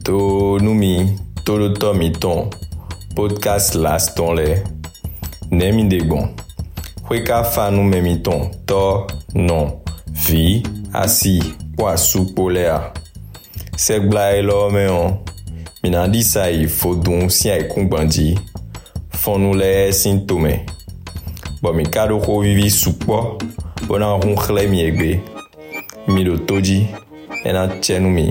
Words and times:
To 0.00 0.56
nou 0.56 0.72
mi, 0.72 1.04
to 1.44 1.58
lo 1.60 1.66
to 1.76 1.90
mi 1.92 2.08
ton, 2.16 2.48
podcast 3.12 3.74
las 3.76 4.14
ton 4.16 4.38
le, 4.38 4.62
ne 5.52 5.66
mi 5.76 5.84
degon. 5.84 6.30
Kwe 7.04 7.18
ka 7.26 7.42
fa 7.44 7.66
nou 7.68 7.84
men 7.84 8.00
mi 8.06 8.14
ton, 8.24 8.46
to, 8.64 8.78
non, 9.36 9.74
vi, 10.24 10.62
asi, 10.96 11.34
kwa 11.76 11.98
sou 12.00 12.32
po 12.32 12.48
le 12.48 12.62
a. 12.72 12.78
Sek 13.76 14.06
bla 14.08 14.30
e 14.32 14.40
lo 14.40 14.62
men 14.72 14.88
an, 14.94 15.18
mi 15.84 15.92
nan 15.92 16.08
di 16.14 16.24
sa 16.24 16.46
yi 16.48 16.70
fodon 16.72 17.28
si 17.28 17.52
ay 17.52 17.66
kong 17.68 17.92
bandi, 17.92 18.30
fon 19.12 19.44
nou 19.44 19.60
le 19.60 19.68
e 19.90 19.92
sintome. 19.92 20.54
Bo 21.60 21.74
mi 21.76 21.84
kado 21.84 22.16
ko 22.24 22.40
vivi 22.46 22.72
sou 22.72 22.96
po, 22.96 23.20
bo 23.84 24.00
nan 24.00 24.24
ronkle 24.24 24.64
mi 24.72 24.80
egbe, 24.88 25.18
mi 26.08 26.24
do 26.24 26.40
toji, 26.48 26.80
enan 27.44 27.76
chen 27.84 28.08
nou 28.08 28.16
mi. 28.16 28.30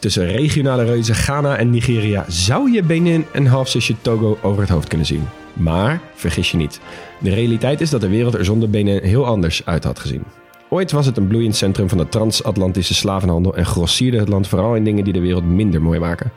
Tussen 0.00 0.26
regionale 0.26 0.84
reuzen 0.84 1.14
Ghana 1.14 1.56
en 1.56 1.70
Nigeria, 1.70 2.24
zou 2.28 2.72
je 2.72 2.82
Benin 2.82 3.24
en 3.32 3.46
halfzusje 3.46 3.94
Togo 4.02 4.38
over 4.42 4.60
het 4.60 4.70
hoofd 4.70 4.88
kunnen 4.88 5.06
zien. 5.06 5.28
Maar 5.52 6.00
vergis 6.14 6.50
je 6.50 6.56
niet. 6.56 6.80
De 7.18 7.34
realiteit 7.34 7.80
is 7.80 7.90
dat 7.90 8.00
de 8.00 8.08
wereld 8.08 8.34
er 8.34 8.44
zonder 8.44 8.70
Benin 8.70 9.02
heel 9.02 9.26
anders 9.26 9.62
uit 9.64 9.84
had 9.84 9.98
gezien. 9.98 10.22
Ooit 10.68 10.92
was 10.92 11.06
het 11.06 11.16
een 11.16 11.26
bloeiend 11.26 11.56
centrum 11.56 11.88
van 11.88 11.98
de 11.98 12.08
transatlantische 12.08 12.94
slavenhandel 12.94 13.56
en 13.56 13.66
grossierde 13.66 14.18
het 14.18 14.28
land 14.28 14.48
vooral 14.48 14.74
in 14.74 14.84
dingen 14.84 15.04
die 15.04 15.12
de 15.12 15.20
wereld 15.20 15.44
minder 15.44 15.82
mooi 15.82 15.98
maken. 15.98 16.32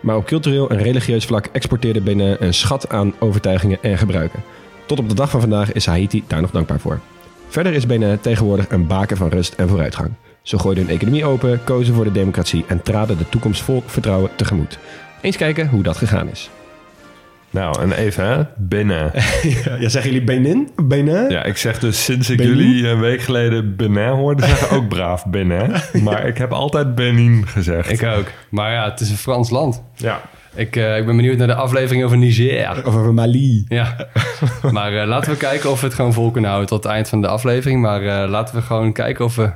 Maar 0.00 0.16
op 0.16 0.26
cultureel 0.26 0.70
en 0.70 0.78
religieus 0.78 1.24
vlak 1.24 1.48
exporteerde 1.52 2.00
Benin 2.00 2.36
een 2.38 2.54
schat 2.54 2.88
aan 2.88 3.14
overtuigingen 3.18 3.82
en 3.82 3.98
gebruiken. 3.98 4.42
Tot 4.86 4.98
op 4.98 5.08
de 5.08 5.14
dag 5.14 5.30
van 5.30 5.40
vandaag 5.40 5.72
is 5.72 5.86
Haiti 5.86 6.24
daar 6.26 6.40
nog 6.40 6.50
dankbaar 6.50 6.80
voor. 6.80 7.00
Verder 7.48 7.72
is 7.72 7.86
Benin 7.86 8.20
tegenwoordig 8.20 8.70
een 8.70 8.86
baken 8.86 9.16
van 9.16 9.28
rust 9.28 9.54
en 9.54 9.68
vooruitgang. 9.68 10.10
Ze 10.44 10.58
gooiden 10.58 10.84
hun 10.84 10.94
economie 10.94 11.24
open, 11.24 11.64
kozen 11.64 11.94
voor 11.94 12.04
de 12.04 12.12
democratie 12.12 12.64
en 12.68 12.82
traden 12.82 13.18
de 13.18 13.28
toekomst 13.28 13.62
vol 13.62 13.82
vertrouwen 13.86 14.30
tegemoet. 14.36 14.78
Eens 15.20 15.36
kijken 15.36 15.68
hoe 15.68 15.82
dat 15.82 15.96
gegaan 15.96 16.28
is. 16.28 16.50
Nou, 17.50 17.80
en 17.80 17.92
even 17.92 18.26
hè, 18.26 18.42
Benin. 18.56 19.10
ja, 19.80 19.88
zeggen 19.88 20.10
jullie 20.12 20.24
Benin? 20.24 20.70
Benin? 20.82 21.30
Ja, 21.30 21.44
ik 21.44 21.56
zeg 21.56 21.78
dus 21.78 22.04
sinds 22.04 22.30
ik 22.30 22.42
jullie 22.42 22.88
een 22.88 23.00
week 23.00 23.20
geleden 23.20 23.76
Benin 23.76 24.08
hoorde 24.08 24.46
zeggen, 24.46 24.70
ook 24.76 24.88
braaf 24.88 25.26
Benin. 25.26 25.72
Maar 26.02 26.26
ik 26.26 26.38
heb 26.38 26.52
altijd 26.52 26.94
Benin 26.94 27.46
gezegd. 27.46 27.90
Ik 27.90 28.02
ook. 28.02 28.26
Maar 28.48 28.72
ja, 28.72 28.90
het 28.90 29.00
is 29.00 29.10
een 29.10 29.16
Frans 29.16 29.50
land. 29.50 29.82
Ja. 29.94 30.20
Ik, 30.54 30.76
uh, 30.76 30.96
ik 30.96 31.06
ben 31.06 31.16
benieuwd 31.16 31.38
naar 31.38 31.46
de 31.46 31.54
aflevering 31.54 32.04
over 32.04 32.16
Niger. 32.16 32.84
Over 32.84 33.14
Mali. 33.14 33.64
Ja. 33.68 33.96
maar 34.70 34.92
uh, 34.92 35.06
laten 35.06 35.30
we 35.30 35.36
kijken 35.36 35.70
of 35.70 35.80
we 35.80 35.86
het 35.86 35.94
gewoon 35.94 36.12
vol 36.12 36.30
kunnen 36.30 36.50
houden 36.50 36.70
tot 36.70 36.82
het 36.82 36.92
eind 36.92 37.08
van 37.08 37.20
de 37.20 37.28
aflevering. 37.28 37.80
Maar 37.80 38.02
uh, 38.02 38.30
laten 38.30 38.54
we 38.54 38.62
gewoon 38.62 38.92
kijken 38.92 39.24
of 39.24 39.36
we 39.36 39.50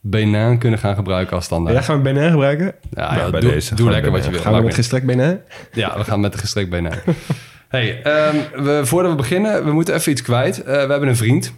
Benin 0.00 0.58
kunnen 0.58 0.78
gaan 0.78 0.94
gebruiken 0.94 1.36
als 1.36 1.44
standaard. 1.44 1.76
Ja, 1.76 1.82
gaan 1.82 1.96
we 1.96 2.02
Benin 2.02 2.30
gebruiken? 2.30 2.74
Ja, 2.90 3.14
ja 3.14 3.30
bij 3.30 3.40
doe, 3.40 3.50
deze. 3.50 3.74
doe 3.74 3.90
lekker 3.90 4.12
wat 4.12 4.24
je 4.24 4.30
wil. 4.30 4.40
Gaan 4.40 4.54
we 4.54 4.62
met 4.62 4.74
gestrekt 4.74 5.06
Benin? 5.06 5.40
Ja, 5.72 5.98
we 5.98 6.04
gaan 6.04 6.20
met 6.20 6.32
de 6.32 6.38
gestrekt 6.38 6.70
Benin. 6.70 6.92
hey, 7.68 7.96
um, 7.96 8.64
we, 8.64 8.80
voordat 8.84 9.10
we 9.10 9.16
beginnen, 9.16 9.64
we 9.64 9.72
moeten 9.72 9.94
even 9.94 10.12
iets 10.12 10.22
kwijt. 10.22 10.58
Uh, 10.58 10.64
we 10.64 10.72
hebben 10.72 11.08
een 11.08 11.16
vriend, 11.16 11.52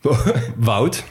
Wout. 0.56 1.04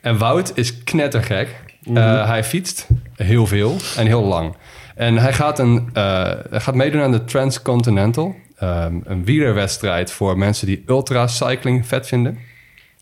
En 0.00 0.18
Wout 0.18 0.52
is 0.54 0.82
knettergek. 0.82 1.48
Mm 1.82 1.96
-hmm. 1.96 2.04
uh, 2.04 2.26
hij 2.26 2.44
fietst 2.44 2.86
heel 3.16 3.46
veel 3.46 3.76
en 3.96 4.06
heel 4.06 4.24
lang. 4.24 4.56
En 4.94 5.16
hij 5.16 5.32
gaat, 5.32 5.58
een, 5.58 5.90
uh, 5.94 6.30
gaat 6.50 6.74
meedoen 6.74 7.02
aan 7.02 7.12
de 7.12 7.24
Transcontinental. 7.24 8.34
Um, 8.62 9.02
een 9.04 9.24
wielerwedstrijd 9.24 10.10
voor 10.10 10.38
mensen 10.38 10.66
die 10.66 10.82
ultra-cycling 10.86 11.86
vet 11.86 12.06
vinden. 12.06 12.38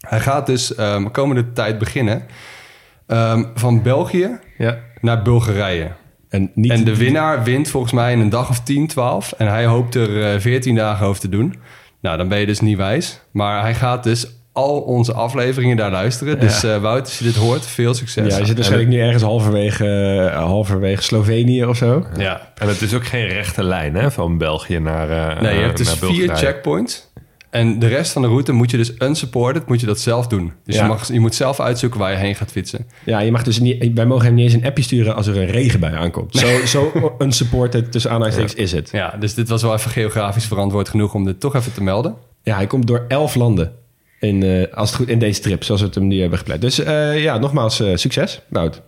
Hij 0.00 0.20
gaat 0.20 0.46
dus 0.46 0.78
um, 0.78 1.10
komende 1.10 1.52
tijd 1.52 1.78
beginnen... 1.78 2.22
Um, 3.12 3.50
van 3.54 3.82
België 3.82 4.38
ja. 4.58 4.78
naar 5.00 5.22
Bulgarije. 5.22 5.90
En, 6.28 6.50
niet 6.54 6.70
en 6.70 6.84
de 6.84 6.96
winnaar 6.96 7.44
wint 7.44 7.68
volgens 7.68 7.92
mij 7.92 8.12
in 8.12 8.20
een 8.20 8.28
dag 8.28 8.48
of 8.48 8.60
10, 8.60 8.86
12. 8.86 9.32
En 9.32 9.48
hij 9.48 9.66
hoopt 9.66 9.94
er 9.94 10.34
uh, 10.34 10.40
14 10.40 10.74
dagen 10.74 11.06
over 11.06 11.20
te 11.20 11.28
doen. 11.28 11.54
Nou, 12.00 12.16
dan 12.16 12.28
ben 12.28 12.38
je 12.38 12.46
dus 12.46 12.60
niet 12.60 12.76
wijs. 12.76 13.20
Maar 13.30 13.60
hij 13.60 13.74
gaat 13.74 14.04
dus 14.04 14.40
al 14.52 14.80
onze 14.80 15.12
afleveringen 15.12 15.76
daar 15.76 15.90
luisteren. 15.90 16.34
Ja. 16.34 16.40
Dus 16.40 16.64
uh, 16.64 16.76
Wout, 16.76 17.00
als 17.00 17.18
je 17.18 17.24
dit 17.24 17.36
hoort, 17.36 17.66
veel 17.66 17.94
succes. 17.94 18.32
Ja, 18.32 18.38
je 18.38 18.46
zit 18.46 18.54
waarschijnlijk 18.54 18.90
nu 18.90 19.00
ergens 19.00 19.22
halverwege, 19.22 19.84
uh, 20.30 20.36
halverwege 20.36 21.02
Slovenië 21.02 21.64
of 21.64 21.76
zo. 21.76 22.06
Ja. 22.16 22.52
En 22.54 22.68
het 22.68 22.82
is 22.82 22.94
ook 22.94 23.06
geen 23.06 23.26
rechte 23.26 23.64
lijn 23.64 23.94
hè, 23.94 24.10
van 24.10 24.38
België 24.38 24.78
naar 24.78 25.10
uh, 25.10 25.40
Nee, 25.40 25.54
je 25.54 25.60
hebt 25.60 25.76
dus 25.76 25.92
vier 25.92 26.36
checkpoints. 26.36 27.09
En 27.50 27.78
de 27.78 27.86
rest 27.86 28.12
van 28.12 28.22
de 28.22 28.28
route 28.28 28.52
moet 28.52 28.70
je 28.70 28.76
dus 28.76 28.92
unsupported, 28.98 29.66
moet 29.66 29.80
je 29.80 29.86
dat 29.86 30.00
zelf 30.00 30.26
doen. 30.26 30.52
Dus 30.64 30.74
ja. 30.74 30.82
je, 30.82 30.88
mag, 30.88 31.12
je 31.12 31.20
moet 31.20 31.34
zelf 31.34 31.60
uitzoeken 31.60 32.00
waar 32.00 32.10
je 32.10 32.16
heen 32.16 32.34
gaat 32.34 32.50
fietsen. 32.50 32.86
Ja, 33.04 33.20
je 33.20 33.30
mag 33.30 33.42
dus 33.42 33.60
niet, 33.60 33.90
wij 33.94 34.06
mogen 34.06 34.24
hem 34.24 34.34
niet 34.34 34.44
eens 34.44 34.54
een 34.54 34.64
appje 34.64 34.82
sturen 34.82 35.14
als 35.14 35.26
er 35.26 35.36
een 35.36 35.46
regenbui 35.46 35.94
aankomt. 35.94 36.36
Zo, 36.36 36.66
zo 36.66 37.14
unsupported 37.18 37.92
tussen 37.92 38.10
aanhalingstekens 38.10 38.56
ja. 38.56 38.62
is 38.62 38.72
het. 38.72 38.90
Ja, 38.92 39.16
dus 39.20 39.34
dit 39.34 39.48
was 39.48 39.62
wel 39.62 39.74
even 39.74 39.90
geografisch 39.90 40.46
verantwoord 40.46 40.88
genoeg 40.88 41.14
om 41.14 41.24
dit 41.24 41.40
toch 41.40 41.54
even 41.54 41.72
te 41.72 41.82
melden. 41.82 42.14
Ja, 42.42 42.56
hij 42.56 42.66
komt 42.66 42.86
door 42.86 43.04
elf 43.08 43.34
landen 43.34 43.72
in, 44.20 44.44
uh, 44.44 44.66
als 44.72 44.88
het 44.88 44.98
goed, 44.98 45.08
in 45.08 45.18
deze 45.18 45.40
trip, 45.40 45.64
zoals 45.64 45.80
we 45.80 45.86
het 45.86 45.96
hem 45.96 46.06
nu 46.06 46.20
hebben 46.20 46.38
gepland. 46.38 46.60
Dus 46.60 46.80
uh, 46.80 47.22
ja, 47.22 47.38
nogmaals 47.38 47.80
uh, 47.80 47.96
succes, 47.96 48.42
Wout. 48.48 48.82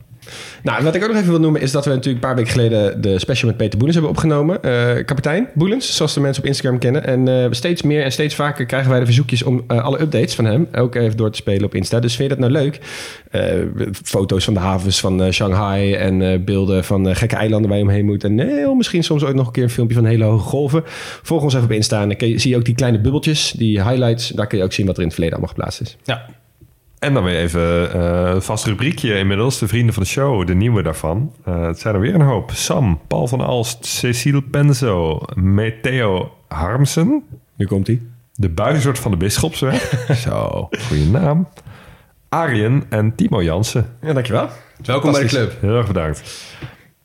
Nou, 0.62 0.84
wat 0.84 0.94
ik 0.94 1.02
ook 1.02 1.08
nog 1.08 1.18
even 1.18 1.30
wil 1.30 1.40
noemen 1.40 1.60
is 1.60 1.70
dat 1.72 1.84
we 1.84 1.90
natuurlijk 1.90 2.24
een 2.24 2.28
paar 2.28 2.36
weken 2.36 2.52
geleden 2.52 3.00
de 3.00 3.18
special 3.18 3.48
met 3.48 3.56
Peter 3.56 3.78
Boelens 3.78 3.96
hebben 3.96 4.16
opgenomen. 4.16 4.58
Uh, 4.64 5.04
kapitein 5.04 5.48
Boelens, 5.54 5.96
zoals 5.96 6.14
de 6.14 6.20
mensen 6.20 6.42
op 6.42 6.48
Instagram 6.48 6.78
kennen. 6.78 7.06
En 7.06 7.26
uh, 7.26 7.46
steeds 7.50 7.82
meer 7.82 8.02
en 8.02 8.12
steeds 8.12 8.34
vaker 8.34 8.66
krijgen 8.66 8.90
wij 8.90 8.98
de 8.98 9.04
verzoekjes 9.04 9.42
om 9.42 9.64
uh, 9.68 9.84
alle 9.84 10.00
updates 10.00 10.34
van 10.34 10.44
hem 10.44 10.68
ook 10.72 10.94
even 10.94 11.16
door 11.16 11.30
te 11.30 11.36
spelen 11.36 11.64
op 11.64 11.74
Insta. 11.74 12.00
Dus 12.00 12.16
vind 12.16 12.30
je 12.30 12.36
dat 12.36 12.50
nou 12.50 12.62
leuk? 12.62 12.80
foto's 14.04 14.44
van 14.44 14.54
de 14.54 14.60
havens 14.60 15.00
van 15.00 15.32
Shanghai 15.32 15.94
en 15.94 16.44
beelden 16.44 16.84
van 16.84 17.16
gekke 17.16 17.36
eilanden 17.36 17.68
waar 17.68 17.78
je 17.78 17.84
omheen 17.84 18.04
moet. 18.04 18.24
En 18.24 18.38
heel 18.38 18.74
misschien 18.74 19.04
soms 19.04 19.24
ook 19.24 19.34
nog 19.34 19.46
een 19.46 19.52
keer 19.52 19.62
een 19.62 19.70
filmpje 19.70 19.96
van 19.96 20.04
hele 20.04 20.24
hoge 20.24 20.48
golven. 20.48 20.82
Volg 21.22 21.42
ons 21.42 21.54
even 21.54 21.66
op 21.66 21.72
Insta 21.72 22.02
en 22.02 22.08
dan 22.08 22.38
zie 22.38 22.50
je 22.50 22.56
ook 22.56 22.64
die 22.64 22.74
kleine 22.74 23.00
bubbeltjes, 23.00 23.50
die 23.50 23.82
highlights. 23.82 24.28
Daar 24.28 24.46
kun 24.46 24.58
je 24.58 24.64
ook 24.64 24.72
zien 24.72 24.86
wat 24.86 24.94
er 24.94 25.00
in 25.00 25.06
het 25.06 25.16
verleden 25.16 25.38
allemaal 25.38 25.54
geplaatst 25.54 25.80
is. 25.80 25.96
Ja, 26.04 26.26
en 27.02 27.14
dan 27.14 27.24
weer 27.24 27.36
even 27.36 27.96
uh, 27.96 28.30
een 28.34 28.42
vast 28.42 28.66
rubriekje 28.66 29.18
inmiddels. 29.18 29.58
De 29.58 29.68
vrienden 29.68 29.94
van 29.94 30.02
de 30.02 30.08
show, 30.08 30.46
de 30.46 30.54
nieuwe 30.54 30.82
daarvan. 30.82 31.34
Uh, 31.48 31.66
het 31.66 31.78
zijn 31.78 31.94
er 31.94 32.00
weer 32.00 32.14
een 32.14 32.20
hoop. 32.20 32.50
Sam, 32.50 33.00
Paul 33.06 33.28
van 33.28 33.40
Alst, 33.40 33.86
Cecile 33.86 34.42
Penzo, 34.42 35.20
Matteo 35.34 36.34
Harmsen. 36.48 37.24
Nu 37.56 37.66
komt 37.66 37.86
hij. 37.86 38.00
De 38.34 38.48
buizerd 38.48 38.98
van 38.98 39.10
de 39.10 39.16
Bisschopsweg. 39.16 40.06
Zo, 40.24 40.68
goede 40.88 41.04
naam. 41.04 41.48
Arjen 42.28 42.84
en 42.88 43.14
Timo 43.14 43.42
Jansen. 43.42 43.96
Ja, 44.00 44.12
dankjewel. 44.12 44.48
Welkom 44.84 45.12
bij 45.12 45.22
de 45.22 45.28
club. 45.28 45.56
Heel 45.60 45.76
erg 45.76 45.86
bedankt. 45.86 46.22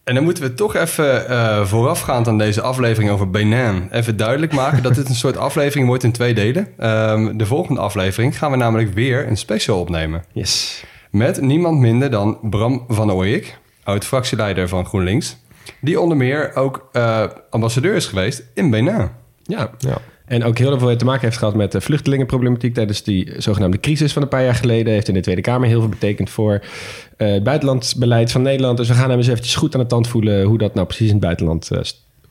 En 0.08 0.14
dan 0.14 0.24
moeten 0.24 0.44
we 0.44 0.54
toch 0.54 0.76
even 0.76 1.32
uh, 1.32 1.66
voorafgaand 1.66 2.28
aan 2.28 2.38
deze 2.38 2.62
aflevering 2.62 3.12
over 3.12 3.30
Benin... 3.30 3.88
even 3.92 4.18
duidelijk 4.18 4.54
maken 4.54 4.84
dat 4.84 4.96
dit 4.96 5.10
een 5.10 5.16
soort 5.16 5.38
aflevering 5.38 5.88
wordt 5.88 6.04
in 6.04 6.12
twee 6.12 6.34
delen. 6.34 6.68
Um, 6.80 7.38
de 7.38 7.46
volgende 7.46 7.82
aflevering 7.82 8.38
gaan 8.38 8.52
we 8.52 8.58
namelijk 8.58 8.94
weer 8.94 9.28
een 9.28 9.38
special 9.38 9.80
opnemen. 9.80 10.24
Yes. 10.32 10.84
Met 11.12 11.42
niemand 11.42 11.80
minder 11.80 12.10
dan 12.12 12.40
Bram 12.42 12.86
van 12.88 13.12
Ooyek, 13.12 13.58
oud-fractieleider 13.84 14.68
van 14.68 14.86
GroenLinks... 14.86 15.38
die 15.82 16.00
onder 16.00 16.18
meer 16.18 16.56
ook 16.56 16.90
uh, 16.94 17.24
ambassadeur 17.50 17.96
is 17.96 18.06
geweest 18.06 18.44
in 18.54 18.70
Benin. 18.70 19.10
Ja, 19.44 19.70
ja. 19.78 19.98
En 20.28 20.44
ook 20.44 20.58
heel 20.58 20.80
veel 20.80 20.96
te 20.96 21.06
maken 21.06 21.22
heeft 21.22 21.38
gehad 21.38 21.56
met 21.56 21.72
de 21.72 21.82
vluchtelingenproblematiek 21.82 22.74
tijdens 22.74 23.04
die 23.04 23.34
zogenaamde 23.38 23.80
crisis 23.80 24.14
van 24.14 24.22
een 24.22 24.28
paar 24.28 24.44
jaar 24.44 24.56
geleden. 24.56 24.94
Heeft 24.94 25.08
in 25.08 25.14
de 25.14 25.20
Tweede 25.20 25.42
Kamer 25.42 25.68
heel 25.68 25.80
veel 25.80 25.90
betekend 25.90 26.30
voor 26.30 26.54
uh, 26.54 27.32
het 27.32 27.44
buitenlandsbeleid 27.44 28.32
van 28.32 28.42
Nederland. 28.42 28.78
Dus 28.78 28.88
we 28.88 28.94
gaan 28.94 29.10
hem 29.10 29.18
eens 29.18 29.28
eventjes 29.28 29.56
goed 29.56 29.76
aan 29.76 29.82
de 29.82 29.88
tand 29.88 30.08
voelen 30.08 30.44
hoe 30.44 30.58
dat 30.58 30.74
nou 30.74 30.88
precies 30.88 31.08
in 31.08 31.14
het 31.14 31.24
buitenland 31.24 31.70
uh, 31.72 31.80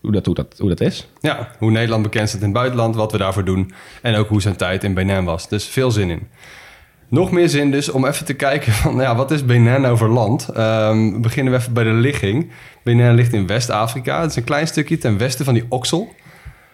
hoe 0.00 0.12
dat, 0.12 0.26
hoe, 0.26 0.35
dat, 0.35 0.55
hoe 0.59 0.69
dat 0.69 0.81
is. 0.81 1.06
Ja, 1.21 1.50
hoe 1.59 1.71
Nederland 1.71 2.03
bekend 2.03 2.29
staat 2.29 2.41
in 2.41 2.47
het 2.47 2.56
buitenland, 2.56 2.94
wat 2.94 3.12
we 3.12 3.19
daarvoor 3.19 3.44
doen. 3.44 3.73
En 4.03 4.15
ook 4.15 4.29
hoe 4.29 4.43
zijn 4.43 4.56
tijd 4.56 4.85
in 4.85 4.94
Benin 4.94 5.25
was. 5.25 5.49
Dus 5.49 5.65
veel 5.65 5.91
zin 5.91 6.11
in. 6.11 6.29
Nog 7.09 7.31
meer 7.31 7.49
zin 7.49 7.71
dus 7.71 7.88
om 7.88 8.06
even 8.06 8.26
te 8.26 8.35
kijken 8.35 8.73
van, 8.73 8.97
ja, 8.97 9.17
wat 9.17 9.31
is 9.31 9.44
Benin 9.44 9.85
over 9.85 10.11
land? 10.11 10.49
Um, 10.56 11.23
beginnen 11.23 11.53
we 11.53 11.59
even 11.59 11.73
bij 11.73 11.85
de 11.85 11.93
ligging. 11.93 12.50
Benin 12.82 13.15
ligt 13.15 13.32
in 13.32 13.47
West-Afrika. 13.47 14.21
Het 14.21 14.31
is 14.31 14.37
een 14.37 14.44
klein 14.44 14.67
stukje 14.67 14.99
ten 14.99 15.19
westen 15.19 15.44
van 15.44 15.55
die 15.55 15.65
Oksel. 15.69 16.15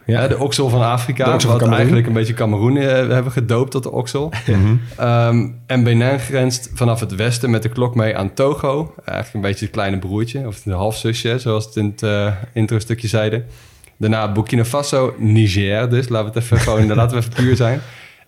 Ja. 0.06 0.28
de 0.28 0.38
oksel 0.38 0.69
van 0.69 0.82
Afrika, 0.82 1.34
oksel 1.34 1.58
wat 1.58 1.69
eigenlijk 1.69 2.06
een 2.06 2.12
beetje 2.12 2.34
Cameroen 2.34 2.76
uh, 2.76 2.84
hebben 2.88 3.32
gedoopt 3.32 3.70
tot 3.70 3.82
de 3.82 3.90
oksel. 3.90 4.32
Mm 4.46 4.81
um, 5.00 5.60
en 5.66 5.84
Benin 5.84 6.19
grenst 6.19 6.70
vanaf 6.75 7.00
het 7.00 7.14
westen 7.14 7.50
met 7.50 7.62
de 7.62 7.69
klok 7.69 7.94
mee 7.94 8.16
aan 8.16 8.34
Togo. 8.34 8.94
Eigenlijk 9.04 9.34
een 9.34 9.50
beetje 9.50 9.64
het 9.64 9.75
kleine 9.75 9.99
broertje, 9.99 10.46
of 10.46 10.62
de 10.62 10.72
halfzusje, 10.72 11.38
zoals 11.38 11.64
het 11.64 11.76
in 11.76 11.84
het 11.84 12.02
uh, 12.02 12.32
intro-stukje 12.52 13.08
zeiden. 13.08 13.44
Daarna 13.96 14.32
Burkina 14.32 14.64
Faso, 14.64 15.14
Niger 15.19 15.90
dus, 15.90 16.08
laten 16.08 16.32
we 16.32 16.38
het 16.38 16.44
even, 16.44 16.58
gewoon, 16.58 16.87
laten 16.94 17.16
we 17.16 17.22
even 17.22 17.34
puur 17.34 17.56
zijn. 17.56 17.81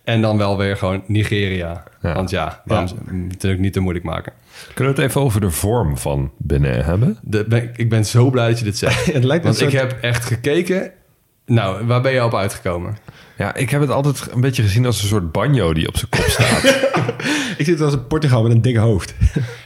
En 0.03 0.21
dan 0.21 0.37
wel 0.37 0.57
weer 0.57 0.77
gewoon 0.77 1.03
Nigeria. 1.07 1.83
Ja. 2.01 2.13
Want 2.13 2.29
ja, 2.29 2.61
waarom 2.65 2.89
natuurlijk 3.11 3.61
niet 3.61 3.73
te 3.73 3.79
moeilijk 3.79 4.05
maken. 4.05 4.33
Kunnen 4.73 4.95
we 4.95 5.01
het 5.01 5.09
even 5.09 5.21
over 5.21 5.41
de 5.41 5.51
vorm 5.51 5.97
van 5.97 6.31
Benin 6.37 6.81
hebben? 6.81 7.17
De, 7.21 7.45
ben, 7.47 7.71
ik 7.75 7.89
ben 7.89 8.05
zo 8.05 8.29
blij 8.29 8.47
dat 8.49 8.59
je 8.59 8.65
dit 8.65 8.77
zegt. 8.77 9.05
Het 9.13 9.23
lijkt 9.23 9.43
Want 9.43 9.61
ik 9.61 9.71
heb 9.71 9.97
echt 10.01 10.25
gekeken. 10.25 10.91
Nou, 11.45 11.85
waar 11.85 12.01
ben 12.01 12.11
je 12.11 12.23
op 12.23 12.35
uitgekomen? 12.35 12.97
Ja, 13.37 13.55
ik 13.55 13.69
heb 13.69 13.81
het 13.81 13.89
altijd 13.89 14.27
een 14.33 14.41
beetje 14.41 14.63
gezien 14.63 14.85
als 14.85 15.01
een 15.01 15.07
soort 15.07 15.31
banjo 15.31 15.73
die 15.73 15.87
op 15.87 15.97
zijn 15.97 16.09
kop 16.09 16.23
staat. 16.27 16.63
Ik 17.57 17.65
zit 17.65 17.81
als 17.81 17.93
in 17.93 18.07
Portugal 18.07 18.43
met 18.43 18.51
een 18.51 18.61
dik 18.61 18.75
hoofd. 18.75 19.15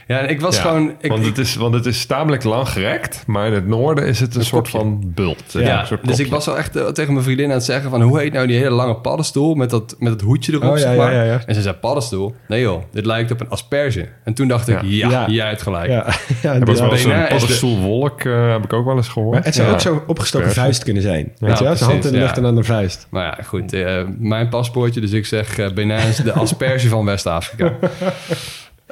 Ja, 0.06 0.18
en 0.18 0.28
ik 0.28 0.40
was 0.40 0.56
Ja, 0.56 0.62
gewoon... 0.62 0.92
Ik, 1.00 1.10
want, 1.10 1.20
ik- 1.20 1.26
het 1.28 1.38
is, 1.38 1.54
want 1.54 1.74
het 1.74 1.86
is 1.86 2.06
tamelijk 2.06 2.44
lang 2.44 2.68
gerekt, 2.68 3.22
maar 3.26 3.46
in 3.46 3.52
het 3.52 3.66
noorden 3.66 4.06
is 4.06 4.20
het 4.20 4.34
een, 4.34 4.44
soort 4.44 4.70
kopje. 4.70 4.78
van 4.78 5.12
bult. 5.14 5.42
ja, 5.52 5.80
een 5.80 5.86
soort 5.86 6.00
dus 6.06 6.10
ik 6.10 6.16
kopje. 6.16 6.30
was 6.30 6.46
wel 6.46 6.58
echt 6.58 6.76
eh, 6.76 6.86
tegen 6.86 7.12
mijn 7.12 7.24
vriendin 7.24 7.46
aan 7.46 7.52
het 7.52 7.64
zeggen 7.64 7.90
van... 7.90 8.02
hoe 8.02 8.18
heet 8.20 8.32
nou 8.32 8.46
die 8.46 8.56
hele 8.56 8.70
lange 8.70 8.94
paddenstoel 8.96 9.54
met 9.54 9.70
dat, 9.70 9.96
met 9.98 10.12
dat 10.12 10.20
hoedje 10.20 10.52
erop, 10.52 10.70
Oh, 10.70 10.76
ja, 10.76 10.82
zeg 10.82 10.96
maar. 10.96 11.14
ja, 11.14 11.22
ja. 11.22 11.40
En 11.46 11.54
ze 11.54 11.62
zei, 11.62 11.74
paddenstoel? 11.74 12.34
Nee 12.48 12.60
joh, 12.60 12.82
dit 12.92 13.06
lijkt 13.06 13.30
op 13.30 13.40
een 13.40 13.48
asperge. 13.48 14.08
En 14.24 14.34
toen 14.34 14.48
dacht 14.48 14.68
ik, 14.68 14.82
Ja. 14.82 15.08
ja, 15.10 15.10
Ja. 15.10 15.26
jij 15.28 15.48
hebt 15.48 15.62
gelijk. 15.62 15.88
Ja, 15.90 16.06
ja 16.42 16.52
Er 16.54 16.64
wel 16.64 16.76
zo'n 16.76 16.92
is 16.92 17.02
de- 17.02 17.26
paddenstoelwolk, 17.28 18.20
eh, 18.24 18.50
heb 18.52 18.64
ik 18.64 18.72
ook 18.72 18.84
wel 18.84 18.96
eens 18.96 19.08
gehoord. 19.08 19.34
Maar 19.34 19.44
het 19.44 19.54
zou 19.54 19.66
Ja. 19.68 19.72
ook 19.74 19.80
zo 19.80 20.02
opgestoken 20.06 20.50
vuist 20.52 20.84
kunnen 20.84 21.02
zijn. 21.02 21.32
Weet 21.38 21.58
je 21.58 21.64
wel? 21.64 21.76
Zijn 21.76 21.90
hand 21.90 22.04
in 22.04 22.12
de 22.12 22.18
lucht 22.18 22.36
en 22.36 22.42
dan 22.42 22.56
een 22.56 22.64
vuist. 22.64 23.06
Maar 23.10 23.24
ja, 23.24 23.38
goed, 23.44 23.59
eh, 23.68 24.04
mijn 24.18 24.48
paspoortje, 24.48 25.00
dus 25.00 25.12
ik 25.12 25.26
zeg 25.26 25.58
eh 25.58 25.70
Benin 25.72 26.08
is 26.08 26.16
de 26.16 26.32
asperge 26.32 26.88
van 26.88 27.04
West-Afrika. 27.04 27.72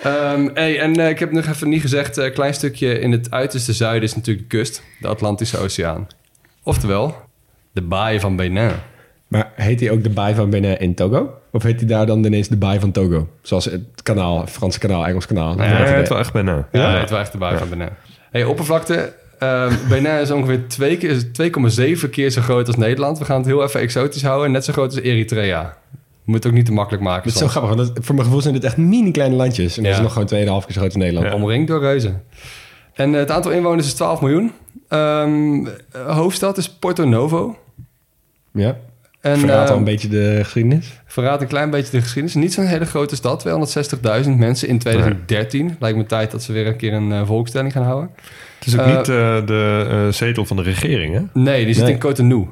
Ehm, 0.02 0.48
hey, 0.54 0.80
en 0.80 1.00
eh, 1.00 1.08
ik 1.08 1.18
heb 1.18 1.32
nog 1.32 1.46
even 1.46 1.68
niet 1.68 1.80
gezegd, 1.80 2.16
een 2.16 2.32
klein 2.32 2.54
stukje 2.54 3.00
in 3.00 3.12
het 3.12 3.30
uiterste 3.30 3.72
zuiden 3.72 4.02
is 4.02 4.14
natuurlijk 4.14 4.50
de 4.50 4.56
kust, 4.56 4.82
de 5.00 5.08
Atlantische 5.08 5.58
Oceaan. 5.58 6.06
Oftewel, 6.62 7.14
de 7.72 7.82
baai 7.82 8.20
van 8.20 8.36
Benin. 8.36 8.70
Maar 9.28 9.52
heet 9.54 9.80
hij 9.80 9.90
ook 9.90 10.02
de 10.02 10.10
baai 10.10 10.34
van 10.34 10.50
Benin 10.50 10.78
in 10.78 10.94
Togo? 10.94 11.34
Of 11.52 11.62
heet 11.62 11.78
hij 11.78 11.88
daar 11.88 12.06
dan 12.06 12.24
ineens 12.24 12.48
de 12.48 12.56
baai 12.56 12.80
van 12.80 12.92
Togo? 12.92 13.28
Zoals 13.42 13.64
het 13.64 14.02
kanaal, 14.02 14.46
Franse 14.46 14.78
kanaal, 14.78 15.06
Engels 15.06 15.26
kanaal. 15.26 15.54
Nou 15.54 15.68
Ja, 15.68 15.76
het 15.76 16.02
is 16.02 16.08
wel 16.08 16.18
echt 16.18 16.32
Benin. 16.32 16.64
Ja, 16.72 16.98
het 16.98 17.10
was 17.10 17.20
echt 17.20 17.32
de 17.32 17.38
baai 17.38 17.58
van 17.58 17.68
Benin. 17.68 17.88
Hey, 18.30 18.44
oppervlakte, 18.44 19.12
ehm, 19.38 19.74
Benin 19.88 20.20
is 20.20 20.30
ongeveer 20.30 20.68
twee 20.68 20.96
keer- 20.96 21.32
2,7 21.32 22.10
keer 22.10 22.30
zo 22.30 22.40
groot 22.42 22.66
als 22.66 22.76
Nederland. 22.76 23.18
We 23.18 23.24
gaan 23.24 23.36
het 23.36 23.46
heel 23.46 23.62
even 23.62 23.80
exotisch 23.80 24.22
houden, 24.22 24.50
net 24.52 24.64
zo 24.64 24.72
groot 24.72 24.94
als 24.94 25.00
Eritrea. 25.04 25.76
Moet 26.24 26.36
het 26.36 26.46
ook 26.46 26.52
niet 26.52 26.66
te 26.66 26.72
makkelijk 26.72 27.02
maken. 27.04 27.22
Het 27.22 27.32
is 27.32 27.38
zo 27.38 27.48
grappig, 27.48 27.74
want 27.76 27.94
dat- 27.94 28.04
voor 28.04 28.14
mijn 28.14 28.26
gevoel 28.26 28.42
zijn 28.42 28.54
dit 28.54 28.64
echt 28.64 28.76
mini 28.76 29.10
kleine 29.10 29.34
landjes. 29.36 29.76
En 29.76 29.82
dat 29.82 29.92
is 29.92 29.98
nog 30.00 30.12
gewoon 30.12 30.26
2,5 30.26 30.64
keer 30.64 30.74
zo 30.74 30.80
groot 30.80 30.92
als 30.94 31.02
Nederland. 31.02 31.26
Ja. 31.26 31.34
Omringd 31.34 31.68
door 31.68 31.80
reuzen. 31.80 32.22
En 32.94 33.12
eh, 33.14 33.20
het 33.20 33.30
aantal 33.30 33.50
inwoners 33.52 33.86
is 33.86 33.94
12 33.94 34.20
miljoen. 34.20 34.52
Ehm, 34.88 35.66
eh, 35.92 36.16
hoofdstad 36.16 36.56
is 36.58 36.68
Porto 36.70 37.04
Novo. 37.04 37.58
Ja. 38.52 38.76
En 39.20 39.38
Verraadt 39.38 39.68
al 39.68 39.72
eh, 39.74 39.78
een 39.78 39.84
beetje 39.84 40.08
de 40.08 40.38
geschiedenis. 40.42 41.00
verraadt 41.06 41.42
een 41.42 41.48
klein 41.48 41.70
beetje 41.70 41.90
de 41.90 42.00
geschiedenis. 42.00 42.34
Niet 42.34 42.52
zo'n 42.52 42.64
hele 42.66 42.84
grote 42.84 43.16
stad, 43.16 43.46
260.000 44.24 44.30
mensen 44.36 44.68
in 44.68 44.78
2013. 44.78 45.76
Lijkt 45.80 45.96
me 45.96 46.06
tijd 46.06 46.30
dat 46.30 46.42
ze 46.42 46.52
weer 46.52 46.66
een 46.66 46.76
keer 46.76 46.92
een 46.92 47.12
eh, 47.12 47.26
volkstelling 47.26 47.72
gaan 47.72 47.82
houden. 47.82 48.10
Het 48.58 48.66
is 48.68 48.78
ook 48.78 48.86
Eh, 48.86 48.96
niet 48.96 49.08
eh, 49.08 49.46
de 49.46 49.86
eh, 49.90 50.12
zetel 50.12 50.44
van 50.44 50.56
de 50.56 50.62
regering, 50.62 51.14
hè? 51.14 51.40
Nee, 51.40 51.64
die 51.64 51.74
zit 51.74 51.84
Nee. 51.84 51.92
in 51.92 51.98
Cotonou. 51.98 52.46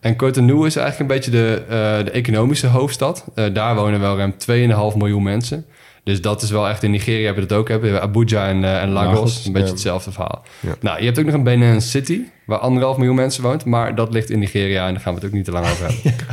En 0.00 0.16
Cotonou 0.16 0.66
is 0.66 0.76
eigenlijk 0.76 1.10
een 1.10 1.16
beetje 1.16 1.30
de, 1.30 1.62
eh, 1.68 2.04
de 2.04 2.10
economische 2.10 2.66
hoofdstad. 2.66 3.24
Eh, 3.34 3.44
daar 3.54 3.74
wonen 3.74 4.00
wel 4.00 4.16
ruim 4.16 4.34
2,5 4.38 4.96
miljoen 4.96 5.22
mensen. 5.22 5.64
Dus 6.06 6.20
dat 6.20 6.42
is 6.42 6.50
wel 6.50 6.68
echt... 6.68 6.82
In 6.82 6.90
Nigeria 6.90 7.24
hebben 7.24 7.42
we 7.42 7.48
dat 7.48 7.58
ook. 7.58 7.68
Hebben 7.68 8.02
Abuja 8.02 8.48
en, 8.48 8.64
eh, 8.64 8.82
en 8.82 8.90
Lagos. 8.90 9.14
Lagos, 9.14 9.46
een 9.46 9.52
beetje 9.52 9.66
ja. 9.66 9.72
hetzelfde 9.72 10.12
verhaal. 10.12 10.44
Ja. 10.60 10.74
Nou, 10.80 10.98
je 10.98 11.04
hebt 11.04 11.18
ook 11.18 11.24
nog 11.24 11.34
een 11.34 11.42
Benin 11.42 11.80
City... 11.80 12.20
waar 12.46 12.58
anderhalf 12.58 12.96
miljoen 12.96 13.14
mensen 13.14 13.42
woont. 13.42 13.64
Maar 13.64 13.94
dat 13.94 14.12
ligt 14.12 14.30
in 14.30 14.38
Nigeria 14.38 14.86
en 14.86 14.92
daar 14.92 15.02
gaan 15.02 15.14
we 15.14 15.20
het 15.20 15.28
ook 15.28 15.34
niet 15.34 15.44
te 15.44 15.50
lang 15.50 15.66
over 15.66 15.86
hebben. 15.86 16.14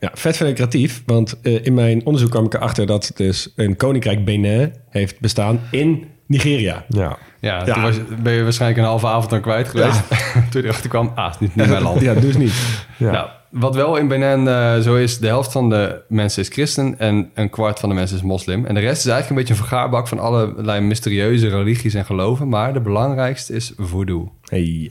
Ja, 0.00 0.10
vet 0.14 0.36
creatief. 0.36 1.02
Want 1.06 1.40
eh, 1.42 1.64
in 1.64 1.74
mijn 1.74 2.04
onderzoek 2.04 2.30
kwam 2.30 2.44
ik 2.44 2.54
erachter 2.54 2.86
dat 2.86 3.10
dus 3.14 3.52
een 3.56 3.76
koninkrijk 3.76 4.24
Benin 4.24 4.72
heeft 4.90 5.20
bestaan 5.20 5.60
in 5.70 6.04
Nigeria. 6.26 6.84
Ja. 6.88 7.18
Ja, 7.40 7.66
Ja. 7.66 7.74
toen 7.74 7.82
was, 7.82 7.96
ben 8.22 8.32
je 8.32 8.42
waarschijnlijk 8.42 8.80
een 8.80 8.86
halve 8.86 9.06
avond 9.06 9.30
dan 9.30 9.40
kwijt 9.40 9.68
geweest. 9.68 10.00
toen 10.50 10.62
je 10.62 10.68
erachter 10.68 10.88
kwam, 10.88 11.12
ah, 11.14 11.24
het 11.24 11.34
is 11.34 11.40
niet, 11.40 11.54
niet 11.56 11.68
mijn 11.68 11.82
land. 11.82 12.00
Ja, 12.00 12.14
dus 12.14 12.36
niet. 12.36 12.52
Ja. 12.96 13.10
Nou, 13.10 13.28
wat 13.54 13.74
wel 13.74 13.96
in 13.96 14.08
Benin 14.08 14.48
eh, 14.48 14.78
zo 14.78 14.96
is, 14.96 15.18
de 15.18 15.26
helft 15.26 15.52
van 15.52 15.68
de 15.70 16.02
mensen 16.08 16.42
is 16.42 16.48
christen 16.48 16.98
en 16.98 17.30
een 17.34 17.50
kwart 17.50 17.78
van 17.78 17.88
de 17.88 17.94
mensen 17.94 18.16
is 18.16 18.22
moslim. 18.22 18.66
En 18.66 18.74
de 18.74 18.80
rest 18.80 19.06
is 19.06 19.10
eigenlijk 19.12 19.30
een 19.30 19.36
beetje 19.36 19.52
een 19.52 19.68
vergaarbak 19.68 20.08
van 20.08 20.18
allerlei 20.18 20.80
mysterieuze 20.80 21.48
religies 21.48 21.94
en 21.94 22.04
geloven. 22.04 22.48
Maar 22.48 22.72
de 22.72 22.80
belangrijkste 22.80 23.54
is 23.54 23.72
voodoo. 23.76 24.32
Hey. 24.44 24.90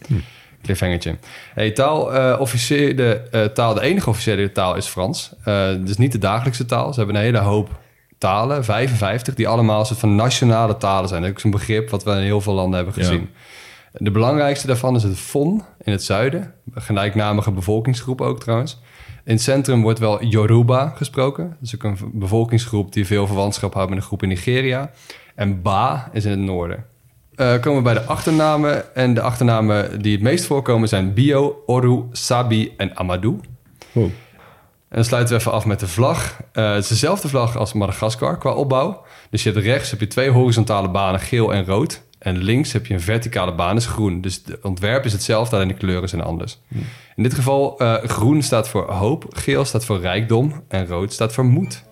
Cliffhangertje. 0.61 1.17
Hey, 1.53 1.71
taal, 1.71 2.13
eh, 2.13 2.39
officiële 2.39 3.13
eh, 3.31 3.43
taal, 3.45 3.73
de 3.73 3.81
enige 3.81 4.09
officiële 4.09 4.51
taal 4.51 4.75
is 4.75 4.87
Frans. 4.87 5.33
Dus 5.83 5.97
niet 5.97 6.11
de 6.11 6.17
dagelijkse 6.17 6.65
taal. 6.65 6.93
Ze 6.93 6.97
hebben 6.97 7.15
een 7.15 7.21
hele 7.21 7.37
hoop 7.37 7.81
talen, 8.17 8.63
55, 8.63 9.33
die 9.33 9.47
allemaal 9.47 9.79
een 9.79 9.85
soort 9.85 9.99
van 9.99 10.15
nationale 10.15 10.77
talen 10.77 11.09
zijn. 11.09 11.21
Dat 11.21 11.35
is 11.35 11.41
zo'n 11.41 11.51
begrip 11.51 11.89
wat 11.89 12.03
we 12.03 12.11
in 12.11 12.17
heel 12.17 12.41
veel 12.41 12.53
landen 12.53 12.83
hebben 12.83 13.03
Ja. 13.03 13.19
De 13.93 14.11
belangrijkste 14.11 14.67
daarvan 14.67 14.95
is 14.95 15.03
het 15.03 15.17
Fon 15.17 15.63
in 15.83 15.91
het 15.91 16.03
zuiden. 16.03 16.53
Een 16.73 16.81
gelijknamige 16.81 17.51
bevolkingsgroep 17.51 18.21
ook 18.21 18.39
trouwens. 18.39 18.79
In 19.23 19.33
het 19.33 19.41
centrum 19.41 19.81
wordt 19.81 19.99
wel 19.99 20.23
Yoruba 20.23 20.93
gesproken. 20.95 21.49
Dat 21.49 21.57
is 21.61 21.75
ook 21.75 21.83
een 21.83 21.97
bevolkingsgroep 22.13 22.93
die 22.93 23.05
veel 23.05 23.27
verwantschap 23.27 23.73
houdt 23.73 23.89
met 23.89 23.97
een 23.97 24.05
groep 24.05 24.23
in 24.23 24.29
Nigeria. 24.29 24.91
En 25.35 25.61
Ba 25.61 26.09
is 26.11 26.25
in 26.25 26.31
het 26.31 26.39
noorden. 26.39 26.85
Eh, 27.35 27.59
komen 27.59 27.77
we 27.77 27.83
bij 27.83 27.93
de 27.93 28.03
achternamen. 28.03 28.95
En 28.95 29.13
de 29.13 29.21
achternamen 29.21 30.01
die 30.01 30.11
het 30.11 30.21
meest 30.21 30.45
voorkomen 30.45 30.87
zijn 30.87 31.13
Bio, 31.13 31.63
Oru, 31.65 32.03
Sabi 32.11 32.73
en 32.77 32.97
Amadou. 32.97 33.39
Wow. 33.91 34.03
En 34.89 34.99
dan 34.99 35.03
sluiten 35.07 35.33
we 35.33 35.39
even 35.39 35.51
af 35.51 35.65
met 35.65 35.79
de 35.79 35.87
vlag. 35.87 36.41
Eh, 36.51 36.73
het 36.73 36.83
is 36.83 36.89
dezelfde 36.89 37.27
vlag 37.27 37.57
als 37.57 37.73
Madagaskar 37.73 38.37
qua 38.37 38.51
opbouw. 38.51 39.05
Dus 39.29 39.43
je 39.43 39.51
hebt 39.51 39.65
rechts 39.65 39.91
heb 39.91 39.99
je 39.99 40.07
twee 40.07 40.29
horizontale 40.29 40.89
banen, 40.89 41.19
geel 41.19 41.53
en 41.53 41.65
rood. 41.65 42.01
En 42.23 42.37
links 42.37 42.73
heb 42.73 42.85
je 42.85 42.93
een 42.93 43.01
verticale 43.01 43.55
baan, 43.55 43.75
is 43.75 43.85
groen. 43.85 44.21
Dus 44.21 44.41
het 44.45 44.61
ontwerp 44.61 45.05
is 45.05 45.11
hetzelfde, 45.11 45.55
alleen 45.55 45.67
de 45.67 45.73
kleuren 45.73 46.09
zijn 46.09 46.21
anders. 46.21 46.59
In 47.15 47.23
dit 47.23 47.33
geval, 47.33 47.79
eh, 47.79 48.03
groen 48.03 48.41
staat 48.41 48.69
voor 48.69 48.91
hoop, 48.91 49.25
geel 49.29 49.65
staat 49.65 49.85
voor 49.85 49.99
rijkdom 49.99 50.63
en 50.67 50.87
rood 50.87 51.13
staat 51.13 51.33
voor 51.33 51.45
moed. 51.45 51.83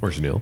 Origineel. 0.00 0.40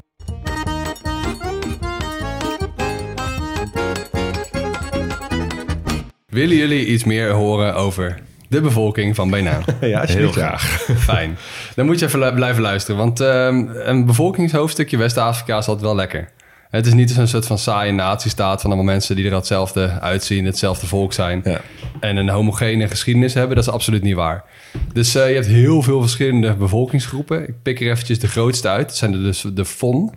Willen 6.27 6.57
jullie 6.57 6.87
iets 6.87 7.05
meer 7.05 7.31
horen 7.31 7.75
over 7.75 8.23
de 8.49 8.61
bevolking 8.61 9.15
van 9.15 9.31
Benin? 9.31 9.65
Ja, 9.81 10.05
Heel 10.07 10.33
graag. 10.33 10.63
Fijn. 11.11 11.37
Dan 11.75 11.87
moet 11.87 11.99
je 11.99 12.07
even 12.07 12.35
blijven 12.35 12.63
luisteren. 12.63 12.97
Want 12.97 13.21
ehm, 13.21 13.67
een 13.69 14.07
bevolkingshoofdstukje 14.07 14.97
West-Afrika 14.97 15.59
is 15.59 15.67
altijd 15.67 15.87
wel 15.87 15.95
lekker. 15.95 16.35
Het 16.71 16.87
is 16.87 16.93
niet 16.93 17.11
zo'n 17.11 17.27
soort 17.27 17.47
van 17.47 17.59
saaie 17.59 17.93
natiestaat 17.93 18.61
van 18.61 18.71
allemaal 18.71 18.93
mensen 18.93 19.17
die 19.17 19.27
er 19.27 19.35
hetzelfde 19.35 20.01
uitzien, 20.01 20.45
hetzelfde 20.45 20.87
volk 20.87 21.13
zijn. 21.13 21.41
Ja. 21.45 21.61
En 22.01 22.17
een 22.17 22.29
homogene 22.29 22.89
geschiedenis 22.89 23.35
hebben. 23.35 23.57
Dat 23.57 23.67
is 23.67 23.73
absoluut 23.73 24.03
niet 24.03 24.15
waar. 24.15 24.45
Dus 24.93 25.15
eh, 25.15 25.29
je 25.29 25.35
hebt 25.35 25.47
heel 25.47 25.83
veel 25.83 26.01
verschillende 26.01 26.55
bevolkingsgroepen. 26.55 27.49
Ik 27.49 27.63
pik 27.63 27.81
er 27.81 27.91
eventjes 27.91 28.19
de 28.19 28.29
grootste 28.29 28.69
uit. 28.69 28.87
Dat 28.87 28.97
zijn 28.97 29.13
de, 29.13 29.23
dus 29.23 29.45
de 29.55 29.65
Fon. 29.65 30.13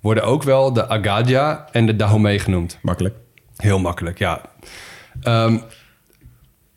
Worden 0.00 0.24
ook 0.24 0.42
wel 0.42 0.72
de 0.72 0.88
Agadia 0.88 1.68
en 1.72 1.86
de 1.86 1.96
Dahomey 1.96 2.38
genoemd. 2.38 2.78
Makkelijk. 2.82 3.14
Heel 3.56 3.78
makkelijk, 3.78 4.18
ja. 4.18 4.40
Ehm, 5.22 5.58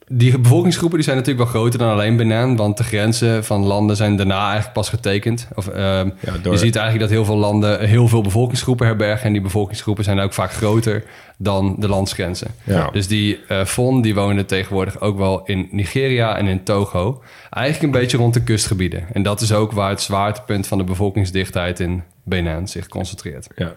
die 0.08 0.40
bevolkingsgroepen 0.40 0.98
die 0.98 1.06
zijn 1.08 1.18
natuurlijk 1.18 1.44
wel 1.52 1.54
groter 1.62 1.80
dan 1.80 1.90
alleen 1.92 2.16
Benin, 2.18 2.56
want 2.56 2.78
de 2.78 2.84
grenzen 2.84 3.44
van 3.46 3.64
landen 3.64 3.96
zijn 3.96 4.16
daarna 4.16 4.44
eigenlijk 4.46 4.74
pas 4.74 4.90
getekend. 4.90 5.48
Of, 5.56 5.68
ehm, 5.68 6.10
Ja, 6.20 6.38
door- 6.42 6.54
Je 6.54 6.60
ziet 6.60 6.76
eigenlijk 6.76 7.00
dat 7.00 7.10
heel 7.10 7.26
veel 7.26 7.38
landen 7.38 7.88
heel 7.88 8.08
veel 8.08 8.22
bevolkingsgroepen 8.22 8.86
herbergen 8.86 9.26
en 9.26 9.32
die 9.34 9.42
bevolkingsgroepen 9.42 10.04
zijn 10.04 10.20
ook 10.20 10.34
vaak 10.34 10.52
groter 10.52 11.04
dan 11.38 11.76
de 11.80 11.88
landsgrenzen. 11.88 12.48
Ja. 12.64 12.90
Dus 12.92 13.08
die 13.08 13.40
eh 13.48 13.66
Fon 13.66 14.02
die 14.02 14.16
wonen 14.16 14.46
tegenwoordig 14.46 15.00
ook 15.00 15.18
wel 15.18 15.46
in 15.46 15.68
Nigeria 15.72 16.38
en 16.38 16.48
in 16.48 16.64
Togo. 16.64 17.24
Eigenlijk 17.50 17.94
een 17.94 18.00
beetje 18.02 18.18
rond 18.18 18.34
de 18.34 18.44
kustgebieden. 18.44 19.06
En 19.14 19.24
dat 19.24 19.42
is 19.42 19.54
ook 19.54 19.72
waar 19.72 19.90
het 19.90 20.02
zwaartepunt 20.02 20.68
van 20.68 20.78
de 20.78 20.84
bevolkingsdichtheid 20.84 21.80
in 21.80 22.04
Benin 22.24 22.68
zich 22.68 22.88
concentreert. 22.88 23.48
Ja. 23.56 23.74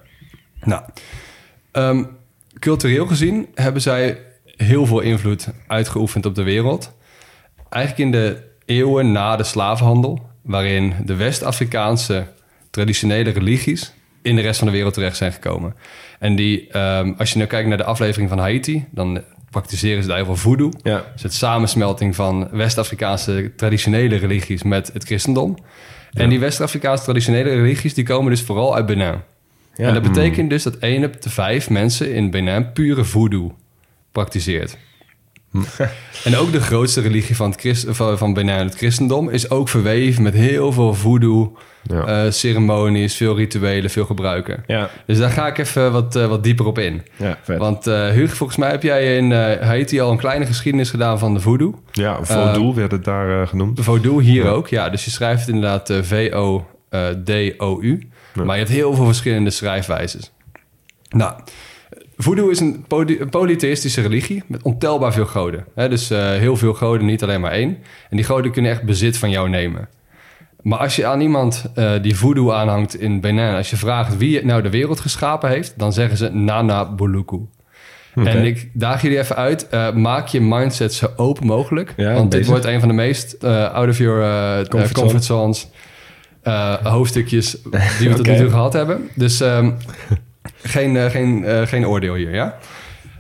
Nou, 0.65 0.83
ehm, 1.73 2.05
cultureel 2.59 3.07
gezien 3.07 3.47
hebben 3.55 3.83
zij 3.83 4.19
heel 4.59 4.87
veel 4.87 5.01
invloed 5.01 5.49
uitgeoefend 5.67 6.27
op 6.27 6.35
de 6.35 6.43
wereld. 6.43 6.97
Eigenlijk 7.69 8.05
in 8.05 8.21
de 8.21 8.43
eeuwen 8.65 9.13
na 9.13 9.37
de 9.37 9.45
slavenhandel, 9.45 10.27
waarin 10.43 10.95
de 11.05 11.15
West-Afrikaanse 11.15 12.27
traditionele 12.71 13.31
religies 13.31 13.93
in 14.23 14.37
de 14.37 14.43
rest 14.43 14.59
van 14.59 14.67
de 14.67 14.73
wereld 14.73 14.95
terecht 14.95 15.17
zijn 15.17 15.33
gekomen. 15.33 15.75
En 16.19 16.37
die, 16.37 16.69
ehm, 16.69 17.13
als 17.19 17.31
je 17.31 17.37
nou 17.37 17.49
kijkt 17.49 17.69
naar 17.69 17.77
de 17.77 17.85
aflevering 17.85 18.29
van 18.29 18.39
Haiti, 18.39 18.85
dan 18.91 19.23
praktiseren 19.51 20.03
ze 20.03 20.09
daar 20.09 20.17
heel 20.17 20.27
veel 20.27 20.37
voodoo. 20.37 20.71
Ja. 20.83 21.05
Dus 21.13 21.23
het 21.23 21.35
samensmelting 21.35 22.15
van 22.15 22.49
West-Afrikaanse 22.51 23.53
traditionele 23.57 24.17
religies 24.17 24.63
met 24.63 24.91
het 24.93 25.05
christendom. 25.05 25.57
En 26.13 26.29
die 26.29 26.39
West-Afrikaanse 26.39 27.05
traditionele 27.05 27.49
religies 27.49 27.95
die 27.95 28.05
komen 28.05 28.31
dus 28.31 28.43
vooral 28.43 28.75
uit 28.75 28.87
Benin. 28.87 29.15
Ja. 29.75 29.87
En 29.87 29.95
dat 29.95 30.03
betekent 30.03 30.51
dus 30.51 30.63
dat 30.63 30.77
1 30.77 31.05
op 31.05 31.23
de 31.23 31.31
5 31.31 31.71
mensen 31.71 32.15
in 32.15 32.31
Benin 32.31 32.73
pure 32.73 33.05
voodoo 33.05 33.55
praktiseert. 34.19 34.77
En 36.25 36.37
ook 36.37 36.53
de 36.53 36.61
grootste 36.61 37.01
religie 37.01 37.37
van, 37.37 37.51
het 37.51 37.61
Christ, 37.61 37.85
van, 37.89 38.19
van 38.19 38.33
Benin, 38.35 38.55
het 38.67 38.75
christendom, 38.77 39.29
is 39.29 39.51
ook 39.51 39.69
verweven 39.69 40.23
met 40.23 40.35
heel 40.35 40.73
veel 40.73 40.95
voodoo, 40.95 41.57
Ja. 41.83 42.25
eh, 42.25 42.31
ceremonies, 42.31 43.17
veel 43.17 43.37
rituelen, 43.37 43.91
veel 43.91 44.05
gebruiken. 44.05 44.65
Ja, 44.67 44.91
Dus 45.07 45.19
daar 45.19 45.31
ga 45.31 45.47
ik 45.47 45.59
even 45.59 45.93
wat, 45.93 46.17
eh, 46.17 46.27
wat 46.27 46.43
dieper 46.45 46.67
op 46.67 46.79
in. 46.79 47.03
ja 47.17 47.39
vet. 47.43 47.59
Want 47.59 47.87
eh 47.87 48.09
Hugo, 48.09 48.35
volgens 48.35 48.59
mij 48.59 48.71
heb 48.71 48.83
jij 48.83 49.17
in 49.17 49.33
Haiti 49.63 50.01
al 50.01 50.11
een 50.11 50.17
kleine 50.19 50.47
geschiedenis 50.47 50.91
gedaan 50.91 51.19
van 51.19 51.35
de 51.35 51.41
voodoo. 51.41 51.83
Ja, 51.93 52.25
Vodou 52.25 52.75
werd 52.75 52.91
het 52.91 53.05
daar 53.05 53.47
genoemd. 53.47 53.77
De 53.77 53.83
voodoo 53.83 54.19
hier 54.21 54.49
ook, 54.49 54.69
ja. 54.69 54.89
Dus 54.89 55.05
je 55.05 55.11
schrijft 55.11 55.41
het 55.47 55.55
inderdaad 55.55 55.93
V-O-D-O-U. 56.91 58.09
Maar 58.35 58.57
je 58.57 58.63
hebt 58.63 58.75
heel 58.75 58.95
veel 58.95 59.05
verschillende 59.07 59.51
schrijfwijzes. 59.51 60.33
Nou, 61.09 61.33
voodoo 62.19 62.49
is 62.49 62.61
een, 62.61 62.85
poly- 62.89 63.17
een 63.21 63.29
polytheïstische 63.29 64.01
religie 64.01 64.43
met 64.47 64.63
ontelbaar 64.63 65.13
veel 65.13 65.27
goden. 65.27 65.65
Dus 65.75 66.11
eh, 66.11 66.31
heel 66.31 66.57
veel 66.57 66.75
goden, 66.75 67.07
niet 67.07 67.23
alleen 67.23 67.41
maar 67.41 67.53
één. 67.53 67.79
En 68.11 68.17
die 68.17 68.25
goden 68.25 68.53
kunnen 68.53 68.71
echt 68.71 68.83
bezit 68.83 69.17
van 69.19 69.31
jou 69.31 69.49
nemen. 69.49 69.89
Maar 70.63 70.79
als 70.79 70.97
je 70.97 71.07
aan 71.07 71.21
iemand 71.21 71.65
eh, 71.75 71.93
die 72.03 72.17
voodoo 72.17 72.53
aanhangt 72.53 73.01
in 73.01 73.21
Benin... 73.21 73.55
als 73.55 73.71
je 73.71 73.77
vraagt 73.77 74.17
wie 74.17 74.45
nou 74.45 74.63
de 74.63 74.71
wereld 74.71 75.01
geschapen 75.01 75.51
heeft... 75.51 75.75
dan 75.77 75.93
zeggen 75.93 76.17
ze 76.17 76.29
Nana 76.29 76.93
Buluku. 76.95 77.39
En 78.15 78.45
ik 78.45 78.71
daag 78.73 79.03
jullie 79.03 79.19
even 79.19 79.37
uit. 79.37 79.69
eh, 79.69 79.93
maak 79.93 80.27
je 80.27 80.41
mindset 80.41 80.95
zo 80.95 81.07
open 81.17 81.47
mogelijk. 81.47 81.95
Ja, 81.97 82.15
want 82.15 82.31
dit 82.31 82.47
wordt 82.47 82.65
een 82.65 82.79
van 82.81 82.89
de 82.89 82.95
meest 82.95 83.45
out 83.45 83.89
of 83.89 83.99
your 83.99 84.69
Comfort 84.69 84.93
comfort, 84.93 85.25
zones... 85.25 85.69
hoofdstukjes 86.83 87.57
die 87.99 88.09
we 88.09 88.15
tot 88.15 88.27
nu 88.31 88.37
toe 88.37 88.49
gehad 88.51 88.73
hebben. 88.73 89.09
Dus 89.15 89.41
ehm, 89.41 89.71
geen, 90.63 90.97
eh, 90.97 91.11
geen, 91.11 91.45
eh, 91.45 91.67
geen 91.67 91.87
oordeel 91.87 92.15
hier, 92.15 92.35
ja? 92.35 92.59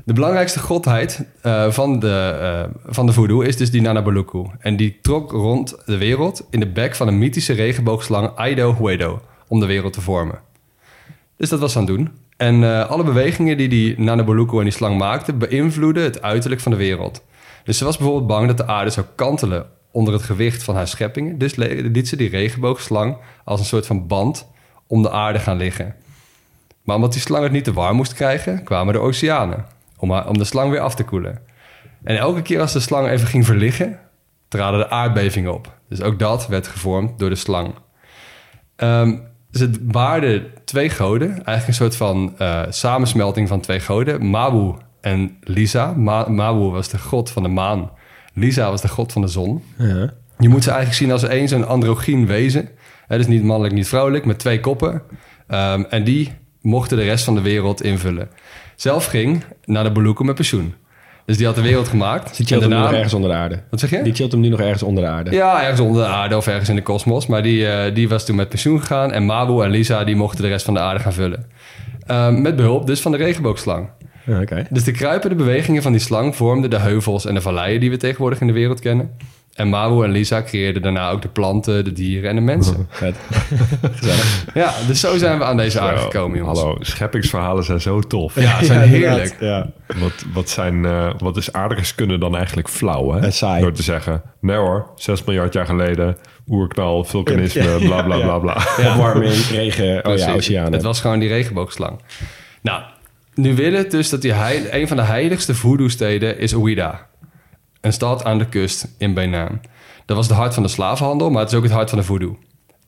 De 0.04 0.12
belangrijkste 0.12 0.59
godheid 0.59 1.26
eh, 1.42 1.71
van, 1.71 1.99
de, 1.99 2.68
van 2.85 3.07
de 3.07 3.12
voodoo 3.12 3.40
is 3.40 3.57
dus 3.57 3.71
die 3.71 3.80
Nanabaluku. 3.80 4.47
En 4.59 4.76
die 4.76 4.99
trok 5.02 5.30
rond 5.30 5.76
de 5.87 5.99
wereld 5.99 6.47
in 6.50 6.61
de 6.61 6.68
bek 6.68 6.95
van 6.95 7.09
een 7.09 7.18
mythische 7.18 7.52
regenboogslang 7.52 8.37
Aido 8.37 8.75
Huedo... 8.75 9.23
om 9.49 9.61
de 9.61 9.66
wereld 9.66 9.92
te 9.92 10.00
vormen. 10.00 10.38
Dus 11.37 11.49
dat 11.49 11.61
was 11.61 11.76
aan 11.76 11.85
het 11.85 11.97
doen. 11.97 12.11
En 12.37 12.88
alle 12.88 13.04
bewegingen 13.04 13.57
die 13.57 13.68
die 13.68 14.00
Nanabaluku 14.00 14.59
en 14.59 14.64
die 14.64 14.73
slang 14.73 14.99
maakte... 14.99 15.33
beïnvloeden 15.33 16.02
het 16.02 16.23
uiterlijk 16.23 16.61
van 16.61 16.73
de 16.73 16.78
wereld. 16.78 17.25
Dus 17.64 17.78
ze 17.78 17.85
was 17.85 17.97
bijvoorbeeld 17.97 18.28
bang 18.28 18.47
dat 18.47 18.57
de 18.57 18.66
aarde 18.66 18.90
zou 18.90 19.07
kantelen... 19.14 19.66
onder 19.90 20.12
het 20.12 20.23
gewicht 20.23 20.62
van 20.62 20.75
haar 20.75 20.88
scheppingen. 20.88 21.38
Dus 21.38 21.54
liet 21.54 22.09
ze 22.09 22.16
die 22.16 22.28
regenboogslang 22.28 23.16
als 23.45 23.61
een 23.61 23.66
soort 23.66 23.87
van 23.87 24.07
band... 24.07 24.49
om 24.87 25.02
de 25.02 25.11
aarde 25.11 25.38
gaan 25.38 25.57
liggen. 25.57 25.95
Maar 26.88 26.97
omdat 26.97 27.12
die 27.12 27.23
slang 27.23 27.42
het 27.42 27.52
niet 27.52 27.64
te 27.64 27.73
warm 27.73 27.97
moest 27.97 28.14
krijgen... 28.14 28.62
kwamen 28.62 28.92
de 28.92 29.00
oceanen 29.00 29.64
om, 29.99 30.11
haar- 30.11 30.28
om 30.28 30.38
de 30.38 30.45
slang 30.45 30.71
weer 30.71 30.80
af 30.80 30.95
te 30.95 31.04
koelen. 31.04 31.38
En 32.04 32.16
elke 32.16 32.42
keer 32.42 32.61
als 32.61 32.73
de 32.73 32.80
slang 32.80 33.09
even 33.09 33.26
ging 33.26 33.47
verliggen... 33.47 33.99
traden 34.49 34.78
de 34.78 34.90
aardbevingen 34.90 35.54
op. 35.54 35.78
Dus 35.88 36.02
ook 36.02 36.18
dat 36.18 36.47
werd 36.47 36.66
gevormd 36.66 37.18
door 37.18 37.28
de 37.28 37.35
slang. 37.35 37.75
Ehm, 38.76 39.16
ze 39.50 39.71
baarden 39.80 40.47
twee 40.64 40.90
goden. 40.90 41.28
Eigenlijk 41.28 41.66
een 41.66 41.75
soort 41.75 41.97
van 41.97 42.35
eh, 42.38 42.62
samensmelting 42.68 43.49
van 43.49 43.61
twee 43.61 43.80
goden. 43.80 44.30
Mabu 44.30 44.75
en 45.00 45.37
Lisa. 45.40 45.92
Ma 45.92 46.28
Mabu 46.28 46.71
was 46.71 46.88
de 46.88 46.99
god 46.99 47.30
van 47.30 47.42
de 47.42 47.49
maan. 47.49 47.90
Lisa 48.35 48.71
was 48.71 48.80
de 48.80 48.88
god 48.88 49.12
van 49.12 49.23
de 49.23 49.28
zon. 49.28 49.62
Ja. 49.78 50.12
Je 50.38 50.49
moet 50.49 50.62
ze 50.62 50.71
eigenlijk 50.71 50.99
zien 51.00 51.12
als 51.12 51.23
één 51.23 51.49
zo'n 51.49 51.66
androgyn 51.66 52.26
wezen. 52.26 52.68
Hè, 53.07 53.16
dus 53.16 53.26
niet 53.26 53.42
mannelijk, 53.42 53.75
niet 53.75 53.88
vrouwelijk, 53.88 54.25
met 54.25 54.38
twee 54.38 54.61
koppen. 54.61 55.02
Ehm, 55.47 55.83
en 55.88 56.04
die 56.04 56.33
mochten 56.61 56.97
de 56.97 57.03
rest 57.05 57.25
van 57.25 57.35
de 57.35 57.41
wereld 57.41 57.83
invullen. 57.83 58.29
Zelf 58.77 59.07
ging 59.07 59.45
naar 59.65 59.85
de 59.85 59.93
Beluku 59.93 60.25
met 60.25 60.35
pensioen. 60.35 60.75
Dus 61.27 61.37
die 61.37 61.47
had 61.47 61.55
de 61.55 61.62
wereld 61.62 61.88
gemaakt. 61.88 62.37
Die 62.37 62.47
chillt 62.47 62.62
En 62.62 62.69
hem 62.69 62.69
nu 62.69 62.75
nog 62.75 62.83
daarna- 62.83 62.97
ergens 62.97 63.15
onder 63.15 63.31
de 63.31 63.37
aarde. 63.37 63.62
Wat 63.71 63.81
zeg 63.81 63.91
je? 63.91 64.03
Die 64.03 64.15
chillt 64.15 64.33
hem 64.33 64.41
nu 64.41 64.49
nog 64.49 64.61
ergens 64.61 64.83
onder 64.83 65.05
de 65.05 65.11
aarde. 65.11 65.31
Ja, 65.31 65.62
ergens 65.62 65.81
onder 65.81 66.03
de 66.03 66.09
aarde 66.09 66.37
of 66.37 66.47
ergens 66.47 66.69
in 66.69 66.75
de 66.75 66.83
kosmos. 66.83 67.27
Maar 67.27 67.43
die, 67.43 67.69
eh, 67.69 67.95
die 67.95 68.09
was 68.09 68.25
toen 68.27 68.37
met 68.37 68.49
pensioen 68.49 68.81
gegaan. 68.81 69.12
En 69.12 69.25
Mabu 69.27 69.62
en 69.62 69.71
Lisa 69.71 70.05
die 70.05 70.17
mochten 70.17 70.43
de 70.43 70.49
rest 70.49 70.65
van 70.65 70.75
de 70.75 70.81
aarde 70.81 71.00
gaan 71.00 71.12
vullen. 71.12 71.47
Ehm, 72.07 72.43
met 72.43 72.57
behulp 72.57 72.87
dus 72.87 73.00
van 73.00 73.12
de 73.12 73.19
regenboogslang. 73.19 73.88
Ja, 74.25 74.41
Oké. 74.41 74.67
Dus 74.71 74.85
de 74.85 74.93
kruipende 74.93 75.35
bewegingen 75.37 75.83
van 75.83 75.93
die 75.93 76.00
slang 76.00 76.37
vormden 76.37 76.71
de 76.71 76.79
heuvels 76.79 77.27
en 77.27 77.35
de 77.35 77.41
valleien 77.41 77.81
die 77.81 77.91
we 77.91 77.97
tegenwoordig 77.97 78.41
in 78.41 78.47
de 78.47 78.53
wereld 78.53 78.81
kennen. 78.81 79.11
En 79.59 79.69
Mabu 79.69 80.05
en 80.05 80.11
Lisa 80.11 80.43
creëerden 80.43 80.83
daarna 80.83 81.11
ook 81.11 81.23
de 81.23 81.29
planten, 81.29 81.85
de 81.85 81.93
dieren 81.93 82.31
en 82.31 82.37
de 82.37 82.43
mensen. 82.43 82.88
Ja, 84.55 84.75
dus 84.87 85.00
zo 85.00 85.17
zijn 85.17 85.38
we 85.38 85.45
aan 85.45 85.57
deze 85.57 85.81
aarde 85.81 86.00
gekomen, 86.00 86.38
jongens. 86.38 86.61
Hallo, 86.61 86.77
scheppingsverhalen 86.81 87.65
zijn 87.65 87.81
zo 87.81 88.00
tof. 88.00 88.41
Ja, 88.41 88.59
ze 88.59 88.65
zijn 88.65 88.88
heerlijk. 88.88 89.37
Ja. 89.41 89.71
Wat, 89.87 90.25
wat, 90.33 90.49
zijn, 90.49 90.85
eh, 90.85 91.11
wat 91.19 91.37
is 91.37 91.53
aardrijkskunde 91.53 92.19
dan 92.19 92.37
eigenlijk 92.37 92.69
flauw, 92.69 93.12
hè? 93.12 93.21
En 93.21 93.33
saai. 93.33 93.62
Door 93.62 93.73
te 93.73 93.83
zeggen, 93.83 94.23
nee 94.41 94.57
hoor, 94.57 94.91
6 94.97 95.25
miljard 95.25 95.53
jaar 95.53 95.67
geleden, 95.67 96.17
oerknal, 96.49 97.05
vulkanisme, 97.05 97.79
bla 97.79 98.03
bla 98.03 98.17
ja. 98.17 98.25
bla 98.25 98.38
bla. 98.38 98.57
Opwarming, 98.93 99.47
regen, 99.50 100.07
oh 100.07 100.17
ja, 100.17 100.33
oceanen. 100.33 100.73
Het 100.73 100.83
was 100.83 101.00
gewoon 101.00 101.19
die 101.19 101.29
regenboogslang. 101.29 102.00
Nou, 102.62 102.83
nu 103.35 103.55
willen 103.55 103.79
het 103.79 103.91
dus 103.91 104.11
dat 104.11 104.23
die 104.23 104.33
heil, 104.33 104.62
een 104.71 104.88
van 104.88 104.97
de 104.97 105.03
heiligste 105.03 105.55
voodoo-steden 105.55 106.38
is 106.38 106.55
Ouida. 106.55 107.08
Een 107.80 107.92
stad 107.92 108.25
aan 108.25 108.38
de 108.38 108.49
kust 108.49 108.88
in 108.99 109.14
Benin. 109.14 109.61
Dat 110.06 110.16
was 110.16 110.28
het 110.28 110.37
hart 110.37 110.54
van 110.54 110.62
de 110.62 110.68
slavenhandel, 110.68 111.30
maar 111.30 111.42
het 111.42 111.50
is 111.50 111.56
ook 111.56 111.64
het 111.64 111.73
hart 111.73 111.88
van 111.88 111.99
de 111.99 112.04
voodoo. 112.04 112.38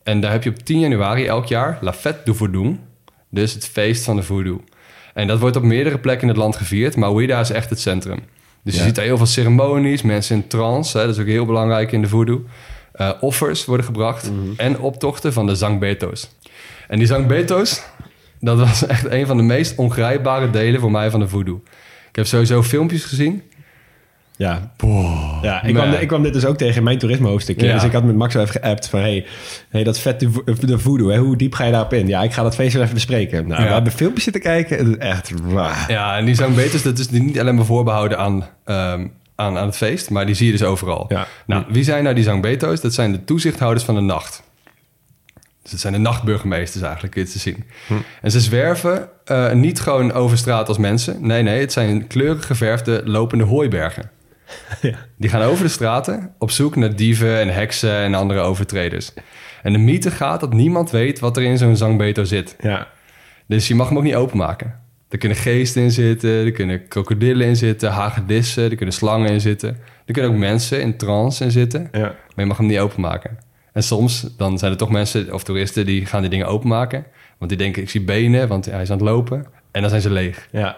En 0.03 0.21
daar 0.21 0.31
heb 0.31 0.43
je 0.43 0.49
op 0.49 0.57
10 0.57 0.79
januari 0.79 1.25
elk 1.25 1.45
jaar 1.45 1.77
La 1.81 1.93
Fête 1.93 2.21
du 2.23 2.35
Voodoo. 2.35 2.77
Dus 3.29 3.53
het 3.53 3.67
feest 3.67 4.03
van 4.03 4.15
de 4.15 4.23
voodoo. 4.23 4.63
En 5.13 5.27
dat 5.27 5.39
wordt 5.39 5.55
op 5.55 5.63
meerdere 5.63 5.99
plekken 5.99 6.27
in 6.27 6.33
het 6.33 6.37
land 6.37 6.55
gevierd, 6.55 6.95
maar 6.95 7.09
Ouida 7.09 7.39
is 7.39 7.49
echt 7.49 7.69
het 7.69 7.79
centrum. 7.79 8.19
Dus 8.63 8.75
je 8.75 8.81
ziet 8.81 8.95
daar 8.95 9.05
heel 9.05 9.17
veel 9.17 9.25
ceremonies, 9.25 10.01
mensen 10.01 10.35
in 10.35 10.47
trance, 10.47 10.97
hè, 10.97 11.05
dat 11.05 11.15
is 11.15 11.21
ook 11.21 11.27
heel 11.27 11.45
belangrijk 11.45 11.91
in 11.91 12.01
de 12.01 12.07
voodoo. 12.07 12.45
Eh, 12.91 13.11
offers 13.19 13.65
worden 13.65 13.85
gebracht 13.85 14.31
en 14.57 14.79
optochten 14.79 15.33
van 15.33 15.45
de 15.47 15.55
Zangbeto's. 15.55 16.29
En 16.87 16.97
die 16.97 17.07
Zangbeto's, 17.07 17.83
dat 18.39 18.57
was 18.57 18.85
echt 18.85 19.05
een 19.05 19.25
van 19.27 19.37
de 19.37 19.43
meest 19.43 19.75
ongrijpbare 19.75 20.49
delen 20.49 20.79
voor 20.79 20.91
mij 20.91 21.09
van 21.09 21.19
de 21.19 21.27
voodoo. 21.27 21.61
Ik 22.09 22.15
heb 22.15 22.25
sowieso 22.25 22.63
filmpjes 22.63 23.03
gezien. 23.03 23.43
Ja. 24.41 24.71
ja 25.41 25.63
ik, 25.63 25.73
Man. 25.73 25.89
kwam, 25.89 26.01
ik 26.01 26.07
kwam 26.07 26.23
dit 26.23 26.33
dus 26.33 26.45
ook 26.45 26.57
tegen 26.57 26.75
in 26.75 26.83
mijn 26.83 26.97
toerisme 26.97 27.27
hoofdstukje. 27.27 27.65
Ja. 27.67 27.73
Dus 27.73 27.83
ik 27.83 27.91
had 27.91 28.03
met 28.03 28.15
Max 28.15 28.33
wel 28.33 28.43
even 28.43 28.61
geappt 28.61 28.87
van... 28.87 28.99
Hey, 28.99 29.25
hey, 29.69 29.83
dat 29.83 29.99
vet 29.99 30.19
de, 30.19 30.29
de 30.59 30.79
voodoo, 30.79 31.09
hè, 31.09 31.17
hoe 31.17 31.37
diep 31.37 31.53
ga 31.53 31.63
je 31.65 31.71
daarop 31.71 31.93
in? 31.93 32.07
Ja, 32.07 32.21
ik 32.21 32.33
ga 32.33 32.43
dat 32.43 32.55
feest 32.55 32.73
wel 32.73 32.81
even 32.81 32.93
bespreken. 32.93 33.47
Nou, 33.47 33.61
Ja. 33.61 33.67
we 33.67 33.73
hebben 33.73 33.91
filmpjes 33.91 34.23
zitten 34.23 34.41
kijken. 34.41 34.99
Echt... 34.99 35.31
wah. 35.43 35.77
Ja, 35.87 36.17
en 36.17 36.25
die 36.25 36.35
Zangbeto's, 36.35 36.81
dat 36.81 36.99
is 36.99 37.09
niet 37.09 37.39
alleen 37.39 37.55
maar 37.55 37.65
voorbehouden 37.65 38.17
aan, 38.17 38.45
ehm, 38.65 39.07
aan, 39.35 39.57
aan 39.57 39.65
het 39.65 39.77
feest, 39.77 40.09
maar 40.09 40.25
die 40.25 40.35
zie 40.35 40.45
je 40.45 40.51
dus 40.51 40.63
overal. 40.63 41.05
Ja. 41.09 41.27
Nou, 41.45 41.63
wie 41.69 41.83
zijn 41.83 42.03
nou 42.03 42.15
die 42.15 42.23
Zangbeto's? 42.23 42.81
Dat 42.81 42.93
zijn 42.93 43.11
de 43.11 43.23
toezichthouders 43.23 43.85
van 43.85 43.95
de 43.95 44.01
nacht. 44.01 44.43
Dus 45.61 45.71
het 45.71 45.79
zijn 45.81 45.93
de 45.93 45.99
nachtburgemeesters 45.99 46.83
eigenlijk, 46.83 47.13
kun 47.13 47.23
je 47.23 47.29
te 47.29 47.39
zien. 47.39 47.63
En 48.21 48.31
ze 48.31 48.39
zwerven 48.39 49.09
eh, 49.25 49.51
niet 49.51 49.79
gewoon 49.79 50.11
over 50.11 50.37
straat 50.37 50.67
als 50.67 50.77
mensen. 50.77 51.27
Nee, 51.27 51.43
nee, 51.43 51.59
het 51.59 51.71
zijn 51.71 52.07
kleurig 52.07 52.45
geverfde 52.45 53.01
lopende 53.05 53.43
hooibergen. 53.43 54.09
Ja. 54.81 54.95
Die 55.17 55.29
gaan 55.29 55.41
over 55.41 55.63
de 55.63 55.69
straten 55.71 56.33
op 56.37 56.51
zoek 56.51 56.75
naar 56.75 56.95
dieven 56.95 57.39
en 57.39 57.49
heksen 57.53 57.95
en 57.97 58.13
andere 58.13 58.39
overtreders. 58.39 59.13
En 59.63 59.73
de 59.73 59.79
mythe 59.79 60.11
gaat 60.11 60.39
dat 60.39 60.53
niemand 60.53 60.89
weet 60.91 61.19
wat 61.19 61.37
er 61.37 61.43
in 61.43 61.57
zo'n 61.57 61.75
zangbeto 61.75 62.23
zit. 62.23 62.55
Ja. 62.59 62.87
Dus 63.47 63.67
je 63.67 63.75
mag 63.75 63.87
hem 63.87 63.97
ook 63.97 64.03
niet 64.03 64.15
openmaken. 64.15 64.75
Er 65.09 65.17
kunnen 65.17 65.37
geesten 65.37 65.81
in 65.81 65.91
zitten, 65.91 66.29
er 66.29 66.51
kunnen 66.51 66.87
krokodillen 66.87 67.47
in 67.47 67.55
zitten, 67.55 67.91
hagedissen, 67.91 68.69
er 68.69 68.75
kunnen 68.75 68.95
slangen 68.95 69.29
in 69.31 69.41
zitten. 69.41 69.77
Er 70.05 70.13
kunnen 70.13 70.31
ook 70.31 70.37
mensen 70.37 70.81
in 70.81 70.97
trance 70.97 71.43
in 71.43 71.51
zitten, 71.51 71.87
Ja. 71.91 71.99
maar 71.99 72.15
je 72.35 72.45
mag 72.45 72.57
hem 72.57 72.65
niet 72.67 72.79
openmaken. 72.79 73.37
En 73.73 73.83
soms 73.83 74.27
dan 74.37 74.57
zijn 74.59 74.71
er 74.71 74.77
toch 74.77 74.89
mensen 74.91 75.33
of 75.33 75.43
toeristen 75.43 75.85
die 75.85 76.05
gaan 76.05 76.21
die 76.21 76.29
dingen 76.29 76.47
openmaken. 76.47 77.05
Want 77.37 77.49
die 77.51 77.59
denken, 77.59 77.81
ik 77.81 77.89
zie 77.89 78.01
benen, 78.01 78.47
want 78.47 78.65
hij 78.65 78.81
is 78.81 78.89
aan 78.91 78.97
het 78.97 79.05
lopen. 79.05 79.45
En 79.71 79.81
dan 79.81 79.89
zijn 79.89 80.01
ze 80.01 80.09
leeg. 80.09 80.47
Ja. 80.51 80.77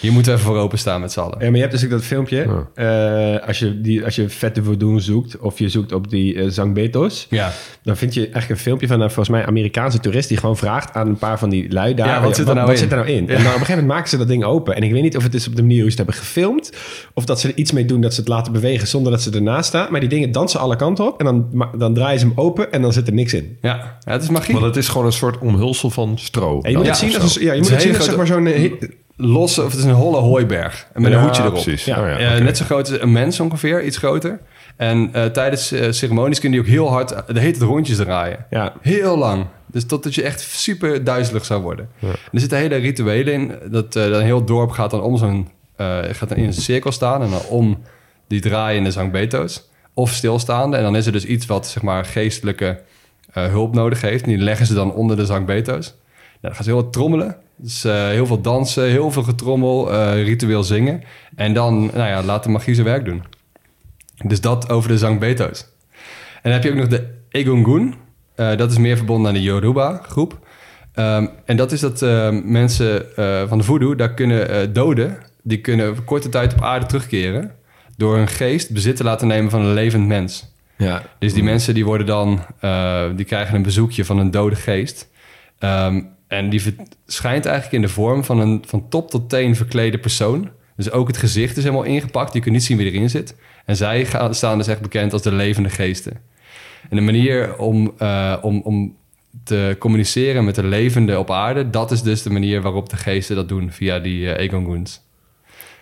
Hier 0.00 0.12
moeten 0.12 0.32
we 0.32 0.38
even 0.38 0.50
voor 0.50 0.60
openstaan 0.62 1.00
met 1.00 1.12
z'n 1.12 1.20
allen. 1.20 1.38
Ja, 1.38 1.44
maar 1.44 1.54
je 1.54 1.60
hebt 1.60 1.72
dus 1.72 1.84
ook 1.84 1.90
dat 1.90 2.02
filmpje. 2.04 2.46
eh, 2.74 3.46
als, 3.46 3.58
je 3.58 3.80
die, 3.80 4.04
als 4.04 4.16
je 4.16 4.28
vette 4.28 4.62
voodoo 4.62 4.98
zoekt... 4.98 5.38
of 5.38 5.58
je 5.58 5.68
zoekt 5.68 5.92
op 5.92 6.10
die 6.10 6.34
eh 6.34 6.48
Zangbetos... 6.48 7.26
Ja, 7.30 7.52
dan 7.82 7.96
vind 7.96 8.14
je 8.14 8.20
eigenlijk 8.20 8.50
een 8.50 8.56
filmpje 8.58 8.86
van 8.86 9.00
een 9.00 9.06
volgens 9.10 9.28
mij 9.28 9.46
Amerikaanse 9.46 10.00
toerist... 10.00 10.28
die 10.28 10.36
gewoon 10.38 10.56
vraagt 10.56 10.94
aan 10.94 11.08
een 11.08 11.18
paar 11.18 11.38
van 11.38 11.50
die 11.50 11.72
lui 11.72 11.94
daar... 11.94 12.06
Ja, 12.06 12.22
wat 12.22 12.36
zit 12.36 12.48
er 12.48 12.54
nou 12.54 12.66
wat 12.66 12.78
zit 12.78 12.90
er 12.90 12.96
nou 12.96 13.08
in? 13.08 13.16
En 13.18 13.26
dan 13.26 13.36
op 13.36 13.44
een 13.44 13.50
gegeven 13.52 13.70
moment 13.74 13.88
maken 13.92 14.08
ze 14.08 14.16
dat 14.16 14.28
ding 14.28 14.44
open. 14.44 14.74
En 14.76 14.82
ik 14.82 14.92
weet 14.92 15.02
niet 15.02 15.16
of 15.16 15.22
het 15.22 15.34
is 15.34 15.48
op 15.48 15.56
de 15.56 15.62
manier 15.62 15.80
hoe 15.82 15.90
ze 15.90 15.96
het 15.96 16.06
hebben 16.06 16.24
gefilmd... 16.24 16.72
of 17.14 17.24
dat 17.24 17.40
ze 17.40 17.48
er 17.48 17.56
iets 17.56 17.72
mee 17.72 17.84
doen 17.84 18.00
dat 18.00 18.14
ze 18.14 18.20
het 18.20 18.28
laten 18.28 18.52
bewegen... 18.52 18.86
zonder 18.88 19.12
dat 19.12 19.22
ze 19.22 19.30
ernaast 19.30 19.68
staan. 19.68 19.86
Maar 19.90 20.00
die 20.00 20.08
dingen 20.08 20.32
dansen 20.32 20.60
alle 20.60 20.76
kanten 20.76 21.06
op... 21.06 21.20
en 21.20 21.24
dan, 21.24 21.70
dan 21.78 21.94
draaien 21.94 22.20
ze 22.20 22.26
hem 22.26 22.38
open 22.38 22.72
en 22.72 22.82
dan 22.82 22.92
zit 22.92 23.06
er 23.06 23.12
niks 23.12 23.34
in. 23.34 23.56
ja. 23.62 23.98
ja 24.04 24.12
het 24.12 24.22
is 24.22 24.28
magie. 24.28 24.54
Want 24.54 24.66
het 24.66 24.76
is 24.76 24.88
gewoon 24.88 25.06
een 25.06 25.12
soort 25.12 25.38
omhulsel 25.38 25.90
van 25.90 26.18
stro. 26.18 26.60
En 26.60 26.70
je 26.70 26.76
moet 26.76 26.86
Ja, 26.86 26.92
het 26.92 27.00
zien 27.00 27.20
als, 27.20 27.34
ja, 27.34 27.52
je 27.52 27.60
moet 27.60 27.70
het 27.70 27.82
zien 27.82 27.96
als 27.96 28.04
zeg 28.04 28.16
maar 28.16 28.26
zo'n... 28.26 28.46
Losse, 29.20 29.62
of 29.64 29.70
het 29.70 29.78
is 29.78 29.84
een 29.84 29.90
holle 29.94 30.16
hooiberg. 30.20 30.86
En 30.92 31.02
met 31.02 31.12
een 31.12 31.18
Ja, 31.18 31.24
hoedje 31.24 31.42
erop. 31.42 31.52
precies. 31.54 31.84
Ja. 31.84 32.00
Oh, 32.00 32.08
ja, 32.08 32.16
Eh. 32.36 32.42
Net 32.44 32.56
zo 32.56 32.64
groot 32.64 32.90
als 32.90 33.00
een 33.00 33.12
mens 33.12 33.40
ongeveer, 33.40 33.84
iets 33.84 33.96
groter. 33.96 34.40
En 34.76 35.08
eh, 35.12 35.24
tijdens 35.24 35.72
eh, 35.72 35.90
ceremonies 35.92 36.40
kun 36.40 36.52
je 36.52 36.58
ook 36.60 36.66
heel 36.66 36.88
hard 36.90 37.08
de 37.08 37.40
hele 37.40 37.50
tijd 37.50 37.62
rondjes 37.62 37.96
draaien. 37.96 38.46
Ja. 38.50 38.72
Heel 38.80 39.18
lang. 39.18 39.46
Dus 39.66 39.86
totdat 39.86 40.14
je 40.14 40.22
echt 40.22 40.40
super 40.40 41.04
duizelig 41.04 41.44
zou 41.44 41.62
worden. 41.62 41.88
Er 42.32 42.40
zitten 42.40 42.58
hele 42.58 42.76
rituelen 42.76 43.32
in. 43.32 43.52
Dat, 43.70 43.96
eh, 43.96 44.04
een 44.04 44.22
heel 44.22 44.44
dorp 44.44 44.70
gaat 44.70 44.90
dan 44.90 45.02
om 45.02 45.16
zo'n 45.16 45.48
eh, 45.76 45.98
gaat 46.10 46.28
dan 46.28 46.38
in 46.38 46.44
een 46.44 46.52
cirkel 46.52 46.92
staan 46.92 47.22
en 47.22 47.30
dan 47.30 47.40
om 47.48 47.78
die 48.28 48.40
draaiende 48.40 48.90
Zangbetos. 48.90 49.68
Of 49.94 50.10
stilstaande. 50.12 50.76
En 50.76 50.82
dan 50.82 50.96
is 50.96 51.06
er 51.06 51.12
dus 51.12 51.24
iets 51.24 51.46
wat 51.46 51.66
zeg 51.66 51.82
maar 51.82 52.04
geestelijke 52.04 52.80
eh, 53.32 53.46
hulp 53.46 53.74
nodig 53.74 54.00
heeft. 54.00 54.22
En 54.24 54.28
die 54.28 54.38
leggen 54.38 54.66
ze 54.66 54.74
dan 54.74 54.92
onder 54.92 55.16
de 55.16 55.26
Zangbetos. 55.26 55.86
Nou, 55.86 55.96
dan 56.40 56.54
gaan 56.54 56.64
ze 56.64 56.70
heel 56.70 56.82
wat 56.82 56.92
trommelen. 56.92 57.36
Dus 57.58 57.84
eh, 57.84 58.08
heel 58.08 58.26
veel 58.26 58.40
dansen, 58.40 58.84
heel 58.84 59.10
veel 59.10 59.22
getrommel, 59.22 59.92
eh, 59.92 60.24
ritueel 60.24 60.62
zingen. 60.62 61.02
En 61.34 61.52
dan 61.52 61.90
nou 61.94 62.08
ja, 62.08 62.22
laat 62.22 62.42
de 62.42 62.48
magie 62.48 62.74
zijn 62.74 62.86
werk 62.86 63.04
doen. 63.04 63.22
Dus 64.24 64.40
dat 64.40 64.70
over 64.70 64.88
de 64.88 64.98
Zangbetos. 64.98 65.66
En 66.34 66.40
dan 66.42 66.52
heb 66.52 66.62
je 66.62 66.70
ook 66.70 66.76
nog 66.76 66.86
de 66.86 67.08
Egungun. 67.28 67.94
Eh, 68.34 68.56
dat 68.56 68.70
is 68.70 68.78
meer 68.78 68.96
verbonden 68.96 69.28
aan 69.28 69.34
de 69.34 69.42
Yoruba-groep. 69.42 70.46
Ehm, 70.92 71.26
en 71.44 71.56
dat 71.56 71.72
is 71.72 71.80
dat 71.80 72.00
mensen 72.44 73.06
van 73.48 73.58
de 73.58 73.64
voodoo, 73.64 73.94
daar 73.94 74.14
kunnen 74.14 74.72
doden... 74.72 75.18
die 75.42 75.60
kunnen 75.60 75.96
voor 75.96 76.04
korte 76.04 76.28
tijd 76.28 76.52
op 76.52 76.62
aarde 76.62 76.86
terugkeren... 76.86 77.54
door 77.96 78.16
hun 78.16 78.28
geest 78.28 78.72
bezit 78.72 78.96
te 78.96 79.04
laten 79.04 79.26
nemen 79.26 79.50
van 79.50 79.60
een 79.60 79.72
levend 79.72 80.06
mens. 80.06 80.52
Ja. 80.76 81.02
Dus 81.18 81.34
die 81.34 81.42
mensen 81.42 81.74
die 81.74 81.84
worden 81.84 82.06
dan... 82.06 82.40
die 83.16 83.24
krijgen 83.24 83.54
een 83.54 83.62
bezoekje 83.62 84.04
van 84.04 84.18
een 84.18 84.30
dode 84.30 84.56
geest. 84.56 85.08
Ehm, 85.58 86.00
en 86.28 86.50
die 86.50 86.62
verschijnt 86.62 87.46
eigenlijk 87.46 87.74
in 87.74 87.80
de 87.80 87.88
vorm 87.88 88.24
van 88.24 88.40
een 88.40 88.62
van 88.66 88.88
top 88.88 89.10
tot 89.10 89.28
teen 89.28 89.56
verklede 89.56 89.98
persoon. 89.98 90.50
Dus 90.76 90.90
ook 90.90 91.06
het 91.06 91.16
gezicht 91.16 91.56
is 91.56 91.62
helemaal 91.62 91.84
ingepakt. 91.84 92.32
Je 92.32 92.40
kunt 92.40 92.54
niet 92.54 92.64
zien 92.64 92.76
wie 92.76 92.90
erin 92.90 93.10
zit. 93.10 93.36
En 93.64 93.76
zij 93.76 94.06
staan 94.30 94.58
dus 94.58 94.66
echt 94.66 94.80
bekend 94.80 95.12
als 95.12 95.22
de 95.22 95.32
levende 95.32 95.68
geesten. 95.68 96.12
En 96.90 96.96
de 96.96 97.02
manier 97.02 97.56
om, 97.56 97.92
eh, 97.98 98.36
om, 98.42 98.60
om 98.64 98.96
te 99.44 99.76
communiceren 99.78 100.44
met 100.44 100.54
de 100.54 100.64
levende 100.64 101.18
op 101.18 101.30
aarde... 101.30 101.70
dat 101.70 101.90
is 101.90 102.02
dus 102.02 102.22
de 102.22 102.30
manier 102.30 102.62
waarop 102.62 102.88
de 102.88 102.96
geesten 102.96 103.36
dat 103.36 103.48
doen 103.48 103.72
via 103.72 103.98
die 103.98 104.32
eh 104.32 104.44
Egonguns. 104.44 105.00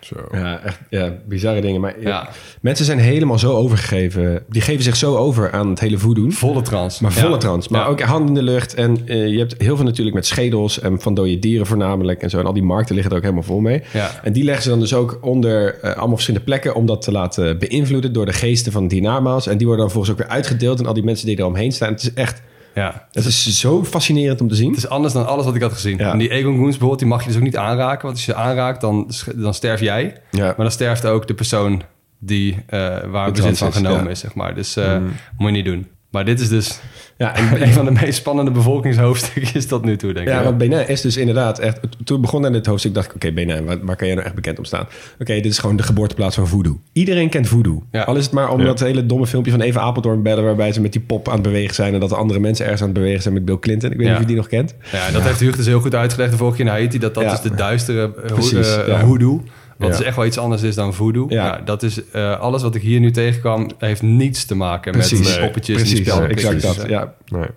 Zo. 0.06 0.14
Ja, 0.32 0.60
echt 0.64 0.78
ja, 0.90 1.12
bizarre 1.28 1.60
dingen. 1.60 1.80
Maar 1.80 1.94
ja, 2.00 2.08
Ja. 2.08 2.28
mensen 2.60 2.84
zijn 2.84 2.98
helemaal 2.98 3.38
zo 3.38 3.52
overgegeven. 3.52 4.42
Die 4.48 4.62
geven 4.62 4.82
zich 4.82 4.96
zo 4.96 5.16
over 5.16 5.52
aan 5.52 5.68
het 5.68 5.80
hele 5.80 5.98
voedoen. 5.98 6.32
Volle 6.32 6.62
trance. 6.62 7.02
Maar 7.02 7.12
volle 7.12 7.30
Ja. 7.32 7.36
trans. 7.38 7.68
Maar 7.68 7.80
Ja. 7.80 7.86
ook 7.86 8.00
handen 8.00 8.28
in 8.28 8.34
de 8.34 8.42
lucht. 8.42 8.74
En 8.74 8.98
eh, 9.06 9.26
je 9.28 9.38
hebt 9.38 9.54
heel 9.58 9.76
veel 9.76 9.84
natuurlijk 9.84 10.16
met 10.16 10.26
schedels 10.26 10.80
en 10.80 11.00
van 11.00 11.14
dode 11.14 11.38
dieren 11.38 11.66
voornamelijk. 11.66 12.22
En 12.22 12.30
zo. 12.30 12.38
En 12.38 12.46
al 12.46 12.52
die 12.52 12.62
markten 12.62 12.94
liggen 12.94 13.12
er 13.12 13.18
ook 13.18 13.24
helemaal 13.24 13.46
vol 13.46 13.60
mee. 13.60 13.82
Ja. 13.92 14.10
En 14.22 14.32
die 14.32 14.44
leggen 14.44 14.62
ze 14.62 14.68
dan 14.68 14.80
dus 14.80 14.94
ook 14.94 15.18
onder 15.20 15.74
eh, 15.80 15.90
allemaal 15.90 16.08
verschillende 16.14 16.46
plekken... 16.46 16.74
om 16.74 16.86
dat 16.86 17.02
te 17.02 17.12
laten 17.12 17.58
beïnvloeden 17.58 18.12
door 18.12 18.26
de 18.26 18.32
geesten 18.32 18.72
van 18.72 18.88
die 18.88 19.00
namaals. 19.02 19.46
En 19.46 19.56
die 19.56 19.66
worden 19.66 19.84
dan 19.84 19.94
volgens 19.94 20.12
ook 20.14 20.18
weer 20.20 20.28
uitgedeeld... 20.32 20.78
aan 20.80 20.86
al 20.86 20.94
die 20.94 21.04
mensen 21.04 21.26
die 21.26 21.36
er 21.36 21.44
omheen 21.44 21.72
staan. 21.72 21.92
Het 21.92 22.02
is 22.02 22.12
echt... 22.12 22.42
Ja. 22.76 23.08
Het 23.12 23.24
is 23.24 23.58
zo 23.60 23.84
fascinerend 23.84 24.40
om 24.40 24.48
te 24.48 24.54
zien. 24.54 24.68
Het 24.68 24.76
is 24.76 24.88
anders 24.88 25.14
dan 25.14 25.26
alles 25.26 25.44
wat 25.44 25.54
ik 25.54 25.62
had 25.62 25.72
gezien. 25.72 25.98
Ja. 25.98 26.12
En 26.12 26.18
die 26.18 26.30
Egonguns 26.30 26.68
bijvoorbeeld, 26.68 26.98
die 26.98 27.08
mag 27.08 27.20
je 27.20 27.28
dus 27.28 27.36
ook 27.36 27.42
niet 27.42 27.56
aanraken. 27.56 28.02
Want 28.02 28.14
als 28.14 28.26
je 28.26 28.34
aanraakt, 28.34 28.80
dan, 28.80 29.10
dan 29.34 29.54
sterf 29.54 29.80
jij. 29.80 30.16
Ja. 30.30 30.44
Maar 30.44 30.54
dan 30.56 30.70
sterft 30.70 31.06
ook 31.06 31.26
de 31.26 31.34
persoon 31.34 31.82
die, 32.18 32.64
eh, 32.66 32.98
waar 33.04 33.32
bezit 33.32 33.58
van 33.58 33.72
genomen 33.72 34.04
ja. 34.04 34.10
Is, 34.10 34.20
zeg 34.20 34.34
maar. 34.34 34.54
Dus 34.54 34.76
eh, 34.76 34.96
moet 35.36 35.48
je 35.48 35.56
niet 35.56 35.64
doen. 35.64 35.86
Maar 36.16 36.24
dit 36.24 36.40
is 36.40 36.48
dus 36.48 36.80
Ja, 37.18 37.34
en, 37.36 37.62
een 37.62 37.72
van 37.72 37.84
de 37.84 37.90
meest 37.90 38.14
spannende 38.14 38.50
bevolkingshoofdstukken 38.50 39.68
tot 39.68 39.84
nu 39.84 39.96
toe, 39.96 40.12
denk 40.12 40.26
ik. 40.26 40.32
Ja, 40.32 40.42
want 40.42 40.58
Benin 40.58 40.88
is 40.88 41.00
dus 41.00 41.16
inderdaad 41.16 41.58
echt... 41.58 41.78
Toen 42.04 42.20
begon 42.20 42.44
aan 42.46 42.52
dit 42.52 42.66
hoofdstuk 42.66 42.94
dacht 42.94 43.06
ik... 43.06 43.14
Oké, 43.14 43.32
Benin, 43.32 43.64
waar, 43.64 43.84
waar 43.84 43.96
kan 43.96 44.06
jij 44.06 44.16
nou 44.16 44.26
echt 44.26 44.36
bekend 44.36 44.58
om 44.58 44.64
staan? 44.64 44.86
Oké, 45.18 45.34
dit 45.34 45.44
is 45.44 45.58
gewoon 45.58 45.76
de 45.76 45.82
geboorteplaats 45.82 46.34
van 46.34 46.46
voodoo. 46.46 46.80
Iedereen 46.92 47.28
kent 47.28 47.48
voodoo. 47.48 47.82
Ja. 47.90 48.02
Al 48.02 48.16
is 48.16 48.24
het 48.24 48.32
maar 48.32 48.50
om 48.50 48.60
Ja. 48.60 48.66
dat 48.66 48.80
hele 48.80 49.06
domme 49.06 49.26
filmpje 49.26 49.50
van 49.50 49.60
Eva 49.60 49.80
Apeldoorn 49.80 50.22
bellen... 50.22 50.44
waarbij 50.44 50.72
ze 50.72 50.80
met 50.80 50.92
die 50.92 51.00
pop 51.00 51.26
aan 51.28 51.34
het 51.34 51.42
bewegen 51.42 51.74
zijn... 51.74 51.94
en 51.94 52.00
dat 52.00 52.08
de 52.08 52.16
andere 52.16 52.40
mensen 52.40 52.64
ergens 52.64 52.82
aan 52.82 52.88
het 52.88 52.98
bewegen 52.98 53.22
zijn 53.22 53.34
met 53.34 53.44
Bill 53.44 53.58
Clinton. 53.58 53.90
Ik 53.90 53.96
weet 53.96 54.06
Ja. 54.06 54.12
niet 54.12 54.22
of 54.22 54.28
je 54.28 54.34
die 54.34 54.42
nog 54.42 54.48
kent. 54.48 54.74
Ja, 54.92 55.10
dat 55.10 55.22
heeft 55.22 55.40
Huug 55.40 55.56
dus 55.56 55.66
heel 55.66 55.80
goed 55.80 55.94
uitgelegd 55.94 56.30
de 56.30 56.36
vorige 56.36 56.56
keer 56.56 56.66
in 56.66 56.70
Haiti. 56.72 56.98
Dat 56.98 57.14
dat 57.14 57.22
Ja. 57.24 57.32
is 57.32 57.40
de 57.40 57.54
duistere 57.54 58.12
uh, 58.16 58.24
Precies, 58.32 58.76
uh, 58.88 59.00
hoodoo. 59.00 59.42
Wat 59.78 59.88
Ja. 59.90 59.96
dus 59.96 60.06
echt 60.06 60.16
wel 60.16 60.24
iets 60.24 60.38
anders 60.38 60.62
is 60.62 60.74
dan 60.74 60.94
voodoo. 60.94 61.26
Ja. 61.28 61.44
Ja. 61.46 61.58
dat 61.64 61.82
is 61.82 62.10
eh, 62.10 62.38
alles 62.40 62.62
wat 62.62 62.74
ik 62.74 62.82
hier 62.82 63.00
nu 63.00 63.10
tegenkwam... 63.10 63.70
heeft 63.78 64.02
niets 64.02 64.44
te 64.44 64.54
maken 64.54 64.92
Precies. 64.92 65.18
met 65.18 65.28
Nee, 65.28 65.40
poppetjes 65.40 65.76
en 65.76 65.82
Precies, 65.82 66.04
die 66.04 66.12
spelletjes. 66.12 66.44
exact 66.50 66.76
dat. 66.78 66.88
Ja. 66.88 67.14
Nee. 67.26 67.48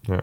Ja. 0.00 0.20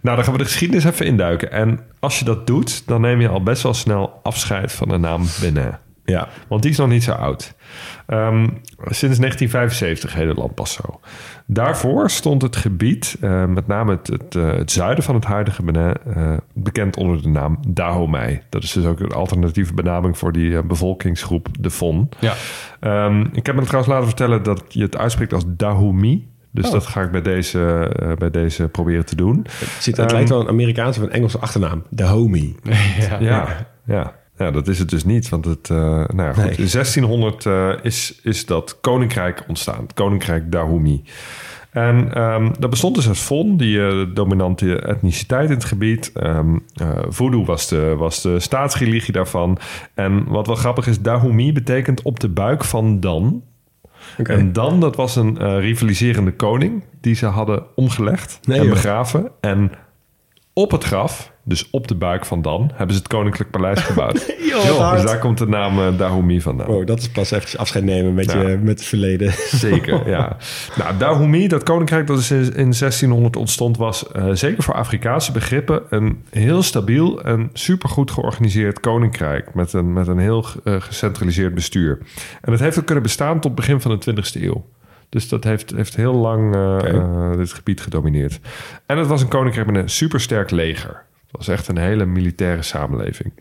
Nou, 0.00 0.16
dan 0.16 0.24
gaan 0.24 0.32
we 0.32 0.38
de 0.38 0.44
geschiedenis 0.44 0.84
even 0.84 1.06
induiken. 1.06 1.50
En 1.52 1.80
als 2.00 2.18
je 2.18 2.24
dat 2.24 2.46
doet, 2.46 2.82
dan 2.86 3.00
neem 3.00 3.20
je 3.20 3.28
al 3.28 3.42
best 3.42 3.62
wel 3.62 3.74
snel 3.74 4.20
afscheid 4.22 4.72
van 4.72 4.88
de 4.88 4.96
naam 4.96 5.24
Benin. 5.40 5.74
Ja. 6.06 6.28
Want 6.48 6.62
die 6.62 6.70
is 6.70 6.76
nog 6.78 6.88
niet 6.88 7.02
zo 7.02 7.12
oud. 7.12 7.54
Ehm, 8.06 8.48
sinds 8.84 9.18
1975 9.18 10.14
heet 10.14 10.28
het 10.28 10.36
land 10.36 10.54
pas 10.54 10.72
zo. 10.72 11.00
Daarvoor 11.46 12.10
stond 12.10 12.42
het 12.42 12.56
gebied, 12.56 13.16
eh, 13.20 13.44
met 13.44 13.66
name 13.66 13.90
het, 13.90 14.06
het, 14.06 14.34
eh, 14.34 14.52
het 14.52 14.70
zuiden 14.72 15.04
van 15.04 15.14
het 15.14 15.24
huidige 15.24 15.62
Benin, 15.62 15.94
eh, 16.14 16.32
bekend 16.54 16.96
onder 16.96 17.22
de 17.22 17.28
naam 17.28 17.58
Dahomey. 17.68 18.42
Dat 18.48 18.62
is 18.62 18.72
dus 18.72 18.84
ook 18.84 19.00
een 19.00 19.12
alternatieve 19.12 19.74
benaming 19.74 20.18
voor 20.18 20.32
die 20.32 20.62
bevolkingsgroep, 20.62 21.48
de 21.60 21.70
Fon. 21.70 22.08
ja. 22.18 22.32
Ehm, 22.80 23.20
ik 23.32 23.46
heb 23.46 23.54
me 23.54 23.62
trouwens 23.62 23.92
laten 23.92 24.06
vertellen 24.06 24.42
dat 24.42 24.64
je 24.68 24.82
het 24.82 24.96
uitspreekt 24.96 25.32
als 25.32 25.44
Dahomey. 25.46 26.26
Dus 26.50 26.66
Oh. 26.66 26.72
dat 26.72 26.86
ga 26.86 27.02
ik 27.02 27.10
bij 27.10 27.22
deze, 27.22 27.90
bij 28.18 28.30
deze 28.30 28.68
proberen 28.68 29.06
te 29.06 29.16
doen. 29.16 29.36
Het, 29.50 29.68
ziet, 29.80 29.96
het 29.96 30.06
Ehm, 30.06 30.14
lijkt 30.14 30.28
wel 30.28 30.40
een 30.40 30.48
Amerikaanse 30.48 31.00
of 31.00 31.06
een 31.06 31.12
Engelse 31.12 31.38
achternaam. 31.38 31.82
De 31.90 32.04
homie. 32.04 32.56
ja. 33.08 33.16
Ja, 33.20 33.66
ja. 33.84 34.12
Ja, 34.38 34.50
dat 34.50 34.68
is 34.68 34.78
het 34.78 34.88
dus 34.90 35.04
niet. 35.04 35.28
Want 35.28 35.44
het, 35.44 35.70
eh, 35.70 35.76
nou 35.78 36.22
ja, 36.22 36.32
goed, 36.32 36.44
Nee. 36.44 36.54
in 36.56 36.68
1600 36.68 37.46
eh, 37.46 37.70
is, 37.82 38.20
is 38.22 38.46
dat 38.46 38.78
koninkrijk 38.80 39.44
ontstaan. 39.48 39.82
Het 39.82 39.94
koninkrijk 39.94 40.52
Dahomey. 40.52 41.02
En 41.70 42.14
ehm, 42.14 42.50
dat 42.58 42.70
bestond 42.70 42.94
dus 42.94 43.08
uit 43.08 43.18
Fon, 43.18 43.56
die 43.56 43.82
eh, 43.84 43.90
de 43.90 44.10
dominante 44.14 44.80
etniciteit 44.80 45.48
in 45.48 45.54
het 45.54 45.64
gebied. 45.64 46.12
Eh, 46.12 46.40
voodoo 47.08 47.44
was 47.44 47.68
de, 47.68 47.94
was 47.98 48.22
de 48.22 48.40
staatsreligie 48.40 49.12
daarvan. 49.12 49.58
En 49.94 50.24
wat 50.28 50.46
wel 50.46 50.56
grappig 50.56 50.86
is, 50.86 51.00
Dahomey 51.00 51.52
betekent 51.52 52.02
op 52.02 52.20
de 52.20 52.28
buik 52.28 52.64
van 52.64 53.00
Dan. 53.00 53.42
En 54.22 54.52
Dan, 54.52 54.80
dat 54.80 54.96
was 54.96 55.16
een 55.16 55.60
rivaliserende 55.60 56.32
koning 56.32 56.84
die 57.00 57.14
ze 57.14 57.26
hadden 57.26 57.62
omgelegd 57.74 58.38
Nee, 58.42 58.58
en 58.58 58.64
joh. 58.64 58.72
begraven. 58.72 59.30
En 59.40 59.72
op 60.58 60.70
het 60.70 60.84
graf, 60.84 61.32
dus 61.44 61.70
op 61.70 61.88
de 61.88 61.94
buik 61.94 62.26
van 62.26 62.42
Dan, 62.42 62.70
hebben 62.74 62.94
ze 62.94 63.02
het 63.02 63.12
koninklijk 63.12 63.50
paleis 63.50 63.80
gebouwd. 63.80 64.26
Hard. 64.78 64.96
dus 64.96 65.10
daar 65.10 65.18
komt 65.18 65.38
de 65.38 65.46
naam 65.46 65.78
eh, 65.78 65.98
Dahomey 65.98 66.40
vandaan. 66.40 66.66
Wow, 66.66 66.86
dat 66.86 66.98
is 66.98 67.08
pas 67.08 67.30
even 67.30 67.58
afscheid 67.58 67.84
nemen 67.84 68.14
met, 68.14 68.32
Ja. 68.32 68.40
je, 68.40 68.56
met 68.56 68.78
het 68.78 68.88
verleden. 68.88 69.32
Zeker, 69.66 70.08
ja. 70.08 70.36
Nou, 70.76 70.96
Dahomey, 70.96 71.48
dat 71.48 71.62
koninkrijk 71.62 72.06
dat 72.06 72.30
in 72.30 72.36
in 72.36 72.52
1600 72.78 73.36
ontstond... 73.36 73.76
was 73.76 74.12
eh, 74.12 74.30
zeker 74.32 74.62
voor 74.62 74.74
Afrikaanse 74.74 75.32
begrippen... 75.32 75.82
een 75.88 76.24
heel 76.30 76.62
stabiel 76.62 77.22
en 77.22 77.50
supergoed 77.52 78.10
georganiseerd 78.10 78.80
koninkrijk... 78.80 79.54
met 79.54 79.72
een, 79.72 79.92
met 79.92 80.06
een 80.06 80.18
heel 80.18 80.44
eh, 80.64 80.74
gecentraliseerd 80.78 81.54
bestuur. 81.54 81.98
En 82.40 82.50
dat 82.50 82.60
heeft 82.60 82.78
ook 82.78 82.86
kunnen 82.86 83.02
bestaan 83.02 83.34
tot 83.34 83.44
het 83.44 83.54
begin 83.54 83.80
van 83.80 83.98
de 83.98 84.12
20e 84.12 84.42
eeuw. 84.42 84.64
Dus 85.08 85.28
dat 85.28 85.44
heeft, 85.44 85.70
heeft 85.70 85.96
heel 85.96 86.14
lang 86.14 86.54
eh, 86.54 86.88
eh, 86.88 87.36
dit 87.36 87.52
gebied 87.52 87.80
gedomineerd. 87.80 88.40
En 88.86 88.98
het 88.98 89.06
was 89.06 89.22
een 89.22 89.28
koninkrijk 89.28 89.66
met 89.66 89.76
een 89.76 89.90
supersterk 89.90 90.50
leger. 90.50 91.04
Het 91.26 91.36
was 91.36 91.48
echt 91.48 91.68
een 91.68 91.78
hele 91.78 92.06
militaire 92.06 92.62
samenleving. 92.62 93.32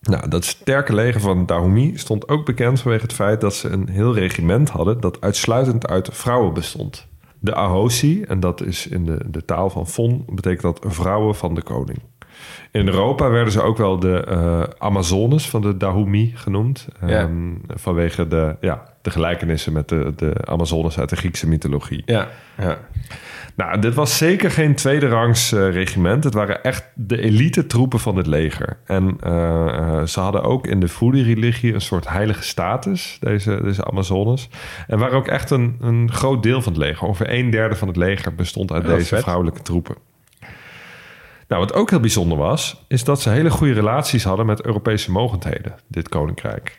Nou, 0.00 0.28
dat 0.28 0.44
sterke 0.44 0.94
leger 0.94 1.20
van 1.20 1.46
Dahomey 1.46 1.92
stond 1.94 2.28
ook 2.28 2.46
bekend 2.46 2.80
vanwege 2.80 3.02
het 3.02 3.12
feit 3.12 3.40
dat 3.40 3.54
ze 3.54 3.68
een 3.68 3.88
heel 3.88 4.14
regiment 4.14 4.70
hadden 4.70 5.00
dat 5.00 5.20
uitsluitend 5.20 5.86
uit 5.86 6.08
vrouwen 6.12 6.54
bestond. 6.54 7.06
De 7.40 7.54
Ahosi, 7.54 8.22
en 8.22 8.40
dat 8.40 8.62
is 8.62 8.86
in 8.86 9.04
de, 9.04 9.24
de 9.26 9.44
taal 9.44 9.70
van 9.70 9.86
Fon, 9.86 10.24
betekent 10.26 10.62
dat 10.62 10.92
vrouwen 10.94 11.34
van 11.34 11.54
de 11.54 11.62
koning. 11.62 11.98
In 12.70 12.86
Europa 12.86 13.30
werden 13.30 13.52
ze 13.52 13.62
ook 13.62 13.76
wel 13.76 13.98
de 13.98 14.24
eh, 14.24 14.62
Amazones 14.78 15.50
van 15.50 15.60
de 15.60 15.76
Dahomey 15.76 16.32
genoemd. 16.34 16.88
Ja. 17.00 17.20
Ehm, 17.20 17.52
vanwege 17.66 18.28
de, 18.28 18.56
ja, 18.60 18.82
de 19.02 19.10
gelijkenissen 19.10 19.72
met 19.72 19.88
de, 19.88 20.12
de 20.16 20.34
Amazones 20.44 20.98
uit 20.98 21.08
de 21.08 21.16
Griekse 21.16 21.48
mythologie. 21.48 22.02
Ja, 22.06 22.28
ja. 22.58 22.78
Nou, 23.58 23.78
dit 23.78 23.94
was 23.94 24.16
zeker 24.16 24.50
geen 24.50 24.74
tweederangs 24.74 25.52
eh, 25.52 25.70
regiment. 25.70 26.24
Het 26.24 26.34
waren 26.34 26.62
echt 26.62 26.90
de 26.94 27.20
elite 27.20 27.66
troepen 27.66 28.00
van 28.00 28.16
het 28.16 28.26
leger. 28.26 28.76
En 28.84 29.16
eh, 29.20 30.02
ze 30.02 30.20
hadden 30.20 30.42
ook 30.42 30.66
in 30.66 30.80
de 30.80 30.88
voodoo-religie 30.88 31.74
een 31.74 31.80
soort 31.80 32.08
heilige 32.08 32.42
status, 32.42 33.16
deze, 33.20 33.60
deze 33.62 33.84
Amazones. 33.84 34.48
En 34.86 34.98
waren 34.98 35.16
ook 35.16 35.26
echt 35.26 35.50
een, 35.50 35.76
een 35.80 36.12
groot 36.12 36.42
deel 36.42 36.62
van 36.62 36.72
het 36.72 36.82
leger. 36.82 37.06
Ongeveer 37.06 37.32
een 37.32 37.50
derde 37.50 37.76
van 37.76 37.88
het 37.88 37.96
leger 37.96 38.34
bestond 38.34 38.72
uit 38.72 38.86
deze 38.86 39.06
vet. 39.06 39.22
vrouwelijke 39.22 39.62
troepen. 39.62 39.94
Nou, 41.48 41.60
wat 41.60 41.72
ook 41.74 41.90
heel 41.90 42.00
bijzonder 42.00 42.38
was, 42.38 42.84
is 42.88 43.04
dat 43.04 43.20
ze 43.20 43.30
hele 43.30 43.50
goede 43.50 43.72
relaties 43.72 44.24
hadden 44.24 44.46
met 44.46 44.62
Europese 44.62 45.10
mogendheden, 45.10 45.74
dit 45.86 46.08
koninkrijk. 46.08 46.78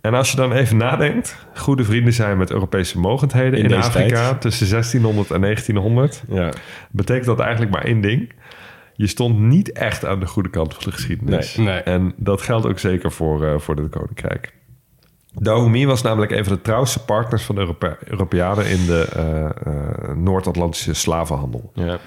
En 0.00 0.14
als 0.14 0.30
je 0.30 0.36
dan 0.36 0.52
even 0.52 0.76
nadenkt, 0.76 1.46
goede 1.54 1.84
vrienden 1.84 2.12
zijn 2.12 2.38
met 2.38 2.50
Europese 2.50 2.98
mogendheden 2.98 3.58
In 3.60 3.74
Afrika 3.74 4.28
tijd. 4.28 4.40
tussen 4.40 4.68
1600 4.70 5.30
en 5.30 5.40
1900, 5.40 6.22
ja. 6.28 6.52
betekent 6.90 7.26
dat 7.26 7.38
eigenlijk 7.40 7.72
maar 7.72 7.84
één 7.84 8.00
ding. 8.00 8.32
Je 8.94 9.06
stond 9.06 9.38
niet 9.38 9.72
echt 9.72 10.04
aan 10.04 10.20
de 10.20 10.26
goede 10.26 10.50
kant 10.50 10.74
van 10.74 10.82
de 10.84 10.90
geschiedenis. 10.92 11.56
Nee, 11.56 11.66
nee. 11.66 11.78
En 11.80 12.12
dat 12.16 12.42
geldt 12.42 12.66
ook 12.66 12.78
zeker 12.78 13.12
voor, 13.12 13.44
eh, 13.46 13.58
voor 13.58 13.76
dit 13.76 13.88
koninkrijk. 13.88 14.54
Dahomey 15.34 15.86
was 15.86 16.02
namelijk 16.02 16.32
een 16.32 16.44
van 16.44 16.54
de 16.54 16.62
trouwste 16.62 17.04
partners 17.04 17.42
van 17.42 17.54
de 17.54 17.60
Europe- 17.60 17.98
Europeanen 18.04 18.66
in 18.70 18.86
de 18.86 19.08
eh, 19.14 19.44
eh, 19.44 20.16
Noord-Atlantische 20.16 20.94
slavenhandel. 20.94 21.70
ja. 21.74 21.98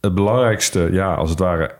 Het 0.00 0.14
belangrijkste, 0.14 0.88
ja, 0.92 1.14
als 1.14 1.30
het 1.30 1.38
ware, 1.38 1.74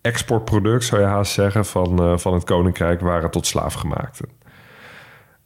exportproduct, 0.00 0.84
zou 0.84 1.00
je 1.00 1.06
haast 1.06 1.32
zeggen, 1.32 1.64
van, 1.64 1.98
eh, 1.98 2.18
van 2.18 2.34
het 2.34 2.44
koninkrijk 2.44 3.00
waren 3.00 3.30
tot 3.30 3.46
slaafgemaakten. 3.46 4.28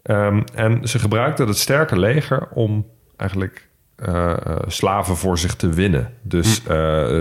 Ehm, 0.03 0.43
en 0.55 0.89
ze 0.89 0.99
gebruikten 0.99 1.47
het 1.47 1.59
sterke 1.59 1.99
leger 1.99 2.49
om 2.51 2.87
eigenlijk 3.17 3.69
eh, 3.97 4.33
eh, 4.33 4.57
slaven 4.67 5.17
voor 5.17 5.39
zich 5.39 5.55
te 5.55 5.69
winnen. 5.69 6.15
Dus 6.23 6.63
eh, 6.63 6.67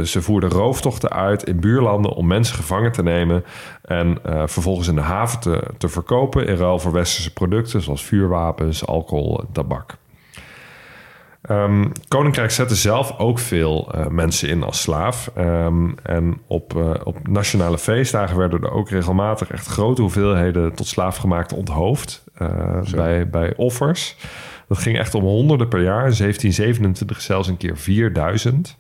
ze 0.02 0.22
voerden 0.22 0.50
rooftochten 0.50 1.10
uit 1.10 1.44
in 1.44 1.60
buurlanden 1.60 2.12
om 2.12 2.28
mensen 2.28 2.56
gevangen 2.56 2.92
te 2.92 3.04
nemen 3.04 3.44
en 3.82 4.20
vervolgens 4.24 4.88
in 4.88 4.96
de 4.96 5.02
haven 5.02 5.40
te, 5.40 5.64
te 5.78 5.88
verkopen 5.88 6.48
in 6.48 6.56
ruil 6.56 6.80
voor 6.80 6.92
westerse 6.92 7.34
producten 7.34 7.82
zoals 7.82 8.06
vuurwapens, 8.06 8.86
alcohol 8.86 9.40
en 9.40 9.48
tabak. 9.52 9.98
Ehm, 11.48 11.86
Koninkrijk 12.08 12.52
zette 12.52 12.76
zelf 12.76 13.18
ook 13.18 13.40
veel 13.40 13.92
eh, 13.92 14.08
mensen 14.08 14.50
in 14.50 14.64
als 14.64 14.82
slaaf. 14.82 15.32
Ehm, 15.36 15.90
en 16.04 16.42
op, 16.48 16.76
eh, 16.76 16.92
op 17.04 17.28
nationale 17.28 17.78
feestdagen 17.78 18.38
werden 18.38 18.62
er 18.62 18.72
ook 18.72 18.90
regelmatig 18.90 19.52
echt 19.52 19.68
grote 19.68 20.02
hoeveelheden 20.02 20.74
tot 20.74 20.88
slaafgemaakte 20.88 21.56
onthoofd 21.56 22.24
eh, 22.38 22.82
bij, 22.92 23.30
bij 23.30 23.56
offers. 23.56 24.16
Dat 24.68 24.78
ging 24.78 24.98
echt 24.98 25.14
om 25.14 25.24
honderden 25.24 25.68
per 25.68 25.82
jaar. 25.82 26.08
In 26.08 26.16
1727 26.18 27.22
zelfs 27.22 27.48
een 27.48 27.58
keer 27.58 27.78
4000. 27.78 28.78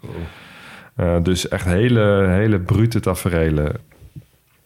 Eh, 0.95 1.15
dus 1.23 1.47
echt 1.47 1.65
hele, 1.65 2.27
hele 2.27 2.59
brute 2.59 2.99
tafereelen. 2.99 3.75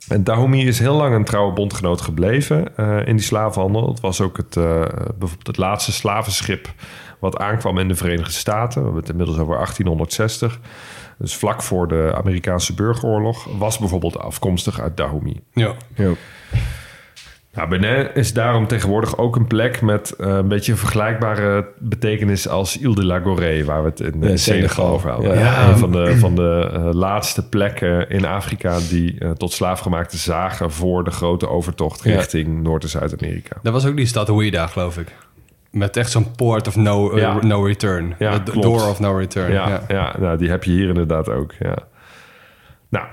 En 0.08 0.24
Dahomey 0.24 0.60
is 0.60 0.80
heel 0.80 0.96
lang 0.96 1.16
een 1.16 1.24
trouwe 1.24 1.54
bondgenoot 1.54 2.02
gebleven 2.02 2.76
in 3.06 3.16
die 3.16 3.26
slavenhandel. 3.26 3.88
Het 3.88 4.00
was 4.00 4.22
ook 4.22 4.38
het, 4.38 4.54
bijvoorbeeld 4.54 5.48
het 5.48 5.58
laatste 5.58 5.92
slavenschip 5.92 6.74
wat 7.20 7.38
aankwam 7.38 7.78
in 7.78 7.88
de 7.88 7.96
Verenigde 7.96 8.32
Staten. 8.32 8.78
We 8.80 8.84
hebben 8.84 9.02
het 9.02 9.10
inmiddels 9.12 9.38
over 9.40 9.54
1860. 9.56 10.60
Dus 11.18 11.36
vlak 11.36 11.62
voor 11.62 11.88
de 11.88 12.14
Amerikaanse 12.16 12.74
burgeroorlog 12.74 13.48
was 13.58 13.78
bijvoorbeeld 13.78 14.20
afkomstig 14.20 14.80
uit 14.82 14.98
Dahomey. 14.98 15.36
Ja. 15.54 15.74
Nou, 17.54 17.70
Benin 17.70 18.16
is 18.16 18.34
daarom 18.34 18.68
tegenwoordig 18.68 19.18
ook 19.18 19.36
een 19.36 19.48
plek 19.48 19.82
met 19.82 20.12
eh, 20.12 20.28
een 20.28 20.48
beetje 20.48 20.72
een 20.72 20.78
vergelijkbare 20.78 21.68
betekenis 21.78 22.48
als 22.48 22.78
Ile 22.78 22.96
de 22.96 23.06
la 23.06 23.20
Gorée, 23.20 23.66
waar 23.66 23.84
we 23.84 23.90
het 23.90 24.00
in 24.00 24.24
eh, 24.24 24.30
Ja, 24.30 24.36
Senegal 24.38 24.88
over 24.88 25.10
hadden. 25.10 25.38
Ja. 25.38 25.70
Een 25.70 25.78
van 25.78 25.92
de, 25.92 26.18
van 26.18 26.36
de 26.36 26.70
eh, 26.74 26.90
laatste 26.94 27.50
plekken 27.50 28.10
in 28.10 28.26
Afrika 28.26 28.78
die 28.90 29.18
tot 29.38 29.54
slaafgemaakte 29.54 30.18
zagen 30.18 30.72
voor 30.72 31.04
de 31.04 31.12
grote 31.12 31.50
overtocht 31.50 32.04
Ja. 32.04 32.16
richting 32.16 32.64
Noord- 32.64 32.84
en 32.84 32.90
Zuid-Amerika. 32.90 33.58
Dat 33.62 33.74
was 33.74 33.86
ook 33.86 33.96
die 33.96 34.06
stad 34.06 34.30
Ouida, 34.30 34.68
geloof 34.68 34.98
ik. 34.98 35.08
Met 35.72 35.98
echt 35.98 36.12
zo'n 36.12 36.32
port 36.36 36.68
of 36.68 36.76
no, 36.76 37.12
eh, 37.12 37.36
no 37.36 37.64
return. 37.66 38.16
Ja, 38.20 38.40
door 38.40 38.88
of 38.88 39.00
no 39.00 39.18
return. 39.18 39.52
Ja, 39.52 39.68
Ja. 39.70 39.82
ja. 39.88 40.16
nou, 40.20 40.38
die 40.38 40.50
heb 40.50 40.64
je 40.64 40.72
hier 40.72 40.88
inderdaad 40.88 41.30
ook. 41.30 41.54
Ja. 41.60 41.78
Nou, 42.90 43.06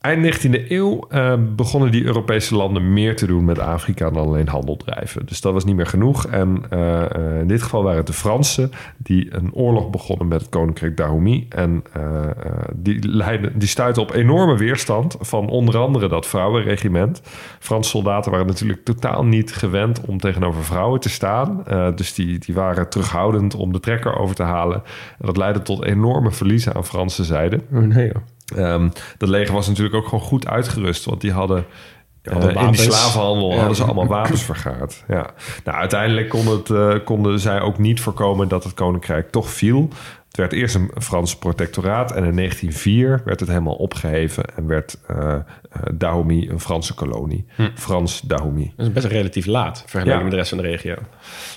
eind 0.00 0.46
19e 0.46 0.70
eeuw 0.70 1.06
eh, 1.08 1.34
begonnen 1.56 1.90
die 1.90 2.04
Europese 2.04 2.54
landen 2.56 2.92
meer 2.92 3.16
te 3.16 3.26
doen 3.26 3.44
met 3.44 3.58
Afrika 3.58 4.10
dan 4.10 4.26
alleen 4.26 4.48
handel 4.48 4.76
drijven. 4.76 5.26
Dus 5.26 5.40
dat 5.40 5.52
was 5.52 5.64
niet 5.64 5.76
meer 5.76 5.86
genoeg. 5.86 6.26
En 6.26 6.62
eh, 6.70 7.14
eh, 7.14 7.40
in 7.40 7.48
dit 7.48 7.62
geval 7.62 7.82
waren 7.82 7.98
het 7.98 8.06
de 8.06 8.12
Fransen 8.12 8.70
die 8.96 9.34
een 9.34 9.54
oorlog 9.54 9.90
begonnen 9.90 10.28
met 10.28 10.40
het 10.40 10.50
koninkrijk 10.50 10.96
Dahomey. 10.96 11.46
En 11.48 11.84
eh, 11.92 12.26
die, 12.74 13.08
leidden, 13.08 13.58
die 13.58 13.68
stuitten 13.68 14.02
op 14.02 14.14
enorme 14.14 14.56
weerstand 14.56 15.16
van 15.20 15.48
onder 15.48 15.78
andere 15.78 16.08
dat 16.08 16.26
vrouwenregiment. 16.26 17.20
Franse 17.58 17.90
soldaten 17.90 18.30
waren 18.30 18.46
natuurlijk 18.46 18.84
totaal 18.84 19.24
niet 19.24 19.52
gewend 19.52 20.00
om 20.00 20.18
tegenover 20.18 20.64
vrouwen 20.64 21.00
te 21.00 21.08
staan. 21.08 21.62
Dus 21.94 22.14
die, 22.14 22.38
die 22.38 22.54
waren 22.54 22.90
terughoudend 22.90 23.54
om 23.54 23.72
de 23.72 23.80
trekker 23.80 24.18
over 24.18 24.34
te 24.34 24.42
halen. 24.42 24.82
En 25.18 25.26
dat 25.26 25.36
leidde 25.36 25.62
tot 25.62 25.84
enorme 25.84 26.30
verliezen 26.30 26.74
aan 26.74 26.84
Franse 26.84 27.24
zijde. 27.24 27.60
Oh, 27.72 27.78
nee. 27.78 28.12
Ehm, 28.56 28.88
dat 29.18 29.28
leger 29.28 29.54
was 29.54 29.68
natuurlijk 29.68 29.96
ook 29.96 30.04
gewoon 30.08 30.24
goed 30.24 30.46
uitgerust, 30.46 31.04
want 31.04 31.20
die 31.20 31.32
hadden. 31.32 31.64
eh, 32.22 32.34
in 32.34 32.70
die 32.72 32.80
slavenhandel 32.80 33.50
Ja. 33.50 33.56
hadden 33.56 33.76
ze 33.76 33.84
allemaal 33.84 34.06
wapens 34.06 34.42
vergaard. 34.42 35.04
Ja. 35.08 35.30
Nou, 35.64 35.78
uiteindelijk 35.78 36.28
kon 36.28 36.46
het, 36.46 36.70
eh, 36.70 36.94
konden 37.04 37.40
zij 37.40 37.60
ook 37.60 37.78
niet 37.78 38.00
voorkomen 38.00 38.48
dat 38.48 38.64
het 38.64 38.74
koninkrijk 38.74 39.30
toch 39.30 39.50
viel. 39.50 39.88
Werd 40.38 40.52
eerst 40.52 40.74
een 40.74 40.90
Frans 40.98 41.36
protectoraat 41.36 42.10
en 42.12 42.24
in 42.24 42.36
1904 42.36 43.22
werd 43.24 43.40
het 43.40 43.48
helemaal 43.48 43.74
opgeheven 43.74 44.44
en 44.56 44.66
werd 44.66 44.98
eh, 45.06 45.34
Dahomey 45.94 46.48
een 46.50 46.60
Franse 46.60 46.94
kolonie. 46.94 47.46
Frans 47.74 48.20
Dahomey. 48.20 48.72
Dat 48.76 48.86
is 48.86 48.92
best 48.92 49.06
relatief 49.06 49.46
laat 49.46 49.82
vergeleken 49.86 50.16
Ja. 50.16 50.22
met 50.22 50.30
de 50.30 50.36
rest 50.36 50.48
van 50.48 50.58
de 50.58 50.64
regio. 50.68 50.94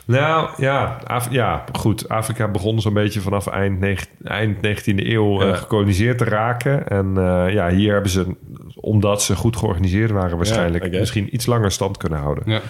Nou 0.05 0.49
ja, 0.57 0.97
Af- 1.07 1.31
ja, 1.31 1.63
goed. 1.73 2.09
Afrika 2.09 2.47
begon 2.47 2.81
zo'n 2.81 2.93
beetje 2.93 3.21
vanaf 3.21 3.47
eind, 3.47 4.07
eind 4.23 4.57
19e 4.61 5.11
eeuw 5.11 5.43
Ja. 5.43 5.53
gekoloniseerd 5.55 6.17
te 6.17 6.23
raken. 6.25 6.87
En 6.87 7.13
ja, 7.53 7.69
hier 7.69 7.93
hebben 7.93 8.11
ze, 8.11 8.35
omdat 8.75 9.23
ze 9.23 9.35
goed 9.35 9.55
georganiseerd 9.55 10.11
waren, 10.11 10.37
waarschijnlijk 10.37 10.91
misschien 10.91 11.33
iets 11.35 11.45
langer 11.45 11.71
stand 11.71 11.97
kunnen 11.97 12.19
houden. 12.19 12.43
Ja. 12.45 12.61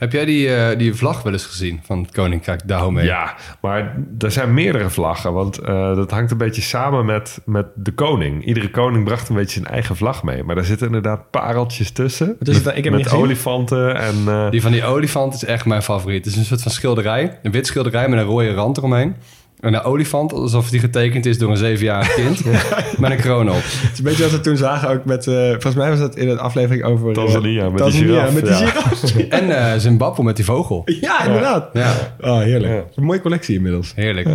Heb 0.00 0.12
jij 0.12 0.24
die, 0.24 0.54
eh, 0.54 0.78
die 0.78 0.94
vlag 0.94 1.22
wel 1.22 1.32
eens 1.32 1.46
gezien 1.46 1.80
van 1.82 2.02
het 2.02 2.10
Koninkrijk 2.12 2.68
Dahomey? 2.68 3.04
Ja, 3.04 3.34
maar 3.60 3.96
er 4.18 4.30
zijn 4.30 4.54
meerdere 4.54 4.90
vlaggen, 4.90 5.32
want 5.32 5.58
eh, 5.58 5.94
dat 5.96 6.10
hangt 6.10 6.30
een 6.30 6.36
beetje 6.36 6.62
samen 6.62 7.04
met, 7.04 7.40
met 7.44 7.66
de 7.74 7.92
koning. 7.92 8.44
Iedere 8.44 8.70
koning 8.70 9.04
bracht 9.04 9.28
een 9.28 9.34
beetje 9.34 9.60
zijn 9.60 9.72
eigen 9.72 9.96
vlag 9.96 10.22
mee, 10.22 10.42
maar 10.44 10.54
daar 10.54 10.64
zitten 10.64 10.86
inderdaad 10.86 11.30
pareltjes 11.30 11.90
tussen. 11.90 12.36
Het 12.38 12.64
dan? 12.64 12.74
Ik 12.74 12.84
heb 12.84 12.92
met 12.92 13.12
olifanten 13.12 13.96
en... 13.96 14.14
eh, 14.26 14.50
Die 14.50 14.62
van 14.62 14.72
die 14.72 14.84
olifant 14.84 15.34
is 15.34 15.44
echt 15.44 15.64
mijn 15.64 15.82
favoriet. 15.82 16.24
Het 16.24 16.32
is 16.34 16.38
een 16.40 16.44
soort 16.44 16.62
van 16.62 16.72
schilderij. 16.72 17.38
Een 17.42 17.52
wit 17.52 17.66
schilderij 17.66 18.08
met 18.08 18.18
een 18.18 18.24
rode 18.24 18.54
rand 18.54 18.76
eromheen. 18.76 19.14
En 19.60 19.74
een 19.74 19.82
olifant, 19.82 20.32
alsof 20.32 20.70
die 20.70 20.80
getekend 20.80 21.26
is 21.26 21.38
door 21.38 21.50
een 21.50 21.56
zevenjarig 21.56 22.14
kind. 22.14 22.44
Met 22.98 23.10
een 23.10 23.16
kroon 23.16 23.48
op. 23.48 23.54
Het 23.62 23.90
is 23.92 23.98
een 23.98 24.04
beetje 24.04 24.22
wat 24.22 24.32
we 24.32 24.40
toen 24.40 24.56
zagen 24.56 24.88
ook 24.88 25.04
met... 25.04 25.26
eh, 25.26 25.34
volgens 25.50 25.74
mij 25.74 25.90
was 25.90 25.98
dat 25.98 26.16
in 26.16 26.28
een 26.28 26.38
aflevering 26.38 26.84
over... 26.84 27.08
eh, 27.08 27.14
Tanzania, 27.14 27.62
met 27.64 27.72
die 27.72 27.80
Tanzania, 27.82 28.06
giraf, 28.14 28.34
met 28.34 28.42
die 28.44 28.52
ja. 28.52 28.66
giraf. 28.66 29.14
En 29.40 29.72
eh 29.72 29.78
Zimbabwe 29.78 30.22
met 30.22 30.36
die 30.36 30.44
vogel. 30.44 30.82
Ja, 31.00 31.24
inderdaad. 31.24 31.68
Ja, 31.72 32.14
Oh, 32.20 32.38
heerlijk. 32.38 32.72
Ja. 32.72 32.84
Een 32.94 33.04
mooie 33.04 33.20
collectie 33.20 33.56
inmiddels. 33.56 33.92
heerlijk. 33.96 34.28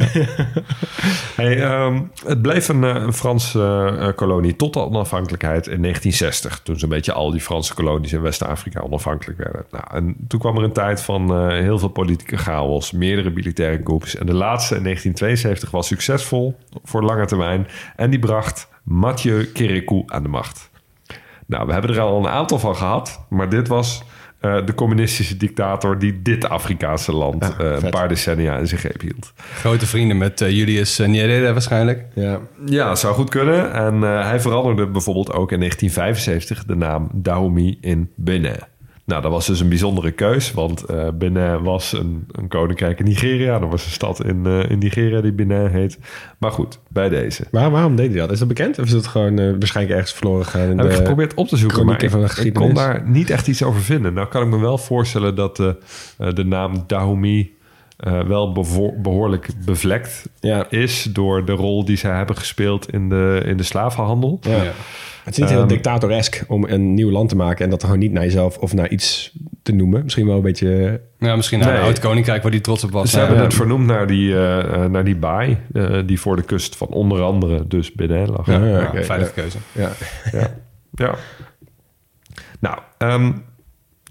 Hey, 1.35 1.61
ehm, 1.61 2.01
het 2.25 2.41
bleef 2.41 2.67
een, 2.67 2.83
eh, 2.83 2.95
een 2.95 3.13
Franse 3.13 3.93
eh, 3.99 4.07
kolonie 4.15 4.55
tot 4.55 4.73
de 4.73 4.79
onafhankelijkheid 4.79 5.67
in 5.67 5.81
1960. 5.81 6.59
Toen 6.63 6.79
zo'n 6.79 6.89
beetje 6.89 7.13
al 7.13 7.31
die 7.31 7.41
Franse 7.41 7.73
kolonies 7.73 8.13
in 8.13 8.21
West-Afrika 8.21 8.79
onafhankelijk 8.79 9.37
werden. 9.39 9.65
Nou, 9.71 9.83
en 9.93 10.15
toen 10.27 10.39
kwam 10.39 10.57
er 10.57 10.63
een 10.63 10.71
tijd 10.71 11.01
van 11.01 11.33
eh, 11.35 11.47
heel 11.47 11.79
veel 11.79 11.87
politieke 11.89 12.37
chaos, 12.37 12.91
meerdere 12.91 13.29
militaire 13.29 13.83
coups. 13.83 14.15
En 14.15 14.25
de 14.25 14.33
laatste 14.33 14.75
in 14.75 14.85
1972 15.19 15.71
was 15.71 15.87
succesvol 15.87 16.57
voor 16.83 17.03
lange 17.03 17.25
termijn. 17.25 17.67
En 17.95 18.09
die 18.09 18.19
bracht 18.19 18.67
Mathieu 18.83 19.45
Kérékou 19.53 20.03
aan 20.05 20.23
de 20.23 20.29
macht. 20.29 20.69
Nou, 21.45 21.65
we 21.65 21.73
hebben 21.73 21.91
er 21.91 21.99
al 21.99 22.17
een 22.17 22.27
aantal 22.27 22.59
van 22.59 22.75
gehad, 22.75 23.25
maar 23.29 23.49
dit 23.49 23.67
was 23.67 24.03
eh, 24.39 24.65
de 24.65 24.73
communistische 24.73 25.37
dictator 25.37 25.99
die 25.99 26.21
dit 26.21 26.49
Afrikaanse 26.49 27.11
land 27.11 27.43
Ja, 27.43 27.63
eh, 27.65 27.83
een 27.83 27.89
paar 27.89 28.07
decennia 28.07 28.57
in 28.57 28.67
zijn 28.67 28.79
greep 28.79 29.01
hield. 29.01 29.33
Grote 29.37 29.85
vrienden 29.85 30.17
met 30.17 30.41
eh, 30.41 30.49
Julius 30.49 30.97
Nyerere 30.97 31.53
waarschijnlijk. 31.53 32.05
Ja. 32.13 32.39
Ja, 32.65 32.95
zou 32.95 33.13
goed 33.13 33.29
kunnen. 33.29 33.73
En 33.73 34.03
eh, 34.03 34.27
hij 34.27 34.39
veranderde 34.39 34.87
bijvoorbeeld 34.87 35.33
ook 35.33 35.51
in 35.51 35.59
1975 35.59 36.65
de 36.65 36.75
naam 36.75 37.09
Dahomey 37.13 37.77
in 37.81 38.11
Benin. 38.15 38.59
Nou, 39.05 39.21
dat 39.21 39.31
was 39.31 39.45
dus 39.45 39.59
een 39.59 39.69
bijzondere 39.69 40.11
keus, 40.11 40.51
want 40.51 40.83
eh, 40.83 41.07
Benin 41.13 41.63
was 41.63 41.93
een, 41.93 42.27
een 42.31 42.47
koninkrijk 42.47 42.99
in 42.99 43.05
Nigeria. 43.05 43.53
Er 43.53 43.69
was 43.69 43.85
een 43.85 43.91
stad 43.91 44.23
in, 44.25 44.45
eh, 44.45 44.69
in 44.69 44.77
Nigeria 44.79 45.21
die 45.21 45.33
Benin 45.33 45.67
heet. 45.67 45.97
Maar 46.37 46.51
goed, 46.51 46.79
bij 46.87 47.09
deze. 47.09 47.43
Maar 47.51 47.71
waarom 47.71 47.95
deed 47.95 48.09
hij 48.09 48.19
dat? 48.19 48.31
Is 48.31 48.39
dat 48.39 48.47
bekend? 48.47 48.79
Of 48.79 48.85
is 48.85 48.91
dat 48.91 49.07
gewoon 49.07 49.39
eh, 49.39 49.51
waarschijnlijk 49.51 49.95
ergens 49.95 50.17
verloren 50.17 50.45
gegaan? 50.45 50.69
In 50.69 50.77
Heb 50.77 50.89
ik 50.89 50.95
geprobeerd 50.95 51.33
op 51.33 51.47
te 51.47 51.57
zoeken, 51.57 51.85
maar 51.85 52.03
ik, 52.03 52.31
ik 52.31 52.53
kon 52.53 52.73
daar 52.73 53.03
niet 53.09 53.29
echt 53.29 53.47
iets 53.47 53.63
over 53.63 53.81
vinden. 53.81 54.13
Nou 54.13 54.27
kan 54.27 54.41
ik 54.41 54.49
me 54.49 54.59
wel 54.59 54.77
voorstellen 54.77 55.35
dat 55.35 55.55
de, 55.55 55.77
de 56.33 56.45
naam 56.45 56.83
Dahomey 56.87 57.51
eh, 57.97 58.19
wel 58.21 58.51
behoorlijk 59.01 59.47
bevlekt 59.65 60.29
Ja. 60.39 60.69
is... 60.69 61.03
door 61.03 61.45
de 61.45 61.51
rol 61.51 61.85
die 61.85 61.97
zij 61.97 62.15
hebben 62.17 62.37
gespeeld 62.37 62.91
in 62.91 63.09
de, 63.09 63.41
in 63.45 63.57
de 63.57 63.63
slavenhandel. 63.63 64.37
Ja. 64.41 64.63
Ja. 64.63 64.71
Het 65.23 65.33
is 65.33 65.39
niet 65.39 65.49
heel 65.49 65.59
Ehm, 65.59 65.67
dictatoresk 65.67 66.43
om 66.47 66.63
een 66.63 66.93
nieuw 66.93 67.11
land 67.11 67.29
te 67.29 67.35
maken 67.35 67.63
en 67.65 67.69
dat 67.71 67.83
gewoon 67.83 67.99
niet 67.99 68.11
naar 68.11 68.23
jezelf 68.23 68.57
of 68.57 68.73
naar 68.73 68.89
iets 68.89 69.31
te 69.63 69.71
noemen. 69.71 70.03
Misschien 70.03 70.25
wel 70.27 70.35
een 70.35 70.41
beetje. 70.41 71.01
Ja, 71.19 71.35
misschien 71.35 71.59
naar 71.59 71.67
Nee. 71.71 71.77
een 71.77 71.83
oud 71.85 71.99
koninkrijk 71.99 72.41
waar 72.41 72.51
die 72.51 72.61
trots 72.61 72.83
op 72.83 72.91
was. 72.91 73.09
Ze 73.09 73.15
Ja. 73.15 73.21
hebben 73.21 73.37
ja. 73.41 73.45
het 73.47 73.53
vernoemd 73.53 73.85
naar 73.85 74.07
die, 74.07 74.33
eh, 74.33 74.59
eh, 74.83 74.89
naar 74.91 75.03
die 75.03 75.15
baai, 75.15 75.57
eh, 75.73 75.99
die 76.05 76.19
voor 76.19 76.35
de 76.35 76.41
kust 76.41 76.75
van 76.75 76.87
onder 76.87 77.21
andere 77.21 77.67
dus 77.67 77.91
Benin 77.91 78.29
lag. 78.29 78.45
Ja, 78.47 78.65
Ja, 78.65 78.89
veilige 79.03 79.31
ja. 79.35 79.41
keuze. 79.41 79.57
Ja. 79.71 79.89
Ja. 80.31 80.53
ja. 80.91 81.15
Nou, 82.59 82.77
ehm, 82.97 83.31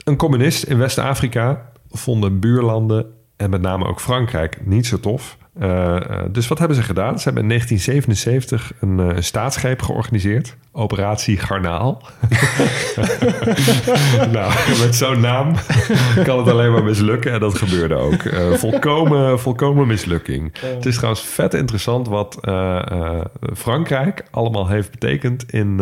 een 0.04 0.16
communist 0.16 0.62
in 0.62 0.78
West-Afrika 0.78 1.70
vonden 1.90 2.40
buurlanden 2.40 3.06
en 3.44 3.50
met 3.50 3.60
name 3.60 3.86
ook 3.86 4.00
Frankrijk 4.00 4.66
niet 4.66 4.86
zo 4.86 5.00
tof 5.00 5.36
Eh, 5.58 5.96
eh, 5.96 6.24
dus 6.30 6.48
wat 6.48 6.58
hebben 6.58 6.76
ze 6.76 6.82
gedaan? 6.82 7.18
Ze 7.18 7.24
hebben 7.24 7.42
in 7.42 7.48
1977 7.48 8.72
een, 8.80 9.16
een 9.16 9.24
staatsgreep 9.24 9.82
georganiseerd. 9.82 10.56
Operatie 10.72 11.38
Garnaal. 11.38 12.02
nou, 14.32 14.52
met 14.80 14.94
zo'n 14.94 15.20
naam 15.20 15.54
kan 16.24 16.38
het 16.38 16.48
alleen 16.48 16.72
maar 16.72 16.84
mislukken. 16.84 17.32
En 17.32 17.40
dat 17.40 17.58
gebeurde 17.58 17.94
ook. 17.94 18.22
Eh, 18.22 18.50
volkomen, 18.50 19.40
volkomen 19.40 19.86
mislukking. 19.86 20.52
Het 20.60 20.86
is 20.86 20.94
trouwens 20.94 21.24
vet 21.24 21.54
interessant 21.54 22.08
wat 22.08 22.38
Frankrijk 23.54 24.24
allemaal 24.30 24.68
heeft 24.68 24.90
betekend 24.90 25.52
in, 25.52 25.80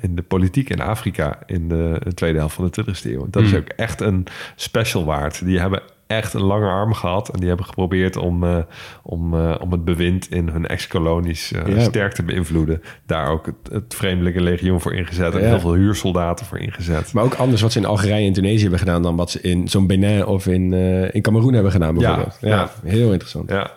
in 0.00 0.14
de 0.14 0.24
politiek 0.28 0.70
in 0.70 0.80
Afrika 0.80 1.38
in 1.46 1.68
de, 1.68 2.00
de 2.02 2.14
tweede 2.14 2.38
helft 2.38 2.54
van 2.54 2.70
de 2.70 2.84
20e 2.84 3.02
eeuw. 3.02 3.26
Dat 3.30 3.42
is 3.42 3.54
ook 3.54 3.68
echt 3.68 4.00
een 4.00 4.26
special 4.56 5.04
waard. 5.04 5.44
Die 5.44 5.60
hebben 5.60 5.82
echt 6.06 6.34
een 6.34 6.42
lange 6.42 6.68
arm 6.68 6.94
gehad. 6.94 7.28
En 7.28 7.38
die 7.38 7.48
hebben 7.48 7.66
geprobeerd 7.66 8.16
om, 8.16 8.44
eh, 8.44 8.58
om, 9.02 9.34
eh, 9.34 9.54
om 9.60 9.72
het 9.72 9.84
bewind 9.84 10.30
in 10.30 10.48
hun 10.48 10.66
ex-kolonies 10.66 11.52
eh, 11.52 11.76
Ja. 11.76 11.80
sterk 11.82 12.12
te 12.12 12.22
beïnvloeden. 12.22 12.82
Daar 13.06 13.28
ook 13.28 13.46
het, 13.46 13.72
het 13.72 13.94
Vreemdelinge 13.94 14.40
Legioen 14.40 14.80
voor 14.80 14.94
ingezet. 14.94 15.34
En 15.34 15.48
heel 15.48 15.60
veel 15.60 15.74
huursoldaten 15.74 16.46
voor 16.46 16.58
ingezet. 16.58 17.12
Maar 17.12 17.24
ook 17.24 17.34
anders 17.34 17.62
wat 17.62 17.72
ze 17.72 17.78
in 17.78 17.84
Algerije 17.84 18.26
en 18.26 18.32
Tunesië 18.32 18.60
hebben 18.60 18.78
gedaan... 18.78 19.02
dan 19.02 19.16
wat 19.16 19.30
ze 19.30 19.40
in 19.40 19.68
zo'n 19.68 19.86
Benin 19.86 20.26
of 20.26 20.46
in, 20.46 20.72
in 21.12 21.22
Cameroen 21.22 21.52
hebben 21.52 21.72
gedaan 21.72 21.94
bijvoorbeeld. 21.94 22.38
Ja, 22.40 22.48
ja. 22.48 22.70
heel 22.90 23.10
interessant. 23.10 23.50
Ja. 23.50 23.70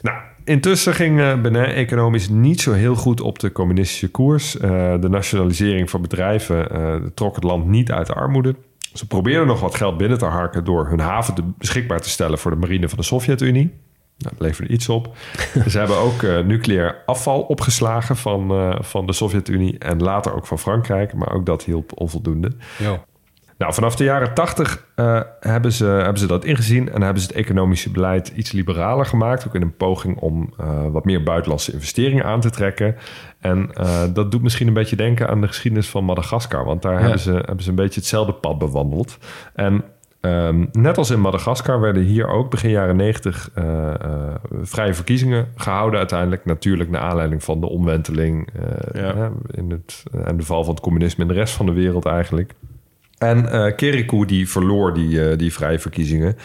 Nou, 0.00 0.18
intussen 0.44 0.94
ging 0.94 1.40
Benin 1.42 1.64
economisch 1.64 2.28
niet 2.28 2.60
zo 2.60 2.72
heel 2.72 2.94
goed 2.94 3.20
op 3.20 3.38
de 3.38 3.52
communistische 3.52 4.10
koers. 4.10 4.52
De 5.00 5.08
nationalisering 5.10 5.90
van 5.90 6.02
bedrijven 6.02 6.68
trok 7.14 7.34
het 7.34 7.44
land 7.44 7.66
niet 7.66 7.92
uit 7.92 8.06
de 8.06 8.12
armoede. 8.12 8.54
Ze 8.96 9.06
probeerden 9.06 9.46
nog 9.46 9.60
wat 9.60 9.74
geld 9.74 9.96
binnen 9.96 10.18
te 10.18 10.24
harken 10.24 10.64
door 10.64 10.88
hun 10.88 11.00
haven 11.00 11.34
te, 11.34 11.42
beschikbaar 11.58 12.00
te 12.00 12.08
stellen 12.08 12.38
voor 12.38 12.50
de 12.50 12.56
marine 12.56 12.88
van 12.88 12.98
de 12.98 13.04
Sovjet-Unie. 13.04 13.74
Nou, 14.18 14.34
dat 14.34 14.46
leverde 14.46 14.72
iets 14.72 14.88
op. 14.88 15.16
Ze 15.68 15.78
hebben 15.78 15.96
ook 15.96 16.22
eh, 16.22 16.38
nucleair 16.38 17.02
afval 17.06 17.40
opgeslagen 17.42 18.16
van, 18.16 18.50
eh, 18.50 18.76
van 18.80 19.06
de 19.06 19.12
Sovjet-Unie 19.12 19.78
en 19.78 20.02
later 20.02 20.34
ook 20.34 20.46
van 20.46 20.58
Frankrijk, 20.58 21.14
maar 21.14 21.32
ook 21.32 21.46
dat 21.46 21.64
hielp 21.64 22.00
onvoldoende. 22.00 22.52
Jo. 22.78 23.04
Nou, 23.58 23.74
vanaf 23.74 23.96
de 23.96 24.04
jaren 24.04 24.34
80 24.34 24.84
eh, 24.94 25.20
hebben, 25.40 25.72
ze, 25.72 25.84
hebben 25.84 26.18
ze 26.18 26.26
dat 26.26 26.44
ingezien 26.44 26.92
en 26.92 27.02
hebben 27.02 27.22
ze 27.22 27.28
het 27.28 27.36
economische 27.36 27.90
beleid 27.90 28.28
iets 28.28 28.52
liberaler 28.52 29.06
gemaakt. 29.06 29.46
Ook 29.46 29.54
in 29.54 29.62
een 29.62 29.76
poging 29.76 30.18
om 30.18 30.54
wat 30.90 31.04
meer 31.04 31.22
buitenlandse 31.22 31.72
investeringen 31.72 32.24
aan 32.24 32.40
te 32.40 32.50
trekken. 32.50 32.96
En 33.46 33.70
eh, 33.74 34.02
dat 34.12 34.30
doet 34.30 34.42
misschien 34.42 34.66
een 34.66 34.74
beetje 34.74 34.96
denken 34.96 35.28
aan 35.28 35.40
de 35.40 35.46
geschiedenis 35.46 35.88
van 35.88 36.04
Madagaskar. 36.04 36.64
Want 36.64 36.82
daar 36.82 37.00
hebben, 37.00 37.18
ze, 37.18 37.32
hebben 37.32 37.62
ze 37.62 37.68
een 37.70 37.74
beetje 37.74 38.00
hetzelfde 38.00 38.32
pad 38.32 38.58
bewandeld. 38.58 39.18
En 39.54 39.84
ehm, 40.20 40.64
net 40.72 40.98
als 40.98 41.10
in 41.10 41.20
Madagaskar 41.20 41.80
werden 41.80 42.02
hier 42.02 42.28
ook 42.28 42.50
begin 42.50 42.70
jaren 42.70 42.96
90 42.96 43.50
eh, 43.54 43.94
eh, 43.94 44.34
vrije 44.62 44.94
verkiezingen 44.94 45.48
gehouden. 45.56 45.98
Uiteindelijk 45.98 46.44
natuurlijk 46.44 46.90
naar 46.90 47.00
aanleiding 47.00 47.44
van 47.44 47.60
de 47.60 47.68
omwenteling 47.68 48.48
Ja. 48.92 49.30
in 49.50 49.70
het, 49.70 50.02
en 50.24 50.36
de 50.36 50.42
val 50.42 50.64
van 50.64 50.74
het 50.74 50.82
communisme 50.82 51.22
in 51.22 51.28
de 51.28 51.34
rest 51.34 51.54
van 51.54 51.66
de 51.66 51.72
wereld 51.72 52.04
eigenlijk. 52.04 52.54
En 53.18 53.48
eh 53.48 53.76
Kerikou 53.76 54.26
die 54.26 54.48
verloor 54.48 54.94
die, 54.94 55.30
eh, 55.30 55.38
die 55.38 55.52
vrije 55.52 55.78
verkiezingen, 55.78 56.36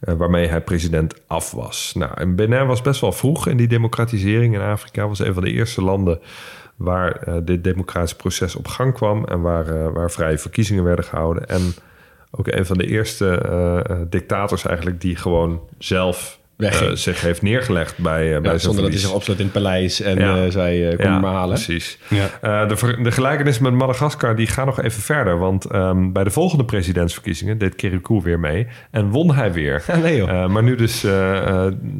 eh, 0.00 0.14
waarmee 0.14 0.46
hij 0.48 0.60
president 0.60 1.14
af 1.26 1.50
was. 1.50 1.92
Nou, 1.94 2.12
en 2.14 2.36
Benin 2.36 2.66
was 2.66 2.82
best 2.82 3.00
wel 3.00 3.12
vroeg 3.12 3.46
in 3.46 3.56
die 3.56 3.68
democratisering 3.68 4.54
in 4.54 4.60
Afrika. 4.60 5.08
Was 5.08 5.18
een 5.18 5.34
van 5.34 5.42
de 5.42 5.52
eerste 5.52 5.82
landen 5.82 6.20
waar 6.76 7.44
dit 7.44 7.64
democratisch 7.64 8.14
proces 8.14 8.56
op 8.56 8.66
gang 8.66 8.94
kwam 8.94 9.24
en 9.24 9.40
waar, 9.40 9.92
waar 9.92 10.10
vrije 10.10 10.38
verkiezingen 10.38 10.84
werden 10.84 11.04
gehouden. 11.04 11.48
En 11.48 11.74
ook 12.30 12.46
een 12.46 12.66
van 12.66 12.78
de 12.78 12.86
eerste 12.86 14.06
dictators 14.10 14.66
eigenlijk 14.66 15.00
die 15.00 15.16
gewoon 15.16 15.60
zelf 15.78 16.37
Eh, 16.58 16.90
zich 16.92 17.20
heeft 17.20 17.42
neergelegd 17.42 17.98
bij, 17.98 18.22
eh, 18.24 18.28
bij 18.28 18.36
Ja, 18.36 18.42
zijn 18.48 18.60
zonder 18.60 18.82
dat 18.82 18.92
hij 18.92 19.00
zich 19.00 19.12
opsloot 19.12 19.38
in 19.38 19.44
het 19.44 19.52
paleis 19.52 20.00
en 20.00 20.18
Ja. 20.18 20.44
eh, 20.44 20.50
zei, 20.50 20.88
eh, 20.88 20.96
kom 20.98 21.12
me 21.12 21.20
maar 21.20 21.32
halen. 21.32 21.54
Precies. 21.54 21.98
Ja. 22.08 22.26
Eh, 22.62 22.68
de, 22.68 22.76
ver- 22.76 23.02
de 23.02 23.10
gelijkenis 23.10 23.58
met 23.58 23.72
Madagaskar 23.72 24.36
die 24.36 24.46
gaat 24.46 24.66
nog 24.66 24.82
even 24.82 25.02
verder. 25.02 25.38
Want 25.38 25.64
ehm, 25.64 26.12
bij 26.12 26.24
de 26.24 26.30
volgende 26.30 26.64
presidentsverkiezingen 26.64 27.58
deed 27.58 27.74
Kerikou 27.74 28.20
weer 28.22 28.38
mee. 28.40 28.66
En 28.90 29.08
won 29.10 29.34
hij 29.34 29.52
weer. 29.52 29.82
Ja, 29.86 29.96
nee, 30.06 30.16
joh. 30.16 30.28
Eh, 30.30 30.48
maar 30.48 30.62
nu, 30.62 30.74
dus, 30.76 31.02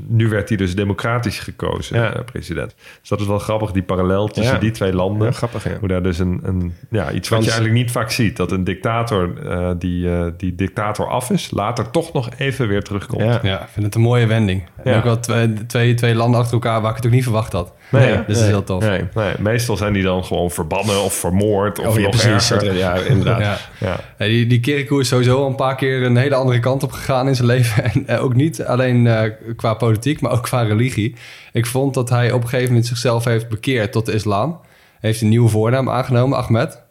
nu 0.09 0.29
werd 0.29 0.49
hij 0.49 0.59
dus 0.59 0.75
democratisch 0.75 1.39
gekozen, 1.39 1.97
Ja. 2.01 2.23
president. 2.33 2.75
Dus 3.01 3.09
dat 3.09 3.21
is 3.21 3.27
wel 3.27 3.39
grappig, 3.39 3.71
die 3.73 3.83
parallel 3.83 4.29
tussen 4.29 4.55
Ja. 4.55 4.61
die 4.61 4.71
twee 4.71 4.93
landen. 4.95 5.27
Ja, 5.27 5.33
grappig, 5.33 5.65
ja. 5.65 5.77
Hoe 5.79 5.89
daar 5.89 6.03
dus 6.03 6.19
een, 6.19 6.41
een 6.43 6.73
ja, 6.91 7.11
iets 7.11 7.29
wat 7.29 7.39
Want- 7.39 7.45
je 7.45 7.51
eigenlijk 7.51 7.73
niet 7.85 7.91
vaak 7.91 8.11
ziet. 8.11 8.37
Dat 8.37 8.53
een 8.53 8.65
dictator 8.65 9.47
eh, 9.49 9.71
die, 9.79 10.11
eh, 10.11 10.27
die 10.37 10.55
dictator 10.55 11.09
af 11.09 11.31
is, 11.31 11.51
later 11.51 11.91
toch 11.91 12.13
nog 12.13 12.29
even 12.39 12.69
weer 12.69 12.83
terugkomt. 12.83 13.23
Ja. 13.23 13.39
Ja, 13.43 13.61
ik 13.63 13.69
vind 13.69 13.85
het 13.87 13.95
een 13.95 14.01
mooie 14.01 14.27
wending. 14.27 14.47
En 14.55 14.91
Ja. 14.91 14.97
ook 14.97 15.05
wel 15.05 15.19
twee, 15.21 15.67
twee, 15.67 15.95
twee 15.95 16.15
landen 16.15 16.41
achter 16.41 16.55
elkaar 16.55 16.81
waar 16.81 16.91
ik 16.91 16.97
het 16.97 17.07
ook 17.07 17.13
niet 17.13 17.23
verwacht 17.23 17.53
had. 17.53 17.73
Nee, 17.91 18.17
dus 18.17 18.27
dat 18.27 18.37
is 18.37 18.43
heel 18.43 18.65
tof. 18.65 18.83
Nee. 18.85 19.05
Nee, 19.15 19.33
meestal 19.39 19.77
zijn 19.77 19.93
die 19.93 20.03
dan 20.03 20.25
gewoon 20.25 20.51
verbannen 20.51 21.03
of 21.03 21.13
vermoord. 21.15 21.79
Of 21.79 21.87
Oh, 21.87 21.95
ja, 21.95 22.01
nog 22.01 22.11
precies. 22.11 22.51
erger. 22.51 22.75
Ja, 22.77 22.95
inderdaad. 22.95 23.41
Ja. 23.41 23.59
Ja. 23.89 23.97
Hey, 24.17 24.29
die, 24.29 24.47
die 24.47 24.61
Kirikou 24.61 25.01
is 25.01 25.09
sowieso 25.09 25.37
al 25.43 25.47
een 25.47 25.55
paar 25.55 25.75
keer 25.77 26.03
een 26.03 26.17
hele 26.17 26.35
andere 26.35 26.61
kant 26.61 26.83
op 26.83 26.93
gegaan 26.93 27.29
in 27.29 27.35
zijn 27.35 27.47
leven. 27.49 27.85
En 27.93 28.07
eh, 28.07 28.25
ook 28.25 28.35
niet 28.35 28.65
alleen 28.65 29.07
eh, 29.07 29.31
qua 29.57 29.75
politiek, 29.75 30.21
maar 30.21 30.33
ook 30.33 30.43
qua 30.43 30.63
religie. 30.63 31.15
Ik 31.53 31.67
vond 31.67 31.95
dat 31.95 32.09
hij 32.09 32.33
op 32.33 32.43
een 32.43 32.49
gegeven 32.49 32.69
moment 32.69 32.87
zichzelf 32.87 33.25
heeft 33.25 33.49
bekeerd 33.49 33.93
tot 33.93 34.07
de 34.07 34.13
islam. 34.13 34.61
Heeft 35.01 35.21
een 35.21 35.29
nieuwe 35.29 35.49
voornaam 35.49 35.91
aangenomen, 35.91 36.39
Ahmed. 36.39 36.83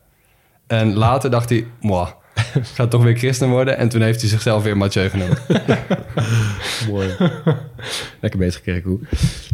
En 0.68 0.94
later 0.96 1.30
dacht 1.32 1.50
hij, 1.50 1.68
mwah, 1.82 2.08
ik 2.56 2.66
ga 2.74 2.88
toch 2.88 3.04
weer 3.04 3.18
christen 3.18 3.50
worden. 3.50 3.78
En 3.78 3.90
toen 3.90 4.02
heeft 4.02 4.22
hij 4.22 4.30
zichzelf 4.30 4.64
weer 4.64 4.78
Mathieu 4.78 5.10
genoemd. 5.10 5.40
Mooi. 6.92 7.08
Lekker 8.20 8.40
bezig, 8.40 8.62
Kerkoe. 8.62 9.00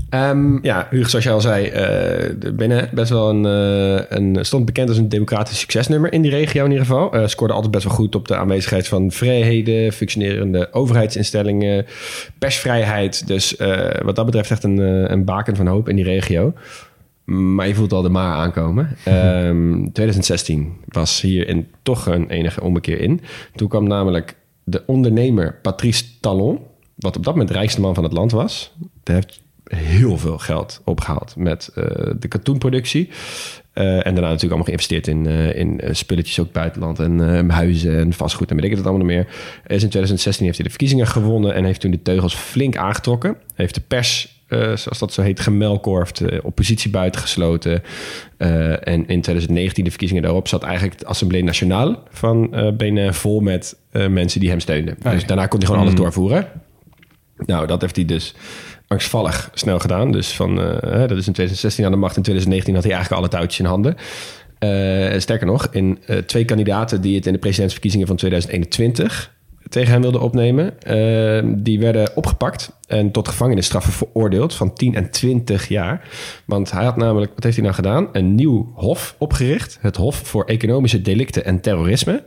Ehm 0.10 0.58
ja, 0.62 0.88
Hugo, 0.90 1.08
zoals 1.08 1.24
jij 1.24 1.34
al 1.34 1.42
zei, 1.42 1.66
eh 1.68 2.54
Benin 2.54 2.88
best 2.92 3.10
wel 3.10 3.30
een, 3.30 3.46
eh, 3.46 4.18
een, 4.18 4.46
stond 4.46 4.66
bekend 4.66 4.90
als 4.90 4.98
een 4.98 5.10
democratisch 5.10 5.60
succesnummer 5.60 6.14
in 6.14 6.22
die 6.22 6.32
regio 6.32 6.66
in 6.66 6.72
ieder 6.72 6.86
geval. 6.86 7.14
Eh 7.14 7.28
scoorde 7.28 7.54
altijd 7.54 7.72
best 7.72 7.84
wel 7.84 7.94
goed 7.94 8.16
op 8.16 8.28
de 8.28 8.36
aanwezigheid 8.36 8.88
van 8.88 9.12
vrijheden, 9.12 9.94
functionerende 9.94 10.68
overheidsinstellingen, 10.72 11.86
persvrijheid. 12.40 13.28
Dus 13.28 13.56
wat 14.04 14.16
dat 14.16 14.26
betreft 14.26 14.52
echt 14.52 14.64
een, 14.64 14.78
een 15.12 15.24
baken 15.24 15.56
van 15.56 15.68
hoop 15.68 15.90
in 15.90 15.96
die 15.96 16.06
regio. 16.06 16.54
Maar 17.26 17.68
je 17.68 17.76
voelt 17.76 17.94
al 17.94 18.02
de 18.02 18.10
maar 18.10 18.34
aankomen. 18.34 18.90
Ehm 19.04 19.84
2016 19.92 20.74
was 20.86 21.22
hier 21.22 21.48
in 21.48 21.68
toch 21.82 22.06
een 22.06 22.30
enige 22.30 22.62
ommekeer 22.62 23.00
in. 23.00 23.22
Toen 23.56 23.68
kwam 23.68 23.88
namelijk 23.88 24.36
de 24.64 24.84
ondernemer 24.86 25.60
Patrice 25.62 26.20
Talon, 26.20 26.60
wat 26.96 27.18
op 27.18 27.24
dat 27.24 27.34
moment 27.34 27.52
de 27.52 27.58
rijkste 27.58 27.82
man 27.82 27.94
van 27.94 28.04
het 28.04 28.14
land 28.14 28.32
was. 28.32 28.74
Die 29.04 29.16
heeft 29.16 29.42
heel 29.64 30.18
veel 30.18 30.38
geld 30.38 30.82
opgehaald 30.84 31.34
met 31.38 31.72
eh, 31.76 32.12
de 32.20 32.28
katoenproductie. 32.28 33.10
Eh, 33.74 33.86
en 33.86 34.02
daarna 34.04 34.22
natuurlijk 34.22 34.44
allemaal 34.44 34.64
geïnvesteerd 34.64 35.08
in, 35.08 35.26
eh, 35.26 35.56
in 35.56 35.82
spulletjes 35.96 36.40
ook 36.40 36.52
buitenland 36.52 37.00
en 37.00 37.50
huizen 37.50 38.00
en 38.00 38.14
vastgoed 38.14 38.50
en 38.50 38.56
weet 38.56 38.66
ik 38.66 38.72
het 38.72 38.80
allemaal 38.80 39.06
nog 39.06 39.16
meer. 39.16 39.28
Is 39.68 39.84
in 39.84 39.90
2016 39.90 40.46
heeft 40.46 40.58
hij 40.58 40.66
de 40.66 40.72
verkiezingen 40.72 41.08
gewonnen 41.08 41.54
en 41.54 41.64
heeft 41.64 41.82
toen 41.82 41.92
de 41.92 42.02
teugels 42.02 42.36
flink 42.36 42.78
aangetrokken. 42.78 43.38
Heeft 43.56 43.76
de 43.76 43.82
pers, 43.82 44.43
zoals 44.54 45.00
dat 45.00 45.14
zo 45.14 45.22
heet, 45.22 45.40
gemelkorfd, 45.40 46.22
eh, 46.22 46.40
oppositie 46.44 46.92
buitengesloten. 46.92 47.84
Eh, 48.38 48.88
en 48.88 49.08
in 49.08 49.22
2019, 49.22 49.84
de 49.84 49.90
verkiezingen 49.90 50.24
daarop, 50.24 50.48
zat 50.48 50.64
eigenlijk 50.64 51.00
het 51.00 51.08
Assemblée 51.08 51.44
Nationale 51.44 52.00
van 52.10 52.54
eh 52.54 52.72
Benin 52.72 53.14
vol 53.14 53.40
met 53.40 53.76
eh, 53.92 54.08
mensen 54.08 54.40
die 54.40 54.50
hem 54.50 54.60
steunden. 54.60 54.98
Dus 55.02 55.26
daarna 55.26 55.48
kon 55.48 55.60
hij 55.60 55.68
gewoon 55.68 55.84
alles 55.84 55.96
doorvoeren. 55.96 56.48
Nou, 57.38 57.68
dat 57.68 57.82
heeft 57.82 57.96
hij 57.96 58.06
dus 58.06 58.34
angstvallig 58.88 59.50
snel 59.54 59.80
gedaan. 59.80 60.12
Dus 60.12 60.36
van, 60.36 60.62
eh, 60.62 61.00
dat 61.08 61.18
is 61.18 61.28
in 61.28 61.34
2016 61.34 61.86
aan 61.86 61.92
de 61.92 61.98
macht. 61.98 62.18
In 62.18 62.24
2019 62.24 62.74
had 62.74 62.84
hij 62.84 62.94
eigenlijk 62.94 63.22
alle 63.22 63.32
touwtjes 63.32 63.60
in 63.60 63.66
handen. 63.66 63.96
Eh, 64.60 65.20
sterker 65.20 65.48
nog, 65.48 65.68
in 65.72 66.00
eh, 66.06 66.18
twee 66.18 66.46
kandidaten 66.46 67.02
die 67.02 67.16
het 67.16 67.26
in 67.26 67.34
de 67.34 67.40
presidentsverkiezingen 67.40 68.08
van 68.08 68.16
2021 68.16 69.34
tegen 69.74 69.92
hem 69.92 70.02
wilden 70.02 70.22
opnemen, 70.22 70.80
eh, 70.82 71.44
die 71.56 71.80
werden 71.80 72.16
opgepakt 72.16 72.72
en 72.88 73.12
tot 73.12 73.28
gevangenisstraffen 73.28 73.94
veroordeeld 73.94 74.54
van 74.54 74.74
10 74.74 74.96
en 74.96 75.12
20 75.12 75.68
jaar. 75.68 76.08
Want 76.46 76.72
hij 76.72 76.84
had 76.84 76.98
namelijk, 76.98 77.32
wat 77.34 77.44
heeft 77.44 77.56
hij 77.56 77.66
nou 77.66 77.76
gedaan? 77.76 78.08
Een 78.12 78.36
nieuw 78.36 78.72
hof 78.76 79.16
opgericht. 79.18 79.78
Het 79.82 79.96
Hof 79.96 80.16
voor 80.16 80.46
Economische 80.46 81.02
Delicten 81.02 81.46
en 81.46 81.62
Terrorisme. 81.62 82.24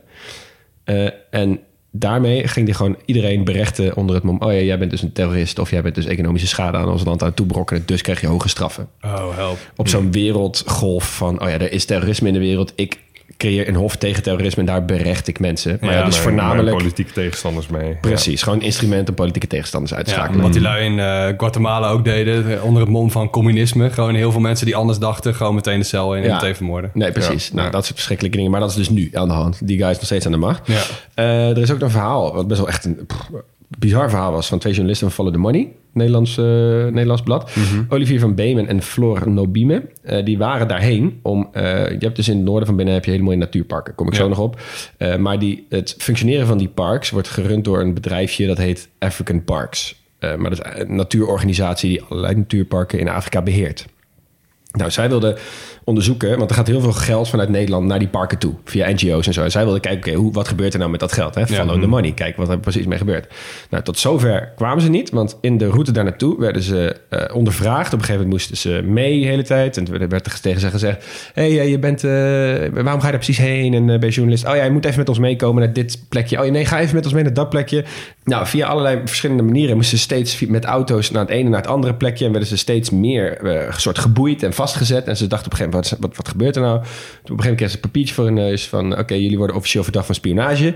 Eh, 0.83 1.07
en 1.29 1.59
daarmee 1.91 2.47
ging 2.47 2.65
hij 2.65 2.75
gewoon 2.75 2.97
iedereen 3.05 3.43
berechten 3.43 3.95
onder 3.95 4.15
het 4.15 4.23
mom. 4.23 4.41
Oh 4.41 4.51
ja, 4.51 4.59
jij 4.59 4.77
bent 4.77 4.91
dus 4.91 5.01
een 5.01 5.11
terrorist 5.11 5.59
of 5.59 5.69
jij 5.71 5.81
bent 5.81 5.95
dus 5.95 6.05
economische 6.05 6.47
schade 6.47 6.77
aan 6.77 6.89
ons 6.89 7.03
land 7.03 7.21
aan 7.21 7.27
het 7.27 7.35
toebrokkenen. 7.35 7.83
Dus 7.85 8.01
krijg 8.01 8.21
je 8.21 8.27
hoge 8.27 8.49
straffen. 8.49 8.89
Oh, 9.01 9.35
help. 9.35 9.57
Op 9.75 9.87
zo'n 9.87 10.11
wereldgolf 10.11 11.15
van, 11.15 11.41
oh 11.41 11.49
ja, 11.49 11.53
er 11.53 11.71
is 11.71 11.85
terrorisme 11.85 12.27
in 12.27 12.33
de 12.33 12.39
wereld. 12.39 12.73
Ik 12.75 12.99
creëer 13.37 13.67
een 13.67 13.75
hof 13.75 13.95
tegen 13.95 14.23
terrorisme 14.23 14.59
en 14.61 14.67
daar 14.67 14.85
berecht 14.85 15.27
ik 15.27 15.39
mensen. 15.39 15.77
Maar 15.81 15.93
ja, 15.93 16.05
dus 16.05 16.17
voornamelijk... 16.17 16.77
politieke 16.77 17.11
tegenstanders 17.11 17.67
mee. 17.67 17.95
Precies, 18.01 18.41
gewoon 18.41 18.61
instrumenten 18.61 19.07
om 19.09 19.13
politieke 19.15 19.47
tegenstanders 19.47 19.93
uit 19.93 20.05
te 20.05 20.11
Ja, 20.11 20.17
schakelen. 20.17 20.41
wat 20.41 20.53
die 20.53 20.61
lui 20.61 20.85
in 20.85 20.99
eh, 20.99 21.27
Guatemala 21.37 21.89
ook 21.89 22.03
deden, 22.05 22.51
eh, 22.57 22.63
onder 22.63 22.81
het 22.81 22.91
mom 22.91 23.11
van 23.11 23.29
communisme. 23.29 23.89
Gewoon 23.89 24.15
heel 24.15 24.31
veel 24.31 24.41
mensen 24.41 24.65
die 24.65 24.75
anders 24.75 24.99
dachten, 24.99 25.35
gewoon 25.35 25.55
meteen 25.55 25.79
de 25.79 25.85
cel 25.85 26.15
in 26.15 26.21
en 26.21 26.27
Ja. 26.27 26.33
meteen 26.33 26.55
vermoorden. 26.55 26.91
Nee, 26.93 27.11
precies. 27.11 27.51
Nou, 27.53 27.71
dat 27.71 27.83
is 27.83 27.89
verschrikkelijke 27.89 28.37
dingen. 28.37 28.51
Maar 28.51 28.61
dat 28.61 28.69
is 28.69 28.75
dus 28.75 28.89
nu 28.89 29.09
aan 29.13 29.27
de 29.27 29.33
hand. 29.33 29.67
Die 29.67 29.77
guy 29.77 29.89
is 29.89 29.95
nog 29.95 30.05
steeds 30.05 30.25
aan 30.25 30.31
de 30.31 30.37
macht. 30.37 30.67
Ja. 30.67 30.81
Eh, 31.13 31.49
er 31.49 31.57
is 31.57 31.71
ook 31.71 31.81
een 31.81 31.89
verhaal, 31.91 32.33
wat 32.33 32.47
best 32.47 32.59
wel 32.59 32.69
echt 32.69 32.85
een 32.85 33.05
pff, 33.07 33.29
bizar 33.77 34.09
verhaal 34.09 34.31
was... 34.31 34.47
van 34.47 34.59
twee 34.59 34.73
journalisten 34.73 35.07
van 35.07 35.15
Follow 35.15 35.33
the 35.33 35.39
Money. 35.39 35.67
Nederlands, 35.97 36.37
eh, 36.37 36.45
Nederlands 36.85 37.21
blad. 37.21 37.51
Olivier 37.89 38.19
van 38.19 38.35
Beemen 38.35 38.67
en 38.67 38.81
Flor 38.81 39.29
Nobime, 39.29 39.81
eh, 40.03 40.25
die 40.25 40.37
waren 40.37 40.67
daarheen 40.67 41.19
om... 41.21 41.49
eh, 41.51 41.63
je 41.89 41.97
hebt 41.99 42.15
dus 42.15 42.27
in 42.27 42.35
het 42.35 42.45
noorden 42.45 42.67
van 42.67 42.75
Benin 42.75 42.93
heb 42.93 43.05
je 43.05 43.11
hele 43.11 43.23
mooie 43.23 43.37
natuurparken. 43.37 43.95
Kom 43.95 44.07
ik 44.07 44.13
zo 44.13 44.27
nog 44.27 44.39
op. 44.39 44.61
Maar 45.19 45.39
die, 45.39 45.65
het 45.69 45.95
functioneren 45.97 46.47
van 46.47 46.57
die 46.57 46.67
parks 46.67 47.09
wordt 47.09 47.27
gerund 47.27 47.65
door 47.65 47.79
een 47.79 47.93
bedrijfje... 47.93 48.47
dat 48.47 48.57
heet 48.57 48.89
African 48.99 49.43
Parks. 49.43 49.95
Maar 50.19 50.49
dat 50.49 50.51
is 50.51 50.81
een 50.81 50.95
natuurorganisatie 50.95 51.89
die 51.89 52.01
allerlei 52.01 52.35
natuurparken 52.35 52.99
in 52.99 53.09
Afrika 53.09 53.41
beheert. 53.41 53.85
Nou, 54.71 54.91
zij 54.91 55.09
wilden 55.09 55.37
onderzoeken, 55.83 56.37
want 56.37 56.49
er 56.49 56.55
gaat 56.55 56.67
heel 56.67 56.81
veel 56.81 56.93
geld 56.93 57.29
vanuit 57.29 57.49
Nederland 57.49 57.85
naar 57.85 57.99
die 57.99 58.07
parken 58.07 58.37
toe, 58.37 58.53
via 58.63 58.89
NGO's 58.89 59.27
en 59.27 59.33
zo. 59.33 59.43
En 59.43 59.51
zij 59.51 59.63
wilden 59.63 59.81
kijken, 59.81 60.11
oké, 60.11 60.19
hoe 60.19 60.33
wat 60.33 60.47
gebeurt 60.47 60.73
er 60.73 60.79
nou 60.79 60.91
met 60.91 60.99
dat 60.99 61.13
geld? 61.13 61.35
Hè? 61.35 61.47
Follow 61.47 61.81
the 61.81 61.87
money, 61.87 62.11
kijk 62.11 62.37
wat 62.37 62.49
er 62.49 62.59
precies 62.59 62.85
mee 62.85 62.97
gebeurt. 62.97 63.33
Nou, 63.69 63.83
tot 63.83 63.99
zover 63.99 64.51
kwamen 64.55 64.81
ze 64.81 64.89
niet, 64.89 65.09
want 65.09 65.37
in 65.41 65.57
de 65.57 65.67
route 65.67 65.91
daar 65.91 66.03
naartoe 66.03 66.39
werden 66.39 66.61
ze 66.61 66.95
eh, 67.09 67.35
ondervraagd. 67.35 67.93
Op 67.93 67.99
een 67.99 68.05
gegeven 68.05 68.27
moment 68.27 68.31
moesten 68.31 68.57
ze 68.57 68.81
mee 68.85 69.19
de 69.19 69.25
hele 69.25 69.43
tijd. 69.43 69.77
En 69.77 69.83
toen 69.83 69.97
werd 69.97 70.25
er 70.25 70.41
tegen 70.41 70.61
ze 70.61 70.69
gezegd, 70.69 71.05
hé, 71.33 71.55
hey, 71.55 71.69
je 71.69 71.79
bent, 71.79 72.03
eh, 72.03 72.11
waarom 72.83 72.99
ga 72.99 73.05
je 73.05 73.11
daar 73.11 73.11
precies 73.11 73.37
heen? 73.37 73.73
En 73.73 73.81
uh, 73.81 73.99
ben 73.99 74.07
je 74.07 74.15
journalist? 74.15 74.47
Oh 74.47 74.55
ja, 74.55 74.63
je 74.63 74.71
moet 74.71 74.85
even 74.85 74.99
met 74.99 75.09
ons 75.09 75.19
meekomen 75.19 75.63
naar 75.63 75.73
dit 75.73 76.03
plekje. 76.09 76.43
Oh 76.43 76.51
nee, 76.51 76.65
ga 76.65 76.79
even 76.79 76.95
met 76.95 77.05
ons 77.05 77.13
mee 77.13 77.23
naar 77.23 77.33
dat 77.33 77.49
plekje. 77.49 77.85
Nou, 78.23 78.47
via 78.47 78.67
allerlei 78.67 79.01
verschillende 79.05 79.43
manieren 79.43 79.75
moesten 79.75 79.97
ze 79.97 80.03
steeds 80.03 80.45
met 80.45 80.65
auto's 80.65 81.11
naar 81.11 81.21
het 81.21 81.31
ene 81.31 81.49
naar 81.49 81.61
het 81.61 81.69
andere 81.69 81.93
plekje. 81.93 82.25
En 82.25 82.31
werden 82.31 82.49
ze 82.49 82.57
steeds 82.57 82.89
meer 82.89 83.41
soort 83.77 83.99
geboeid 83.99 84.43
en 84.43 84.53
vastgezet. 84.57 85.07
En 85.07 85.17
ze 85.17 85.27
dachten 85.27 85.45
op 85.45 85.51
een 85.51 85.57
gegeven 85.57 85.79
moment, 85.79 85.89
wat, 85.89 85.99
wat, 85.99 86.17
wat 86.17 86.27
gebeurt 86.27 86.55
er 86.55 86.61
nou? 86.61 86.77
Toen 86.77 86.87
op 86.87 86.93
een 86.93 87.21
gegeven 87.21 87.35
moment 87.39 87.55
kregen 87.55 87.69
ze 87.69 87.75
een 87.75 87.89
papiertje 87.89 88.13
voor 88.13 88.23
hun 88.23 88.33
neus 88.33 88.67
van... 88.67 88.99
oké, 88.99 89.13
jullie 89.13 89.37
worden 89.37 89.55
officieel 89.55 89.83
verdacht 89.83 90.05
van 90.05 90.15
spionage. 90.15 90.73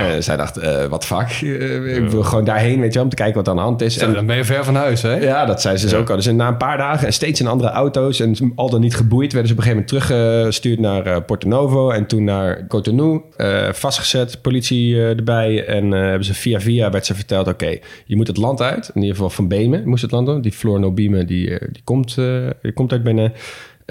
Uh, 0.00 0.06
zij 0.18 0.36
dacht, 0.36 0.58
uh, 0.58 0.84
wat 0.84 1.04
fuck, 1.04 1.40
uh, 1.40 1.96
ik 1.96 2.10
wil 2.10 2.22
gewoon 2.22 2.44
daarheen, 2.44 2.80
weet 2.80 2.94
je, 2.94 3.00
om 3.00 3.08
te 3.08 3.16
kijken 3.16 3.34
wat 3.34 3.48
aan 3.48 3.56
de 3.56 3.62
hand 3.62 3.82
is. 3.82 3.94
Zo, 3.94 4.06
en, 4.06 4.12
dan 4.12 4.26
ben 4.26 4.36
je 4.36 4.44
ver 4.44 4.64
van 4.64 4.74
huis, 4.74 5.02
hè? 5.02 5.14
Ja, 5.14 5.44
dat 5.44 5.60
zei 5.60 5.76
ze 5.76 5.82
dus 5.82 5.92
ja. 5.92 5.98
ook 5.98 6.10
al. 6.10 6.16
Dus 6.16 6.26
na 6.26 6.48
een 6.48 6.56
paar 6.56 6.76
dagen 6.76 7.06
en 7.06 7.12
steeds 7.12 7.40
in 7.40 7.46
andere 7.46 7.70
auto's 7.70 8.20
en 8.20 8.52
al 8.54 8.70
dan 8.70 8.80
niet 8.80 8.94
geboeid, 8.94 9.32
werden 9.32 9.50
ze 9.50 9.56
op 9.56 9.64
een 9.64 9.70
gegeven 9.70 9.86
moment 9.90 10.08
teruggestuurd 10.08 10.78
naar 10.78 11.22
Porto 11.22 11.48
Novo 11.48 11.90
en 11.90 12.06
toen 12.06 12.24
naar 12.24 12.66
Cotonou, 12.66 13.20
vastgezet, 13.72 14.42
politie 14.42 15.00
erbij 15.00 15.66
en 15.66 15.90
hebben 15.90 16.24
ze 16.24 16.34
via 16.34 16.60
via 16.60 16.90
werd 16.90 17.06
ze 17.06 17.14
verteld, 17.14 17.46
oké, 17.46 17.64
okay, 17.64 17.82
je 18.04 18.16
moet 18.16 18.26
het 18.26 18.36
land 18.36 18.62
uit, 18.62 18.90
in 18.94 19.00
ieder 19.00 19.16
geval 19.16 19.30
van 19.30 19.48
Bemen 19.48 19.88
moest 19.88 20.02
het 20.02 20.10
land 20.10 20.26
doen, 20.26 20.40
die 20.40 20.52
Floor 20.52 20.80
Nobime, 20.80 21.24
die, 21.24 21.48
die, 21.48 21.82
komt, 21.84 22.14
die 22.62 22.72
komt 22.74 22.92
uit 22.92 23.02
Benin. 23.02 23.32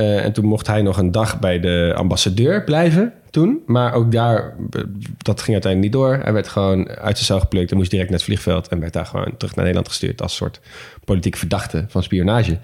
Uh, 0.02 0.24
en 0.26 0.32
toen 0.32 0.46
mocht 0.46 0.68
hij 0.68 0.82
nog 0.82 0.98
een 0.98 1.12
dag 1.12 1.40
bij 1.40 1.60
de 1.60 1.94
ambassadeur 1.96 2.64
blijven 2.64 3.14
toen. 3.30 3.62
Maar 3.66 3.94
ook 3.94 4.12
daar, 4.12 4.56
dat 5.18 5.42
ging 5.42 5.54
uiteindelijk 5.54 5.82
niet 5.82 5.92
door. 5.92 6.20
Hij 6.24 6.34
werd 6.34 6.48
gewoon 6.48 6.88
uit 6.88 7.16
zijn 7.16 7.26
cel 7.26 7.40
geplukt 7.40 7.72
en 7.72 7.78
moest 7.78 7.90
direct 7.90 8.10
naar 8.10 8.18
het 8.18 8.28
vliegveld. 8.28 8.68
En 8.68 8.80
werd 8.80 8.94
daar 8.94 9.06
gewoon 9.06 9.38
terug 9.38 9.56
naar 9.56 9.66
Nederland 9.66 9.88
gestuurd 9.88 10.22
als 10.22 10.36
soort 10.36 10.60
politieke 11.06 11.38
verdachte 11.38 11.86
van 11.88 12.04
spionage. 12.04 12.58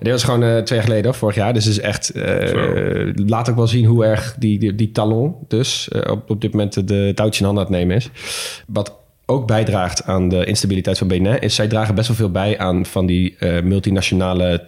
Dit 0.00 0.12
was 0.12 0.24
gewoon 0.24 0.42
uh, 0.42 0.58
twee 0.58 0.78
jaar 0.78 0.88
geleden, 0.88 1.14
vorig 1.14 1.34
jaar. 1.34 1.52
Dus 1.52 1.66
is 1.66 1.80
echt, 1.80 2.16
uh, 2.16 3.12
laat 3.14 3.50
ook 3.50 3.56
wel 3.56 3.66
zien 3.66 3.84
hoe 3.84 4.04
erg 4.04 4.36
die, 4.38 4.58
die, 4.58 4.74
die 4.74 4.92
talon 4.92 5.34
dus 5.48 5.88
op, 6.10 6.30
op 6.30 6.40
dit 6.40 6.50
moment 6.52 6.88
de 6.88 7.12
touwtje 7.14 7.40
in 7.40 7.46
handen 7.46 7.64
aan 7.64 7.70
het 7.70 7.80
nemen 7.80 7.96
is. 7.96 8.10
Wat 8.66 8.96
ook 9.28 9.46
bijdraagt 9.46 10.04
aan 10.04 10.28
de 10.28 10.44
instabiliteit 10.44 10.98
van 10.98 11.08
Benin... 11.08 11.38
is 11.38 11.54
zij 11.54 11.68
dragen 11.68 11.94
best 11.94 12.08
wel 12.08 12.16
veel 12.16 12.30
bij 12.30 12.58
aan 12.58 12.86
van 12.86 13.06
die 13.06 13.36
uh, 13.38 13.62
multinationale 13.62 14.64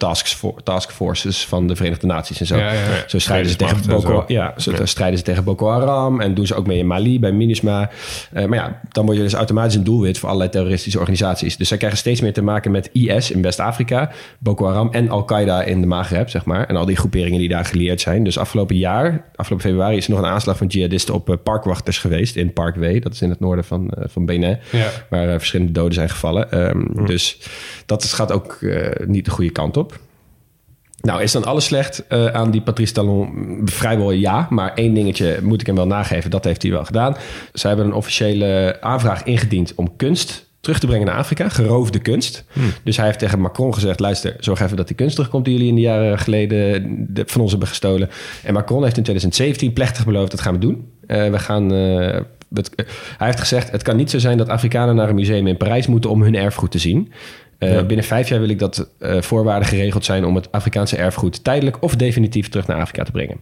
taskforces 0.63 1.45
van 1.45 1.67
de 1.67 1.75
Verenigde 1.75 2.07
Naties 2.07 2.39
en 2.39 2.45
zo. 2.45 2.57
Ja, 2.57 2.73
ja, 2.73 2.79
ja. 2.79 3.03
Zo 3.07 3.19
strijden 3.19 3.51
ze 3.51 3.57
tegen 3.57 3.77
Boko, 3.87 4.23
ja, 4.27 4.53
zo 4.57 4.71
ja. 4.71 4.85
strijden 4.85 5.17
ze 5.17 5.23
tegen 5.23 5.43
Boko 5.43 5.69
Haram 5.69 6.21
en 6.21 6.33
doen 6.33 6.47
ze 6.47 6.55
ook 6.55 6.67
mee 6.67 6.77
in 6.77 6.87
Mali 6.87 7.19
bij 7.19 7.31
MINUSMA. 7.31 7.89
Uh, 8.33 8.45
maar 8.45 8.57
ja, 8.57 8.81
dan 8.89 9.05
word 9.05 9.17
je 9.17 9.23
dus 9.23 9.33
automatisch 9.33 9.75
een 9.75 9.83
doelwit 9.83 10.17
voor 10.17 10.27
allerlei 10.29 10.51
terroristische 10.51 10.99
organisaties. 10.99 11.57
Dus 11.57 11.67
zij 11.67 11.77
krijgen 11.77 11.99
steeds 11.99 12.21
meer 12.21 12.33
te 12.33 12.41
maken 12.41 12.71
met 12.71 12.89
IS 12.93 13.31
in 13.31 13.41
West-Afrika, 13.41 14.11
Boko 14.39 14.65
Haram 14.65 14.89
en 14.91 15.09
Al-Qaeda 15.09 15.63
in 15.63 15.81
de 15.81 15.87
Maghreb, 15.87 16.29
zeg 16.29 16.45
maar. 16.45 16.67
En 16.67 16.75
al 16.75 16.85
die 16.85 16.95
groeperingen 16.95 17.39
die 17.39 17.49
daar 17.49 17.65
gelieerd 17.65 18.01
zijn. 18.01 18.23
Dus 18.23 18.37
afgelopen 18.37 18.77
jaar, 18.77 19.25
afgelopen 19.35 19.67
februari, 19.69 19.97
is 19.97 20.05
er 20.05 20.11
nog 20.11 20.19
een 20.19 20.29
aanslag 20.29 20.57
van 20.57 20.67
jihadisten 20.67 21.13
op 21.13 21.29
uh, 21.29 21.35
parkwachters 21.43 21.97
geweest 21.97 22.35
in 22.35 22.53
Parkway. 22.53 22.99
Dat 22.99 23.13
is 23.13 23.21
in 23.21 23.29
het 23.29 23.39
noorden 23.39 23.65
van, 23.65 23.91
van 23.99 24.25
Ja. 24.71 24.89
Waar 25.09 25.27
uh, 25.27 25.33
verschillende 25.37 25.71
doden 25.71 25.93
zijn 25.93 26.09
gevallen. 26.09 26.69
Um, 26.69 26.89
mm. 26.93 27.05
Dus 27.05 27.37
dat 27.85 28.03
gaat 28.03 28.31
ook 28.31 28.57
uh, 28.61 28.87
niet 29.05 29.25
de 29.25 29.31
goede 29.31 29.51
kant 29.51 29.77
op. 29.77 29.99
Nou, 31.01 31.21
is 31.21 31.31
dan 31.31 31.43
alles 31.43 31.65
slecht 31.65 32.03
uh, 32.09 32.25
aan 32.25 32.51
die 32.51 32.61
Patrice 32.61 32.93
Talon? 32.93 33.61
Vrijwel 33.65 34.11
ja, 34.11 34.47
maar 34.49 34.73
één 34.73 34.93
dingetje 34.93 35.39
moet 35.41 35.61
ik 35.61 35.67
hem 35.67 35.75
wel 35.75 35.87
nageven. 35.87 36.31
Dat 36.31 36.43
heeft 36.43 36.61
hij 36.61 36.71
wel 36.71 36.85
gedaan. 36.85 37.15
Ze 37.53 37.67
hebben 37.67 37.85
een 37.85 37.93
officiële 37.93 38.77
aanvraag 38.81 39.23
ingediend 39.23 39.75
om 39.75 39.95
kunst 39.95 40.47
terug 40.59 40.79
te 40.79 40.87
brengen 40.87 41.05
naar 41.05 41.15
Afrika. 41.15 41.49
Geroofde 41.49 41.99
kunst. 41.99 42.43
Hmm. 42.51 42.71
Dus 42.83 42.97
hij 42.97 43.05
heeft 43.05 43.19
tegen 43.19 43.39
Macron 43.39 43.73
gezegd... 43.73 43.99
luister, 43.99 44.35
zorg 44.39 44.59
even 44.61 44.77
dat 44.77 44.87
die 44.87 44.95
kunst 44.95 45.15
terugkomt... 45.15 45.45
die 45.45 45.53
jullie 45.53 45.69
in 45.69 45.75
de 45.75 45.81
jaren 45.81 46.19
geleden 46.19 47.07
van 47.25 47.41
ons 47.41 47.51
hebben 47.51 47.69
gestolen. 47.69 48.09
En 48.43 48.53
Macron 48.53 48.83
heeft 48.83 48.97
in 48.97 49.03
2017 49.03 49.73
plechtig 49.73 50.05
beloofd... 50.05 50.31
dat 50.31 50.41
gaan 50.41 50.53
we 50.53 50.59
doen. 50.59 50.91
Uh, 51.07 51.29
we 51.29 51.39
gaan... 51.39 51.73
Uh, 51.73 52.19
het, 52.53 52.71
hij 53.17 53.27
heeft 53.27 53.39
gezegd, 53.39 53.71
het 53.71 53.81
kan 53.81 53.95
niet 53.95 54.09
zo 54.09 54.19
zijn 54.19 54.37
dat 54.37 54.49
Afrikanen 54.49 54.95
naar 54.95 55.09
een 55.09 55.15
museum 55.15 55.47
in 55.47 55.57
Parijs 55.57 55.87
moeten 55.87 56.09
om 56.09 56.21
hun 56.21 56.35
erfgoed 56.35 56.71
te 56.71 56.79
zien. 56.79 57.11
Uh, 57.59 57.73
ja. 57.73 57.83
Binnen 57.83 58.05
vijf 58.05 58.29
jaar 58.29 58.39
wil 58.39 58.49
ik 58.49 58.59
dat 58.59 58.89
uh, 58.99 59.21
voorwaarden 59.21 59.67
geregeld 59.67 60.05
zijn 60.05 60.25
om 60.25 60.35
het 60.35 60.51
Afrikaanse 60.51 60.97
erfgoed 60.97 61.43
tijdelijk 61.43 61.77
of 61.83 61.95
definitief 61.95 62.49
terug 62.49 62.67
naar 62.67 62.81
Afrika 62.81 63.03
te 63.03 63.11
brengen. 63.11 63.37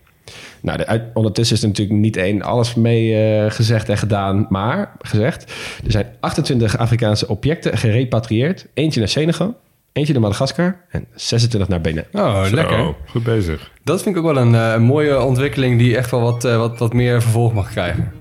Nou, 0.61 0.77
de, 0.77 1.01
ondertussen 1.13 1.55
is 1.55 1.61
er 1.61 1.67
natuurlijk 1.67 1.99
niet 1.99 2.17
één 2.17 2.41
alles 2.41 2.75
mee 2.75 3.41
uh, 3.43 3.51
gezegd 3.51 3.89
en 3.89 3.97
gedaan, 3.97 4.47
maar 4.49 4.91
gezegd. 5.01 5.43
Er 5.85 5.91
zijn 5.91 6.05
28 6.19 6.77
Afrikaanse 6.77 7.27
objecten 7.27 7.77
gerepatrieerd. 7.77 8.67
Eentje 8.73 8.99
naar 8.99 9.09
Senegal, 9.09 9.57
eentje 9.93 10.13
naar 10.13 10.21
Madagaskar 10.21 10.79
en 10.89 11.05
26 11.15 11.69
naar 11.69 11.81
Benin. 11.81 12.05
Oh, 12.11 12.43
Zo, 12.43 12.55
lekker. 12.55 12.93
Goed 13.05 13.23
bezig. 13.23 13.71
Dat 13.83 14.01
vind 14.01 14.15
ik 14.15 14.21
ook 14.25 14.33
wel 14.33 14.43
een, 14.43 14.53
een 14.53 14.83
mooie 14.83 15.21
ontwikkeling 15.21 15.77
die 15.79 15.97
echt 15.97 16.11
wel 16.11 16.21
wat, 16.21 16.43
wat, 16.43 16.79
wat 16.79 16.93
meer 16.93 17.21
vervolg 17.21 17.53
mag 17.53 17.69
krijgen. 17.69 18.11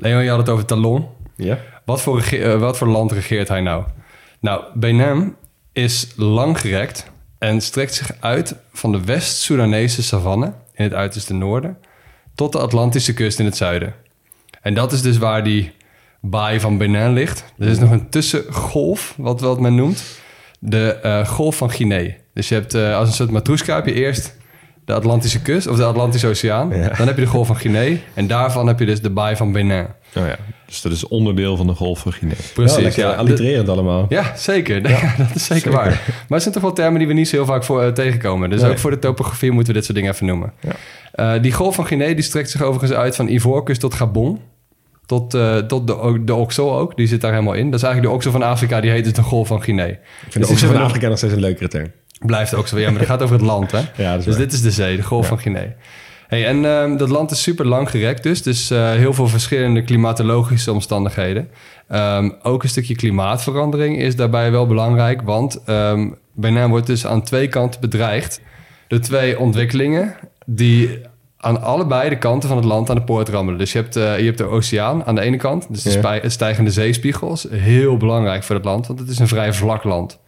Leon, 0.00 0.22
je 0.22 0.28
had 0.28 0.38
het 0.38 0.48
over 0.48 0.64
Talon. 0.64 1.06
Ja. 1.36 1.58
Wat 1.84 2.00
voor, 2.00 2.32
uh, 2.32 2.58
wat 2.58 2.78
voor 2.78 2.88
land 2.88 3.12
regeert 3.12 3.48
hij 3.48 3.60
nou? 3.60 3.84
Nou, 4.40 4.64
Benin 4.74 5.34
is 5.72 6.08
langgerekt 6.16 7.10
en 7.38 7.60
strekt 7.60 7.94
zich 7.94 8.12
uit 8.20 8.54
van 8.72 8.92
de 8.92 9.04
West-Soedanese 9.04 10.02
savanne 10.02 10.52
in 10.74 10.84
het 10.84 10.94
uiterste 10.94 11.34
noorden 11.34 11.78
tot 12.34 12.52
de 12.52 12.58
Atlantische 12.58 13.14
kust 13.14 13.38
in 13.38 13.44
het 13.44 13.56
zuiden. 13.56 13.94
En 14.62 14.74
dat 14.74 14.92
is 14.92 15.02
dus 15.02 15.18
waar 15.18 15.44
die 15.44 15.72
baai 16.20 16.60
van 16.60 16.78
Benin 16.78 17.12
ligt. 17.12 17.44
Er 17.58 17.68
is 17.68 17.78
nog 17.78 17.90
een 17.90 18.08
tussengolf, 18.08 19.14
wat, 19.16 19.40
wat 19.40 19.60
men 19.60 19.74
noemt, 19.74 20.04
de 20.58 21.00
uh, 21.04 21.26
golf 21.26 21.56
van 21.56 21.70
Guinea. 21.70 22.14
Dus 22.34 22.48
je 22.48 22.54
hebt 22.54 22.74
uh, 22.74 22.96
als 22.96 23.08
een 23.08 23.14
soort 23.14 23.30
matroeska 23.30 23.74
heb 23.74 23.86
je 23.86 23.92
eerst 23.94 24.36
de 24.90 24.96
Atlantische 24.96 25.42
kust 25.42 25.66
of 25.66 25.76
de 25.76 25.84
Atlantische 25.84 26.28
Oceaan. 26.28 26.70
Ja. 26.70 26.88
Dan 26.88 27.06
heb 27.06 27.16
je 27.16 27.22
de 27.22 27.30
golf 27.30 27.46
van 27.46 27.56
Guinea 27.56 27.96
en 28.14 28.26
daarvan 28.26 28.66
heb 28.66 28.78
je 28.78 28.86
dus 28.86 29.00
de 29.00 29.10
baai 29.10 29.36
van 29.36 29.52
Benin. 29.52 29.86
Oh 30.16 30.26
ja. 30.26 30.36
Dus 30.66 30.82
dat 30.82 30.92
is 30.92 31.08
onderdeel 31.08 31.56
van 31.56 31.66
de 31.66 31.74
golf 31.74 31.98
van 31.98 32.12
Guinea. 32.12 32.36
Precies. 32.54 32.94
Ja, 32.94 33.08
ja. 33.08 33.14
allitererend 33.14 33.68
allemaal. 33.68 34.06
Ja, 34.08 34.32
zeker. 34.36 34.80
Ja. 34.88 35.14
dat 35.16 35.34
is 35.34 35.44
zeker, 35.44 35.62
zeker, 35.62 35.70
waar. 35.70 35.84
Maar 35.86 36.26
het 36.28 36.42
zijn 36.42 36.54
toch 36.54 36.62
wel 36.62 36.72
termen 36.72 36.98
die 36.98 37.08
we 37.08 37.14
niet 37.14 37.28
zo 37.28 37.36
heel 37.36 37.44
vaak 37.44 37.64
voor, 37.64 37.84
uh, 37.84 37.88
tegenkomen. 37.88 38.50
Dus 38.50 38.60
nee. 38.60 38.70
ook 38.70 38.78
voor 38.78 38.90
de 38.90 38.98
topografie 38.98 39.50
moeten 39.50 39.72
we 39.72 39.78
dit 39.78 39.84
soort 39.84 39.98
dingen 39.98 40.12
even 40.12 40.26
noemen. 40.26 40.52
Uh, 41.14 41.32
die 41.42 41.52
golf 41.52 41.74
van 41.74 41.86
Guinea 41.86 42.14
die 42.14 42.22
strekt 42.22 42.50
zich 42.50 42.62
overigens 42.62 42.98
uit 42.98 43.16
van 43.16 43.28
Ivoorkust 43.28 43.80
tot 43.80 43.94
Gabon. 43.94 44.40
Tot, 45.06 45.34
uh, 45.34 45.56
tot 45.56 45.86
de, 45.86 46.22
de 46.24 46.34
Oxo 46.34 46.78
ook, 46.78 46.96
die 46.96 47.06
zit 47.06 47.20
daar 47.20 47.32
helemaal 47.32 47.54
in. 47.54 47.70
Dat 47.70 47.80
is 47.80 47.86
eigenlijk 47.86 48.12
de 48.12 48.18
Oxo 48.18 48.30
van 48.30 48.48
Afrika, 48.48 48.80
die 48.80 48.90
heet 48.90 49.04
dus 49.04 49.12
de 49.12 49.22
golf 49.22 49.46
van 49.46 49.62
Guinea. 49.62 49.86
Ik 49.86 49.98
vind 50.20 50.34
dus 50.34 50.46
de 50.46 50.52
Oxo 50.52 50.66
van 50.66 50.82
Afrika 50.82 51.08
nog 51.08 51.18
steeds 51.18 51.32
een 51.32 51.40
leukere 51.40 51.68
term. 51.68 51.86
Blijft 52.26 52.54
ook 52.54 52.68
zo. 52.68 52.78
Ja, 52.78 52.90
maar 52.90 52.98
dat 52.98 53.08
gaat 53.08 53.22
over 53.22 53.36
het 53.36 53.44
land, 53.44 53.72
hè? 53.72 53.80
Ja, 54.04 54.16
dus 54.16 54.26
waar. 54.26 54.36
dit 54.36 54.52
is 54.52 54.62
de 54.62 54.70
zee, 54.70 54.96
de 54.96 55.02
golf 55.02 55.22
ja. 55.22 55.28
van 55.28 55.38
Guinea. 55.38 55.74
Hey, 56.30 56.46
en 56.46 56.64
um, 56.64 56.96
dat 56.96 57.08
land 57.08 57.30
is 57.30 57.42
super 57.42 57.66
lang 57.66 57.90
gerekt 57.90 58.22
dus. 58.22 58.42
Dus 58.42 58.70
uh, 58.70 58.90
heel 58.90 59.14
veel 59.14 59.28
verschillende 59.28 59.82
klimatologische 59.82 60.72
omstandigheden. 60.72 61.48
Um, 61.92 62.34
ook 62.42 62.62
een 62.62 62.68
stukje 62.68 62.96
klimaatverandering 62.96 63.98
is 63.98 64.16
daarbij 64.16 64.50
wel 64.50 64.66
belangrijk. 64.66 65.22
Want 65.22 65.62
um, 65.66 66.16
Benin 66.34 66.68
wordt 66.68 66.86
dus 66.86 67.06
aan 67.06 67.22
twee 67.22 67.48
kanten 67.48 67.80
bedreigd. 67.80 68.40
door 68.88 68.98
twee 68.98 69.38
ontwikkelingen 69.38 70.14
die 70.46 71.00
aan 71.36 71.62
allebei 71.62 72.08
de 72.08 72.18
kanten 72.18 72.48
van 72.48 72.58
het 72.58 72.66
land 72.66 72.90
aan 72.90 72.96
de 72.96 73.02
poort 73.02 73.28
rammelen. 73.28 73.58
Dus 73.58 73.72
je 73.72 73.78
hebt, 73.78 73.96
uh, 73.96 74.18
je 74.18 74.24
hebt 74.24 74.38
de 74.38 74.44
oceaan 74.44 75.04
aan 75.04 75.14
de 75.14 75.20
ene 75.20 75.36
kant. 75.36 75.66
Dus 75.68 75.82
de 75.82 76.00
ja. 76.22 76.28
stijgende 76.28 76.70
zeespiegels. 76.70 77.46
Heel 77.50 77.96
belangrijk 77.96 78.42
voor 78.42 78.54
het 78.54 78.64
land, 78.64 78.86
want 78.86 78.98
het 78.98 79.08
is 79.08 79.18
een 79.18 79.28
vrij 79.28 79.52
vlak 79.52 79.84
land. 79.84 80.18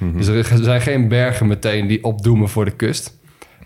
Mm-hmm. 0.00 0.16
Dus 0.16 0.26
er 0.26 0.62
zijn 0.62 0.80
geen 0.80 1.08
bergen 1.08 1.46
meteen 1.46 1.86
die 1.86 2.04
opdoemen 2.04 2.48
voor 2.48 2.64
de 2.64 2.70
kust. 2.70 3.18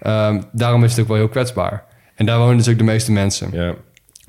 Um, 0.07 0.43
daarom 0.53 0.85
is 0.85 0.91
het 0.91 1.01
ook 1.01 1.09
wel 1.09 1.17
heel 1.17 1.29
kwetsbaar. 1.29 1.85
En 2.15 2.27
daar 2.27 2.39
wonen 2.39 2.57
dus 2.57 2.69
ook 2.69 2.79
de 2.79 2.85
meeste 2.85 3.13
mensen. 3.13 3.49
Ja. 3.53 3.75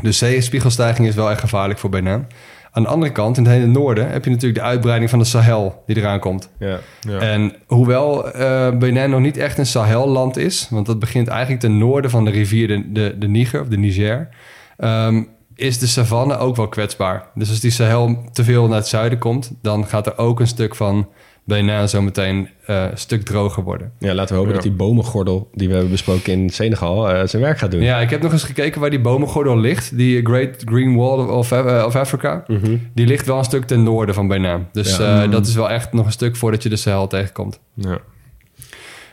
Dus 0.02 0.18
zeespiegelstijging 0.18 1.08
is 1.08 1.16
wel 1.16 1.30
echt 1.30 1.40
gevaarlijk 1.40 1.80
voor 1.80 1.90
Benin. 1.90 2.26
Aan 2.72 2.84
de 2.84 2.90
andere 2.90 3.12
kant, 3.12 3.38
in 3.38 3.44
het 3.44 3.54
hele 3.54 3.66
noorden, 3.66 4.10
heb 4.10 4.24
je 4.24 4.30
natuurlijk 4.30 4.60
de 4.60 4.66
uitbreiding 4.66 5.10
van 5.10 5.20
de 5.20 5.26
Sahel 5.26 5.84
die 5.86 5.98
eraan 5.98 6.20
komt. 6.20 6.50
Ja. 6.60 6.80
Ja. 7.00 7.20
En 7.20 7.56
hoewel 7.68 8.28
uh, 8.28 8.78
Benin 8.78 9.10
nog 9.10 9.20
niet 9.20 9.38
echt 9.38 9.58
een 9.58 9.66
Sahelland 9.66 10.38
is, 10.38 10.68
want 10.70 10.86
dat 10.86 11.00
begint 11.00 11.28
eigenlijk 11.28 11.60
ten 11.60 11.78
noorden 11.78 12.12
van 12.12 12.26
de 12.26 12.32
rivier 12.32 12.68
de, 12.68 12.92
de, 12.92 13.16
de 13.18 13.28
Niger 13.28 13.62
of 13.62 13.68
de 13.68 13.78
Niger, 13.78 14.30
um, 14.78 15.28
is 15.56 15.80
de 15.80 15.88
savanne 15.88 16.38
ook 16.38 16.56
wel 16.56 16.68
kwetsbaar. 16.68 17.28
Dus 17.36 17.50
als 17.50 17.60
die 17.60 17.72
Sahel 17.72 18.30
te 18.32 18.44
veel 18.44 18.68
naar 18.68 18.78
het 18.78 18.88
zuiden 18.88 19.20
komt, 19.20 19.52
dan 19.62 19.88
gaat 19.88 20.08
er 20.08 20.18
ook 20.18 20.40
een 20.40 20.48
stuk 20.48 20.76
van 20.76 21.08
Benin 21.46 21.90
zo 21.90 22.02
meteen 22.02 22.50
eh, 22.66 22.84
een 22.92 22.98
stuk 22.98 23.24
droger 23.26 23.64
worden. 23.64 23.92
Ja, 24.00 24.14
laten 24.14 24.30
we 24.34 24.36
hopen 24.36 24.50
Ja. 24.50 24.54
dat 24.56 24.64
die 24.68 24.72
bomengordel 24.78 25.50
die 25.54 25.68
we 25.68 25.74
hebben 25.74 25.92
besproken 25.92 26.34
in 26.34 26.50
Senegal 26.50 27.10
eh, 27.10 27.28
zijn 27.28 27.42
werk 27.42 27.58
gaat 27.58 27.72
doen. 27.72 27.82
Ja, 27.82 28.00
ik 28.00 28.10
heb 28.10 28.22
nog 28.22 28.32
eens 28.32 28.44
gekeken 28.44 28.82
waar 28.82 28.90
die 28.90 29.02
bomengordel 29.02 29.58
ligt. 29.60 29.98
Die 29.98 30.26
Great 30.26 30.62
Green 30.66 30.96
Wall 30.96 31.20
of, 31.28 31.52
eh, 31.52 31.84
of 31.86 31.96
Africa. 31.96 32.46
Die 32.94 33.08
ligt 33.08 33.26
wel 33.26 33.38
een 33.38 33.44
stuk 33.44 33.66
ten 33.66 33.84
noorden 33.84 34.16
van 34.16 34.28
Benin. 34.28 34.66
Dus 34.72 34.98
Ja. 34.98 35.24
eh, 35.24 35.32
dat 35.32 35.48
is 35.48 35.56
wel 35.56 35.70
echt 35.70 35.94
nog 35.94 36.06
een 36.06 36.12
stuk 36.12 36.36
voordat 36.36 36.64
je 36.64 36.70
de 36.70 36.76
Sahel 36.76 37.08
tegenkomt. 37.08 37.60
Ja. 37.74 37.98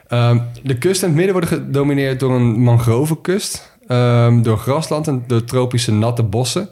Ehm, 0.08 0.38
de 0.62 0.78
kust 0.78 1.00
en 1.02 1.06
het 1.08 1.16
midden 1.16 1.32
worden 1.34 1.50
gedomineerd 1.58 2.20
door 2.20 2.34
een 2.34 2.60
mangrovenkust, 2.60 3.76
ehm, 3.86 4.42
door 4.42 4.58
grasland 4.58 5.06
en 5.08 5.24
door 5.26 5.44
tropische 5.44 5.92
natte 5.92 6.22
bossen. 6.22 6.68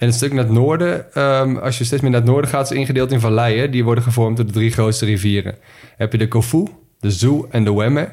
En 0.00 0.06
het 0.06 0.14
stuk 0.14 0.32
naar 0.32 0.44
het 0.44 0.52
noorden, 0.52 1.12
ehm, 1.14 1.56
als 1.56 1.78
je 1.78 1.84
steeds 1.84 2.02
meer 2.02 2.10
naar 2.10 2.20
het 2.20 2.28
noorden 2.30 2.50
gaat, 2.50 2.70
is 2.70 2.76
ingedeeld 2.78 3.12
in 3.12 3.20
valleien. 3.20 3.70
Die 3.70 3.84
worden 3.84 4.04
gevormd 4.04 4.36
door 4.36 4.46
de 4.46 4.52
drie 4.52 4.70
grootste 4.72 5.04
rivieren. 5.04 5.54
Heb 5.96 6.12
je 6.12 6.18
de 6.18 6.28
Kofu, 6.28 6.66
de 7.00 7.10
Zoe 7.10 7.46
en 7.50 7.64
de 7.64 7.74
Wemme. 7.74 8.08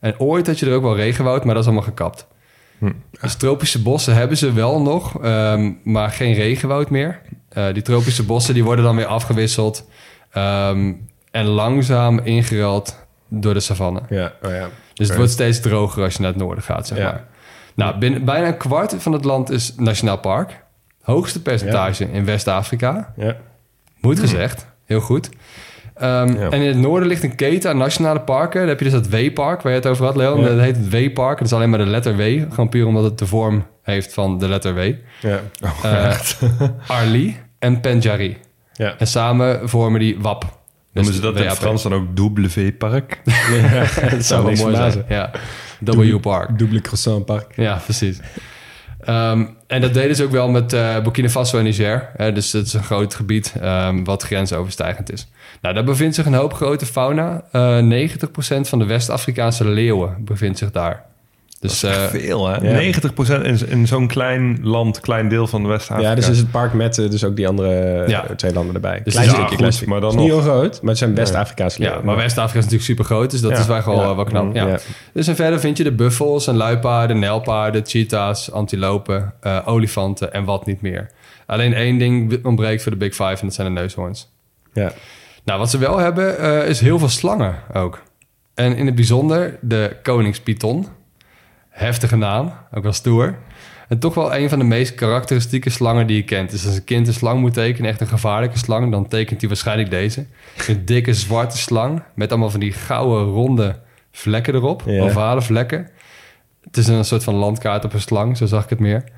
En 0.00 0.20
ooit 0.20 0.46
had 0.46 0.58
je 0.58 0.66
er 0.66 0.74
ook 0.74 0.82
wel 0.82 0.96
regenwoud, 0.96 1.44
maar 1.44 1.54
dat 1.54 1.62
is 1.62 1.68
allemaal 1.68 1.88
gekapt. 1.88 2.26
Dus 3.20 3.34
tropische 3.34 3.82
bossen 3.82 4.14
hebben 4.14 4.36
ze 4.36 4.52
wel 4.52 4.82
nog, 4.82 5.22
ehm, 5.22 5.72
maar 5.84 6.10
geen 6.10 6.34
regenwoud 6.34 6.90
meer. 6.90 7.20
Eh, 7.48 7.66
die 7.72 7.82
tropische 7.82 8.24
bossen 8.24 8.54
die 8.54 8.64
worden 8.64 8.84
dan 8.84 8.96
weer 8.96 9.06
afgewisseld 9.06 9.88
ehm, 10.32 10.92
en 11.30 11.44
langzaam 11.46 12.18
ingeruild 12.18 13.06
door 13.28 13.54
de 13.54 13.60
savanne. 13.60 14.00
Ja, 14.08 14.32
oh 14.42 14.50
ja. 14.50 14.68
Dus 14.94 15.08
het 15.08 15.16
wordt 15.16 15.32
steeds 15.32 15.60
droger 15.60 16.02
als 16.02 16.14
je 16.14 16.20
naar 16.22 16.30
het 16.30 16.40
noorden 16.40 16.64
gaat, 16.64 16.86
zeg 16.86 16.98
Ja. 16.98 17.04
maar. 17.04 17.24
Nou, 17.74 17.98
binnen, 17.98 18.24
bijna 18.24 18.46
een 18.46 18.56
kwart 18.56 18.94
van 18.98 19.12
het 19.12 19.24
land 19.24 19.50
is 19.50 19.74
nationaal 19.76 20.18
park. 20.18 20.64
Hoogste 21.14 21.42
percentage 21.42 22.04
in 22.12 22.24
West-Afrika. 22.24 23.12
ja. 23.16 23.36
Moet 24.00 24.18
gezegd. 24.20 24.66
Heel 24.84 25.00
goed. 25.00 25.28
Ehm, 25.94 26.32
Ja. 26.38 26.50
En 26.50 26.60
in 26.60 26.66
het 26.68 26.76
noorden 26.76 27.08
ligt 27.08 27.22
een 27.22 27.34
keten 27.34 27.70
aan 27.70 27.76
nationale 27.76 28.20
parken. 28.20 28.60
Dan 28.60 28.68
heb 28.68 28.78
je 28.78 28.84
dus 28.84 28.94
dat 28.94 29.08
W-park 29.08 29.62
waar 29.62 29.72
je 29.72 29.78
het 29.78 29.86
over 29.86 30.04
had, 30.04 30.16
Leon. 30.16 30.40
Ja. 30.40 30.48
Dat 30.48 30.58
heet 30.60 30.76
het 30.76 30.88
W-park. 30.90 31.38
Dat 31.38 31.46
is 31.46 31.52
alleen 31.52 31.70
maar 31.70 31.78
de 31.78 31.86
letter 31.86 32.16
W. 32.16 32.20
Gewoon 32.50 32.68
puur 32.68 32.86
omdat 32.86 33.04
het 33.04 33.18
de 33.18 33.26
vorm 33.26 33.66
heeft 33.82 34.14
van 34.14 34.38
de 34.38 34.48
letter 34.48 34.74
W. 34.74 34.92
ja. 35.20 35.40
Eh, 35.82 36.18
Arli 36.86 37.36
en 37.58 37.80
Penjari. 37.80 38.36
ja. 38.72 38.94
En 38.98 39.06
samen 39.06 39.68
vormen 39.68 40.00
die 40.00 40.16
WAP. 40.20 40.56
Noemen 40.92 41.12
ze 41.14 41.20
dat 41.20 41.40
in. 41.40 41.50
Frans 41.50 41.82
dan 41.82 41.94
ook 41.94 42.04
W-park? 42.54 43.20
dat 44.10 44.24
zou 44.24 44.44
wel 44.46 44.54
mooi 44.54 44.74
zijn. 44.76 45.04
Ja. 45.08 45.30
W-park. 45.80 46.58
Double 46.58 46.80
croissant 46.80 47.24
park. 47.24 47.52
Ja, 47.56 47.80
precies. 47.84 48.18
Ehm, 49.00 49.44
en 49.66 49.80
dat 49.80 49.94
deden 49.94 50.16
ze 50.16 50.24
ook 50.24 50.30
wel 50.30 50.48
met 50.48 50.72
eh, 50.72 51.00
Burkina 51.02 51.28
Faso 51.28 51.58
en 51.58 51.64
Niger. 51.64 52.10
Hè, 52.16 52.32
dus 52.32 52.52
het 52.52 52.66
is 52.66 52.72
een 52.72 52.82
groot 52.82 53.14
gebied 53.14 53.54
ehm, 53.60 54.04
wat 54.04 54.22
grensoverstijgend 54.22 55.12
is. 55.12 55.28
Nou, 55.60 55.74
daar 55.74 55.84
bevindt 55.84 56.14
zich 56.14 56.26
een 56.26 56.34
hoop 56.34 56.54
grote 56.54 56.86
fauna. 56.86 57.44
Eh 57.52 57.78
90% 57.78 58.68
van 58.68 58.78
de 58.78 58.84
West-Afrikaanse 58.84 59.68
leeuwen 59.68 60.16
bevindt 60.24 60.58
zich 60.58 60.70
daar. 60.70 61.04
Dus 61.60 61.82
eh, 61.82 61.92
Veel, 61.92 62.48
hè? 62.48 62.56
Ja. 62.80 62.92
90% 63.40 63.42
in, 63.42 63.68
in 63.68 63.86
zo'n 63.86 64.06
klein 64.06 64.58
land, 64.62 65.00
klein 65.00 65.28
deel 65.28 65.46
van 65.46 65.66
West-Afrika. 65.66 66.08
Ja, 66.08 66.14
dus 66.14 66.28
is 66.28 66.38
het 66.38 66.50
park 66.50 66.72
met 66.72 66.98
eh, 66.98 67.10
dus 67.10 67.24
ook 67.24 67.36
die 67.36 67.48
andere 67.48 67.74
eh, 68.02 68.08
Ja. 68.08 68.24
twee 68.36 68.52
landen 68.52 68.74
erbij. 68.74 69.00
Dus 69.04 69.12
klein 69.12 69.26
ja, 69.26 69.32
stukje, 69.32 69.48
goed, 69.48 69.56
klein 69.58 69.72
stukje. 69.72 69.92
maar 69.92 70.00
dan 70.00 70.10
Het 70.10 70.18
is 70.18 70.24
niet 70.24 70.34
heel 70.34 70.42
groot, 70.52 70.80
maar 70.80 70.90
het 70.90 70.98
zijn 70.98 71.14
West-Afrikaanse 71.14 71.82
ja, 71.82 72.00
maar 72.04 72.16
West-Afrika 72.16 72.58
is 72.58 72.64
natuurlijk 72.64 72.82
super 72.90 73.04
groot, 73.04 73.30
dus 73.30 73.40
dat 73.40 73.50
Ja. 73.50 73.58
is 73.58 73.66
wel 73.66 73.82
gewoon 73.82 73.98
Ja. 73.98 74.04
wel, 74.04 74.16
wel 74.16 74.24
knap. 74.24 74.54
Ja. 74.54 74.66
Ja. 74.66 74.78
Dus 75.12 75.26
en 75.28 75.36
verder 75.36 75.60
vind 75.60 75.76
je 75.76 75.84
de 75.84 75.92
buffels 75.92 76.46
en 76.46 76.56
luipaarden, 76.56 77.18
nijlpaarden, 77.18 77.82
cheetahs, 77.86 78.52
antilopen, 78.52 79.34
eh, 79.40 79.58
olifanten 79.64 80.32
en 80.32 80.44
wat 80.44 80.66
niet 80.66 80.80
meer. 80.80 81.10
Alleen 81.46 81.74
één 81.74 81.98
ding 81.98 82.44
ontbreekt 82.44 82.82
voor 82.82 82.92
de 82.92 82.98
Big 82.98 83.10
Five 83.14 83.24
en 83.24 83.38
dat 83.40 83.54
zijn 83.54 83.74
de 83.74 83.80
neushoorns. 83.80 84.30
Ja. 84.72 84.92
Nou, 85.44 85.58
wat 85.58 85.70
ze 85.70 85.78
wel 85.78 85.98
hebben 85.98 86.38
eh, 86.38 86.68
is 86.68 86.80
heel 86.80 86.98
veel 86.98 87.08
slangen 87.08 87.54
ook. 87.74 88.02
En 88.54 88.76
in 88.76 88.86
het 88.86 88.94
bijzonder 88.94 89.58
de 89.60 89.96
koningspython. 90.02 90.86
Heftige 91.78 92.16
naam, 92.16 92.52
ook 92.74 92.82
wel 92.82 92.92
stoer. 92.92 93.38
En 93.88 93.98
toch 93.98 94.14
wel 94.14 94.34
een 94.34 94.48
van 94.48 94.58
de 94.58 94.64
meest 94.64 94.94
karakteristieke 94.94 95.70
slangen 95.70 96.06
die 96.06 96.16
je 96.16 96.22
kent. 96.24 96.50
Dus 96.50 96.66
als 96.66 96.76
een 96.76 96.84
kind 96.84 97.06
een 97.06 97.12
slang 97.12 97.40
moet 97.40 97.52
tekenen, 97.52 97.90
echt 97.90 98.00
een 98.00 98.06
gevaarlijke 98.06 98.58
slang... 98.58 98.90
dan 98.90 99.08
tekent 99.08 99.40
hij 99.40 99.48
waarschijnlijk 99.48 99.90
deze. 99.90 100.26
Een 100.68 100.84
dikke 100.84 101.14
zwarte 101.14 101.58
slang 101.58 102.02
met 102.14 102.30
allemaal 102.30 102.50
van 102.50 102.60
die 102.60 102.72
gouden 102.72 103.34
ronde 103.34 103.78
vlekken 104.12 104.54
erop. 104.54 104.82
Ovale 104.86 105.42
vlekken. 105.42 105.88
Het 106.64 106.76
is 106.76 106.86
een 106.86 107.04
soort 107.04 107.24
van 107.24 107.34
landkaart 107.34 107.84
op 107.84 107.92
een 107.92 108.00
slang, 108.00 108.36
zo 108.36 108.46
zag 108.46 108.64
ik 108.64 108.70
het 108.70 108.78
meer. 108.78 109.04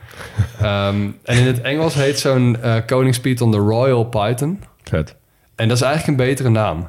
Ehm, 0.60 1.08
en 1.24 1.38
in 1.38 1.46
het 1.46 1.60
Engels 1.60 1.94
heet 1.94 2.18
zo'n 2.18 2.62
eh 2.62 2.76
koningspython 2.86 3.50
de 3.50 3.56
Royal 3.56 4.04
Python. 4.04 4.62
Vet. 4.82 5.16
En 5.54 5.68
dat 5.68 5.76
is 5.76 5.82
eigenlijk 5.82 6.18
een 6.18 6.26
betere 6.26 6.48
naam. 6.48 6.88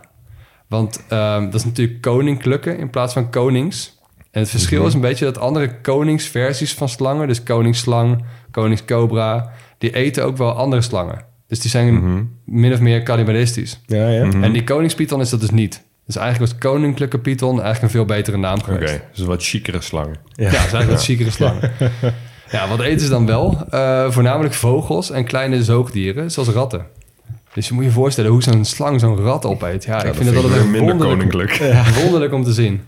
Want 0.68 1.04
ehm, 1.08 1.46
dat 1.46 1.54
is 1.54 1.66
natuurlijk 1.66 2.02
koninklijke 2.02 2.78
in 2.78 2.90
plaats 2.90 3.14
van 3.14 3.30
konings. 3.30 4.00
En 4.32 4.42
het 4.42 4.50
verschil 4.50 4.86
is 4.86 4.94
een 4.94 5.02
beetje 5.02 5.26
dat 5.26 5.38
andere 5.38 5.82
koningsversies 5.82 6.74
van 6.74 6.90
slangen... 6.90 7.28
dus 7.28 7.44
koningsslang, 7.44 8.24
koningscobra... 8.52 9.52
die 9.78 9.94
eten 9.96 10.26
ook 10.26 10.38
wel 10.38 10.52
andere 10.52 10.82
slangen. 10.82 11.26
Dus 11.48 11.60
die 11.60 11.70
zijn 11.70 12.30
min 12.46 12.74
of 12.74 12.80
meer 12.80 13.04
cannibalistisch. 13.04 13.80
Ja, 13.86 14.10
ja. 14.10 14.22
En 14.22 14.52
die 14.52 14.64
koningspython 14.64 15.22
is 15.22 15.30
dat 15.30 15.40
dus 15.40 15.50
niet. 15.50 15.84
Dus 16.06 16.16
eigenlijk 16.16 16.52
was 16.52 16.72
koninklijke 16.72 17.20
python 17.20 17.62
eigenlijk 17.62 17.82
een 17.82 17.90
veel 17.90 18.06
betere 18.06 18.38
naam 18.38 18.58
Oké, 18.58 18.72
geweest. 18.72 19.00
dus 19.12 19.20
een 19.20 19.28
wat 19.28 19.44
chicere 19.44 19.82
slang. 19.82 20.08
Ja, 20.08 20.44
dat 20.44 20.54
is 20.54 20.58
eigenlijk 20.58 20.90
wat 20.90 21.02
ziekere 21.02 21.32
slangen. 21.32 21.72
Ja, 22.52 22.68
wat 22.68 22.80
eten 22.82 23.00
ze 23.00 23.10
dan 23.10 23.26
wel? 23.26 23.66
Eh, 23.70 24.12
voornamelijk 24.12 24.54
vogels 24.54 25.12
en 25.12 25.26
kleine 25.26 25.64
zoogdieren, 25.64 26.32
zoals 26.32 26.50
ratten. 26.50 26.86
Dus 27.54 27.68
je 27.68 27.74
moet 27.74 27.84
je 27.84 27.92
voorstellen 27.92 28.32
hoe 28.32 28.44
zo'n 28.44 28.66
slang 28.66 29.00
zo'n 29.00 29.18
rat 29.18 29.46
opeet. 29.46 29.84
Ja, 29.84 30.04
ik 30.04 30.14
vind 30.14 30.26
het 30.30 30.36
altijd 30.36 30.54
weer 30.54 30.62
echt 30.62 30.72
minder 30.72 30.96
wonderlijk, 30.96 31.32
koninklijk. 31.32 31.76
wonderlijk 32.02 32.34
om 32.34 32.44
te 32.44 32.54
zien. 32.54 32.82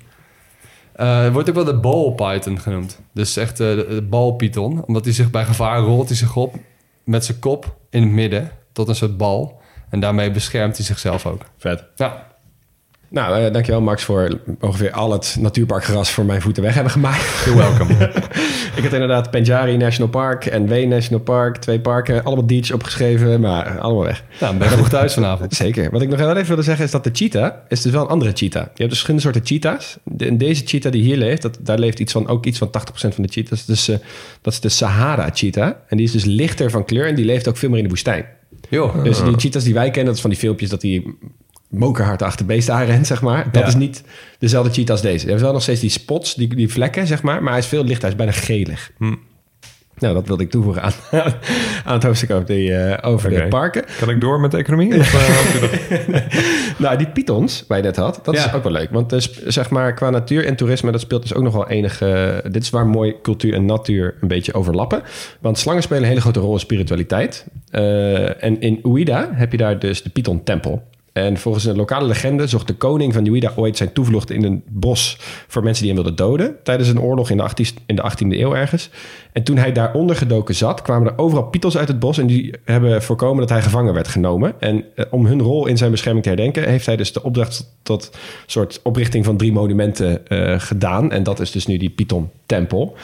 Het 0.94 1.34
wordt 1.34 1.50
ook 1.50 1.56
wel 1.56 1.64
de 1.64 1.80
ball 1.80 2.12
python 2.12 2.60
genoemd. 2.60 3.00
Dus 3.14 3.38
echt 3.38 3.60
eh, 3.60 3.68
de, 3.76 3.86
de 3.90 4.02
balpython. 4.02 4.86
Omdat 4.86 5.06
hij 5.06 5.14
zich 5.14 5.32
bij 5.32 5.46
gevaar 5.46 5.80
rolt 5.80 6.08
hij 6.08 6.18
zich 6.18 6.36
op 6.36 6.56
met 7.04 7.26
zijn 7.26 7.40
kop 7.40 7.76
in 7.90 8.02
het 8.02 8.12
midden 8.12 8.52
tot 8.72 8.88
een 8.88 8.96
soort 8.96 9.18
bal. 9.18 9.62
En 9.90 10.00
daarmee 10.00 10.32
beschermt 10.32 10.78
hij 10.78 10.86
zichzelf 10.86 11.26
ook. 11.26 11.42
Vet. 11.58 11.86
Ja, 11.96 12.33
Nou, 13.14 13.44
eh, 13.44 13.54
dankjewel 13.54 13.82
Max 13.82 14.04
voor 14.04 14.40
ongeveer 14.60 14.92
al 14.92 15.12
het 15.12 15.36
natuurparkgras 15.40 16.12
voor 16.12 16.26
mijn 16.26 16.42
voeten 16.42 16.64
weg 16.64 16.74
hebben 16.74 16.92
gemaakt. 16.92 17.44
you're 17.46 17.58
welcome. 17.58 17.94
Ik 18.78 18.84
had 18.84 18.94
inderdaad 18.94 19.32
Penjari 19.32 19.78
National 19.78 20.10
Park 20.12 20.46
en 20.46 20.68
W 20.68 20.86
National 20.86 21.24
Park. 21.24 21.58
Twee 21.58 21.80
parken, 21.80 22.24
allemaal 22.24 22.46
deets 22.46 22.72
opgeschreven, 22.72 23.40
maar 23.40 23.80
allemaal 23.80 24.04
weg. 24.04 24.24
nou, 24.40 24.58
ben 24.58 24.70
je 24.70 24.76
nog 24.76 24.90
thuis 24.90 25.14
vanavond? 25.14 25.54
Zeker. 25.64 25.92
Wat 25.92 26.02
ik 26.02 26.10
nog 26.10 26.20
heel 26.20 26.30
even 26.30 26.48
wilde 26.48 26.62
zeggen 26.62 26.86
is 26.86 26.92
dat 26.92 27.04
de 27.04 27.10
cheetah 27.14 27.54
is 27.68 27.82
dus 27.82 27.92
wel 27.92 28.02
een 28.02 28.08
andere 28.08 28.32
cheetah. 28.34 28.64
Je 28.64 28.68
hebt 28.68 28.78
dus 28.78 28.88
verschillende 28.88 29.22
soorten 29.22 29.46
cheetahs. 29.46 29.98
De, 30.04 30.26
en 30.26 30.38
deze 30.38 30.66
cheetah 30.66 30.92
die 30.92 31.04
hier 31.04 31.18
leeft, 31.18 31.42
dat, 31.42 31.58
daar 31.62 31.80
leeft 31.80 32.00
iets 32.00 32.12
van, 32.12 32.28
ook 32.28 32.46
iets 32.46 32.58
van 32.58 32.68
80% 32.68 32.72
van 32.94 33.24
de 33.24 33.30
cheetahs. 33.32 33.66
Dus 33.66 33.88
eh, 33.88 33.98
dat 34.42 34.54
is 34.54 34.60
de 34.60 34.70
Sahara 34.70 35.30
cheetah. 35.34 35.72
En 35.88 35.98
die 35.98 36.06
is 36.06 36.12
dus 36.12 36.26
lichter 36.26 36.72
van 36.72 36.86
kleur 36.86 37.08
en 37.08 37.16
die 37.16 37.26
leeft 37.26 37.48
ook 37.48 37.58
veel 37.58 37.70
meer 37.70 37.78
in 37.78 37.84
de 37.84 37.90
woestijn. 37.90 38.26
Joh. 38.70 39.04
Dus 39.04 39.24
die 39.24 39.38
cheetahs 39.38 39.66
die 39.66 39.74
wij 39.74 39.86
kennen, 39.86 40.06
dat 40.06 40.16
is 40.16 40.22
van 40.22 40.30
die 40.30 40.40
filmpjes 40.40 40.70
dat 40.70 40.82
die 40.82 41.18
mokerhard 41.74 42.22
achter 42.22 42.46
beesten 42.46 42.74
aanrent, 42.74 43.08
zeg 43.08 43.22
maar. 43.22 43.44
Dat 43.52 43.62
Ja. 43.62 43.68
is 43.68 43.76
niet 43.76 44.04
dezelfde 44.40 44.72
cheetah 44.74 44.92
als 44.92 45.02
deze. 45.02 45.24
Je 45.24 45.30
hebt 45.30 45.42
wel 45.44 45.54
nog 45.54 45.62
steeds 45.62 45.80
die 45.82 45.90
spots, 45.90 46.36
die, 46.36 46.56
die 46.56 46.72
vlekken, 46.72 47.08
zeg 47.08 47.22
maar. 47.22 47.44
Maar 47.44 47.52
hij 47.52 47.62
is 47.62 47.68
veel 47.68 47.84
lichter, 47.84 48.02
hij 48.02 48.10
is 48.10 48.16
bijna 48.16 48.32
gelig. 48.32 48.92
Nou, 49.98 50.14
dat 50.14 50.28
wilde 50.28 50.44
ik 50.44 50.50
toevoegen 50.50 50.82
aan, 50.82 50.92
aan 51.86 51.94
het 51.94 52.04
hoofdstuk 52.04 52.32
over, 52.32 52.46
die, 52.46 52.74
eh, 52.76 53.10
over 53.12 53.30
de 53.30 53.48
parken. 53.48 53.84
Kan 54.00 54.10
ik 54.10 54.22
door 54.22 54.40
met 54.40 54.52
de 54.52 54.58
economie? 54.58 55.00
Of, 55.00 55.14
eh, 55.14 56.10
Nou, 56.78 56.98
die 56.98 57.08
pythons, 57.08 57.64
waar 57.68 57.78
je 57.78 57.84
net 57.84 57.96
had, 57.96 58.20
dat 58.24 58.36
Ja. 58.36 58.46
is 58.46 58.54
ook 58.54 58.64
wel 58.64 58.72
leuk. 58.72 58.90
Want 58.92 59.10
dus, 59.10 59.44
zeg 59.44 59.70
maar, 59.70 59.94
qua 59.94 60.10
natuur 60.10 60.46
en 60.46 60.56
toerisme, 60.56 60.92
dat 60.92 61.02
speelt 61.02 61.22
dus 61.22 61.34
ook 61.34 61.44
nog 61.44 61.54
wel 61.54 61.70
enige... 61.70 62.42
dit 62.52 62.64
is 62.64 62.70
waar 62.70 62.88
mooi 62.88 63.16
cultuur 63.22 63.54
en 63.54 63.66
natuur 63.66 64.16
een 64.22 64.28
beetje 64.28 64.54
overlappen. 64.54 65.02
Want 65.42 65.58
slangen 65.60 65.84
spelen 65.84 66.02
een 66.04 66.10
hele 66.10 66.22
grote 66.22 66.40
rol 66.40 66.54
in 66.54 66.60
spiritualiteit. 66.60 67.46
En 68.40 68.62
in 68.62 68.80
Ouida 68.84 69.30
heb 69.34 69.52
je 69.52 69.58
daar 69.58 69.80
dus 69.80 70.04
de 70.04 70.10
Python-tempel. 70.10 70.84
En 71.14 71.38
volgens 71.38 71.66
een 71.66 71.76
lokale 71.76 72.08
legende 72.08 72.48
zocht 72.48 72.68
de 72.68 72.74
koning 72.74 73.14
van 73.14 73.28
Ouida 73.28 73.52
ooit 73.56 73.78
zijn 73.78 73.94
toevlucht 73.94 74.30
in 74.30 74.44
een 74.44 74.64
bos 74.68 75.18
voor 75.48 75.64
mensen 75.64 75.84
die 75.84 75.94
hem 75.94 76.04
wilden 76.04 76.26
doden. 76.26 76.56
Tijdens 76.64 76.90
een 76.90 77.02
oorlog 77.02 77.30
in 77.30 77.38
de, 77.38 77.44
18, 77.44 77.68
in 77.86 77.96
de 77.96 78.12
18e 78.12 78.28
eeuw 78.28 78.56
ergens. 78.56 78.90
En 79.32 79.44
toen 79.44 79.58
hij 79.58 79.72
daar 79.72 79.94
ondergedoken 79.94 80.56
zat, 80.56 80.82
kwamen 80.82 81.08
er 81.08 81.18
overal 81.18 81.44
pythons 81.44 81.78
uit 81.78 81.88
het 81.88 82.00
bos. 82.00 82.18
En 82.18 82.28
die 82.28 82.54
hebben 82.64 83.02
voorkomen 83.02 83.40
dat 83.40 83.50
hij 83.50 83.62
gevangen 83.62 83.94
werd 83.94 84.08
genomen. 84.08 84.54
En 84.60 84.86
eh, 84.96 85.06
om 85.10 85.26
hun 85.26 85.42
rol 85.42 85.68
in 85.68 85.78
zijn 85.78 85.92
bescherming 85.92 86.24
te 86.24 86.30
herdenken, 86.32 86.70
heeft 86.70 86.86
hij 86.86 86.96
dus 86.96 87.14
de 87.14 87.24
opdracht 87.24 87.76
tot 87.84 88.12
soort 88.46 88.80
oprichting 88.84 89.26
van 89.26 89.38
drie 89.38 89.52
monumenten 89.52 90.28
eh, 90.28 90.60
gedaan. 90.60 91.12
En 91.12 91.24
dat 91.24 91.40
is 91.40 91.52
dus 91.52 91.66
nu 91.66 91.78
die 91.78 91.90
Python-tempel. 91.90 92.96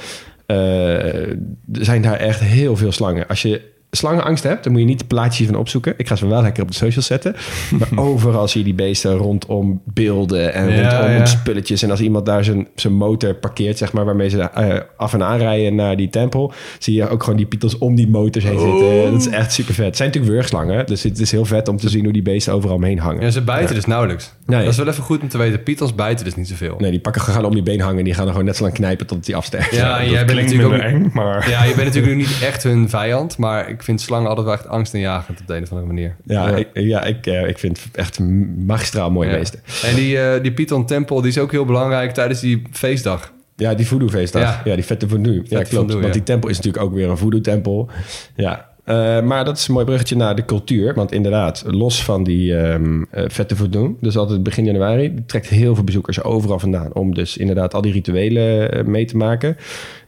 Eh, 0.46 1.30
er 1.30 1.38
zijn 1.72 2.02
daar 2.02 2.18
echt 2.18 2.40
heel 2.40 2.76
veel 2.76 2.92
slangen. 2.92 3.28
Als 3.28 3.42
je 3.42 3.62
slangenangst 3.92 4.44
hebt, 4.44 4.64
dan 4.64 4.72
moet 4.72 4.82
je 4.82 4.88
niet 4.88 5.00
de 5.00 5.06
plaatjes 5.06 5.48
van 5.48 5.56
opzoeken. 5.56 5.94
Ik 5.98 6.08
ga 6.08 6.16
ze 6.16 6.28
wel 6.28 6.42
lekker 6.42 6.64
op 6.64 6.70
de 6.70 6.76
socials 6.76 7.06
zetten. 7.06 7.36
Maar 7.70 8.04
overal 8.06 8.48
zie 8.48 8.60
je 8.60 8.66
die 8.66 8.76
beesten 8.76 9.12
rondom 9.12 9.82
beelden 9.86 10.54
en 10.54 10.70
Ja, 10.70 11.00
rondom 11.00 11.18
ja. 11.18 11.26
spulletjes. 11.26 11.82
En 11.82 11.92
als 11.92 12.00
iemand 12.00 12.26
daar 12.26 12.44
zijn, 12.44 12.68
zijn 12.76 12.94
motor 12.94 13.34
parkeert, 13.34 13.78
zeg 13.78 13.94
maar, 13.94 14.06
waarmee 14.06 14.30
ze 14.30 14.40
eh, 14.40 14.80
af 14.98 15.14
en 15.14 15.24
aanrijden 15.24 15.76
naar 15.76 15.98
die 15.98 16.10
tempel, 16.10 16.54
zie 16.80 16.94
je 16.94 17.10
ook 17.10 17.24
gewoon 17.24 17.38
die 17.38 17.46
pietels 17.46 17.78
om 17.78 17.96
die 17.96 18.08
motors 18.08 18.46
heen 18.46 18.60
zitten. 18.60 19.12
Dat 19.12 19.22
is 19.22 19.28
echt 19.28 19.54
super 19.54 19.74
vet. 19.74 19.86
Het 19.86 19.98
zijn 19.98 20.08
natuurlijk 20.08 20.36
wurgslangen, 20.36 20.86
dus 20.86 21.04
het 21.04 21.20
is 21.20 21.32
heel 21.32 21.46
vet 21.46 21.68
om 21.68 21.78
te 21.78 21.90
zien 21.90 22.04
hoe 22.04 22.14
die 22.14 22.22
beesten 22.22 22.54
overal 22.54 22.76
omheen 22.76 23.00
hangen. 23.00 23.22
Ja, 23.22 23.30
ze 23.30 23.42
bijten 23.42 23.76
dus 23.76 23.86
nauwelijks. 23.86 24.34
Nee. 24.46 24.60
Dat 24.60 24.72
is 24.72 24.78
wel 24.78 24.88
even 24.88 25.04
goed 25.04 25.22
om 25.22 25.30
te 25.30 25.38
weten. 25.38 25.64
Pietels 25.64 25.96
bijten 25.96 26.26
dus 26.26 26.36
niet 26.36 26.48
zoveel. 26.48 26.76
Nee, 26.78 26.92
die 26.92 27.00
pakken 27.00 27.22
gaan 27.22 27.46
om 27.46 27.54
die 27.54 27.64
been 27.64 27.80
hangen 27.80 27.98
en 27.98 28.04
die 28.04 28.14
gaan 28.14 28.26
er 28.26 28.32
gewoon 28.32 28.46
net 28.46 28.56
zo 28.56 28.64
lang 28.64 28.76
knijpen 28.76 29.08
tot 29.08 29.26
die 29.26 29.36
afsterft. 29.36 29.76
Ja, 29.76 30.04
jij 30.04 30.26
bent 30.26 30.42
natuurlijk 30.42 30.74
ook... 30.74 30.80
eng, 30.80 31.10
maar... 31.14 31.50
Ja, 31.50 31.64
je 31.64 31.74
bent 31.76 31.86
natuurlijk 31.86 32.16
nu 32.16 32.22
niet 32.22 32.42
echt 32.44 32.64
hun 32.64 32.90
vijand, 32.90 33.38
maar 33.38 33.70
ik 33.80 33.86
vind 33.86 34.02
slangen 34.02 34.28
altijd 34.30 34.46
wel 34.46 34.56
echt 34.56 34.68
angstaanjagend 34.68 35.40
op 35.42 35.48
de 35.48 35.56
een 35.56 35.64
of 35.64 35.70
andere 35.70 35.88
manier. 35.88 36.16
Ja, 36.26 36.48
Ik, 36.56 36.68
ja 36.74 37.04
ik, 37.04 37.26
eh, 37.26 37.48
ik 37.48 37.58
vind 37.60 37.84
het 37.84 37.98
echt 37.98 38.20
magistraal 38.66 39.12
mooie 39.12 39.30
Ja. 39.30 39.38
beesten. 39.38 39.60
En 39.84 39.96
die, 39.96 40.20
eh, 40.20 40.42
die 40.42 40.52
Python 40.54 40.86
Tempel 40.86 41.22
die 41.22 41.30
is 41.32 41.38
ook 41.38 41.52
heel 41.52 41.66
belangrijk 41.66 42.14
tijdens 42.14 42.40
die 42.40 42.62
feestdag. 42.72 43.34
Ja, 43.56 43.74
die 43.74 43.88
voodoo-feestdag. 43.88 44.42
Ja. 44.42 44.62
Ja. 44.64 44.76
die 44.76 44.84
vette 44.86 45.08
voodoo. 45.08 45.34
Ja, 45.34 45.42
klopt. 45.44 45.68
voodoo, 45.70 45.94
want 45.94 46.06
ja. 46.06 46.12
die 46.12 46.24
tempel 46.24 46.50
is 46.50 46.56
natuurlijk 46.58 46.84
ook 46.84 46.94
weer 46.94 47.10
een 47.10 47.18
voodoo-tempel. 47.18 47.90
Ja. 48.36 48.69
Eh, 48.90 49.22
maar 49.22 49.46
dat 49.46 49.58
is 49.58 49.68
een 49.68 49.74
mooi 49.74 49.86
bruggetje 49.86 50.16
naar 50.16 50.36
de 50.36 50.46
cultuur. 50.46 50.94
Want 50.94 51.12
inderdaad, 51.12 51.64
los 51.68 52.04
van 52.04 52.24
die 52.24 52.58
ehm, 52.58 53.04
eh, 53.12 53.24
vette 53.28 53.56
voodoo... 53.56 53.98
dus 54.02 54.18
altijd 54.18 54.44
begin 54.44 54.66
januari... 54.66 55.14
trekt 55.26 55.48
heel 55.48 55.76
veel 55.76 55.84
bezoekers 55.84 56.24
overal 56.24 56.60
vandaan... 56.60 56.94
om 56.94 57.14
dus 57.14 57.38
inderdaad 57.38 57.74
al 57.74 57.82
die 57.82 57.92
rituelen 57.92 58.72
eh, 58.72 58.86
mee 58.86 59.06
te 59.06 59.18
maken. 59.18 59.58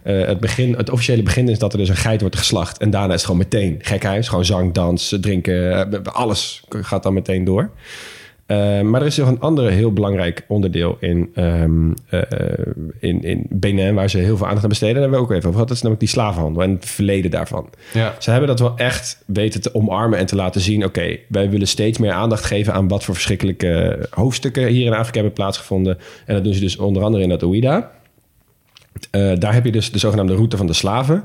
Het, 0.03 0.39
begin, 0.39 0.73
het 0.75 0.89
officiële 0.89 1.23
begin 1.23 1.49
is 1.49 1.59
dat 1.59 1.73
er 1.73 1.79
dus 1.79 1.89
een 1.89 1.95
geit 1.95 2.21
wordt 2.21 2.37
geslacht... 2.37 2.77
en 2.77 2.89
daarna 2.89 3.07
is 3.07 3.13
het 3.13 3.23
gewoon 3.23 3.37
meteen 3.37 3.75
gekhuis. 3.81 4.27
Gewoon 4.27 4.45
zang, 4.45 4.73
dans, 4.73 5.17
drinken, 5.21 6.03
alles 6.03 6.63
gaat 6.69 7.03
dan 7.03 7.13
meteen 7.13 7.43
door. 7.43 7.69
Uh, 8.51 8.81
maar 8.81 9.01
er 9.01 9.07
is 9.07 9.17
nog 9.17 9.27
een 9.27 9.39
ander 9.39 9.71
heel 9.71 9.93
belangrijk 9.93 10.45
onderdeel 10.47 10.97
in, 10.99 11.31
um, 11.35 11.93
uh, 12.09 12.21
in, 12.99 13.23
in 13.23 13.45
Benin... 13.49 13.95
waar 13.95 14.09
ze 14.09 14.17
heel 14.17 14.37
veel 14.37 14.45
aandacht 14.45 14.63
aan 14.63 14.69
besteden. 14.69 14.93
Daar 14.93 15.03
hebben 15.03 15.19
we 15.19 15.25
ook 15.25 15.31
even 15.31 15.49
over 15.49 15.53
gehad. 15.53 15.67
Dat 15.67 15.77
is 15.77 15.83
namelijk 15.83 16.05
die 16.05 16.15
slavenhandel 16.15 16.63
en 16.63 16.71
het 16.71 16.85
verleden 16.85 17.31
daarvan. 17.31 17.69
Ja. 17.93 18.15
Ze 18.19 18.31
hebben 18.31 18.47
dat 18.47 18.59
wel 18.59 18.77
echt 18.77 19.23
weten 19.25 19.61
te 19.61 19.75
omarmen 19.75 20.19
en 20.19 20.25
te 20.25 20.35
laten 20.35 20.61
zien... 20.61 20.85
oké, 20.85 21.17
wij 21.27 21.49
willen 21.49 21.67
steeds 21.67 21.97
meer 21.97 22.11
aandacht 22.11 22.45
geven... 22.45 22.73
aan 22.73 22.87
wat 22.87 23.03
voor 23.03 23.13
verschrikkelijke 23.13 24.05
hoofdstukken 24.09 24.67
hier 24.67 24.85
in 24.85 24.93
Afrika 24.93 25.13
hebben 25.13 25.33
plaatsgevonden. 25.33 25.97
En 26.25 26.33
dat 26.33 26.43
doen 26.43 26.53
ze 26.53 26.59
dus 26.59 26.77
onder 26.77 27.03
andere 27.03 27.23
in 27.23 27.29
dat 27.29 27.43
Ouida... 27.43 27.91
Uh, 29.11 29.31
daar 29.37 29.53
heb 29.53 29.65
je 29.65 29.71
dus 29.71 29.91
de 29.91 29.99
zogenaamde 29.99 30.33
route 30.35 30.57
van 30.57 30.67
de 30.67 30.73
slaven. 30.73 31.23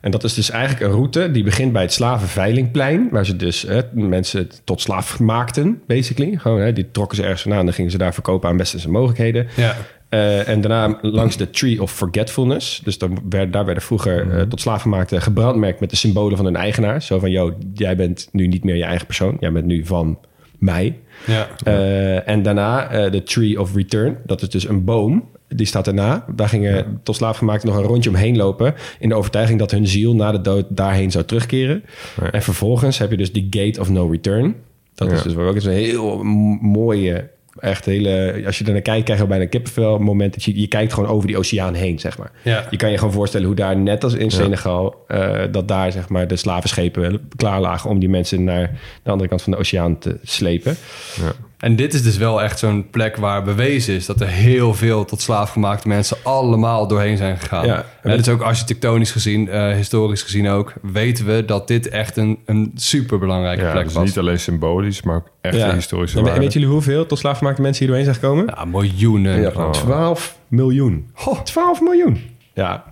En 0.00 0.10
dat 0.10 0.24
is 0.24 0.34
dus 0.34 0.50
eigenlijk 0.50 0.84
een 0.84 0.96
route 0.96 1.30
die 1.30 1.42
begint 1.42 1.72
bij 1.72 1.82
het 1.82 1.92
slavenveilingplein... 1.92 3.08
waar 3.10 3.26
ze 3.26 3.36
dus 3.36 3.64
uh, 3.64 3.78
mensen 3.92 4.48
tot 4.64 4.80
slaaf 4.80 5.18
maakten, 5.18 5.82
basically. 5.86 6.36
Gewoon, 6.36 6.60
hè, 6.60 6.72
die 6.72 6.90
trokken 6.90 7.16
ze 7.16 7.22
ergens 7.22 7.42
vandaan... 7.42 7.60
en 7.60 7.66
dan 7.66 7.74
gingen 7.74 7.90
ze 7.90 7.98
daar 7.98 8.14
verkopen 8.14 8.48
aan 8.48 8.56
westerse 8.56 8.90
mogelijkheden. 8.90 9.46
Ja. 9.56 9.76
Uh, 10.10 10.48
en 10.48 10.60
daarna 10.60 10.98
langs 11.02 11.36
de 11.36 11.50
Tree 11.50 11.82
of 11.82 11.92
Forgetfulness. 11.92 12.80
Dus 12.84 12.98
daar, 12.98 13.10
werd, 13.28 13.52
daar 13.52 13.64
werden 13.64 13.82
vroeger 13.82 14.24
mm 14.24 14.30
-hmm. 14.30 14.48
tot 14.48 14.60
slaafgemaakten 14.60 15.22
gebrandmerkt... 15.22 15.80
met 15.80 15.90
de 15.90 15.96
symbolen 15.96 16.36
van 16.36 16.46
hun 16.46 16.56
eigenaar. 16.56 17.02
Zo 17.02 17.18
van, 17.18 17.30
yo, 17.30 17.56
jij 17.74 17.96
bent 17.96 18.28
nu 18.32 18.46
niet 18.46 18.64
meer 18.64 18.76
je 18.76 18.84
eigen 18.84 19.06
persoon. 19.06 19.36
Jij 19.40 19.52
bent 19.52 19.66
nu 19.66 19.86
van 19.86 20.18
mij. 20.58 20.98
Ja. 21.26 21.48
Uh, 21.66 22.28
en 22.28 22.42
daarna 22.42 23.08
de 23.08 23.22
Tree 23.22 23.60
of 23.60 23.74
Return. 23.74 24.16
Dat 24.26 24.42
is 24.42 24.48
dus 24.48 24.68
een 24.68 24.84
boom. 24.84 25.28
Die 25.54 25.66
staat 25.66 25.86
erna. 25.86 26.24
Daar 26.34 26.48
gingen 26.48 26.74
ja. 26.74 26.86
tot 27.02 27.16
slaafgemaakten 27.16 27.68
nog 27.68 27.78
een 27.78 27.84
rondje 27.84 28.10
omheen 28.10 28.36
lopen. 28.36 28.74
In 28.98 29.08
de 29.08 29.14
overtuiging 29.14 29.58
dat 29.58 29.70
hun 29.70 29.86
ziel 29.86 30.14
na 30.14 30.32
de 30.32 30.40
dood 30.40 30.66
daarheen 30.68 31.10
zou 31.10 31.24
terugkeren. 31.24 31.84
Ja. 32.20 32.30
En 32.30 32.42
vervolgens 32.42 32.98
heb 32.98 33.10
je 33.10 33.16
dus 33.16 33.32
die 33.32 33.46
Gate 33.50 33.80
of 33.80 33.88
No 33.88 34.08
Return. 34.08 34.54
Dat 34.94 35.10
ja. 35.10 35.16
is 35.16 35.22
dus 35.22 35.36
ook 35.36 35.56
een 35.56 35.70
heel 35.70 36.22
mooie. 36.60 37.28
Echt 37.58 37.84
hele. 37.84 38.42
Als 38.46 38.58
je 38.58 38.64
er 38.64 38.72
naar 38.72 38.80
kijkt, 38.80 39.04
krijg 39.04 39.20
je 39.20 39.26
bijna 39.26 39.42
een 39.42 39.50
kippenvel. 39.50 39.98
moment 39.98 40.34
dat 40.34 40.44
je, 40.44 40.60
je 40.60 40.66
kijkt 40.66 40.92
gewoon 40.92 41.08
over 41.08 41.26
die 41.26 41.38
oceaan 41.38 41.74
heen, 41.74 41.98
zeg 41.98 42.18
maar. 42.18 42.32
Je 42.70 42.76
kan 42.76 42.90
je 42.90 42.98
gewoon 42.98 43.12
voorstellen 43.12 43.46
hoe 43.46 43.56
daar, 43.56 43.76
net 43.76 44.04
als 44.04 44.14
in 44.14 44.30
Senegal, 44.30 45.04
uh, 45.08 45.40
dat 45.50 45.68
daar 45.68 45.92
zeg 45.92 46.08
maar 46.08 46.28
de 46.28 46.36
slavenschepen 46.36 47.28
klaar 47.36 47.60
lagen 47.60 47.90
om 47.90 47.98
die 47.98 48.08
mensen 48.08 48.44
naar 48.44 48.80
de 49.02 49.10
andere 49.10 49.28
kant 49.28 49.42
van 49.42 49.52
de 49.52 49.58
oceaan 49.58 49.98
te 49.98 50.18
slepen. 50.22 50.76
Ja. 51.20 51.32
En 51.60 51.76
dit 51.76 51.94
is 51.94 52.02
dus 52.02 52.16
wel 52.16 52.42
echt 52.42 52.58
zo'n 52.58 52.86
plek 52.90 53.16
waar 53.16 53.42
bewezen 53.42 53.94
is 53.94 54.06
dat 54.06 54.20
er 54.20 54.26
heel 54.26 54.74
veel 54.74 55.04
tot 55.04 55.20
slaafgemaakte 55.20 55.88
mensen 55.88 56.16
allemaal 56.22 56.86
doorheen 56.86 57.16
zijn 57.16 57.38
gegaan. 57.38 57.66
Ja, 57.66 57.84
en 58.02 58.10
het 58.10 58.20
is 58.20 58.28
ook 58.28 58.40
architectonisch 58.42 59.10
gezien, 59.10 59.46
uh, 59.46 59.74
historisch 59.74 60.22
gezien 60.22 60.48
ook, 60.48 60.72
weten 60.82 61.26
we 61.26 61.44
dat 61.44 61.68
dit 61.68 61.88
echt 61.88 62.16
een, 62.16 62.38
een 62.46 62.72
superbelangrijke 62.74 63.62
ja, 63.62 63.72
plek 63.72 63.84
dus 63.84 63.92
was. 63.94 64.04
niet 64.04 64.18
alleen 64.18 64.38
symbolisch, 64.38 65.02
maar 65.02 65.16
ook 65.16 65.30
echt 65.40 65.56
ja. 65.56 65.68
een 65.68 65.74
historische 65.74 66.16
en, 66.16 66.22
waarde. 66.22 66.38
en 66.38 66.44
weet 66.44 66.52
jullie 66.52 66.68
hoeveel 66.68 67.06
tot 67.06 67.18
slaafgemaakte 67.18 67.62
mensen 67.62 67.78
hier 67.86 67.94
doorheen 67.94 68.14
zijn 68.14 68.22
gekomen? 68.24 68.54
Ja, 68.56 68.64
miljoenen. 68.64 69.40
Ja, 69.40 69.50
Oh. 69.54 69.70
12 69.70 70.38
miljoen. 70.48 71.10
Goh. 71.14 71.40
12 71.40 71.80
miljoen. 71.80 72.20
Ja, 72.54 72.84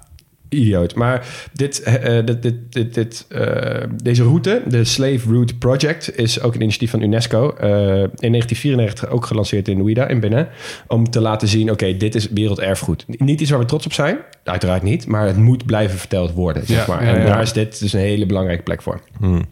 idioot. 0.48 0.94
Maar 0.94 1.26
dit, 1.52 1.82
uh, 1.88 2.24
dit, 2.24 2.42
dit, 2.42 2.54
dit, 2.70 2.94
dit 2.94 3.26
uh, 3.28 3.40
deze 4.02 4.22
route, 4.22 4.62
de 4.66 4.84
Slave 4.84 5.28
Route 5.28 5.56
Project, 5.56 6.18
is 6.18 6.40
ook 6.40 6.54
een 6.54 6.60
initiatief 6.60 6.90
van 6.90 7.02
UNESCO. 7.02 7.44
Uh, 7.44 7.68
in 8.00 8.32
1994 8.32 9.08
ook 9.08 9.26
gelanceerd 9.26 9.68
in 9.68 9.80
Ouida, 9.80 10.06
in 10.06 10.20
Benin. 10.20 10.46
Om 10.86 11.10
te 11.10 11.20
laten 11.20 11.48
zien, 11.48 11.62
oké, 11.62 11.72
okay, 11.72 11.96
dit 11.96 12.14
is 12.14 12.28
werelderfgoed. 12.28 13.04
Niet 13.06 13.40
iets 13.40 13.50
waar 13.50 13.60
we 13.60 13.64
trots 13.64 13.86
op 13.86 13.92
zijn, 13.92 14.18
uiteraard 14.44 14.82
niet. 14.82 15.06
Maar 15.06 15.26
het 15.26 15.36
moet 15.36 15.66
blijven 15.66 15.98
verteld 15.98 16.32
worden, 16.32 16.66
zeg 16.66 16.86
Ja, 16.86 16.94
maar. 16.94 17.04
ja, 17.04 17.14
en 17.14 17.26
daar 17.26 17.42
is 17.42 17.52
dit 17.52 17.80
dus 17.80 17.92
een 17.92 18.00
hele 18.00 18.26
belangrijke 18.26 18.62
plek 18.62 18.82
voor. 18.82 19.00
Hmm. 19.18 19.44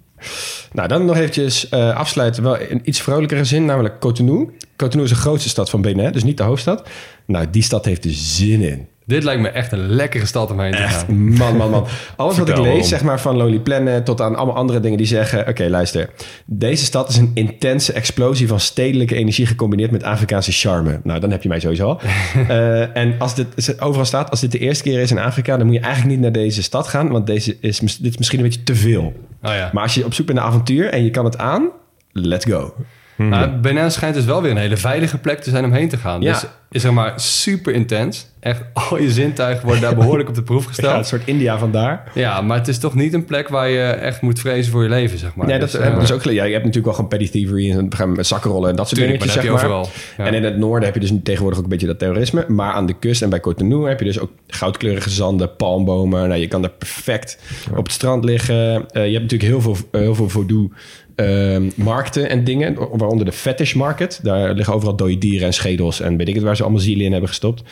Nou, 0.72 0.88
dan 0.88 1.04
nog 1.04 1.16
eventjes 1.16 1.68
uh, 1.70 1.96
afsluiten. 1.96 2.42
Wel 2.42 2.58
in 2.58 2.80
iets 2.84 3.00
vrolijkere 3.00 3.44
zin, 3.44 3.64
namelijk 3.64 4.00
Cotonou. 4.00 4.50
Cotonou 4.76 5.04
is 5.04 5.14
de 5.14 5.20
grootste 5.20 5.48
stad 5.48 5.70
van 5.70 5.82
Benin, 5.82 6.12
dus 6.12 6.24
niet 6.24 6.36
de 6.36 6.42
hoofdstad. 6.42 6.88
Nou, 7.26 7.46
die 7.50 7.62
stad 7.62 7.84
heeft 7.84 8.04
er 8.04 8.10
zin 8.12 8.60
in. 8.60 8.86
Dit 9.06 9.24
lijkt 9.24 9.42
me 9.42 9.48
echt 9.48 9.72
een 9.72 9.88
lekkere 9.88 10.26
stad 10.26 10.50
om 10.50 10.60
heen 10.60 10.72
te 10.72 10.76
Echt, 10.76 10.94
gaan. 11.04 11.34
man, 11.34 11.56
man, 11.56 11.70
man. 11.70 11.86
Alles 12.16 12.38
wat 12.38 12.48
ik 12.48 12.56
lees, 12.58 12.88
zeg 12.88 13.02
maar 13.02 13.20
van 13.20 13.36
Lonely 13.36 13.58
Planet 13.58 14.04
tot 14.04 14.20
aan 14.20 14.36
allemaal 14.36 14.54
andere 14.54 14.80
dingen 14.80 14.98
die 14.98 15.06
zeggen... 15.06 15.48
Oké, 15.48 15.68
luister. 15.68 16.10
Deze 16.46 16.84
stad 16.84 17.08
is 17.08 17.16
een 17.16 17.30
intense 17.34 17.92
explosie 17.92 18.48
van 18.48 18.60
stedelijke 18.60 19.14
energie 19.14 19.46
gecombineerd 19.46 19.90
met 19.90 20.02
Afrikaanse 20.02 20.52
charme. 20.52 21.00
Nou, 21.02 21.20
dan 21.20 21.30
heb 21.30 21.42
je 21.42 21.48
mij 21.48 21.60
sowieso 21.60 21.88
al. 21.88 22.00
uh, 22.36 22.96
en 23.02 23.14
als 23.18 23.34
dit 23.34 23.80
overal 23.80 24.04
staat, 24.04 24.30
als 24.30 24.40
dit 24.40 24.52
de 24.52 24.58
eerste 24.58 24.82
keer 24.82 25.00
is 25.00 25.10
in 25.10 25.18
Afrika... 25.18 25.56
dan 25.56 25.66
moet 25.66 25.74
je 25.74 25.80
eigenlijk 25.80 26.12
niet 26.14 26.22
naar 26.22 26.42
deze 26.42 26.62
stad 26.62 26.88
gaan, 26.88 27.08
want 27.08 27.26
deze 27.26 27.56
is, 27.60 27.78
dit 27.78 28.12
is 28.12 28.16
misschien 28.16 28.38
een 28.38 28.44
beetje 28.44 28.62
te 28.62 28.74
veel. 28.74 29.02
Oh 29.42 29.52
ja. 29.52 29.70
Maar 29.72 29.82
als 29.82 29.94
je 29.94 30.04
op 30.04 30.14
zoek 30.14 30.26
bent 30.26 30.38
naar 30.38 30.46
avontuur 30.46 30.88
en 30.88 31.04
je 31.04 31.10
kan 31.10 31.24
het 31.24 31.38
aan, 31.38 31.70
let's 32.12 32.44
go. 32.44 32.74
Nou, 33.16 33.48
Benin 33.50 33.90
schijnt 33.90 34.14
dus 34.14 34.24
wel 34.24 34.42
weer 34.42 34.50
een 34.50 34.56
hele 34.56 34.76
veilige 34.76 35.18
plek 35.18 35.40
te 35.40 35.50
zijn 35.50 35.64
om 35.64 35.72
heen 35.72 35.88
te 35.88 35.96
gaan. 35.96 36.20
Ja. 36.20 36.32
Dus 36.32 36.44
is 36.70 36.82
zeg 36.82 36.92
maar 36.92 37.12
super 37.16 37.72
intens. 37.72 38.26
Echt 38.40 38.62
al 38.72 39.00
je 39.00 39.10
zintuigen 39.10 39.64
worden 39.64 39.82
daar 39.82 39.94
behoorlijk 39.94 40.28
op 40.28 40.34
de 40.34 40.42
proef 40.42 40.62
Ja, 40.64 40.68
gesteld. 40.68 40.98
een 40.98 41.04
soort 41.04 41.22
India 41.24 41.58
vandaar. 41.58 42.02
Ja, 42.14 42.40
maar 42.40 42.58
het 42.58 42.68
is 42.68 42.78
toch 42.78 42.94
niet 42.94 43.12
een 43.14 43.24
plek 43.24 43.48
waar 43.48 43.68
je 43.68 43.82
echt 43.82 44.20
moet 44.20 44.40
vrezen 44.40 44.72
voor 44.72 44.82
je 44.82 44.88
leven, 44.88 45.18
zeg 45.18 45.34
maar. 45.34 45.46
Nee, 45.46 45.58
dat 45.58 45.70
Dus, 45.70 45.80
heb 45.80 45.88
ik 45.88 45.94
eh, 45.94 46.00
dus 46.00 46.12
ook 46.12 46.20
gelezen. 46.22 46.42
Ja, 46.42 46.46
je 46.46 46.52
hebt 46.54 46.64
natuurlijk 46.64 46.94
wel 46.96 47.04
gewoon 47.04 47.18
petty 47.18 47.30
thievery 47.30 47.70
en 47.70 47.88
moment 47.98 48.26
zakkenrollen 48.26 48.70
en 48.70 48.76
dat 48.76 48.88
soort 48.88 49.00
Tuurlijk, 49.00 49.20
dingetjes, 49.20 49.44
maar 49.44 49.54
zeg 49.54 49.62
dat 49.62 49.70
maar. 49.70 49.80
heb 49.82 49.90
je 49.90 50.00
overal. 50.16 50.24
Ja. 50.26 50.32
En 50.32 50.34
in 50.44 50.44
het 50.52 50.58
noorden 50.58 50.84
heb 50.84 50.94
je 50.94 51.00
dus 51.08 51.12
tegenwoordig 51.22 51.58
ook 51.58 51.64
een 51.64 51.70
beetje 51.70 51.86
dat 51.86 51.98
terrorisme. 51.98 52.44
Maar 52.48 52.72
aan 52.72 52.86
de 52.86 52.98
kust 52.98 53.22
en 53.22 53.30
bij 53.30 53.40
Cotonou 53.40 53.88
heb 53.88 53.98
je 53.98 54.04
dus 54.04 54.18
ook 54.20 54.30
goudkleurige 54.46 55.10
zanden, 55.10 55.56
palmbomen. 55.56 56.28
Nou, 56.28 56.40
je 56.40 56.48
kan 56.48 56.62
daar 56.62 56.70
perfect 56.70 57.38
op 57.70 57.84
het 57.84 57.92
strand 57.92 58.24
liggen. 58.24 58.74
Eh, 58.90 59.06
je 59.06 59.12
hebt 59.18 59.22
natuurlijk 59.32 59.50
heel 59.50 59.60
veel, 59.60 59.76
eh, 59.92 60.00
heel 60.00 60.14
veel 60.14 60.28
voodoo 60.28 60.70
eh, 61.16 61.56
markten 61.74 62.28
en 62.28 62.44
dingen. 62.44 62.74
Waaronder 62.74 63.24
de 63.24 63.32
fetish 63.32 63.72
market. 63.72 64.20
Daar 64.22 64.54
liggen 64.54 64.74
overal 64.74 64.96
dode 64.96 65.18
dieren 65.18 65.46
en 65.46 65.54
schedels 65.54 66.00
en 66.00 66.16
weet 66.16 66.28
ik 66.28 66.34
het 66.34 66.42
waar 66.42 66.56
ze 66.56 66.62
allemaal 66.62 66.80
zielen 66.80 67.04
in 67.04 67.10
hebben 67.10 67.28
gestopt. 67.28 67.62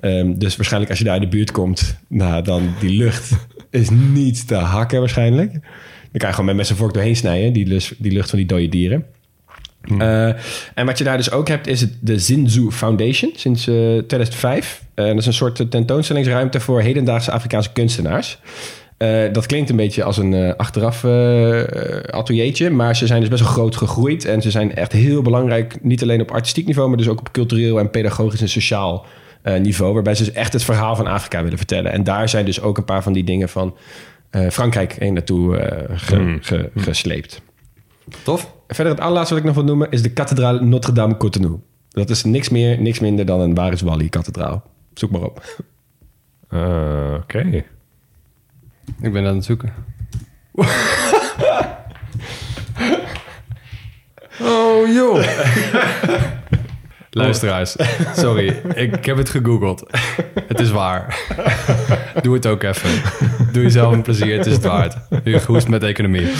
Ehm, 0.00 0.34
dus 0.38 0.56
waarschijnlijk 0.56 0.90
als 0.90 1.00
je 1.00 1.04
daar 1.06 1.14
in 1.16 1.20
de 1.20 1.28
buurt 1.28 1.50
komt, 1.50 1.98
nou, 2.08 2.42
dan 2.42 2.74
die 2.80 2.90
lucht 2.90 3.30
is 3.70 3.90
niet 3.90 4.48
te 4.48 4.54
hakken 4.54 4.98
waarschijnlijk. 4.98 5.52
Dan 5.52 5.62
kan 6.12 6.28
je 6.28 6.34
gewoon 6.34 6.44
met 6.44 6.56
mes 6.56 6.70
en 6.70 6.76
vork 6.76 6.94
doorheen 6.94 7.16
snijden, 7.16 7.52
die, 7.52 7.66
lus- 7.66 7.94
die 7.98 8.12
lucht 8.12 8.30
van 8.30 8.38
die 8.38 8.48
dode 8.48 8.68
dieren. 8.68 9.04
Uh, 9.88 10.26
en 10.74 10.86
wat 10.86 10.98
je 10.98 11.04
daar 11.04 11.16
dus 11.16 11.30
ook 11.30 11.48
hebt, 11.48 11.66
is 11.66 11.80
het 11.80 11.92
de 12.00 12.18
Zinzu 12.18 12.70
Foundation 12.70 13.32
sinds 13.36 13.68
uh, 13.68 13.74
2005. 13.74 14.82
Uh, 14.94 15.06
dat 15.06 15.16
is 15.16 15.26
een 15.26 15.32
soort 15.32 15.70
tentoonstellingsruimte 15.70 16.60
voor 16.60 16.80
hedendaagse 16.80 17.30
Afrikaanse 17.30 17.72
kunstenaars. 17.72 18.38
Uh, 18.98 19.32
dat 19.32 19.46
klinkt 19.46 19.70
een 19.70 19.76
beetje 19.76 20.04
als 20.04 20.16
een 20.16 20.32
uh, 20.32 20.52
achteraf 20.56 21.02
uh, 21.02 21.62
ateliertje, 22.00 22.70
maar 22.70 22.96
ze 22.96 23.06
zijn 23.06 23.20
dus 23.20 23.28
best 23.28 23.42
wel 23.42 23.52
groot 23.52 23.76
gegroeid 23.76 24.24
en 24.24 24.42
ze 24.42 24.50
zijn 24.50 24.74
echt 24.74 24.92
heel 24.92 25.22
belangrijk, 25.22 25.82
niet 25.82 26.02
alleen 26.02 26.20
op 26.20 26.30
artistiek 26.30 26.66
niveau, 26.66 26.88
maar 26.88 26.98
dus 26.98 27.08
ook 27.08 27.18
op 27.18 27.32
cultureel 27.32 27.78
en 27.78 27.90
pedagogisch 27.90 28.40
en 28.40 28.48
sociaal 28.48 29.06
niveau, 29.60 29.94
waarbij 29.94 30.14
ze 30.14 30.24
dus 30.24 30.32
echt 30.32 30.52
het 30.52 30.64
verhaal 30.64 30.96
van 30.96 31.06
Afrika 31.06 31.42
willen 31.42 31.58
vertellen. 31.58 31.92
En 31.92 32.04
daar 32.04 32.28
zijn 32.28 32.44
dus 32.44 32.60
ook 32.60 32.78
een 32.78 32.84
paar 32.84 33.02
van 33.02 33.12
die 33.12 33.24
dingen 33.24 33.48
van 33.48 33.76
Frankrijk 34.50 34.92
heen 34.92 35.12
naartoe 35.12 35.56
ge, 35.94 36.16
Mm. 36.16 36.38
ge, 36.40 36.70
gesleept. 36.74 37.42
Tof. 38.22 38.54
Verder 38.68 38.92
het 38.92 39.02
allerlaatste 39.02 39.34
wat 39.34 39.42
ik 39.42 39.48
nog 39.48 39.58
wil 39.58 39.64
noemen 39.64 39.90
is 39.90 40.02
de 40.02 40.12
kathedraal 40.12 40.58
Notre-Dame 40.58 41.16
Cotonou. 41.16 41.58
Dat 41.90 42.10
is 42.10 42.24
niks 42.24 42.48
meer, 42.48 42.80
niks 42.80 43.00
minder 43.00 43.26
dan 43.26 43.40
een 43.40 43.54
Wally 43.84 44.08
kathedraal. 44.08 44.62
Zoek 44.94 45.10
maar 45.10 45.22
op. 45.22 45.64
Oké. 47.20 47.64
Ik 49.00 49.12
ben 49.12 49.26
aan 49.26 49.34
het 49.34 49.44
zoeken. 49.44 49.72
Oh 54.40 54.92
joh. 54.94 55.24
Luisteraars, 57.10 57.76
sorry, 58.16 58.48
ik 58.74 59.04
heb 59.04 59.16
het 59.16 59.28
gegoogeld. 59.28 59.84
Het 60.46 60.60
is 60.60 60.70
waar. 60.70 61.18
Doe 62.22 62.34
het 62.34 62.46
ook 62.46 62.62
even. 62.62 62.90
Doe 63.52 63.62
jezelf 63.62 63.92
een 63.92 64.02
plezier, 64.02 64.36
het 64.36 64.46
is 64.46 64.52
het 64.52 64.64
waard. 64.64 64.96
Hoe 65.46 65.56
is 65.56 65.62
het 65.62 65.68
met 65.68 65.82
economie? 65.82 66.32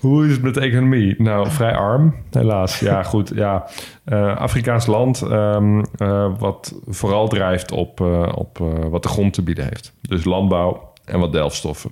Hoe 0.00 0.26
is 0.26 0.32
het 0.32 0.42
met 0.42 0.54
de 0.54 0.60
economie? 0.60 1.14
Nou, 1.22 1.50
vrij 1.50 1.74
arm, 1.74 2.14
helaas. 2.30 2.80
Ja, 2.80 3.02
goed. 3.02 3.32
Ja, 3.34 3.66
Eh, 4.04 4.36
Afrikaans 4.36 4.86
land 4.86 5.22
ehm, 5.22 5.84
eh, 5.96 6.32
wat 6.38 6.74
vooral 6.86 7.28
drijft 7.28 7.72
op, 7.72 8.00
eh, 8.00 8.28
op 8.34 8.60
eh, 8.60 8.66
wat 8.90 9.02
de 9.02 9.08
grond 9.08 9.32
te 9.32 9.42
bieden 9.42 9.64
heeft. 9.64 9.92
Dus 10.00 10.24
landbouw 10.24 10.85
en 11.06 11.18
wat 11.18 11.32
delfstoffen. 11.32 11.90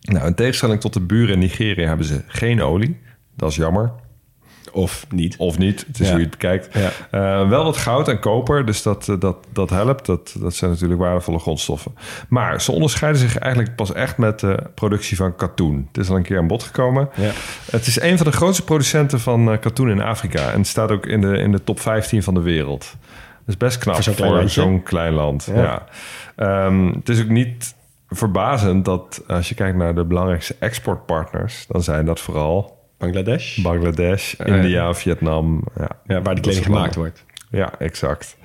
Nou, 0.00 0.26
in 0.26 0.34
tegenstelling 0.34 0.80
tot 0.80 0.92
de 0.92 1.00
buren 1.00 1.34
in 1.34 1.38
Nigeria 1.38 1.88
hebben 1.88 2.06
ze 2.06 2.22
geen 2.26 2.62
olie. 2.62 2.98
Dat 3.36 3.50
is 3.50 3.56
jammer. 3.56 3.92
Of 4.72 5.06
niet. 5.10 5.36
Of 5.36 5.58
niet, 5.58 5.84
het 5.86 6.00
is 6.00 6.06
Ja. 6.06 6.12
hoe 6.12 6.20
je 6.20 6.26
het 6.26 6.38
bekijkt. 6.38 6.68
Ja. 6.74 6.90
Eh, 7.10 7.48
wel 7.48 7.64
wat 7.64 7.76
goud 7.76 8.08
en 8.08 8.18
koper, 8.18 8.66
dus 8.66 8.82
dat, 8.82 9.08
eh, 9.08 9.14
dat, 9.18 9.36
dat 9.52 9.70
helpt. 9.70 10.06
Dat, 10.06 10.34
dat 10.38 10.54
zijn 10.54 10.70
natuurlijk 10.70 11.00
waardevolle 11.00 11.38
grondstoffen. 11.38 11.94
Maar 12.28 12.60
ze 12.60 12.72
onderscheiden 12.72 13.20
zich 13.20 13.38
eigenlijk 13.38 13.74
pas 13.76 13.92
echt 13.92 14.18
met 14.18 14.40
de 14.40 14.62
productie 14.74 15.16
van 15.16 15.36
katoen. 15.36 15.86
Het 15.92 16.02
is 16.02 16.10
al 16.10 16.16
een 16.16 16.22
keer 16.22 16.38
aan 16.38 16.46
bod 16.46 16.62
gekomen. 16.62 17.08
Ja. 17.14 17.30
Het 17.70 17.86
is 17.86 18.00
een 18.00 18.16
van 18.16 18.26
de 18.26 18.32
grootste 18.32 18.64
producenten 18.64 19.20
van 19.20 19.52
eh, 19.52 19.58
katoen 19.60 19.90
in 19.90 20.00
Afrika. 20.00 20.50
En 20.50 20.58
het 20.58 20.66
staat 20.66 20.90
ook 20.90 21.06
in 21.06 21.20
de, 21.20 21.38
in 21.38 21.52
de 21.52 21.64
top 21.64 21.80
15 21.80 22.22
van 22.22 22.34
de 22.34 22.40
wereld. 22.40 22.96
Dat 23.38 23.46
is 23.46 23.56
best 23.56 23.78
knap 23.78 24.02
Voor 24.02 24.48
zo'n 24.48 24.82
klein 24.82 25.12
land. 25.12 25.48
Ja. 25.54 25.62
Ja. 25.62 25.86
Ehm, 26.36 26.86
het 26.86 27.08
is 27.08 27.20
ook 27.20 27.28
niet 27.28 27.74
verbazend 28.08 28.84
dat 28.84 29.22
als 29.26 29.48
je 29.48 29.54
kijkt 29.54 29.76
naar 29.76 29.94
de 29.94 30.04
belangrijkste 30.04 30.56
exportpartners... 30.58 31.66
dan 31.66 31.82
zijn 31.82 32.06
dat 32.06 32.20
vooral 32.20 32.78
Bangladesh. 32.98 33.58
Bangladesh, 33.62 34.34
ja. 34.38 34.44
India, 34.44 34.94
Vietnam. 34.94 35.64
Ja, 35.76 35.88
ja, 36.06 36.22
waar 36.22 36.34
Dat 36.34 36.40
kleding 36.40 36.64
gemaakt 36.64 36.94
wordt. 36.94 37.24
Ja, 37.50 37.78
exact. 37.78 38.36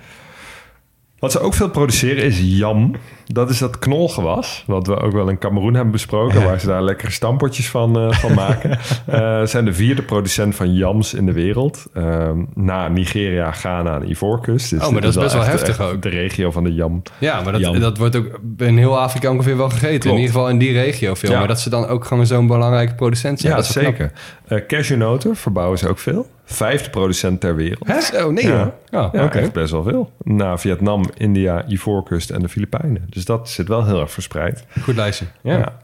Wat 1.20 1.32
ze 1.32 1.40
ook 1.40 1.54
veel 1.54 1.70
produceren 1.70 2.24
is 2.24 2.40
yam. 2.42 2.96
Dat 3.26 3.50
is 3.50 3.58
dat 3.58 3.80
knolgewas, 3.80 4.64
wat 4.68 4.88
we 4.88 4.96
ook 5.00 5.12
wel 5.12 5.28
in 5.30 5.38
Cameroen 5.38 5.74
hebben 5.74 5.92
besproken, 5.92 6.44
waar 6.44 6.60
ze 6.60 6.68
daar 6.68 6.84
lekkere 6.84 7.12
stampotjes 7.12 7.70
van, 7.70 7.98
eh, 8.00 8.12
van 8.12 8.34
maken. 8.44 8.78
Eh 9.06 9.42
zijn 9.46 9.66
de 9.66 9.74
vierde 9.74 10.02
producent 10.02 10.56
van 10.56 10.74
yams 10.74 11.14
in 11.14 11.26
de 11.26 11.32
wereld. 11.32 11.86
Ehm, 11.94 12.44
na 12.54 12.88
Nigeria, 12.88 13.52
Ghana 13.52 13.96
en 13.96 14.10
Ivoorkust. 14.10 14.70
Dus 14.70 14.84
Oh, 14.86 14.92
maar 14.92 15.02
dat 15.02 15.10
is 15.16 15.22
best 15.22 15.34
wel 15.34 15.42
echt- 15.42 15.52
heftig 15.52 15.80
echt 15.80 15.92
ook. 15.92 16.02
De 16.02 16.10
regio 16.10 16.52
van 16.52 16.64
de 16.64 16.74
yam. 16.74 17.02
Ja, 17.18 17.42
maar 17.42 17.62
dat, 17.62 17.76
dat 17.82 17.98
wordt 17.98 18.16
ook 18.16 18.40
in 18.58 18.78
heel 18.78 19.00
Afrika 19.00 19.32
ongeveer 19.32 19.58
wel 19.58 19.70
gegeten. 19.70 20.00
Klopt. 20.00 20.06
In 20.16 20.22
ieder 20.22 20.34
geval 20.34 20.50
in 20.50 20.58
die 20.58 20.72
regio 20.72 21.14
veel. 21.14 21.32
Ja. 21.32 21.38
Maar 21.40 21.48
dat 21.48 21.60
ze 21.60 21.70
dan 21.70 21.88
ook 21.88 22.06
gewoon 22.06 22.26
zo'n 22.26 22.48
belangrijke 22.48 22.96
producent 22.96 23.40
zijn. 23.40 23.52
Ja, 23.52 23.58
dat 23.58 23.68
zeker. 23.68 24.12
Eh 24.48 24.60
cashewnoten 24.68 25.36
verbouwen 25.36 25.78
ze 25.78 25.90
ook 25.90 26.00
veel. 26.00 26.28
Vijfde 26.46 26.90
producent 26.90 27.40
ter 27.40 27.56
wereld. 27.56 27.88
Hè? 27.88 28.02
Zo, 28.02 28.32
nee 28.32 28.48
Ja. 28.48 28.72
hoor. 28.92 29.02
Oh, 29.04 29.10
Ja, 29.14 29.32
echt 29.32 29.52
best 29.54 29.72
wel 29.72 29.84
veel. 29.84 30.12
Na 30.24 30.58
Vietnam, 30.58 31.06
India, 31.18 31.64
Ivoorkust 31.68 32.30
en 32.30 32.42
de 32.42 32.50
Filipijnen. 32.50 33.08
Dus 33.14 33.26
dat 33.26 33.50
zit 33.50 33.68
wel 33.68 33.86
heel 33.86 34.00
erg 34.00 34.12
verspreid. 34.12 34.66
Goed 34.82 34.96
lijstje. 34.96 35.26
Ja. 35.42 35.78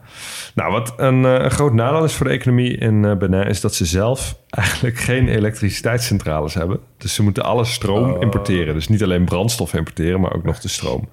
Nou, 0.54 0.72
wat 0.72 0.94
een, 0.96 1.24
eh, 1.24 1.32
een 1.32 1.50
groot 1.50 1.72
nadeel 1.72 2.04
is 2.04 2.14
voor 2.14 2.26
de 2.26 2.32
economie 2.32 2.76
in 2.76 3.04
eh, 3.04 3.16
Benin... 3.16 3.46
is 3.46 3.60
dat 3.60 3.74
ze 3.74 3.84
zelf 3.84 4.36
eigenlijk 4.50 4.98
geen 4.98 5.28
elektriciteitscentrales 5.28 6.54
hebben. 6.54 6.80
Dus 6.98 7.14
ze 7.14 7.22
moeten 7.22 7.42
alle 7.42 7.64
stroom 7.64 8.22
importeren. 8.22 8.74
Dus 8.74 8.88
niet 8.88 9.02
alleen 9.02 9.24
brandstof 9.24 9.74
importeren, 9.74 10.20
maar 10.20 10.34
ook 10.34 10.44
nog 10.44 10.60
de 10.60 10.68
stroom. 10.68 11.08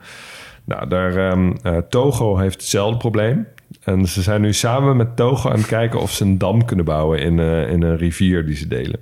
Nou, 0.63 0.87
daar, 0.87 1.15
ehm, 1.15 1.51
eh, 1.63 1.77
Togo 1.89 2.37
heeft 2.37 2.61
hetzelfde 2.61 2.97
probleem. 2.97 3.47
En 3.83 4.05
ze 4.05 4.21
zijn 4.21 4.41
nu 4.41 4.53
samen 4.53 4.97
met 4.97 5.15
Togo 5.15 5.49
aan 5.49 5.57
het 5.57 5.67
kijken... 5.67 5.99
of 5.99 6.11
ze 6.11 6.23
een 6.23 6.37
dam 6.37 6.65
kunnen 6.65 6.85
bouwen 6.85 7.19
in, 7.19 7.39
in 7.69 7.81
een 7.81 7.97
rivier 7.97 8.45
die 8.45 8.55
ze 8.55 8.67
delen. 8.67 8.99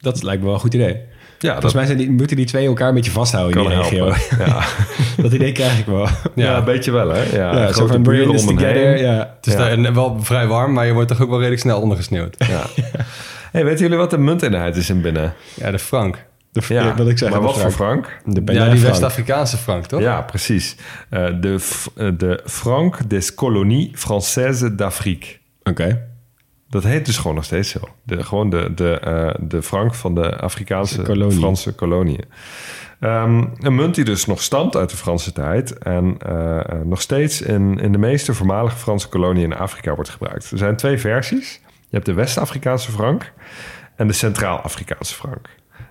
Dat 0.00 0.22
lijkt 0.22 0.40
me 0.40 0.46
wel 0.46 0.54
een 0.54 0.60
goed 0.60 0.74
idee. 0.74 1.00
Ja, 1.42 1.52
Volgens 1.52 1.74
mij 1.74 1.86
zijn 1.86 1.98
die, 1.98 2.10
moeten 2.10 2.36
die 2.36 2.46
twee 2.46 2.66
elkaar 2.66 2.88
een 2.88 2.94
beetje 2.94 3.10
vasthouden 3.10 3.62
in 3.62 3.68
die 3.68 3.78
regio. 3.78 4.04
helpen. 4.12 4.46
Ja. 4.46 4.62
dat 5.22 5.32
idee 5.32 5.52
krijg 5.52 5.78
ik 5.78 5.86
wel. 5.86 6.08
Ja, 6.34 6.56
een 6.56 6.64
beetje 6.64 6.90
wel, 6.90 7.08
hè? 7.08 7.22
Ja, 7.22 7.58
Ja, 7.58 7.72
grote 7.72 7.92
van 7.92 8.02
buren 8.02 8.28
om 8.30 8.36
together. 8.46 8.98
Ja. 8.98 9.32
Het 9.36 9.46
is 9.46 9.52
Ja. 9.52 9.58
daar 9.58 9.70
en 9.70 9.94
wel 9.94 10.18
vrij 10.22 10.46
warm, 10.46 10.72
maar 10.72 10.86
je 10.86 10.92
wordt 10.92 11.08
toch 11.08 11.20
ook 11.20 11.28
wel 11.28 11.36
redelijk 11.38 11.60
snel 11.62 11.80
ondergesneeuwd. 11.80 12.36
Ja. 12.38 12.62
Hey, 13.52 13.64
weten 13.64 13.80
jullie 13.80 13.96
wat 13.96 14.10
de 14.10 14.18
munteenheid 14.18 14.76
is 14.76 14.90
in 14.90 15.00
binnen? 15.00 15.34
Ja, 15.54 15.70
de 15.70 15.78
frank. 15.78 16.24
De, 16.52 16.60
ja, 16.68 16.94
wil 16.94 17.08
ik 17.08 17.18
zeggen. 17.18 17.38
maar 17.38 17.46
wat 17.46 17.58
voor 17.58 17.70
frank. 17.70 18.06
frank? 18.24 18.36
De 18.44 18.52
Ja, 18.52 18.68
die 18.68 18.78
frank. 18.78 18.80
West-Afrikaanse 18.80 19.56
frank, 19.56 19.86
toch? 19.86 20.00
Ja, 20.00 20.20
precies. 20.20 20.76
Eh, 21.10 21.26
de, 21.40 21.56
eh, 21.96 22.08
de 22.18 22.40
franc 22.44 22.96
des 23.10 23.34
colonies 23.34 23.88
françaises 23.94 24.70
d'Afrique. 24.76 25.26
Oké. 25.62 26.06
Dat 26.72 26.82
heet 26.82 27.06
dus 27.06 27.16
gewoon 27.16 27.34
nog 27.34 27.44
steeds 27.44 27.68
zo. 27.68 27.78
De, 28.02 28.22
gewoon 28.22 28.50
de, 28.50 28.74
de, 28.74 28.98
eh, 28.98 29.34
de 29.40 29.62
frank 29.62 29.94
van 29.94 30.14
de 30.14 30.36
Afrikaanse 30.36 31.02
kolonie. 31.02 31.38
Franse 31.38 31.74
koloniën. 31.74 32.24
Ehm, 33.00 33.44
een 33.58 33.74
munt 33.74 33.94
die 33.94 34.04
dus 34.04 34.26
nog 34.26 34.42
stamt 34.42 34.76
uit 34.76 34.90
de 34.90 34.96
Franse 34.96 35.32
tijd... 35.32 35.78
en 35.78 36.16
eh, 36.18 36.58
eh, 36.58 36.80
nog 36.84 37.00
steeds 37.00 37.42
in, 37.42 37.78
in 37.78 37.92
de 37.92 37.98
meeste 37.98 38.34
voormalige 38.34 38.76
Franse 38.76 39.08
koloniën 39.08 39.44
in 39.44 39.56
Afrika 39.56 39.94
wordt 39.94 40.10
gebruikt. 40.10 40.50
Er 40.50 40.58
zijn 40.58 40.76
twee 40.76 40.98
versies. 40.98 41.60
Je 41.64 41.96
hebt 41.96 42.06
de 42.06 42.12
West-Afrikaanse 42.12 42.90
frank 42.90 43.32
en 43.96 44.06
de 44.06 44.12
Centraal-Afrikaanse 44.12 45.14
frank. 45.14 45.48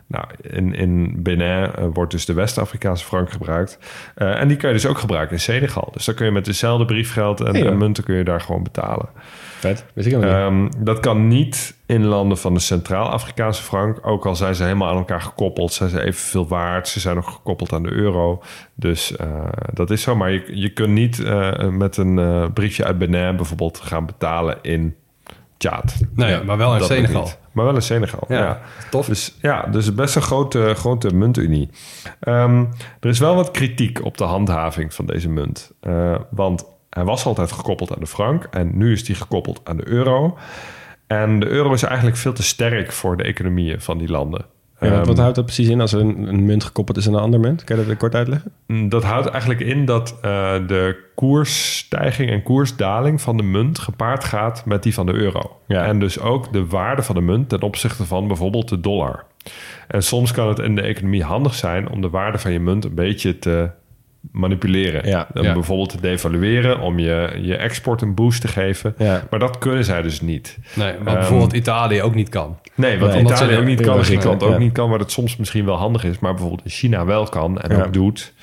Nou, 0.07 0.25
in, 0.41 0.75
in 0.75 1.23
Benin 1.23 1.69
wordt 1.93 2.11
dus 2.11 2.25
de 2.25 2.33
West-Afrikaanse 2.33 3.05
frank 3.05 3.31
gebruikt. 3.31 3.77
En 4.15 4.47
die 4.47 4.57
kun 4.57 4.67
je 4.67 4.73
dus 4.73 4.85
ook 4.85 4.97
gebruiken 4.97 5.35
in 5.35 5.41
Senegal. 5.41 5.89
Dus 5.93 6.05
dan 6.05 6.15
kun 6.15 6.25
je 6.25 6.31
met 6.31 6.45
dezelfde 6.45 6.85
briefgeld 6.85 7.41
en, 7.41 7.53
Ja. 7.53 7.65
en 7.65 7.77
munten 7.77 8.03
kun 8.03 8.15
je 8.15 8.23
daar 8.23 8.41
gewoon 8.41 8.63
betalen. 8.63 9.09
Vet. 9.61 9.85
Weet 9.93 10.05
ik 10.05 10.11
helemaal 10.11 10.51
niet. 10.51 10.73
Ehm, 10.73 10.83
dat 10.83 10.99
kan 10.99 11.27
niet 11.27 11.75
in 11.85 12.05
landen 12.05 12.37
van 12.37 12.53
de 12.53 12.59
Centraal-Afrikaanse 12.59 13.63
frank. 13.63 14.07
Ook 14.07 14.25
al 14.25 14.35
zijn 14.35 14.55
ze 14.55 14.63
helemaal 14.63 14.89
aan 14.89 14.97
elkaar 14.97 15.21
gekoppeld. 15.21 15.73
Zijn 15.73 15.89
ze 15.89 16.01
evenveel 16.01 16.47
waard. 16.47 16.87
Ze 16.87 16.99
zijn 16.99 17.15
nog 17.15 17.33
gekoppeld 17.33 17.73
aan 17.73 17.83
de 17.83 17.91
euro. 17.91 18.41
Dus 18.75 19.15
eh, 19.15 19.45
dat 19.73 19.89
is 19.89 20.01
zo. 20.01 20.15
Maar 20.15 20.31
je, 20.31 20.43
je 20.53 20.69
kunt 20.69 20.89
niet 20.89 21.23
eh, 21.23 21.67
met 21.69 21.97
een 21.97 22.19
eh, 22.19 22.45
briefje 22.53 22.83
uit 22.83 22.97
Benin 22.97 23.35
bijvoorbeeld 23.35 23.77
gaan 23.77 24.05
betalen 24.05 24.57
in 24.61 24.95
Tjaad. 25.61 25.99
Nee, 26.15 26.43
maar 26.43 26.57
wel 26.57 26.75
in 26.75 26.83
Senegal. 26.83 27.29
Maar 27.51 27.65
wel 27.65 27.75
in 27.75 27.81
Senegal, 27.81 28.23
ja. 28.27 28.37
Ja, 28.37 28.61
tof. 28.89 29.05
Dus 29.05 29.37
ja, 29.41 29.61
dus 29.71 29.93
best 29.93 30.15
een 30.15 30.21
grote, 30.21 30.73
grote 30.75 31.15
muntunie. 31.15 31.69
Ehm, 32.19 32.65
er 32.99 33.09
is 33.09 33.19
wel 33.19 33.35
wat 33.35 33.51
kritiek 33.51 34.05
op 34.05 34.17
de 34.17 34.23
handhaving 34.23 34.93
van 34.93 35.05
deze 35.05 35.29
munt. 35.29 35.71
Eh, 35.79 36.15
want 36.29 36.65
hij 36.95 37.03
was 37.03 37.25
altijd 37.25 37.51
gekoppeld 37.51 37.93
aan 37.93 37.99
de 37.99 38.07
frank 38.07 38.47
en 38.51 38.77
nu 38.77 38.91
is 38.91 39.03
die 39.03 39.15
gekoppeld 39.15 39.61
aan 39.63 39.77
de 39.77 39.87
euro. 39.87 40.37
En 41.07 41.39
de 41.39 41.47
euro 41.47 41.73
is 41.73 41.83
eigenlijk 41.83 42.17
veel 42.17 42.33
te 42.33 42.43
sterk 42.43 42.91
voor 42.91 43.17
de 43.17 43.23
economieën 43.23 43.81
van 43.81 43.97
die 43.97 44.09
landen. 44.09 44.45
Ja, 44.79 44.89
wat, 44.89 44.97
Ehm, 44.97 45.07
wat 45.07 45.17
houdt 45.17 45.35
dat 45.35 45.45
precies 45.45 45.67
in 45.67 45.81
als 45.81 45.91
een, 45.91 46.27
een 46.27 46.45
munt 46.45 46.63
gekoppeld 46.63 46.97
is 46.97 47.07
aan 47.07 47.13
een 47.13 47.19
ander 47.19 47.39
munt? 47.39 47.63
Kan 47.63 47.79
je 47.79 47.85
dat 47.85 47.97
kort 47.97 48.15
uitleggen? 48.15 48.51
Mm, 48.67 48.89
Dat 48.89 49.03
houdt 49.03 49.27
eigenlijk 49.27 49.59
in 49.59 49.85
dat 49.85 50.17
eh, 50.21 50.53
de 50.67 51.09
koersstijging 51.15 52.29
en 52.29 52.43
koersdaling 52.43 53.21
van 53.21 53.37
de 53.37 53.43
munt 53.43 53.79
gepaard 53.79 54.23
gaat 54.23 54.65
met 54.65 54.83
die 54.83 54.93
van 54.93 55.05
de 55.05 55.13
euro. 55.13 55.59
Ja. 55.67 55.85
En 55.85 55.99
dus 55.99 56.19
ook 56.19 56.53
de 56.53 56.65
waarde 56.65 57.01
van 57.03 57.15
de 57.15 57.21
munt 57.21 57.49
ten 57.49 57.61
opzichte 57.61 58.05
van 58.05 58.27
bijvoorbeeld 58.27 58.69
de 58.69 58.79
dollar. 58.79 59.23
En 59.87 60.03
soms 60.03 60.31
kan 60.31 60.47
het 60.47 60.59
in 60.59 60.75
de 60.75 60.81
economie 60.81 61.23
handig 61.23 61.53
zijn 61.53 61.89
om 61.89 62.01
de 62.01 62.09
waarde 62.09 62.37
van 62.37 62.51
je 62.51 62.59
munt 62.59 62.85
een 62.85 62.95
beetje 62.95 63.39
te 63.39 63.69
manipuleren. 64.31 65.07
Ja, 65.09 65.27
bijvoorbeeld 65.33 65.89
te 65.89 66.01
devalueren, 66.01 66.79
om 66.79 66.99
je, 66.99 67.39
je 67.41 67.55
export 67.55 68.01
een 68.01 68.13
boost 68.15 68.41
te 68.41 68.47
geven. 68.47 68.95
Ja. 68.97 69.23
Maar 69.29 69.39
dat 69.39 69.57
kunnen 69.57 69.85
zij 69.85 70.01
dus 70.01 70.21
niet. 70.21 70.57
Nee, 70.73 70.93
wat 70.97 71.07
Ehm, 71.07 71.15
bijvoorbeeld 71.15 71.53
Italië 71.53 72.01
ook 72.01 72.15
niet 72.15 72.29
kan. 72.29 72.57
Nee, 72.75 72.99
wat 72.99 73.13
Nee, 73.13 73.21
Italië 73.23 73.57
ook 73.57 73.65
niet 73.65 73.81
kan, 73.81 74.03
Griekenland 74.03 74.41
ja. 74.41 74.47
ook 74.47 74.59
niet 74.59 74.71
kan, 74.73 74.89
wat 74.89 74.99
het 74.99 75.11
soms 75.11 75.37
misschien 75.37 75.65
wel 75.65 75.75
handig 75.77 76.03
is, 76.03 76.19
maar 76.19 76.31
bijvoorbeeld 76.33 76.63
in 76.63 76.69
China 76.71 77.05
wel 77.05 77.23
kan 77.25 77.59
en 77.61 77.77
Ja. 77.77 77.83
ook 77.83 77.93
doet. 77.93 78.33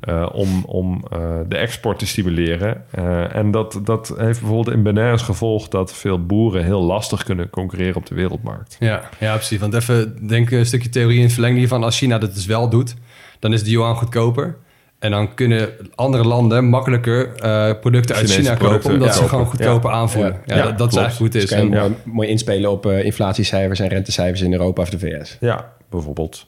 eh, 0.00 0.28
om 0.32 0.64
om 0.66 1.04
eh, 1.10 1.18
de 1.48 1.56
export 1.56 1.98
te 1.98 2.06
stimuleren. 2.06 2.84
Eh, 2.90 3.34
en 3.34 3.50
dat, 3.50 3.80
dat 3.84 4.14
heeft 4.16 4.40
bijvoorbeeld 4.40 4.76
in 4.76 4.82
Benin 4.82 5.10
als 5.10 5.22
gevolg 5.22 5.68
dat 5.68 5.94
veel 5.94 6.26
boeren 6.26 6.64
heel 6.64 6.82
lastig 6.82 7.22
kunnen 7.24 7.50
concurreren 7.50 7.96
op 7.96 8.06
de 8.06 8.14
wereldmarkt. 8.14 8.76
Ja, 8.80 9.08
ja, 9.20 9.34
precies. 9.34 9.58
Want 9.58 9.74
even 9.74 10.26
denk 10.28 10.50
een 10.50 10.66
stukje 10.66 10.88
theorie 10.88 11.16
in 11.16 11.22
het 11.22 11.32
verlengde 11.32 11.58
hiervan. 11.58 11.84
Als 11.84 11.98
China 11.98 12.18
dat 12.18 12.34
dus 12.34 12.46
wel 12.46 12.68
doet, 12.68 12.94
dan 13.38 13.52
is 13.52 13.62
de 13.64 13.70
yuan 13.70 13.96
goedkoper. 13.96 14.56
En 14.98 15.10
dan 15.10 15.34
kunnen 15.34 15.68
andere 15.94 16.24
landen 16.24 16.64
makkelijker 16.64 17.34
eh, 17.34 17.72
producten 17.80 18.16
uit 18.16 18.30
Chinese 18.30 18.54
China 18.56 18.70
kopen, 18.70 18.92
omdat 18.92 19.08
ja. 19.08 19.14
ze 19.14 19.28
gewoon 19.28 19.46
goedkoper 19.46 19.90
aanvoelen. 19.90 20.40
Ja, 20.46 20.56
Ja, 20.56 20.62
dat, 20.64 20.78
dat 20.78 20.92
is 20.92 20.96
eigenlijk 20.98 21.16
hoe 21.16 21.26
het 21.26 21.32
Dus 21.32 21.42
is. 21.42 21.50
kan 21.50 21.58
je 21.70 21.76
En- 21.76 21.90
mooi, 21.90 21.94
mooi 22.04 22.28
inspelen 22.28 22.70
op 22.70 22.86
eh, 22.86 23.04
inflatiecijfers 23.04 23.80
en 23.80 23.88
rentecijfers 23.88 24.40
in 24.40 24.52
Europa 24.52 24.82
of 24.82 24.90
de 24.90 24.98
VS. 24.98 25.36
Ja, 25.40 25.72
bijvoorbeeld. 25.90 26.46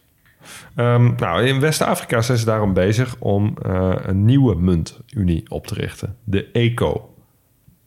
Ehm, 0.77 1.11
nou, 1.17 1.47
in 1.47 1.61
West-Afrika 1.61 2.23
zijn 2.23 2.39
ze 2.39 2.45
daarom 2.45 2.73
bezig 2.73 3.17
om 3.19 3.57
eh, 3.63 3.93
een 4.03 4.25
nieuwe 4.25 4.55
muntunie 4.55 5.51
op 5.51 5.67
te 5.67 5.75
richten. 5.75 6.17
De 6.25 6.51
ECO. 6.53 7.11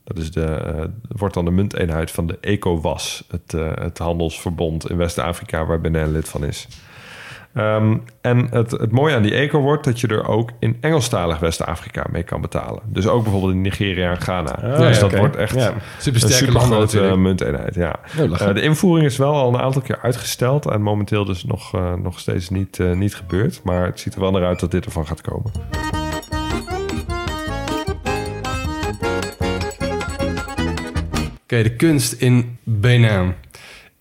Dat 0.03 0.17
is 0.17 0.31
de, 0.31 0.43
eh, 0.45 0.83
wordt 1.07 1.33
dan 1.33 1.45
de 1.45 1.51
munteenheid 1.51 2.11
van 2.11 2.27
de 2.27 2.37
ECOWAS, 2.41 3.23
het, 3.31 3.53
eh, 3.53 3.71
het 3.75 3.97
handelsverbond 3.97 4.89
in 4.89 4.97
West-Afrika 4.97 5.65
waar 5.65 5.81
Benin 5.81 6.11
lid 6.11 6.29
van 6.29 6.45
is. 6.45 6.67
Ehm, 7.53 7.97
en 8.21 8.47
het, 8.51 8.71
het 8.71 8.91
mooie 8.91 9.15
aan 9.15 9.21
die 9.21 9.33
eco 9.33 9.59
wordt 9.59 9.83
dat 9.83 9.99
je 9.99 10.07
er 10.07 10.27
ook 10.27 10.49
in 10.59 10.77
Engelstalig 10.81 11.39
West-Afrika 11.39 12.05
mee 12.11 12.23
kan 12.23 12.41
betalen. 12.41 12.81
Dus 12.85 13.07
ook 13.07 13.23
bijvoorbeeld 13.23 13.53
in 13.53 13.61
Nigeria 13.61 14.09
en 14.09 14.21
Ghana. 14.21 14.77
dus 14.77 14.95
ja, 14.95 15.01
dat 15.07 15.17
wordt 15.17 15.35
echt 15.35 15.55
Ja. 15.55 15.67
een 15.67 15.73
Supersterke 15.97 16.35
super 16.37 16.53
landen 16.53 16.77
grote 16.77 16.95
natuurlijk. 16.95 17.21
munteenheid. 17.21 17.75
Ja. 17.75 17.95
Eh, 18.17 18.53
de 18.53 18.61
invoering 18.61 19.05
is 19.07 19.17
wel 19.17 19.33
al 19.33 19.53
een 19.53 19.59
aantal 19.61 19.81
keer 19.81 19.99
uitgesteld 20.01 20.65
en 20.65 20.81
momenteel 20.81 21.25
dus 21.25 21.43
nog, 21.43 21.73
eh, 21.73 21.93
nog 21.93 22.19
steeds 22.19 22.49
niet, 22.49 22.79
eh, 22.79 22.91
niet 22.91 23.15
gebeurd. 23.15 23.61
Maar 23.63 23.85
het 23.85 23.99
ziet 23.99 24.13
er 24.15 24.21
wel 24.21 24.31
naar 24.31 24.45
uit 24.45 24.59
dat 24.59 24.71
dit 24.71 24.85
ervan 24.85 25.07
gaat 25.07 25.21
komen. 25.21 25.51
Oké, 31.43 31.63
de 31.63 31.75
kunst 31.75 32.13
in 32.13 32.57
Benin 32.63 33.33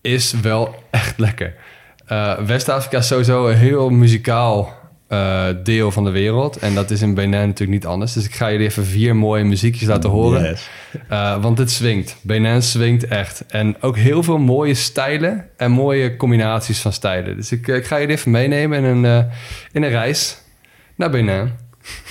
is 0.01 0.33
wel 0.33 0.75
echt 0.91 1.19
lekker. 1.19 1.55
Eh, 2.09 2.39
West-Afrika 2.39 2.99
is 2.99 3.07
sowieso 3.07 3.49
een 3.49 3.57
heel 3.57 3.91
muzikaal 3.91 4.77
eh, 5.09 5.47
deel 5.63 5.91
van 5.91 6.05
de 6.05 6.11
wereld. 6.11 6.57
En 6.57 6.75
dat 6.75 6.91
is 6.91 7.03
in 7.03 7.15
Benin 7.15 7.31
natuurlijk 7.31 7.71
niet 7.71 7.87
anders. 7.87 8.13
Dus 8.13 8.25
ik 8.25 8.35
ga 8.35 8.51
jullie 8.51 8.67
even 8.67 8.85
vier 8.85 9.17
mooie 9.17 9.45
muziekjes 9.45 9.89
laten 9.89 10.11
horen. 10.11 10.43
Yes. 10.43 10.69
Eh, 11.09 11.43
want 11.43 11.59
het 11.59 11.71
swingt. 11.71 12.17
Benin 12.23 12.63
swingt 12.63 13.07
echt. 13.07 13.45
En 13.47 13.83
ook 13.83 13.97
heel 13.97 14.23
veel 14.23 14.39
mooie 14.39 14.75
stijlen 14.75 15.49
en 15.57 15.71
mooie 15.71 16.17
combinaties 16.17 16.81
van 16.81 16.93
stijlen. 16.93 17.37
Dus 17.37 17.53
ik, 17.53 17.67
ik 17.67 17.87
ga 17.87 18.01
jullie 18.01 18.15
even 18.15 18.31
meenemen 18.31 18.85
in 18.85 19.05
een, 19.05 19.27
in 19.73 19.83
een 19.83 19.91
reis 19.91 20.39
naar 20.97 21.11
Benin. 21.11 21.51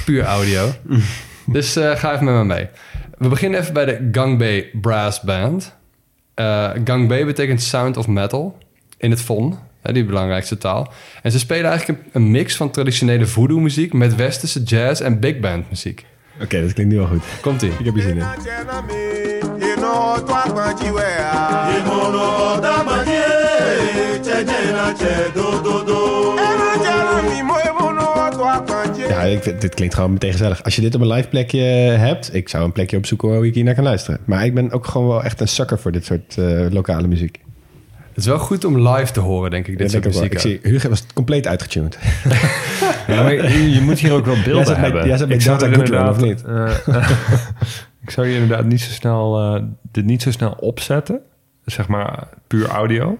Puur 0.05 0.23
audio. 0.23 0.71
dus 1.45 1.73
ga 1.73 2.13
even 2.13 2.25
met 2.25 2.33
me 2.33 2.43
mee. 2.43 2.67
We 3.17 3.27
beginnen 3.27 3.59
even 3.59 3.73
bij 3.73 3.85
de 3.85 4.09
Gangbei 4.11 4.69
Brass 4.81 5.21
Band. 5.21 5.75
Gangbei 6.83 7.25
betekent 7.25 7.61
Sound 7.61 7.97
of 7.97 8.07
Metal 8.07 8.57
in 8.97 9.11
het 9.11 9.21
Fon, 9.21 9.57
die 9.93 10.05
belangrijkste 10.05 10.57
taal. 10.57 10.93
En 11.21 11.31
ze 11.31 11.39
spelen 11.39 11.69
eigenlijk 11.69 11.99
een, 11.99 12.09
een 12.21 12.31
mix 12.31 12.55
van 12.55 12.71
traditionele 12.71 13.25
voodoo 13.25 13.59
muziek 13.59 13.93
met 13.93 14.15
westerse 14.15 14.63
jazz 14.63 15.01
en 15.01 15.19
big 15.19 15.39
band 15.39 15.69
muziek. 15.69 16.05
Oké, 16.41 16.61
dat 16.61 16.73
klinkt 16.73 16.93
nu 16.93 16.97
wel 16.99 17.07
goed. 17.07 17.23
Komt-ie. 17.41 17.69
Ik 17.79 17.85
heb 17.85 17.93
hier 17.93 18.03
zin 18.03 18.17
in. 18.17 18.25
Ja, 29.07 29.21
ik 29.21 29.43
vind, 29.43 29.61
dit 29.61 29.73
klinkt 29.73 29.95
gewoon 29.95 30.13
meteen 30.13 30.31
gezellig. 30.31 30.63
Als 30.63 30.75
je 30.75 30.81
dit 30.81 30.95
op 30.95 31.01
een 31.01 31.07
live 31.07 31.27
plekje 31.27 31.61
hebt, 31.61 32.33
ik 32.33 32.49
zou 32.49 32.63
een 32.63 32.71
plekje 32.71 32.97
opzoeken 32.97 33.29
waar 33.29 33.45
ik 33.45 33.53
hier 33.53 33.63
naar 33.63 33.75
kan 33.75 33.83
luisteren. 33.83 34.19
Maar 34.25 34.45
ik 34.45 34.53
ben 34.53 34.71
ook 34.71 34.85
gewoon 34.85 35.07
wel 35.07 35.23
echt 35.23 35.41
een 35.41 35.47
sucker 35.47 35.79
voor 35.79 35.91
dit 35.91 36.05
soort 36.05 36.37
eh, 36.37 36.65
lokale 36.69 37.07
muziek. 37.07 37.39
Het 38.17 38.25
is 38.25 38.31
wel 38.31 38.39
goed 38.41 38.65
om 38.65 38.87
live 38.87 39.11
te 39.11 39.19
horen, 39.19 39.51
denk 39.51 39.67
ik, 39.67 39.77
dit 39.77 39.91
soort 39.91 40.05
muziek. 40.05 40.33
ik 40.33 40.39
zie, 40.39 40.59
Hugo 40.63 40.89
was 40.89 41.05
compleet 41.13 41.47
uitgetuned. 41.47 41.97
Ja, 43.07 43.23
maar 43.23 43.33
je, 43.33 43.71
je 43.71 43.81
moet 43.81 43.99
hier 43.99 44.11
ook 44.13 44.25
wel 44.25 44.35
Jij 44.35 44.43
beelden 44.43 44.73
bij- 44.73 44.83
hebben. 44.83 45.07
jij 45.07 45.17
zat 45.17 45.27
bij 45.27 45.37
Ik 45.37 45.43
zou 45.43 45.59
Data 45.59 45.73
Goodrun, 45.73 46.07
of 46.09 46.17
inderdaad, 46.17 46.87
eh, 46.87 47.11
ik 48.03 48.09
zou 48.09 48.27
je 48.27 48.33
inderdaad 48.33 48.65
niet 48.65 48.81
zo 48.81 48.91
snel, 48.91 49.55
eh, 49.55 49.63
dit 49.91 50.05
niet 50.05 50.21
zo 50.21 50.31
snel 50.31 50.51
opzetten. 50.51 51.19
Zeg 51.65 51.87
maar 51.87 52.27
puur 52.47 52.67
audio. 52.67 53.17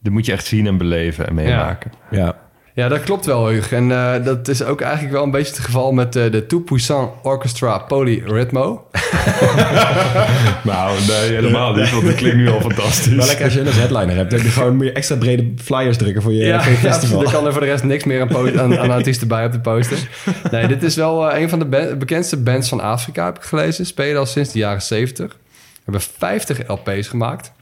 Dit 0.00 0.12
moet 0.12 0.26
je 0.26 0.32
echt 0.32 0.46
zien 0.46 0.66
en 0.66 0.76
beleven 0.78 1.26
en 1.28 1.34
meemaken. 1.34 1.92
Ja. 2.10 2.18
Ja, 2.18 2.36
dat 2.74 3.00
klopt 3.02 3.26
wel, 3.26 3.48
Hug. 3.48 3.72
En 3.72 3.90
eh, 3.92 4.24
dat 4.24 4.48
is 4.48 4.62
ook 4.62 4.80
eigenlijk 4.80 5.12
wel 5.12 5.22
een 5.22 5.30
beetje 5.30 5.52
het 5.54 5.64
geval 5.64 5.92
met 5.92 6.16
eh, 6.16 6.30
de 6.32 6.46
Tout 6.46 6.64
Puissant 6.64 7.10
Orchestra 7.22 7.78
Polyrhythmo. 7.78 8.86
Nou, 10.64 10.98
nee, 11.08 11.30
helemaal 11.34 11.74
niet, 11.74 11.90
want 11.90 12.04
dat 12.06 12.14
klinkt 12.14 12.36
nu 12.36 12.48
al 12.50 12.60
fantastisch. 12.60 13.06
Wel 13.14 13.26
lekker 13.26 13.44
als 13.44 13.54
je 13.54 13.60
een 13.60 13.66
als 13.66 13.76
headliner 13.76 14.16
hebt. 14.16 14.30
Dan 14.30 14.38
heb 14.38 14.48
je 14.48 14.54
gewoon 14.54 14.76
moet 14.76 14.84
je 14.84 14.92
extra 14.92 15.16
brede 15.16 15.52
flyers 15.62 15.96
drukken 15.96 16.22
voor 16.22 16.32
je, 16.32 16.60
voor 16.60 16.70
je 16.72 16.78
festival. 16.78 17.22
er 17.24 17.30
kan 17.30 17.46
er 17.46 17.52
voor 17.52 17.60
de 17.60 17.66
rest 17.66 17.84
niks 17.84 18.04
meer 18.04 18.20
aan, 18.20 18.60
aan, 18.60 18.78
aan 18.78 18.90
artiesten 18.90 19.28
bij 19.28 19.44
op 19.46 19.52
de 19.52 19.60
poster. 19.60 19.98
Nee, 20.50 20.66
dit 20.66 20.82
is 20.82 20.96
wel 20.96 21.30
eh, 21.30 21.40
een 21.40 21.48
van 21.48 21.58
de 21.58 21.64
ba- 21.64 21.94
bekendste 21.96 22.36
bands 22.36 22.68
van 22.68 22.80
Afrika, 22.80 23.24
heb 23.24 23.36
ik 23.36 23.42
gelezen. 23.42 23.86
Spelen 23.86 24.18
al 24.18 24.26
sinds 24.26 24.52
de 24.52 24.58
jaren 24.58 24.82
70. 24.82 25.26
We 25.28 25.36
hebben 25.84 26.02
50 26.18 26.58
LP's 26.66 27.08
gemaakt. 27.08 27.52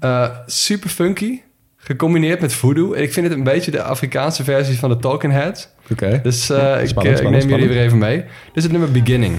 Eh, 0.00 0.28
super 0.46 0.90
funky, 0.90 1.40
gecombineerd 1.84 2.40
met 2.40 2.54
voodoo. 2.54 2.92
En 2.92 3.02
ik 3.02 3.12
vind 3.12 3.28
het 3.28 3.36
een 3.36 3.44
beetje 3.44 3.70
de 3.70 3.82
Afrikaanse 3.82 4.44
versie 4.44 4.78
van 4.78 4.88
de 4.88 4.96
Talking 4.96 5.32
Heads. 5.32 5.68
Oké. 5.90 6.20
Dus 6.22 6.50
eh, 6.50 6.80
ik, 6.82 6.88
Spannend, 6.88 7.18
eh, 7.18 7.24
ik 7.24 7.30
neem 7.30 7.40
spannend, 7.40 7.44
jullie 7.44 7.68
weer 7.68 7.82
even 7.82 7.98
mee. 7.98 8.16
Dit 8.16 8.26
is 8.54 8.62
het 8.62 8.72
nummer 8.72 8.90
Beginning. 8.90 9.38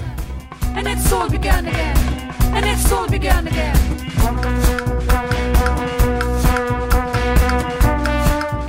And 0.76 0.86
it 0.86 1.00
soul 1.00 1.28
began 1.28 1.66
again. 1.66 1.96
And 2.54 2.64
it 2.64 2.78
soul 2.86 3.08
began 3.10 3.48
again. 3.48 3.76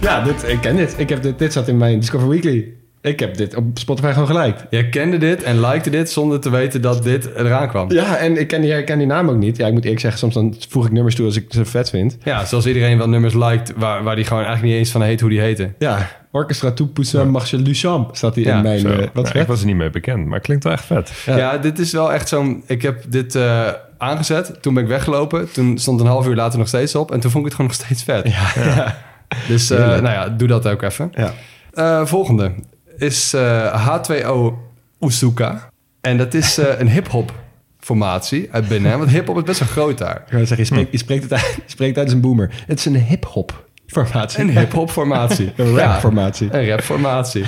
Ja, 0.01 0.23
dit, 0.23 0.43
ik 0.47 0.61
ken 0.61 0.76
dit. 0.76 0.95
Ik 0.97 1.09
heb 1.09 1.21
dit. 1.21 1.39
Dit 1.39 1.53
zat 1.53 1.67
in 1.67 1.78
mijn 1.78 1.99
Discover 1.99 2.28
Weekly. 2.30 2.73
Ik 3.06 3.20
heb 3.20 3.38
dit 3.38 3.56
op 3.56 3.64
Spotify 3.74 4.12
gewoon 4.12 4.28
geliked. 4.28 4.66
Jij 4.70 4.89
kende 4.89 5.18
dit 5.18 5.43
en 5.43 5.60
likte 5.60 5.89
dit 5.89 6.10
zonder 6.10 6.39
te 6.39 6.49
weten 6.49 6.82
dat 6.82 7.03
dit 7.03 7.30
eraan 7.36 7.68
kwam. 7.70 7.91
Ja, 7.91 8.18
en 8.18 8.39
ik 8.39 8.47
ken, 8.47 8.62
die, 8.62 8.78
ik 8.78 8.86
ken 8.86 8.97
die 8.97 9.08
naam 9.08 9.30
ook 9.30 9.38
niet. 9.38 9.58
Ja, 9.58 9.68
ik 9.68 9.74
moet 9.74 9.84
eerlijk 9.84 10.01
zeggen, 10.01 10.20
soms 10.20 10.34
dan 10.34 10.56
voeg 10.70 10.86
ik 10.86 10.91
nummers 10.91 11.16
toe 11.16 11.26
als 11.26 11.36
ik 11.36 11.45
ze 11.49 11.66
vet 11.66 11.89
vind. 11.89 12.18
Ja, 12.24 12.45
zoals 12.45 12.66
iedereen 12.66 12.97
wat 12.97 13.08
nummers 13.08 13.34
liked 13.34 13.74
waar, 13.76 14.03
waar 14.03 14.16
die 14.16 14.26
gewoon 14.26 14.43
eigenlijk 14.43 14.72
niet 14.74 14.80
eens 14.84 14.91
van 14.91 15.01
heet 15.01 15.20
hoe 15.22 15.30
die 15.30 15.39
heten. 15.39 15.76
Ja, 15.80 16.10
Orchestra 16.32 16.72
Tout 16.72 16.93
Poussin 16.93 17.30
Marcel 17.30 17.64
Duchamp 17.64 18.16
staat 18.16 18.36
hier 18.36 18.45
Ja, 18.45 18.56
in 18.58 18.64
mijn... 18.64 18.80
Zo. 18.80 18.89
eh, 18.89 19.08
wat 19.14 19.24
Nou, 19.24 19.39
ik 19.39 19.47
was 19.47 19.60
er 19.60 19.66
niet 19.66 19.76
mee 19.76 19.89
bekend, 19.89 20.26
maar 20.26 20.36
het 20.36 20.43
klinkt 20.45 20.64
wel 20.64 20.74
echt 20.74 20.86
vet. 20.86 21.12
Ja. 21.26 21.58
dit 21.58 21.80
is 21.80 21.91
wel 21.91 22.14
echt 22.14 22.28
zo'n... 22.28 22.64
Ik 22.68 22.82
heb 22.82 23.03
dit 23.08 23.36
eh, 23.36 23.68
aangezet, 23.97 24.58
toen 24.62 24.74
ben 24.74 24.84
ik 24.84 24.89
weggelopen. 24.89 25.51
Toen 25.51 25.78
stond 25.78 25.99
een 25.99 26.08
half 26.08 26.28
uur 26.28 26.36
later 26.36 26.60
nog 26.60 26.68
steeds 26.68 26.95
op. 26.95 27.12
En 27.12 27.20
toen 27.20 27.32
vond 27.32 27.45
ik 27.45 27.51
het 27.51 27.60
gewoon 27.62 27.72
nog 27.78 27.86
steeds 27.86 28.03
vet. 28.03 28.28
Ja. 28.56 28.95
Dus 29.47 29.70
eh, 29.70 29.78
nou 29.80 30.03
ja, 30.03 30.30
doe 30.30 30.47
dat 30.47 30.68
ook 30.68 30.82
even. 30.82 31.12
Ja. 31.14 31.34
Eh, 31.74 32.06
volgende 32.06 32.51
is 32.98 33.34
eh, 33.34 33.88
H2O 33.88 34.54
Usuka. 35.00 35.70
En 36.02 36.18
dat 36.18 36.34
is 36.34 36.58
eh, 36.58 36.80
een 36.80 36.89
hip-hop 36.89 37.34
formatie 37.80 38.48
uit 38.52 38.68
Benin. 38.68 38.98
Want 38.98 39.10
hip-hop 39.10 39.38
is 39.38 39.43
best 39.43 39.60
wel 39.60 39.68
groot 39.68 39.98
daar. 39.98 40.24
Ik 40.26 40.32
wou 40.32 40.46
zeggen, 40.46 40.58
je 40.58 40.66
spreekt, 40.66 40.91
je 40.91 40.98
spreekt, 40.98 41.24
het 41.24 41.34
uit, 41.34 41.56
je 41.56 41.62
spreekt 41.66 41.98
uit 41.98 42.06
als 42.06 42.16
een 42.16 42.22
boomer. 42.22 42.64
Het 42.68 42.80
is 42.80 42.86
een 42.86 42.96
hip-hop 42.96 43.66
formatie. 43.88 44.39
Een 44.39 44.50
hip-hop 44.50 44.91
formatie. 44.91 45.54
Een 45.56 45.78
rap 45.78 46.00
formatie. 46.00 46.54
Een 46.54 46.70
rapformatie. 46.72 47.46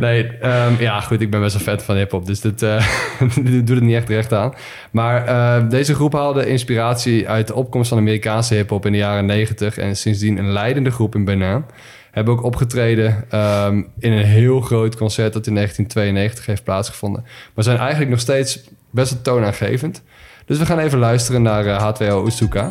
Nee, 0.00 0.26
ehm, 0.26 0.72
ja, 0.78 1.00
goed, 1.00 1.20
ik 1.20 1.30
ben 1.30 1.40
best 1.40 1.54
wel 1.54 1.62
fan 1.62 1.84
van 1.84 1.96
hip-hop, 1.96 2.26
dus 2.26 2.40
dit, 2.40 2.62
eh, 2.62 2.86
dit 3.34 3.66
doet 3.66 3.76
het 3.76 3.84
niet 3.84 3.94
echt 3.94 4.08
recht 4.08 4.32
aan. 4.32 4.54
Maar 4.90 5.26
eh, 5.26 5.68
deze 5.70 5.94
groep 5.94 6.12
haalde 6.12 6.46
inspiratie 6.46 7.28
uit 7.28 7.46
de 7.46 7.54
opkomst 7.54 7.88
van 7.88 7.98
Amerikaanse 7.98 8.54
hip-hop 8.54 8.86
in 8.86 8.92
de 8.92 8.98
jaren 8.98 9.26
90 9.26 9.78
en 9.78 9.96
sindsdien 9.96 10.38
een 10.38 10.52
leidende 10.52 10.90
groep 10.90 11.14
in 11.14 11.24
Benin. 11.24 11.64
Hebben 12.10 12.34
ook 12.34 12.42
opgetreden 12.42 13.24
ehm, 13.30 13.82
in 13.98 14.12
een 14.12 14.24
heel 14.24 14.60
groot 14.60 14.96
concert 14.96 15.32
dat 15.32 15.46
in 15.46 15.54
1992 15.54 16.46
heeft 16.46 16.64
plaatsgevonden. 16.64 17.24
Maar 17.54 17.64
zijn 17.64 17.78
eigenlijk 17.78 18.10
nog 18.10 18.20
steeds 18.20 18.60
best 18.90 19.12
wel 19.12 19.22
toonaangevend. 19.22 20.02
Dus 20.44 20.58
we 20.58 20.66
gaan 20.66 20.78
even 20.78 20.98
luisteren 20.98 21.42
naar 21.42 21.66
eh, 21.66 21.92
H2O 21.92 22.26
Usuka. 22.26 22.70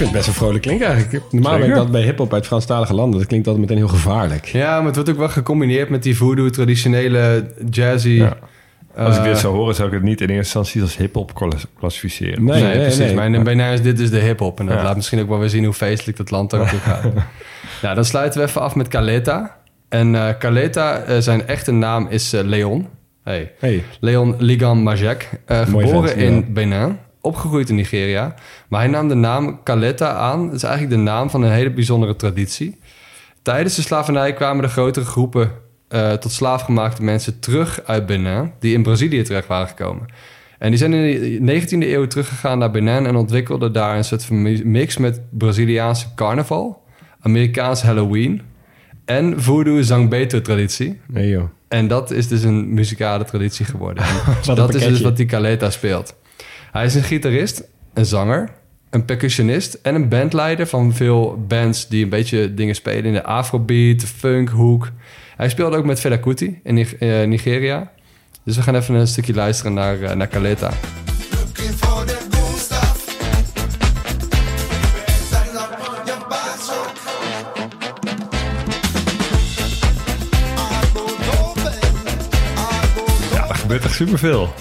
Vind 0.00 0.08
het 0.08 0.12
best 0.12 0.26
wel 0.26 0.34
vrolijk 0.34 0.62
klinken 0.62 0.86
eigenlijk. 0.86 1.24
Normaal 1.32 1.58
ik 1.60 1.74
dat 1.74 1.90
bij 1.90 2.02
hip-hop 2.02 2.34
uit 2.34 2.46
Franstalige 2.46 2.94
landen. 2.94 3.18
Dat 3.18 3.28
klinkt 3.28 3.46
altijd 3.46 3.64
meteen 3.68 3.82
heel 3.84 3.94
gevaarlijk. 3.94 4.44
Ja, 4.46 4.76
maar 4.76 4.86
het 4.86 4.94
wordt 4.94 5.10
ook 5.10 5.16
wel 5.16 5.28
gecombineerd 5.28 5.88
met 5.88 6.02
die 6.02 6.16
voodoo, 6.16 6.50
traditionele 6.50 7.50
jazzy. 7.70 8.08
Ja. 8.08 8.36
Als 8.96 9.16
ik 9.16 9.22
eh, 9.22 9.28
dit 9.28 9.38
zou 9.38 9.54
horen, 9.56 9.74
zou 9.74 9.88
ik 9.88 9.94
het 9.94 10.02
niet 10.02 10.20
in 10.20 10.26
eerste 10.28 10.36
instantie 10.58 10.82
als 10.82 10.96
hip-hop 10.96 11.34
klas- 11.34 11.66
klassificeren. 11.78 12.44
Nee, 12.44 12.62
Nee, 12.62 12.72
nee, 12.72 12.80
precies. 12.80 12.98
nee. 12.98 13.14
Maar 13.14 13.30
in 13.30 13.42
Benin 13.42 13.72
is 13.72 13.82
dit 13.82 13.96
dus 13.96 14.10
de 14.10 14.18
hip-hop. 14.18 14.60
En 14.60 14.66
dat 14.66 14.74
Ja. 14.76 14.82
laat 14.82 14.96
misschien 14.96 15.20
ook 15.20 15.28
wel 15.28 15.38
weer 15.38 15.48
zien 15.48 15.64
hoe 15.64 15.72
feestelijk 15.74 16.16
dat 16.18 16.30
land 16.30 16.54
ook 16.54 16.66
toe 16.68 16.78
gaat. 16.78 17.02
nou, 17.82 17.94
dan 17.94 18.04
sluiten 18.04 18.40
we 18.40 18.46
even 18.46 18.60
af 18.60 18.74
met 18.74 18.88
Caleta. 18.88 19.56
En 19.88 20.14
eh 20.14 20.28
Caleta, 20.38 20.96
eh, 21.02 21.18
zijn 21.18 21.46
echte 21.46 21.72
naam 21.72 22.06
is 22.10 22.32
eh, 22.32 22.42
Leon. 22.44 22.86
Hey. 23.24 23.52
Hey. 23.58 23.84
Leon 24.00 24.34
Ligan 24.38 24.82
Majek. 24.82 25.28
eh, 25.46 25.60
geboren 25.60 26.08
vent, 26.08 26.20
in 26.20 26.34
ja. 26.34 26.40
Benin. 26.48 26.96
Opgegroeid 27.20 27.68
in 27.68 27.74
Nigeria. 27.74 28.34
Maar 28.68 28.80
hij 28.80 28.90
nam 28.90 29.08
de 29.08 29.14
naam 29.14 29.60
Caleta 29.64 30.12
aan. 30.12 30.46
Dat 30.46 30.54
is 30.54 30.62
eigenlijk 30.62 30.96
de 30.96 31.02
naam 31.02 31.30
van 31.30 31.42
een 31.42 31.50
hele 31.52 31.70
bijzondere 31.72 32.16
traditie. 32.16 32.78
Tijdens 33.42 33.74
de 33.76 33.82
slavernij 33.82 34.32
kwamen 34.32 34.62
de 34.62 34.68
grotere 34.68 35.04
groepen 35.04 35.50
eh, 35.88 36.12
tot 36.12 36.32
slaafgemaakte 36.32 37.02
mensen 37.02 37.40
terug 37.40 37.80
uit 37.84 38.06
Benin, 38.06 38.52
die 38.60 38.74
in 38.74 38.82
Brazilië 38.82 39.22
terecht 39.22 39.46
waren 39.46 39.68
gekomen. 39.68 40.06
En 40.58 40.68
die 40.68 40.78
zijn 40.78 40.92
in 40.92 41.46
de 41.46 41.62
19e 41.62 41.68
eeuw 41.88 42.06
teruggegaan 42.06 42.58
naar 42.58 42.70
Benin 42.70 43.06
en 43.06 43.16
ontwikkelden 43.16 43.72
daar 43.72 43.96
een 43.96 44.04
soort 44.04 44.24
van 44.24 44.42
mi- 44.42 44.64
mix 44.64 44.96
met 44.96 45.20
Braziliaanse 45.30 46.06
carnaval, 46.14 46.82
Amerikaans 47.20 47.82
Halloween 47.82 48.42
en 49.04 49.42
voodoo 49.42 49.82
zangbeto-traditie. 49.82 51.00
Nee 51.06 51.28
joh. 51.28 51.44
En 51.68 51.88
dat 51.88 52.10
is 52.10 52.28
dus 52.28 52.42
een 52.42 52.74
muzikale 52.74 53.24
traditie 53.24 53.64
geworden. 53.64 54.04
Dat 54.54 54.74
is 54.74 54.84
dus 54.86 55.00
wat 55.00 55.16
die 55.16 55.26
Caleta 55.26 55.70
speelt. 55.70 56.14
Hij 56.70 56.84
is 56.84 56.94
een 56.94 57.02
gitarist, 57.02 57.62
een 57.94 58.06
zanger, 58.06 58.48
een 58.90 59.04
percussionist 59.04 59.74
en 59.74 59.94
een 59.94 60.08
bandleider 60.08 60.66
van 60.66 60.94
veel 60.94 61.44
bands 61.48 61.88
die 61.88 62.04
een 62.04 62.08
beetje 62.10 62.54
dingen 62.54 62.74
spelen 62.74 63.04
in 63.04 63.12
de 63.12 63.24
afrobeat, 63.24 64.00
de 64.00 64.06
funk, 64.06 64.48
hoek. 64.48 64.90
Hij 65.36 65.48
speelde 65.48 65.76
ook 65.76 65.84
met 65.84 66.00
Fela 66.00 66.16
Kuti 66.16 66.60
in 66.62 66.78
eh, 66.78 67.26
Nigeria. 67.26 67.92
Dus 68.44 68.56
we 68.56 68.62
gaan 68.62 68.74
even 68.74 68.94
een 68.94 69.06
stukje 69.06 69.34
luisteren 69.34 69.74
naar, 69.74 70.02
eh, 70.02 70.16
naar 70.16 70.28
Ja, 83.32 83.48
er 83.48 83.54
gebeurt 83.54 83.84
echt 83.84 83.94
superveel. 83.94 84.52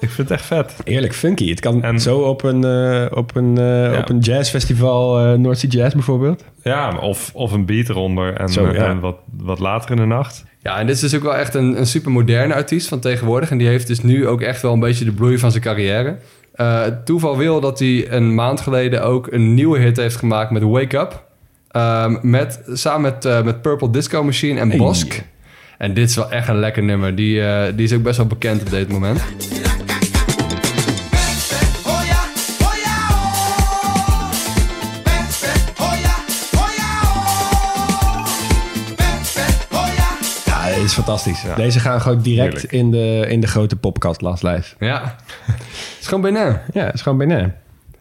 Ik 0.00 0.10
vind 0.10 0.28
het 0.28 0.38
echt 0.38 0.46
vet. 0.46 0.74
Eerlijk 0.84 1.14
funky. 1.14 1.48
Het 1.50 1.60
kan 1.60 1.82
En- 1.82 2.00
zo 2.00 2.18
op 2.18 2.42
een, 2.42 2.64
eh, 2.64 3.06
op 3.10 3.36
een, 3.36 3.58
eh, 3.58 3.92
Ja. 3.92 3.98
op 3.98 4.08
een 4.08 4.18
jazzfestival, 4.18 5.18
eh 5.18 5.32
North 5.38 5.58
Sea 5.58 5.70
Jazz 5.70 5.94
bijvoorbeeld. 5.94 6.44
Ja, 6.62 6.96
of, 7.00 7.30
of 7.34 7.52
een 7.52 7.64
beat 7.66 7.88
eronder 7.88 8.34
en, 8.36 8.48
Zo, 8.48 8.62
ja. 8.72 8.72
en 8.72 9.00
wat, 9.00 9.16
wat 9.36 9.58
later 9.58 9.90
in 9.90 9.96
de 9.96 10.04
nacht. 10.06 10.44
Ja, 10.62 10.78
en 10.78 10.86
dit 10.86 10.94
is 10.94 11.00
dus 11.00 11.14
ook 11.14 11.22
wel 11.22 11.36
echt 11.36 11.54
een, 11.54 11.78
een 11.78 11.86
super 11.86 12.10
moderne 12.10 12.54
artiest 12.54 12.88
van 12.88 13.00
tegenwoordig. 13.00 13.50
En 13.50 13.58
die 13.58 13.66
heeft 13.68 13.86
dus 13.86 14.00
nu 14.02 14.26
ook 14.28 14.40
echt 14.40 14.62
wel 14.62 14.72
een 14.72 14.80
beetje 14.80 15.04
de 15.04 15.12
bloei 15.12 15.38
van 15.38 15.50
zijn 15.50 15.62
carrière. 15.62 16.16
Eh, 16.54 16.82
het 16.82 17.06
toeval 17.06 17.36
wil 17.36 17.60
dat 17.60 17.78
hij 17.78 18.10
een 18.10 18.34
maand 18.34 18.60
geleden 18.60 19.02
ook 19.04 19.32
een 19.32 19.54
nieuwe 19.54 19.78
hit 19.78 19.96
heeft 19.96 20.16
gemaakt 20.16 20.50
met 20.50 20.62
Wake 20.62 20.98
Up. 20.98 21.24
Ehm, 21.70 22.16
met, 22.22 22.60
samen 22.72 23.00
met, 23.02 23.24
eh, 23.24 23.42
met 23.42 23.62
Purple 23.62 23.90
Disco 23.90 24.24
Machine 24.24 24.60
en 24.60 24.68
Hey. 24.68 24.78
Bosk. 24.78 25.22
En 25.78 25.94
dit 25.94 26.08
is 26.08 26.16
wel 26.16 26.30
echt 26.30 26.48
een 26.48 26.58
lekker 26.58 26.82
nummer. 26.82 27.14
Die, 27.14 27.42
eh, 27.44 27.72
die 27.76 27.84
is 27.84 27.92
ook 27.92 28.02
best 28.02 28.16
wel 28.16 28.26
bekend 28.26 28.60
op 28.62 28.70
dit 28.70 28.88
moment. 28.92 29.20
Is 40.98 41.04
fantastisch. 41.04 41.44
Deze 41.56 41.80
gaan 41.80 42.00
gewoon 42.00 42.20
direct 42.22 42.52
Heerlijk. 42.52 42.72
in 42.72 42.90
de, 42.90 43.24
in 43.28 43.40
de 43.40 43.46
grote 43.46 43.76
podcast 43.76 44.20
Last 44.20 44.42
Live. 44.42 44.74
Ja, 44.78 45.16
het 45.46 45.96
is 46.00 46.06
gewoon 46.06 46.20
Benin. 46.22 46.58
Ja, 46.72 46.84
het 46.84 46.94
is 46.94 47.02
gewoon 47.02 47.18
bijna. 47.18 47.54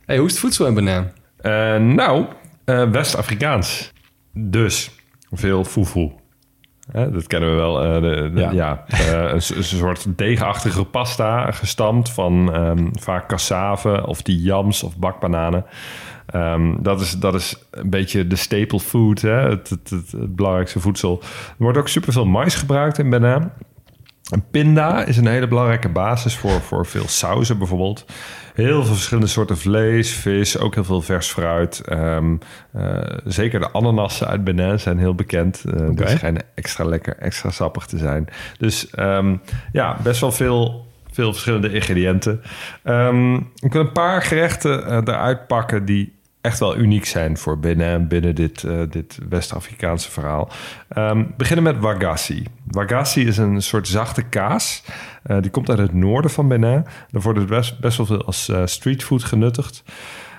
Hey, 0.06 0.18
hoe 0.18 0.26
is 0.26 0.32
het 0.32 0.41
voedsel 0.41 0.66
in 0.68 0.74
Benin? 0.74 1.08
Eh, 1.41 1.76
nou, 1.78 2.26
eh, 2.66 2.89
West-Afrikaans. 2.89 3.91
Dus 4.34 4.91
veel 5.32 5.64
fufu. 5.64 6.12
Hè, 6.91 7.12
dat 7.12 7.28
kennen 7.28 7.50
we 7.50 7.56
wel. 7.56 7.84
eh, 7.84 7.94
de, 8.02 8.32
de- 8.34 8.39
Ja. 8.39 8.52
ja. 8.52 8.84
eh, 8.88 9.32
een, 9.34 9.41
soort 9.64 10.06
degenachtige 10.18 10.84
pasta, 10.84 11.52
gestampt 11.52 12.10
van 12.10 12.54
ehm, 12.54 12.88
vaak 13.00 13.28
cassave 13.28 14.08
of 14.08 14.22
die 14.22 14.41
yams 14.41 14.84
of 14.84 14.98
bakbananen. 14.98 15.66
Ehm, 16.26 16.76
dat, 16.80 17.01
is, 17.01 17.11
dat 17.11 17.36
is 17.36 17.55
een 17.71 17.89
beetje 17.89 18.28
de 18.28 18.36
staple 18.36 18.80
food, 18.80 19.21
hè? 19.21 19.49
Het, 19.49 19.69
het, 19.69 19.89
het, 19.89 20.11
het 20.11 20.36
belangrijkste 20.36 20.80
voedsel. 20.80 21.19
Er 21.21 21.55
wordt 21.57 21.78
ook 21.78 21.88
superveel 21.88 22.26
mais 22.26 22.55
gebruikt 22.55 22.97
in 22.97 23.09
Benin. 23.09 23.49
Een 24.32 24.43
pinda 24.51 25.05
is 25.05 25.17
een 25.17 25.28
hele 25.28 25.47
belangrijke 25.47 25.89
basis 25.89 26.36
voor, 26.36 26.61
voor 26.61 26.86
veel 26.86 27.07
sauzen 27.07 27.57
bijvoorbeeld. 27.57 28.05
Heel 28.53 28.84
veel 28.84 28.93
verschillende 28.93 29.30
soorten 29.30 29.57
vlees, 29.57 30.13
vis, 30.13 30.57
ook 30.57 30.74
heel 30.74 30.84
veel 30.84 31.01
vers 31.01 31.28
fruit. 31.28 31.80
Ehm, 31.80 32.36
eh, 32.71 33.17
zeker 33.26 33.59
de 33.59 33.74
ananassen 33.74 34.28
uit 34.28 34.43
Benin 34.43 34.80
zijn 34.80 34.97
heel 34.97 35.15
bekend. 35.15 35.63
Eh 35.65 35.89
Die 35.95 36.07
schijnen 36.07 36.43
extra 36.55 36.86
lekker, 36.86 37.17
extra 37.17 37.49
sappig 37.49 37.86
te 37.86 37.97
zijn. 37.97 38.28
Dus 38.57 38.89
ehm, 38.89 39.36
ja, 39.71 39.97
best 40.03 40.21
wel 40.21 40.32
veel, 40.32 40.86
veel 41.14 41.32
verschillende 41.32 41.74
ingrediënten. 41.74 42.41
Ehm, 42.84 43.36
ik 43.36 43.72
wil 43.72 43.82
een 43.82 43.91
paar 43.91 44.22
gerechten 44.22 44.86
eh, 44.88 44.97
eruit 44.97 45.47
pakken 45.47 45.86
die 45.86 46.14
echt 46.41 46.59
wel 46.59 46.78
uniek 46.78 47.05
zijn 47.05 47.38
voor 47.38 47.59
Benin 47.59 48.07
binnen 48.07 48.36
dit, 48.36 48.64
eh, 48.64 48.82
dit 48.89 49.18
West-Afrikaanse 49.30 50.11
verhaal. 50.11 50.49
Ehm, 50.88 51.24
beginnen 51.38 51.64
met 51.64 51.80
wagassi. 51.80 52.43
Wagassi 52.68 53.28
is 53.28 53.38
een 53.38 53.61
soort 53.61 53.88
zachte 53.88 54.22
kaas. 54.22 54.84
Eh, 55.24 55.41
die 55.41 55.51
komt 55.51 55.70
uit 55.70 55.80
het 55.80 55.93
noorden 55.93 56.32
van 56.32 56.47
Benin. 56.47 56.86
Daar 57.11 57.22
wordt 57.22 57.39
het 57.39 57.47
best, 57.47 57.80
best 57.80 57.97
wel 57.97 58.05
veel 58.05 58.26
als 58.26 58.51
streetfood 58.66 59.24
genuttigd. 59.24 59.84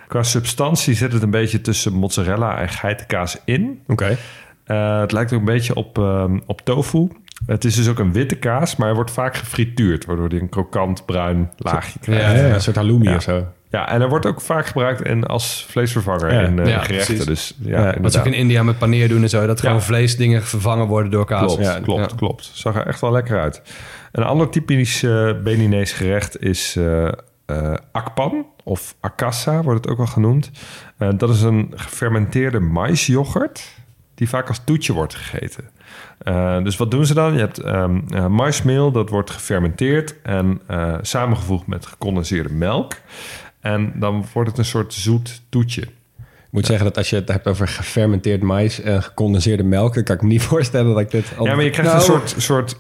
Qua 0.09 0.23
substantie 0.23 0.95
zit 0.95 1.13
het 1.13 1.23
een 1.23 1.31
beetje 1.31 1.61
tussen 1.61 1.93
mozzarella 1.93 2.59
en 2.59 2.69
geitenkaas 2.69 3.39
in. 3.45 3.83
Oké. 3.87 4.17
Het 4.65 5.13
lijkt 5.13 5.33
ook 5.33 5.39
een 5.39 5.45
beetje 5.45 5.75
op, 5.75 5.99
ehm, 5.99 6.39
op 6.47 6.61
tofu. 6.61 7.09
Het 7.47 7.65
is 7.65 7.75
dus 7.75 7.89
ook 7.89 7.99
een 7.99 8.13
witte 8.13 8.35
kaas, 8.37 8.77
maar 8.77 8.87
hij 8.87 8.97
wordt 8.97 9.11
vaak 9.11 9.37
gefrituurd... 9.37 10.05
waardoor 10.05 10.29
hij 10.29 10.39
een 10.41 10.49
krokant 10.49 11.05
bruin 11.05 11.51
laagje 11.57 11.99
krijgt. 11.99 12.37
Ja, 12.39 12.47
ja, 12.47 12.55
een 12.55 12.61
soort 12.61 12.77
halloumi 12.77 13.09
Ja. 13.09 13.17
of 13.17 13.23
zo. 13.23 13.47
Ja, 13.71 13.89
en 13.89 14.01
hij 14.01 14.09
wordt 14.09 14.27
ook 14.27 14.41
vaak 14.41 14.67
gebruikt 14.67 15.03
in, 15.03 15.25
als 15.27 15.67
vleesvervanger 15.69 16.33
Ja. 16.33 16.41
in 16.41 16.59
eh, 16.59 16.67
Ja, 16.69 16.79
gerechten. 16.83 17.15
precies. 17.15 17.25
Dus 17.25 17.57
ja, 17.71 17.87
Ja, 17.87 18.01
Wat 18.01 18.13
ze 18.13 18.19
ook 18.19 18.27
in 18.27 18.33
India 18.33 18.63
met 18.63 18.79
paneer 18.79 19.09
doen 19.09 19.23
en 19.23 19.29
zo. 19.29 19.47
Dat 19.47 19.61
gewoon 19.61 19.83
vleesdingen 19.83 20.43
vervangen 20.43 20.87
worden 20.87 21.11
door 21.11 21.25
kaas. 21.25 21.47
Klopt, 21.47 21.63
Ja, 21.63 21.81
klopt, 21.81 22.11
ja. 22.11 22.17
klopt. 22.17 22.51
Zag 22.53 22.75
er 22.75 22.87
echt 22.87 23.01
wel 23.01 23.13
lekker 23.13 23.41
uit. 23.41 23.63
Een 24.13 24.25
ander 24.25 24.51
typisch 24.51 25.03
eh 25.03 25.31
Beninees 25.43 25.93
gerecht 25.93 26.43
is 26.43 26.77
eh, 26.77 27.07
eh, 27.47 27.75
akpan 27.93 28.47
of 28.65 28.95
akassa, 29.01 29.63
wordt 29.63 29.81
het 29.85 29.91
ook 29.93 29.97
wel 29.99 30.07
genoemd. 30.07 30.51
Eh, 30.99 31.09
dat 31.17 31.31
is 31.31 31.43
een 31.43 31.73
gefermenteerde 31.75 32.61
maisyoghurt 32.61 33.75
die 34.15 34.29
vaak 34.29 34.49
als 34.49 34.61
toetje 34.65 34.93
wordt 34.93 35.15
gegeten. 35.15 35.65
Eh, 36.19 36.63
dus 36.63 36.77
wat 36.77 36.91
doen 36.91 37.07
ze 37.07 37.15
dan? 37.15 37.33
Je 37.33 37.39
hebt 37.39 37.63
maismeel, 38.29 38.91
dat 38.93 39.09
wordt 39.09 39.31
gefermenteerd 39.31 40.15
en 40.23 40.61
eh, 40.67 40.95
samengevoegd 41.03 41.67
met 41.67 41.87
gecondenseerde 41.87 42.53
melk. 42.53 42.93
En 43.61 43.93
dan 43.95 44.25
wordt 44.33 44.49
het 44.49 44.59
een 44.59 44.65
soort 44.65 44.95
zoet 44.95 45.43
toetje. 45.49 45.83
Ik 45.83 46.61
moet 46.61 46.67
zeggen 46.67 46.85
dat 46.85 46.97
als 46.97 47.11
je 47.11 47.17
het 47.17 47.29
hebt 47.29 47.47
over 47.47 47.69
gefermenteerd 47.69 48.43
mais 48.43 48.81
en 48.81 49.03
gecondenseerde 49.03 49.63
melk... 49.63 49.95
dan 49.95 50.03
kan 50.05 50.15
ik 50.17 50.23
me 50.23 50.29
niet 50.29 50.43
voorstellen 50.53 50.93
dat 50.93 51.01
ik 51.01 51.11
dit... 51.11 51.25
al- 51.39 51.47
Ja, 51.47 51.55
maar 51.55 51.65
je 51.65 51.71
krijgt 51.71 51.91
Nou, 51.93 52.03
een 52.05 52.07
soort, 52.29 52.35
soort 52.43 52.73
v- 52.73 52.77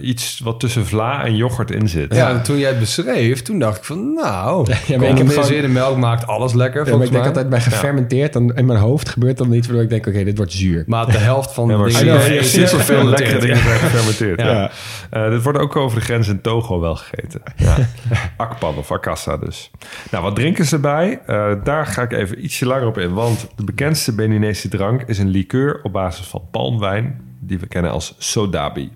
iets 0.00 0.40
wat 0.44 0.60
tussen 0.60 0.86
vla 0.86 1.24
en 1.24 1.36
yoghurt 1.36 1.70
in 1.70 1.88
zit. 1.88 2.14
Ja, 2.14 2.30
en 2.30 2.42
toen 2.42 2.58
jij 2.58 2.68
het 2.68 2.78
beschreef, 2.78 3.42
toen 3.42 3.58
dacht 3.58 3.76
ik 3.76 3.84
van, 3.84 4.12
nou, 4.12 4.68
maar 4.68 4.78
ik 4.78 4.86
heb 4.86 5.00
gecondenseerde 5.00 5.68
melk 5.68 5.96
maakt 5.96 6.26
alles 6.26 6.52
lekker, 6.52 6.86
Ja, 6.86 6.96
maar 6.96 7.06
ik 7.06 7.12
denk 7.12 7.26
altijd 7.26 7.48
bij 7.48 7.60
gefermenteerd, 7.60 8.32
dan 8.32 8.56
in 8.56 8.64
mijn 8.66 8.78
hoofd 8.78 9.08
gebeurt 9.08 9.38
dan 9.38 9.52
iets 9.52 9.66
waardoor 9.66 9.84
ik 9.84 9.90
denk, 9.90 10.06
oké, 10.06 10.24
dit 10.24 10.36
wordt 10.36 10.52
zuur. 10.52 10.84
Maar 10.86 11.06
de 11.06 11.18
helft 11.18 11.52
van 11.52 11.68
Ja, 11.68 11.76
de 11.76 11.82
dingen... 11.82 11.94
super, 11.94 12.26
I 12.26 12.32
know, 12.32 12.42
super, 12.42 12.78
ja, 12.78 12.84
veel 12.84 13.04
lekkere 13.04 13.38
dingen 13.38 13.56
zijn 13.56 13.78
gefermenteerd. 13.78 14.40
Ja. 14.40 14.50
Ja. 14.50 14.70
Eh, 15.10 15.30
dit 15.30 15.42
wordt 15.42 15.58
ook 15.58 15.76
over 15.76 15.98
de 15.98 16.04
grens 16.04 16.28
in 16.28 16.40
Togo 16.40 16.80
wel 16.80 16.96
gegeten. 16.96 17.42
Ja. 17.56 17.76
Akpan 18.36 18.76
of 18.76 18.92
akassa 18.92 19.36
dus. 19.36 19.70
Nou, 20.10 20.24
wat 20.24 20.34
drinken 20.34 20.64
ze 20.64 20.74
erbij? 20.74 21.20
Eh, 21.26 21.52
daar 21.64 21.86
ga 21.86 22.02
ik 22.02 22.12
even 22.12 22.44
ietsje 22.44 22.66
langer 22.66 22.86
op 22.86 22.98
in. 22.98 23.12
Want 23.12 23.48
de 23.56 23.64
bekendste 23.64 24.14
Beninese 24.14 24.68
drank 24.68 25.02
is 25.02 25.18
een 25.18 25.28
liqueur 25.28 25.80
op 25.82 25.92
basis 25.92 26.26
van 26.26 26.42
palmwijn... 26.50 27.20
die 27.40 27.58
we 27.58 27.66
kennen 27.66 27.90
als 27.90 28.14
sodabi. 28.18 28.90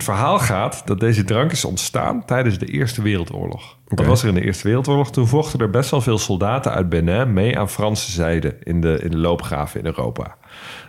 Het 0.00 0.08
verhaal 0.08 0.38
gaat 0.38 0.82
dat 0.84 1.00
deze 1.00 1.24
drank 1.24 1.52
is 1.52 1.64
ontstaan 1.64 2.24
tijdens 2.24 2.58
de 2.58 2.66
Eerste 2.66 3.02
Wereldoorlog. 3.02 3.76
Wat 3.84 4.06
was 4.06 4.22
er 4.22 4.28
in 4.28 4.34
de 4.34 4.44
Eerste 4.44 4.66
Wereldoorlog? 4.66 5.10
Toen 5.10 5.26
vochten 5.26 5.60
er 5.60 5.70
best 5.70 5.90
wel 5.90 6.00
veel 6.00 6.18
soldaten 6.18 6.72
uit 6.72 6.88
Benin 6.88 7.32
mee 7.32 7.58
aan 7.58 7.68
Franse 7.68 8.10
zijde 8.10 8.56
in 8.62 8.80
de, 8.80 8.98
in 9.02 9.10
de 9.10 9.16
loopgraven 9.16 9.80
in 9.80 9.86
Europa. 9.86 10.36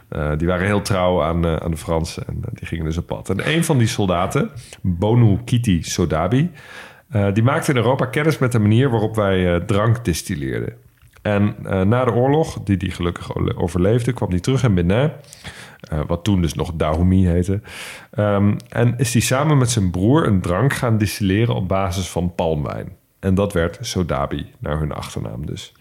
Eh, 0.09 0.32
die 0.38 0.47
waren 0.47 0.66
heel 0.66 0.82
trouw 0.82 1.24
aan, 1.24 1.45
eh, 1.45 1.55
aan 1.55 1.72
de 1.72 1.78
Fransen 1.78 2.28
en 2.28 2.38
eh, 2.41 2.51
die 2.53 2.68
gingen 2.68 2.86
dus 2.86 2.97
op 2.97 3.07
pad. 3.07 3.30
En 3.30 3.49
een 3.49 3.64
van 3.64 3.78
die 3.78 3.88
soldaten, 3.88 4.49
Bonu 4.82 5.38
Kiti 5.45 5.84
Sodabi, 5.84 6.51
die 7.34 7.43
maakte 7.43 7.72
in 7.72 7.78
Europa 7.78 8.05
kennis 8.05 8.38
met 8.38 8.51
de 8.51 8.59
manier 8.59 8.89
waarop 8.89 9.16
wij 9.16 9.59
drank 9.59 10.05
distilleerden. 10.05 10.74
En 11.22 11.55
na 11.88 12.05
de 12.05 12.14
oorlog, 12.14 12.64
die 12.64 12.78
die 12.78 12.91
gelukkig 12.91 13.36
overleefde, 13.55 14.14
kwam 14.14 14.30
hij 14.30 14.39
terug 14.39 14.64
in 14.64 14.74
Benin. 14.74 15.12
Eh, 15.82 15.99
wat 16.07 16.23
toen 16.23 16.41
dus 16.41 16.53
nog 16.53 16.71
Dahomey 16.73 17.32
heette. 17.32 17.61
Ehm, 18.11 18.57
en 18.69 18.97
is 18.97 19.13
hij 19.13 19.21
samen 19.21 19.57
met 19.57 19.69
zijn 19.69 19.91
broer 19.91 20.27
een 20.27 20.41
drank 20.41 20.73
gaan 20.73 20.97
distilleren 20.97 21.55
op 21.55 21.67
basis 21.67 22.09
van 22.09 22.36
palmwijn. 22.36 22.95
En 23.19 23.36
dat 23.36 23.53
werd 23.53 23.77
Sodabi, 23.82 24.51
naar 24.59 24.79
hun 24.79 24.91
achternaam 24.91 25.45
dus. 25.45 25.73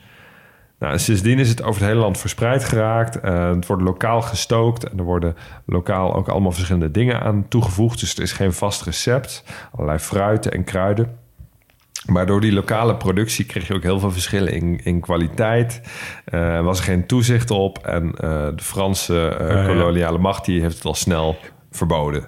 Nou, 0.78 0.92
en 0.92 1.00
sindsdien 1.00 1.38
is 1.38 1.48
het 1.48 1.62
over 1.62 1.80
het 1.80 1.90
hele 1.90 2.02
land 2.02 2.18
verspreid 2.18 2.64
geraakt. 2.64 3.20
Eh, 3.20 3.48
het 3.48 3.66
wordt 3.66 3.82
lokaal 3.82 4.22
gestookt 4.22 4.88
en 4.88 4.98
er 4.98 5.04
worden 5.04 5.36
lokaal 5.66 6.14
ook 6.14 6.28
allemaal 6.28 6.52
verschillende 6.52 6.90
dingen 6.90 7.20
aan 7.20 7.48
toegevoegd. 7.48 8.00
Dus 8.00 8.14
er 8.14 8.22
is 8.22 8.32
geen 8.32 8.52
vast 8.52 8.82
recept. 8.82 9.44
Allerlei 9.72 9.98
fruiten 9.98 10.52
en 10.52 10.64
kruiden. 10.64 11.18
Maar 12.10 12.26
door 12.26 12.40
die 12.40 12.52
lokale 12.52 12.96
productie 12.96 13.44
kreeg 13.44 13.66
je 13.66 13.74
ook 13.74 13.82
heel 13.82 13.98
veel 14.00 14.10
verschillen 14.12 14.52
in, 14.52 14.80
in 14.84 15.00
kwaliteit. 15.00 15.80
Eh, 16.24 16.40
Er 16.56 16.62
was 16.62 16.78
er 16.78 16.84
geen 16.84 17.06
toezicht 17.06 17.50
op. 17.50 17.78
En 17.78 18.12
eh, 18.16 18.46
de 18.56 18.62
Franse 18.62 19.28
eh, 19.28 19.48
ja. 19.48 19.66
koloniale 19.66 20.18
macht 20.18 20.44
die 20.44 20.60
heeft 20.60 20.74
het 20.74 20.84
al 20.84 20.94
snel 20.94 21.36
verboden. 21.70 22.24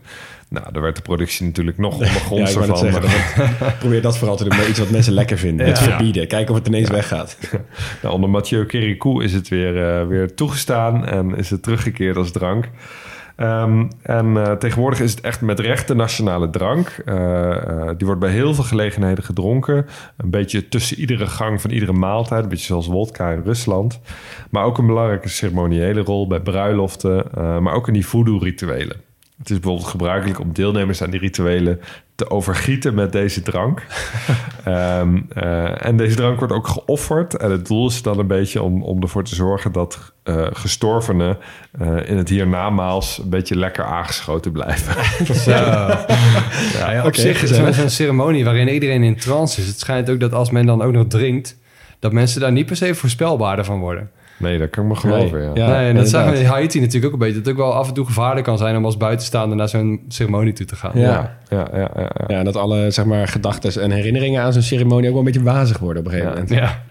Nou, 0.48 0.72
daar 0.72 0.82
werd 0.82 0.96
de 0.96 1.02
productie 1.02 1.46
natuurlijk 1.46 1.78
nog 1.78 1.98
Ja, 2.04 2.06
van. 2.06 2.46
zeggen, 2.76 3.00
dat- 3.02 3.78
probeer 3.78 4.02
dat 4.02 4.18
vooral 4.18 4.36
te 4.36 4.44
doen 4.48 4.58
met 4.58 4.68
iets 4.68 4.78
wat 4.78 4.90
mensen 4.90 5.12
lekker 5.12 5.38
vinden. 5.38 5.66
Het 5.66 5.78
Ja. 5.78 5.84
verbieden, 5.84 6.26
kijken 6.28 6.50
of 6.52 6.58
het 6.58 6.68
ineens 6.68 6.90
weggaat. 6.90 7.36
Nou, 8.02 8.14
onder 8.14 8.30
Mathieu 8.30 8.66
Kirikou 8.66 9.24
is 9.24 9.32
het 9.32 9.48
weer, 9.48 10.08
weer 10.08 10.34
toegestaan 10.34 11.06
en 11.06 11.36
is 11.36 11.50
het 11.50 11.62
teruggekeerd 11.62 12.16
als 12.16 12.30
drank. 12.32 12.68
Ehm, 13.36 13.84
en 14.02 14.36
eh, 14.36 14.52
tegenwoordig 14.52 15.00
is 15.00 15.10
het 15.10 15.20
echt 15.20 15.40
met 15.40 15.60
recht 15.60 15.88
de 15.88 15.94
nationale 15.94 16.50
drank. 16.50 16.88
Eh, 17.04 17.50
eh, 17.50 17.88
die 17.96 18.06
wordt 18.06 18.20
bij 18.20 18.30
heel 18.30 18.54
veel 18.54 18.64
gelegenheden 18.64 19.24
gedronken. 19.24 19.86
Een 20.16 20.30
beetje 20.30 20.68
tussen 20.68 20.98
iedere 20.98 21.26
gang 21.26 21.60
van 21.60 21.70
iedere 21.70 21.92
maaltijd. 21.92 22.42
Een 22.42 22.48
beetje 22.48 22.66
zoals 22.66 22.86
wodka 22.86 23.30
in 23.30 23.42
Rusland. 23.44 24.00
Maar 24.50 24.64
ook 24.64 24.78
een 24.78 24.86
belangrijke 24.86 25.28
ceremoniële 25.28 26.00
rol 26.00 26.26
bij 26.26 26.40
bruiloften. 26.40 27.24
maar 27.62 27.74
ook 27.74 27.86
in 27.86 27.92
die 27.92 28.06
voodoo-rituelen. 28.06 28.96
Het 29.38 29.50
is 29.50 29.60
bijvoorbeeld 29.60 29.90
gebruikelijk 29.90 30.40
om 30.40 30.52
deelnemers 30.52 31.02
aan 31.02 31.10
die 31.10 31.20
rituelen 31.20 31.80
te 32.22 32.30
overgieten 32.30 32.94
met 32.94 33.12
deze 33.12 33.42
drank. 33.42 33.82
Ehm, 34.64 35.20
eh, 35.28 35.86
en 35.86 35.96
deze 35.96 36.16
drank 36.16 36.38
wordt 36.38 36.52
ook 36.52 36.68
geofferd. 36.68 37.36
En 37.36 37.50
het 37.50 37.66
doel 37.66 37.88
is 37.88 38.02
dan 38.02 38.18
een 38.18 38.26
beetje 38.26 38.62
om, 38.62 38.82
om 38.82 39.02
ervoor 39.02 39.24
te 39.24 39.34
zorgen 39.34 39.72
dat 39.72 40.12
eh, 40.22 40.46
gestorvenen 40.52 41.38
eh, 41.78 42.08
in 42.08 42.16
het 42.16 42.28
hiernamaals 42.28 43.18
een 43.18 43.30
beetje 43.30 43.56
lekker 43.56 43.84
aangeschoten 43.84 44.52
blijven. 44.52 44.94
Ja, 45.46 47.00
op 47.00 47.06
oké, 47.06 47.20
zich 47.20 47.42
is 47.42 47.50
het 47.50 47.78
een 47.78 47.90
ceremonie 47.90 48.44
waarin 48.44 48.68
iedereen 48.68 49.02
in 49.02 49.16
trance 49.16 49.60
is. 49.60 49.66
Het 49.66 49.78
schijnt 49.78 50.10
ook 50.10 50.20
dat 50.20 50.32
als 50.32 50.50
men 50.50 50.66
dan 50.66 50.82
ook 50.82 50.92
nog 50.92 51.06
drinkt, 51.06 51.58
dat 51.98 52.12
mensen 52.12 52.40
daar 52.40 52.52
niet 52.52 52.66
per 52.66 52.76
se 52.76 52.94
voorspelbaarder 52.94 53.64
van 53.64 53.80
worden. 53.80 54.10
Nee, 54.42 54.58
dat 54.58 54.70
kan 54.70 54.82
ik 54.82 54.88
me 54.88 54.96
geloven. 54.96 55.38
Nee, 55.38 55.48
ja. 55.54 55.66
ja. 55.66 55.78
nee, 55.78 55.88
en 55.88 55.94
dat 55.96 56.08
zagen 56.08 56.32
we 56.32 56.38
in. 56.38 56.44
Haiti 56.44 56.78
natuurlijk 56.78 57.06
ook 57.06 57.12
een 57.12 57.18
beetje. 57.18 57.34
Dat 57.34 57.44
het 57.46 57.54
ook 57.54 57.60
wel 57.60 57.74
af 57.74 57.88
en 57.88 57.94
toe 57.94 58.06
gevaarlijk 58.06 58.46
kan 58.46 58.58
zijn 58.58 58.76
om 58.76 58.84
als 58.84 58.96
buitenstaander 58.96 59.56
naar 59.56 59.68
zo'n 59.68 60.00
ceremonie 60.08 60.52
toe 60.52 60.66
te 60.66 60.76
gaan. 60.76 60.90
Ja. 60.94 61.08
Ja, 61.08 61.36
ja, 61.48 61.68
ja, 61.72 61.90
ja, 61.96 62.00
ja. 62.02 62.24
Ja, 62.26 62.38
en 62.38 62.44
dat 62.44 62.56
alle 62.56 62.90
zeg 62.90 63.04
maar, 63.04 63.28
gedachten 63.28 63.82
en 63.82 63.90
herinneringen 63.90 64.42
aan 64.42 64.52
zo'n 64.52 64.62
ceremonie 64.62 65.06
ook 65.06 65.14
wel 65.14 65.26
een 65.26 65.32
beetje 65.32 65.42
wazig 65.42 65.78
worden 65.78 65.98
op 66.06 66.12
een 66.12 66.12
gegeven 66.18 66.34
Ja. 66.34 66.40
moment. 66.42 66.60
Ja. 66.60 66.82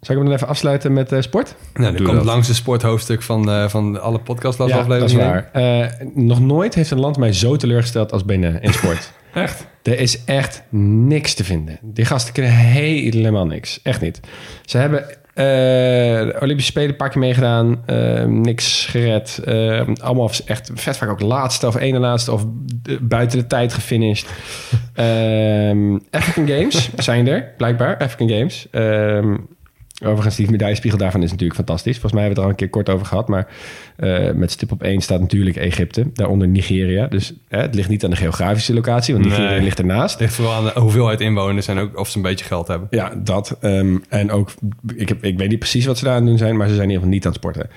Zal 0.00 0.14
ik 0.14 0.20
hem 0.20 0.24
dan 0.24 0.34
even 0.34 0.48
afsluiten 0.48 0.92
met 0.92 1.12
eh, 1.12 1.20
sport? 1.20 1.54
Nou, 1.74 1.92
dan 1.96 2.04
komt 2.04 2.16
dat. 2.16 2.24
langs 2.24 2.48
een 2.48 2.54
sporthoofdstuk 2.54 3.22
van, 3.22 3.50
eh, 3.50 3.68
van 3.68 4.00
alle 4.00 4.18
podcast 4.18 4.58
dat 4.58 4.68
is 4.68 4.74
afleveringen. 4.74 5.26
waar. 5.26 5.50
Eh, 5.52 5.86
nog 6.14 6.40
nooit 6.40 6.74
heeft 6.74 6.90
een 6.90 7.00
land 7.00 7.16
mij 7.16 7.32
zo 7.32 7.56
teleurgesteld 7.56 8.12
als 8.12 8.24
Benin 8.24 8.60
in 8.60 8.72
sport. 8.72 9.12
Echt? 9.34 9.66
Er 9.82 9.98
is 9.98 10.24
echt 10.24 10.62
niks 11.06 11.34
te 11.34 11.44
vinden. 11.44 11.78
Die 11.82 12.04
gasten 12.04 12.32
kunnen 12.32 12.52
helemaal 12.52 13.46
niks. 13.46 13.80
Echt 13.82 14.00
niet. 14.00 14.20
Ze 14.64 14.78
hebben 14.78 15.04
de 15.34 16.36
Olympische 16.40 16.70
Spelen 16.70 16.90
een 16.90 16.96
paar 16.96 17.08
keer 17.10 17.20
meegedaan. 17.20 17.82
eh, 17.86 18.24
niks 18.24 18.86
gered. 18.86 19.40
eh, 19.44 19.86
allemaal 20.00 20.30
echt 20.46 20.70
vet 20.74 20.96
vaak 20.96 21.10
ook 21.10 21.20
laatste 21.20 21.66
of 21.66 21.76
ene 21.76 21.98
laatste 21.98 22.32
of 22.32 22.42
eh, 22.42 22.96
buiten 23.00 23.38
de 23.38 23.46
tijd 23.46 23.72
gefinished. 23.72 24.30
Ehm 24.94 25.98
African 26.10 26.48
Games 26.48 26.90
zijn 26.96 27.28
er, 27.28 27.52
blijkbaar. 27.56 27.96
African 27.96 28.28
Games. 28.28 28.66
Overigens, 30.04 30.36
die 30.36 30.50
medaillespiegel 30.50 30.98
daarvan 30.98 31.22
is 31.22 31.30
natuurlijk 31.30 31.54
fantastisch. 31.56 31.92
Volgens 31.98 32.12
mij 32.12 32.22
hebben 32.22 32.42
we 32.42 32.48
het 32.48 32.58
er 32.60 32.66
al 32.66 32.68
een 32.68 32.82
keer 32.82 32.82
kort 32.82 32.96
over 32.96 33.06
gehad. 33.06 33.28
Maar 33.28 33.46
eh, 33.96 34.32
met 34.34 34.50
stip 34.50 34.72
op 34.72 34.82
één 34.82 35.00
staat 35.00 35.20
natuurlijk 35.20 35.56
Egypte. 35.56 36.10
Daaronder 36.14 36.48
Nigeria. 36.48 37.06
Dus 37.06 37.32
hè, 37.48 37.60
het 37.60 37.74
ligt 37.74 37.88
niet 37.88 38.04
aan 38.04 38.10
de 38.10 38.16
geografische 38.16 38.74
locatie, 38.74 39.14
want 39.14 39.26
Nigeria 39.26 39.50
Nee. 39.50 39.60
ligt 39.60 39.78
ernaast. 39.78 40.10
Het 40.12 40.20
ligt 40.20 40.34
vooral 40.34 40.54
aan 40.54 40.64
de 40.74 40.80
hoeveelheid 40.80 41.20
inwoners 41.20 41.68
en 41.68 41.78
ook 41.78 41.98
of 41.98 42.08
ze 42.08 42.16
een 42.16 42.22
beetje 42.22 42.44
geld 42.44 42.68
hebben. 42.68 42.86
Ja, 42.90 43.12
dat. 43.16 43.56
ehm, 43.60 43.96
en 44.08 44.30
ook, 44.30 44.50
ik, 44.96 45.08
heb, 45.08 45.24
ik 45.24 45.38
weet 45.38 45.48
niet 45.48 45.58
precies 45.58 45.86
wat 45.86 45.98
ze 45.98 46.04
daar 46.04 46.12
aan 46.14 46.18
het 46.20 46.28
doen 46.28 46.38
zijn, 46.38 46.56
maar 46.56 46.68
ze 46.68 46.74
zijn 46.74 46.88
in 46.90 46.94
ieder 46.94 47.02
geval 47.04 47.14
niet 47.18 47.26
aan 47.26 47.32
het 47.32 47.40
sporten. 47.40 47.70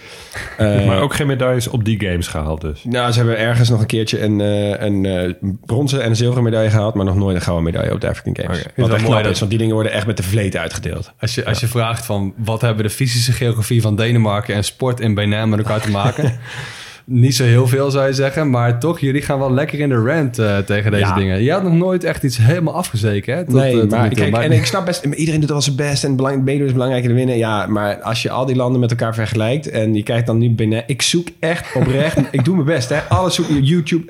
Eh, 0.57 0.85
Maar 0.87 1.01
ook 1.01 1.13
geen 1.15 1.27
medailles 1.27 1.67
op 1.67 1.85
die 1.85 1.99
games 2.05 2.27
gehaald 2.27 2.61
dus. 2.61 2.83
Nou, 2.83 3.11
ze 3.11 3.17
hebben 3.17 3.37
ergens 3.37 3.69
nog 3.69 3.79
een 3.79 3.85
keertje 3.85 4.21
een, 4.21 4.41
eh, 4.41 4.69
een 4.85 5.05
eh, 5.05 5.33
bronzen 5.65 6.01
en 6.03 6.09
een 6.09 6.15
zilveren 6.15 6.43
medaille 6.43 6.69
gehaald, 6.69 6.93
maar 6.95 7.05
nog 7.05 7.15
nooit 7.15 7.35
een 7.35 7.41
gouden 7.41 7.65
medaille 7.65 7.93
op 7.93 8.01
de 8.01 8.09
African 8.09 8.37
Games. 8.45 8.59
Oké. 8.59 8.81
Wat 8.81 8.89
echt 8.89 8.99
mooi 8.99 9.11
knap 9.11 9.23
dat- 9.23 9.31
is, 9.31 9.39
want 9.39 9.51
die 9.51 9.59
dingen 9.59 9.73
worden 9.73 9.91
echt 9.91 10.05
met 10.07 10.17
de 10.17 10.23
vleet 10.23 10.57
uitgedeeld. 10.57 11.11
Als 11.19 11.35
je, 11.35 11.45
als 11.45 11.59
je 11.59 11.67
vraagt 11.67 12.05
van 12.05 12.14
wat 12.37 12.61
hebben 12.61 12.83
de 12.83 12.89
fysische 12.89 13.31
geografie 13.31 13.81
van 13.81 13.95
Denemarken 13.95 14.55
en 14.55 14.63
sport 14.63 14.99
in 14.99 15.13
Benin 15.13 15.49
met 15.49 15.59
elkaar 15.59 15.81
te 15.81 15.91
maken? 15.91 16.33
Niet 17.07 17.35
zo 17.35 17.43
heel 17.43 17.67
veel 17.67 17.91
zou 17.91 18.07
je 18.07 18.13
zeggen, 18.13 18.49
maar 18.49 18.79
toch, 18.79 18.99
jullie 18.99 19.21
gaan 19.21 19.39
wel 19.39 19.53
lekker 19.53 19.79
in 19.79 19.89
de 19.89 19.95
rant 19.95 20.39
eh, 20.39 20.57
tegen 20.57 20.91
deze 20.91 21.03
Ja. 21.05 21.15
dingen. 21.15 21.43
Je 21.43 21.51
had 21.51 21.63
nog 21.63 21.73
nooit 21.73 22.03
echt 22.03 22.23
iets 22.23 22.37
helemaal 22.37 22.73
afgezeken, 22.73 23.35
hè? 23.35 23.45
Tot, 23.45 23.53
nee, 23.55 23.81
eh, 23.81 23.89
maar, 23.89 24.09
kijk, 24.09 24.31
Maar- 24.31 24.41
en 24.43 24.51
ik 24.51 24.65
snap 24.65 24.85
best, 24.85 25.03
iedereen 25.03 25.39
doet 25.39 25.49
wel 25.49 25.61
zijn 25.61 25.75
best 25.75 26.03
en 26.03 26.15
belang, 26.15 26.43
meedoen 26.43 26.65
is 26.65 26.71
belangrijker 26.73 27.09
dan 27.09 27.17
winnen. 27.17 27.37
Ja, 27.37 27.65
maar 27.67 28.01
als 28.01 28.21
je 28.21 28.29
al 28.29 28.45
die 28.45 28.55
landen 28.55 28.79
met 28.79 28.89
elkaar 28.91 29.13
vergelijkt 29.13 29.69
en 29.69 29.93
je 29.93 30.03
kijkt 30.03 30.27
dan 30.27 30.37
nu 30.37 30.49
binnen, 30.51 30.83
ik 30.87 31.01
zoek 31.01 31.27
echt 31.39 31.75
oprecht, 31.75 32.17
ik 32.31 32.45
doe 32.45 32.53
mijn 32.55 32.67
best, 32.67 32.89
hè. 32.89 32.99
Alles 33.01 33.35
zoek 33.35 33.45
YouTube. 33.61 34.05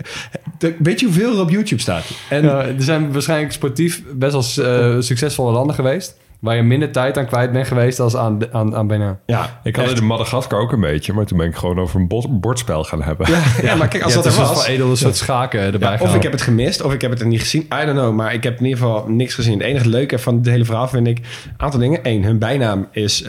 Weet 0.80 1.00
je 1.00 1.06
hoeveel 1.06 1.34
er 1.36 1.42
op 1.42 1.50
YouTube 1.50 1.82
staat? 1.82 2.06
En 2.30 2.44
er 2.44 2.74
zijn 2.78 3.12
waarschijnlijk 3.12 3.52
sportief 3.54 4.04
best 4.14 4.56
wel 4.58 4.66
eh, 4.66 4.96
succesvolle 5.02 5.52
landen 5.52 5.76
geweest, 5.76 6.18
waar 6.46 6.56
je 6.56 6.62
minder 6.64 6.92
tijd 6.92 7.18
aan 7.18 7.26
kwijt 7.26 7.52
bent 7.52 7.68
geweest 7.68 8.00
als 8.00 8.16
aan, 8.16 8.54
aan, 8.54 8.76
aan 8.76 8.88
Benin. 8.88 9.18
ja, 9.26 9.60
Ik 9.64 9.76
had 9.76 9.90
het 9.90 9.98
in 10.00 10.06
Madagaskar 10.06 10.60
ook 10.60 10.72
een 10.72 10.80
beetje, 10.80 11.14
maar 11.14 11.26
toen 11.26 11.38
ben 11.38 11.48
ik 11.48 11.56
gewoon 11.56 11.80
over 11.80 12.00
een 12.00 12.08
bord- 12.08 12.40
bordspel 12.42 12.84
gaan 12.84 13.04
hebben. 13.04 13.32
Ja, 13.32 13.42
ja, 13.70 13.76
maar 13.76 13.88
kijk, 13.88 14.04
als 14.04 14.14
Ja, 14.14 14.22
dat 14.22 14.34
er 14.34 14.40
was... 14.40 14.54
wel 14.66 14.66
edel 14.76 14.90
een 14.90 14.98
soort 14.98 15.16
schaken 15.16 15.60
erbij 15.60 15.92
Ja, 15.92 15.98
of 16.00 16.16
ik 16.16 16.24
heb 16.24 16.32
het 16.32 16.42
gemist, 16.42 16.82
of 16.82 16.94
ik 16.94 17.02
heb 17.02 17.12
het 17.12 17.20
er 17.22 17.28
niet 17.28 17.40
gezien. 17.42 17.62
I 17.62 17.86
don't 17.86 17.92
know, 17.98 18.14
maar 18.16 18.34
ik 18.34 18.44
heb 18.44 18.58
in 18.60 18.66
ieder 18.66 18.80
geval 18.80 19.06
niks 19.08 19.34
gezien. 19.34 19.54
Het 19.54 19.62
enige 19.68 19.90
leuke 19.90 20.20
van 20.20 20.36
het 20.36 20.46
hele 20.46 20.66
verhaal 20.66 20.88
vind 20.88 21.08
ik... 21.08 21.18
een 21.18 21.54
aantal 21.58 21.80
dingen. 21.80 22.00
Eén, 22.04 22.24
hun 22.24 22.40
bijnaam 22.40 22.88
is 22.92 23.22
eh, 23.24 23.28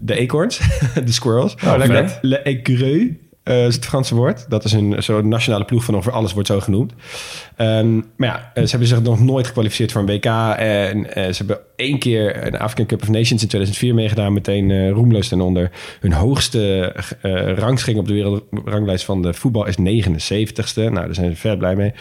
de 0.00 0.14
eekhoorns, 0.14 0.58
de 1.04 1.12
squirrels. 1.12 1.54
Oh, 1.64 1.74
lekker. 1.76 2.02
Le, 2.02 2.28
le 2.28 2.38
écureuil 2.38 3.24
eh, 3.46 3.62
het 3.62 3.84
Franse 3.84 4.14
woord. 4.14 4.50
Dat 4.50 4.64
is 4.64 4.72
een 4.72 5.02
zo'n 5.02 5.28
nationale 5.28 5.64
ploeg 5.64 5.84
van 5.84 5.94
ongeveer 5.94 6.12
alles 6.12 6.32
wordt 6.32 6.48
zo 6.48 6.60
genoemd. 6.60 6.92
Ehm, 7.56 7.94
maar 7.94 8.28
ja, 8.28 8.50
eh, 8.54 8.62
ze 8.62 8.70
hebben 8.70 8.88
zich 8.88 9.02
nog 9.02 9.20
nooit 9.20 9.46
gekwalificeerd 9.46 9.92
voor 9.92 10.00
een 10.00 10.06
WK. 10.06 10.24
En 10.58 11.14
eh, 11.14 11.24
ze 11.24 11.36
hebben 11.36 11.58
één 11.76 11.98
keer 11.98 12.46
een 12.46 12.58
African 12.58 12.86
Cup 12.86 13.02
of 13.02 13.08
Nations 13.08 13.42
in 13.42 13.48
2004 13.48 13.94
meegedaan. 13.94 14.32
Meteen 14.32 14.70
eh, 14.70 14.90
roemloos 14.90 15.28
ten 15.28 15.40
onder. 15.40 15.70
Hun 16.00 16.12
hoogste 16.12 16.92
rangsching 17.56 17.98
op 17.98 18.06
de 18.06 18.14
wereldranglijst 18.14 19.04
van 19.04 19.22
de 19.22 19.34
voetbal 19.34 19.66
is 19.66 19.76
79ste. 19.76 20.74
Nou, 20.74 20.92
daar 20.92 21.14
zijn 21.14 21.30
ze 21.30 21.36
ver 21.36 21.56
blij 21.56 21.76
mee. 21.76 21.92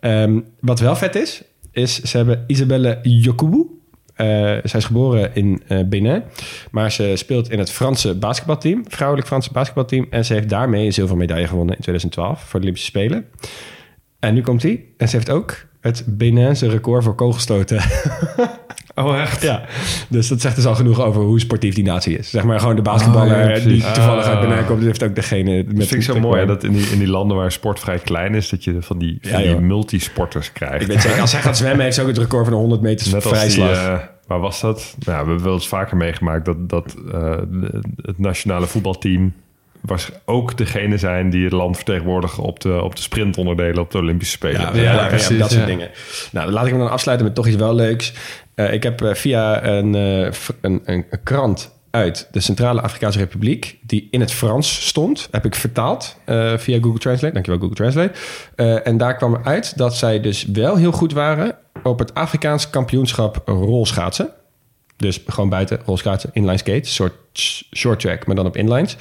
Ehm, 0.00 0.40
wat 0.60 0.80
wel 0.80 0.96
vet 0.96 1.14
is, 1.14 1.42
is 1.72 2.00
ze 2.00 2.16
hebben 2.16 2.44
Isabelle 2.46 2.98
Yokubu. 3.02 3.77
Eh, 4.18 4.26
zij 4.64 4.78
is 4.78 4.84
geboren 4.84 5.34
in 5.34 5.62
eh, 5.66 5.78
Benin, 5.84 6.22
maar 6.70 6.92
ze 6.92 7.12
speelt 7.16 7.50
in 7.50 7.58
het 7.58 7.70
Franse 7.70 8.14
basketbalteam, 8.14 8.84
vrouwelijk 8.88 9.26
Franse 9.26 9.52
basketbalteam. 9.52 10.06
En 10.10 10.24
ze 10.24 10.34
heeft 10.34 10.48
daarmee 10.48 10.86
een 10.86 10.92
zilveren 10.92 11.18
medaille 11.18 11.46
gewonnen 11.46 11.74
in 11.74 11.80
2012 11.80 12.40
voor 12.40 12.60
de 12.60 12.66
Olympische 12.66 12.90
Spelen. 12.90 13.26
En 14.18 14.34
nu 14.34 14.40
komt 14.40 14.62
hij. 14.62 14.84
En 14.96 15.08
ze 15.08 15.16
heeft 15.16 15.30
ook 15.30 15.66
het 15.80 16.04
Beninse 16.06 16.68
record 16.68 17.04
voor 17.04 17.14
kogelstoten. 17.14 17.80
Oh, 18.98 19.18
echt? 19.20 19.42
ja, 19.42 19.62
dus 20.08 20.28
dat 20.28 20.40
zegt 20.40 20.56
dus 20.56 20.66
al 20.66 20.74
genoeg 20.74 21.00
over 21.00 21.22
hoe 21.22 21.40
sportief 21.40 21.74
die 21.74 21.84
natie 21.84 22.18
is. 22.18 22.30
Zeg 22.30 22.44
maar 22.44 22.60
gewoon 22.60 22.76
de 22.76 22.82
basketballer 22.82 23.44
Oh, 23.44 23.56
ja, 23.56 23.64
die 23.68 23.82
toevallig 23.92 24.24
uit 24.24 24.36
Ah. 24.38 24.48
Benin 24.48 24.64
komt, 24.64 24.78
die 24.78 24.86
heeft 24.86 25.02
ook 25.02 25.14
degene 25.14 25.56
met 25.56 25.76
Dat 25.76 25.86
vind 25.86 26.02
ik 26.02 26.08
zo 26.14 26.20
mooi, 26.20 26.40
hè, 26.40 26.46
dat 26.46 26.64
in 26.64 26.72
die, 26.72 26.86
in 26.86 26.98
die 26.98 27.08
landen 27.08 27.36
waar 27.36 27.52
sport 27.52 27.80
vrij 27.80 27.98
klein 27.98 28.34
is, 28.34 28.48
dat 28.48 28.64
je 28.64 28.76
van 28.80 28.98
die, 28.98 29.18
van 29.22 29.42
Ja, 29.42 29.52
die 29.52 29.60
multisporters 29.60 30.52
krijgt. 30.52 30.80
Ik 30.80 30.86
weet 30.86 31.02
zeker, 31.02 31.20
als 31.20 31.32
hij 31.32 31.40
gaat 31.40 31.56
zwemmen, 31.56 31.82
heeft 31.84 31.94
ze 31.94 32.02
ook 32.02 32.08
het 32.08 32.18
record 32.18 32.44
van 32.44 32.52
de 32.52 32.58
100 32.58 32.80
meters 32.80 33.10
Net 33.12 33.14
als 33.14 33.24
die, 33.24 33.32
vrijslag. 33.40 33.86
eh, 33.88 33.98
waar 34.26 34.40
was 34.40 34.60
dat? 34.60 34.94
Nou, 34.98 35.22
we 35.24 35.28
hebben 35.28 35.44
wel 35.44 35.54
eens 35.54 35.68
vaker 35.68 35.96
meegemaakt 35.96 36.44
dat, 36.44 36.68
dat 36.68 36.94
eh, 37.12 37.30
het 38.02 38.18
nationale 38.18 38.66
voetbalteam 38.66 39.32
was 39.80 40.10
ook 40.24 40.56
degene 40.56 40.98
zijn 40.98 41.30
die 41.30 41.44
het 41.44 41.52
land 41.52 41.76
vertegenwoordigen 41.76 42.42
op 42.42 42.60
de, 42.60 42.82
op 42.82 42.96
de 42.96 43.02
sprintonderdelen 43.02 43.78
op 43.82 43.90
de 43.90 43.98
Olympische 43.98 44.34
Spelen. 44.34 44.60
Ja, 44.60 44.70
Ja, 44.74 44.82
ja, 44.82 44.92
ja, 44.92 45.06
precies, 45.06 45.38
dat 45.38 45.50
soort 45.50 45.66
dingen. 45.66 45.88
Nou, 46.32 46.44
dan 46.44 46.54
laat 46.54 46.64
ik 46.64 46.70
hem 46.70 46.80
dan 46.80 46.90
afsluiten 46.90 47.26
met 47.26 47.34
toch 47.36 47.46
iets 47.46 47.56
wel 47.56 47.74
leuks. 47.74 48.12
Eh, 48.58 48.72
ik 48.72 48.82
heb 48.82 49.02
eh, 49.02 49.14
via 49.14 49.64
een, 49.64 49.94
eh, 49.94 50.20
een, 50.60 50.82
een, 50.84 51.06
een 51.10 51.22
krant 51.22 51.76
uit 51.90 52.28
de 52.30 52.40
Centrale 52.40 52.80
Afrikaanse 52.80 53.18
Republiek... 53.18 53.78
die 53.82 54.08
in 54.10 54.20
het 54.20 54.32
Frans 54.32 54.86
stond, 54.86 55.28
heb 55.30 55.44
ik 55.44 55.54
vertaald 55.54 56.16
via 56.56 56.78
Google 56.80 56.98
Translate. 56.98 57.32
Dankjewel 57.32 57.60
Google 57.60 57.76
Translate. 57.76 58.12
En 58.84 58.96
daar 58.96 59.16
kwam 59.16 59.40
uit 59.44 59.78
dat 59.78 59.96
zij 59.96 60.20
dus 60.20 60.44
wel 60.44 60.76
heel 60.76 60.92
goed 60.92 61.12
waren... 61.12 61.56
op 61.82 61.98
het 61.98 62.14
Afrikaans 62.14 62.70
kampioenschap 62.70 63.42
rolschaatsen. 63.46 64.28
Dus 64.96 65.22
gewoon 65.26 65.48
buiten 65.48 65.80
rolschaatsen, 65.84 66.30
inline 66.32 66.58
skate, 66.58 66.88
soort 66.88 67.14
short 67.76 68.00
track, 68.00 68.26
maar 68.26 68.36
dan 68.36 68.46
op 68.46 68.56
inlines. 68.56 68.96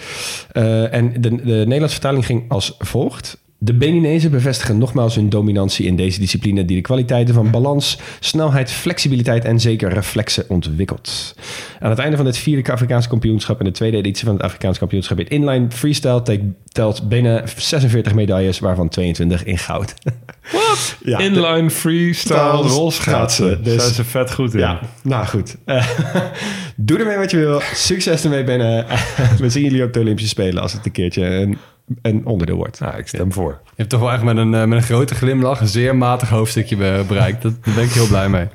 En 0.91 1.22
de, 1.22 1.36
de 1.36 1.36
Nederlandse 1.41 1.99
vertaling 1.99 2.26
ging 2.26 2.51
als 2.51 2.76
volgt. 2.80 3.38
De 3.60 3.74
Beninezen 3.74 4.32
bevestigen 4.32 4.78
nogmaals 4.78 5.16
hun 5.16 5.30
dominantie 5.30 5.86
in 5.86 5.95
deze 5.95 6.20
discipline... 6.20 6.66
die 6.66 6.76
de 6.76 6.82
kwaliteiten 6.82 7.34
van 7.34 7.51
balans, 7.51 7.97
snelheid, 8.20 8.72
flexibiliteit 8.72 9.45
en 9.45 9.60
zeker 9.60 9.89
reflexen 9.93 10.43
ontwikkelt. 10.47 11.36
Aan 11.80 11.89
het 11.89 11.99
einde 11.99 12.16
van 12.16 12.26
dit 12.26 12.38
vierde 12.38 12.72
Afrikaanse 12.72 13.10
kampioenschap... 13.10 13.60
en 13.60 13.66
de 13.66 13.72
tweede 13.72 13.97
editie 13.97 14.26
van 14.26 14.34
het 14.34 14.43
Afrikaanse 14.43 14.80
kampioenschap 14.80 15.20
in 15.20 15.28
inline 15.28 15.66
freestyle... 15.72 16.22
te- 16.22 16.51
telt 16.72 17.10
Benin 17.10 17.41
46 17.58 18.14
medailles, 18.14 18.60
waarvan 18.60 18.89
22 18.89 19.43
in 19.43 19.58
goud. 19.58 19.93
Wat? 20.53 20.95
Ja, 21.03 21.18
de- 21.18 21.24
Inline 21.24 21.70
freestyle 21.70 22.36
Schaatsen. 22.38 22.70
rolschaatsen. 22.78 23.64
Dus- 23.64 23.74
Daar 23.74 23.82
zijn 23.82 23.93
ze 23.93 24.03
vet 24.03 24.34
goed 24.34 24.53
in. 24.53 24.60
ja, 24.60 24.80
nou 25.03 25.26
goed. 25.26 25.55
Doe 26.76 26.97
ermee 26.99 27.18
wat 27.18 27.32
je 27.32 27.38
wil. 27.38 27.62
Succes 27.74 28.24
ermee, 28.24 28.43
Bennen. 28.43 28.86
We 29.39 29.49
zien 29.49 29.64
jullie 29.64 29.84
op 29.84 29.93
de 29.93 29.99
Olympische 29.99 30.30
Spelen 30.30 30.62
als 30.62 30.74
het 30.74 30.86
een 30.86 30.91
keertje 30.91 31.26
een, 31.26 31.58
een 32.01 32.25
onderdeel 32.25 32.55
wordt. 32.55 32.79
Nou, 32.79 32.97
ik 32.97 33.07
stem 33.07 33.31
voor. 33.33 33.59
Je 33.65 33.73
hebt 33.75 33.89
toch 33.89 33.99
wel 33.99 34.11
echt 34.11 34.23
met 34.23 34.38
een, 34.38 34.53
eh, 34.53 34.63
met 34.65 34.77
een 34.77 34.83
grote 34.83 35.15
glimlach 35.15 35.59
een 35.61 35.67
zeer 35.67 35.95
matig 35.95 36.29
hoofdstukje 36.29 36.75
be- 36.75 37.03
bereikt. 37.07 37.41
Dat, 37.41 37.63
daar 37.63 37.73
ben 37.73 37.83
ik 37.83 37.91
heel 37.91 38.07
blij 38.07 38.29
mee. 38.29 38.47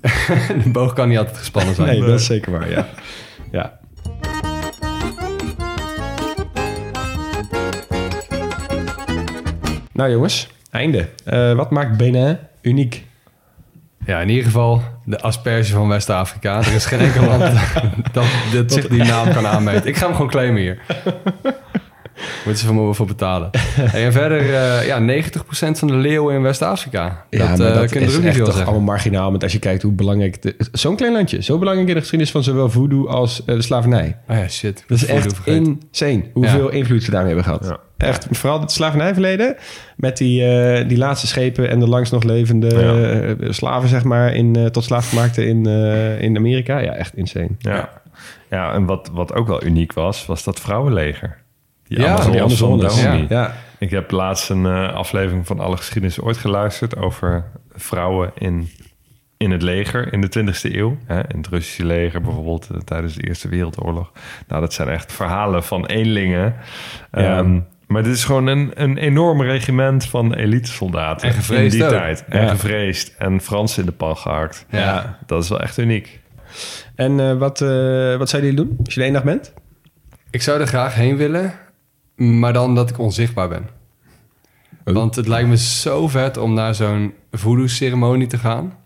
De 0.64 0.70
boog 0.72 0.92
kan 0.92 1.08
niet 1.08 1.18
altijd 1.18 1.36
gespannen 1.38 1.74
zijn. 1.74 1.88
Nee, 1.88 2.00
dat 2.00 2.20
is 2.20 2.26
zeker 2.26 2.52
waar, 2.52 2.70
ja. 2.70 2.88
ja. 3.50 3.78
Nou 9.92 10.10
jongens, 10.10 10.48
einde. 10.70 11.08
Eh, 11.24 11.52
wat 11.52 11.70
maakt 11.70 11.96
Benin 11.96 12.38
uniek? 12.62 13.04
Ja, 14.06 14.20
in 14.20 14.28
ieder 14.28 14.44
geval 14.44 14.82
de 15.04 15.20
asperge 15.20 15.72
van 15.72 15.88
West-Afrika. 15.88 16.58
Er 16.58 16.74
is 16.74 16.86
geen 16.86 16.98
enkel 16.98 17.24
land 17.26 17.40
dat, 18.12 18.24
dat 18.52 18.72
zich 18.72 18.88
die 18.88 19.02
naam 19.04 19.32
kan 19.32 19.46
aanmeten. 19.46 19.86
Ik 19.86 19.96
ga 19.96 20.04
hem 20.06 20.14
gewoon 20.14 20.30
claimen 20.30 20.60
hier. 20.60 20.78
Moeten 22.44 22.62
ze 22.66 22.66
van 22.74 22.86
me 22.86 22.94
voor 22.94 23.06
betalen. 23.06 23.50
En 23.92 24.12
verder, 24.12 24.40
eh, 24.54 24.86
ja, 24.86 25.22
90% 25.22 25.78
van 25.78 25.88
de 25.88 25.94
leeuwen 25.94 26.34
in 26.34 26.42
West-Afrika. 26.42 27.24
Dat, 27.30 27.40
maar 27.40 27.50
eh, 27.68 27.74
dat 27.74 27.90
kunnen 27.90 28.08
is 28.08 28.14
ook 28.16 28.20
niet 28.20 28.28
echt 28.30 28.38
toch 28.38 28.46
zeggen. 28.46 28.64
allemaal 28.66 28.84
marginaal. 28.84 29.30
Want 29.30 29.42
als 29.42 29.52
je 29.52 29.58
kijkt 29.58 29.82
hoe 29.82 29.92
belangrijk... 29.92 30.42
de- 30.42 30.54
Zo'n 30.72 30.96
klein 30.96 31.12
landje. 31.12 31.42
Zo 31.42 31.58
belangrijk 31.58 31.88
in 31.88 31.94
de 31.94 32.00
geschiedenis 32.00 32.32
van 32.32 32.42
zowel 32.42 32.70
voodoo 32.70 33.06
als 33.06 33.44
eh, 33.44 33.54
de 33.54 33.62
slavernij. 33.62 34.16
Oh 34.28 34.36
ja, 34.36 34.48
shit. 34.48 34.84
Dat 34.86 34.96
is 34.98 35.04
Voodoo 35.04 35.16
echt 35.16 35.34
vergeten. 35.34 35.80
insane 35.90 36.24
hoeveel 36.32 36.68
invloed 36.70 37.02
ze 37.02 37.10
daarmee 37.10 37.34
hebben 37.34 37.52
gehad. 37.52 37.78
Ja. 37.98 38.06
Echt, 38.06 38.26
vooral 38.30 38.60
het 38.60 38.72
slavernijverleden. 38.72 39.56
Met 39.96 40.16
die, 40.16 40.44
eh, 40.44 40.88
die 40.88 40.98
laatste 40.98 41.26
schepen 41.26 41.68
en 41.70 41.78
de 41.78 41.88
langs 41.88 42.10
nog 42.10 42.22
levende 42.22 42.68
eh, 43.40 43.50
slaven, 43.50 43.88
zeg 43.88 44.04
maar, 44.04 44.34
in, 44.34 44.56
eh, 44.56 44.64
tot 44.66 44.84
slaafgemaakte 44.84 45.46
in, 45.46 45.66
eh, 45.66 46.20
in 46.22 46.36
Amerika. 46.36 46.78
Ja, 46.78 46.92
echt 46.92 47.16
insane. 47.16 47.48
Ja, 47.58 47.88
ja 48.50 48.72
en 48.72 48.84
wat, 48.84 49.10
wat 49.12 49.34
ook 49.34 49.46
wel 49.46 49.64
uniek 49.64 49.92
was, 49.92 50.26
was 50.26 50.44
dat 50.44 50.60
vrouwenleger. 50.60 51.36
Ja, 52.00 52.30
Die 52.30 52.40
Amazones. 52.42 52.96
Dahomey. 52.96 53.26
Ja. 53.28 53.40
ja. 53.40 53.54
Ik 53.78 53.90
heb 53.90 54.10
laatst 54.10 54.50
een 54.50 54.66
eh, 54.66 54.92
aflevering 54.94 55.46
van 55.46 55.60
Alle 55.60 55.76
Geschiedenis 55.76 56.20
ooit 56.20 56.36
geluisterd 56.36 56.96
over 56.96 57.44
vrouwen 57.74 58.30
in, 58.38 58.68
in 59.36 59.50
het 59.50 59.62
leger 59.62 60.12
in 60.12 60.20
de 60.20 60.28
20e 60.68 60.72
eeuw. 60.74 60.96
Hè, 61.06 61.18
in 61.18 61.36
het 61.36 61.46
Russische 61.48 61.84
leger 61.84 62.20
bijvoorbeeld 62.20 62.68
eh, 62.70 62.76
tijdens 62.78 63.14
de 63.14 63.26
Eerste 63.26 63.48
Wereldoorlog. 63.48 64.12
Nou, 64.48 64.60
dat 64.60 64.72
zijn 64.72 64.88
echt 64.88 65.12
verhalen 65.12 65.64
van 65.64 65.86
eenlingen. 65.86 66.54
Ja. 67.12 67.38
Ehm, 67.38 67.60
maar 67.86 68.02
dit 68.02 68.14
is 68.14 68.24
gewoon 68.24 68.46
een, 68.46 68.70
een 68.74 68.96
enorm 68.96 69.42
regiment 69.42 70.04
van 70.06 70.34
elitesoldaten. 70.34 71.28
En 71.28 71.34
gevreesd 71.34 71.72
in 71.74 71.78
die 71.80 71.84
ook. 71.84 71.90
tijd. 71.94 72.24
En 72.28 72.42
Ja. 72.42 72.48
gevreesd. 72.48 73.14
En 73.18 73.40
Frans 73.40 73.78
in 73.78 73.84
de 73.84 73.92
pan 73.92 74.16
gehakt. 74.16 74.66
Ja. 74.70 75.18
Dat 75.26 75.42
is 75.42 75.48
wel 75.48 75.60
echt 75.60 75.78
uniek. 75.78 76.20
En 76.94 77.20
eh, 77.20 77.32
wat, 77.36 77.60
eh, 77.60 77.68
wat 78.16 78.28
zouden 78.28 78.50
jullie 78.50 78.54
doen 78.66 78.76
als 78.84 78.94
je 78.94 79.00
er 79.00 79.06
één 79.06 79.14
dag 79.14 79.24
bent? 79.24 79.52
Ik 80.30 80.42
zou 80.42 80.60
er 80.60 80.66
graag 80.66 80.94
heen 80.94 81.16
willen, 81.16 81.52
maar 82.14 82.52
dan 82.52 82.74
dat 82.74 82.90
ik 82.90 82.98
onzichtbaar 82.98 83.48
ben. 83.48 83.68
Oh. 84.84 84.94
Want 84.94 85.16
het 85.16 85.28
lijkt 85.28 85.48
me 85.48 85.56
zo 85.56 86.08
vet 86.08 86.36
om 86.36 86.54
naar 86.54 86.74
zo'n 86.74 87.14
voodoo-ceremonie 87.30 88.26
te 88.26 88.38
gaan. 88.38 88.76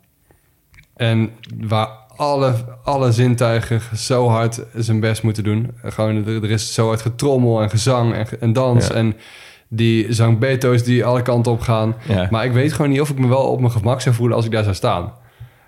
En 0.96 1.30
waar 1.64 1.88
alle, 2.16 2.54
alle 2.84 3.12
zintuigen 3.12 3.80
zo 3.96 4.28
hard 4.28 4.64
zijn 4.74 5.00
best 5.00 5.22
moeten 5.22 5.44
doen. 5.44 5.70
Gewoon, 5.82 6.26
er, 6.26 6.42
er 6.42 6.50
is 6.50 6.74
zo 6.74 6.86
hard 6.86 7.00
getrommel 7.02 7.62
en 7.62 7.70
gezang 7.70 8.14
en, 8.14 8.40
en 8.40 8.52
dans. 8.52 8.86
Ja. 8.86 8.94
En 8.94 9.16
die 9.68 10.12
zangbeto's 10.12 10.82
die 10.82 11.04
alle 11.04 11.22
kanten 11.22 11.52
op 11.52 11.60
gaan. 11.60 11.94
Ja. 12.08 12.28
Maar 12.30 12.44
ik 12.44 12.52
weet 12.52 12.72
gewoon 12.72 12.90
niet 12.90 13.00
of 13.00 13.10
ik 13.10 13.18
me 13.18 13.28
wel 13.28 13.50
op 13.50 13.60
mijn 13.60 13.72
gemak 13.72 14.00
zou 14.00 14.14
voelen 14.14 14.36
als 14.36 14.44
ik 14.44 14.50
daar 14.50 14.62
zou 14.62 14.74
staan. 14.74 15.12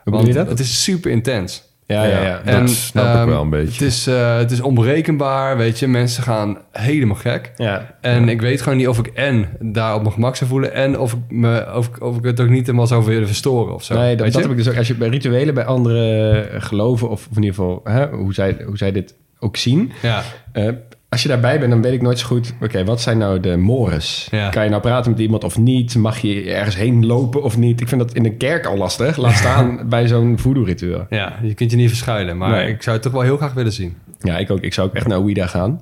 Hoe 0.04 0.12
Want 0.12 0.26
je 0.26 0.32
dat? 0.32 0.48
het 0.48 0.58
is 0.58 0.82
super 0.82 1.10
intens. 1.10 1.69
Ja, 1.90 2.04
ja, 2.04 2.40
ja. 2.44 2.60
dat 2.60 2.70
snap 2.70 3.04
ik 3.04 3.14
ehm, 3.14 3.28
wel 3.28 3.42
een 3.42 3.50
beetje. 3.50 3.72
Het 3.72 3.92
is, 3.92 4.06
eh, 4.06 4.36
het 4.36 4.50
is 4.50 4.60
onberekenbaar, 4.60 5.56
weet 5.56 5.78
je. 5.78 5.86
Mensen 5.86 6.22
gaan 6.22 6.58
helemaal 6.72 7.16
gek. 7.16 7.52
ja. 7.56 7.94
En 8.00 8.28
ik 8.28 8.40
weet 8.40 8.62
gewoon 8.62 8.78
niet 8.78 8.88
of 8.88 8.98
ik 8.98 9.06
en 9.06 9.48
daar 9.60 9.94
op 9.94 10.00
mijn 10.00 10.12
gemak 10.12 10.36
zou 10.36 10.50
voelen... 10.50 10.72
en 10.72 10.98
of 10.98 11.12
ik, 11.12 11.18
me, 11.28 11.74
of, 11.74 11.90
of 11.98 12.16
ik 12.16 12.24
het 12.24 12.40
ook 12.40 12.48
niet 12.48 12.66
helemaal 12.66 12.86
zou 12.86 13.04
willen 13.04 13.26
verstoren 13.26 13.74
of 13.74 13.84
zo. 13.84 13.94
Nee, 13.94 14.16
dat, 14.16 14.34
heb 14.34 14.50
ik 14.50 14.56
dus 14.56 14.68
ook. 14.68 14.76
Als 14.76 14.86
je 14.86 14.94
bij 14.94 15.08
rituelen 15.08 15.54
bij 15.54 15.64
andere 15.64 16.30
eh, 16.40 16.62
geloven, 16.62 17.08
of 17.08 17.26
in 17.30 17.42
ieder 17.42 17.54
geval 17.54 17.80
hè, 17.84 18.08
hoe, 18.08 18.34
zij, 18.34 18.56
hoe 18.66 18.76
zij 18.76 18.92
dit 18.92 19.14
ook 19.38 19.56
zien. 19.56 19.92
Ja, 20.02 20.22
eh, 20.52 20.68
als 21.10 21.22
je 21.22 21.28
daarbij 21.28 21.58
bent, 21.58 21.70
dan 21.70 21.82
weet 21.82 21.92
ik 21.92 22.02
nooit 22.02 22.18
zo 22.18 22.26
goed. 22.26 22.52
Oké, 22.62 22.84
wat 22.84 23.00
zijn 23.00 23.18
nou 23.18 23.40
de 23.40 23.56
mores? 23.56 24.28
Ja. 24.30 24.48
Kan 24.48 24.64
je 24.64 24.70
nou 24.70 24.82
praten 24.82 25.10
met 25.10 25.20
iemand 25.20 25.44
of 25.44 25.58
niet? 25.58 25.94
Mag 25.96 26.18
je 26.18 26.50
ergens 26.52 26.76
heen 26.76 27.06
lopen 27.06 27.42
of 27.42 27.56
niet? 27.58 27.80
Ik 27.80 27.88
vind 27.88 28.00
dat 28.00 28.12
in 28.14 28.24
een 28.24 28.36
kerk 28.36 28.66
al 28.66 28.76
lastig. 28.76 29.16
Laat 29.16 29.34
staan 29.44 29.88
bij 29.88 30.08
zo'n 30.08 30.38
voodoo-ritueel. 30.38 31.06
ja, 31.10 31.38
je 31.42 31.54
kunt 31.54 31.70
je 31.70 31.76
niet 31.76 31.88
verschuilen. 31.88 32.36
Maar 32.38 32.50
Nee. 32.50 32.68
ik 32.68 32.82
zou 32.82 32.94
het 32.96 33.04
toch 33.04 33.12
wel 33.14 33.22
heel 33.22 33.36
graag 33.36 33.52
willen 33.52 33.72
zien. 33.72 33.96
Ja, 34.22 34.38
ik 34.38 34.50
ook. 34.50 34.60
Ik 34.60 34.74
zou 34.74 34.88
ook 34.88 34.94
echt 34.94 35.06
naar 35.06 35.18
Ouida 35.18 35.46
gaan. 35.46 35.80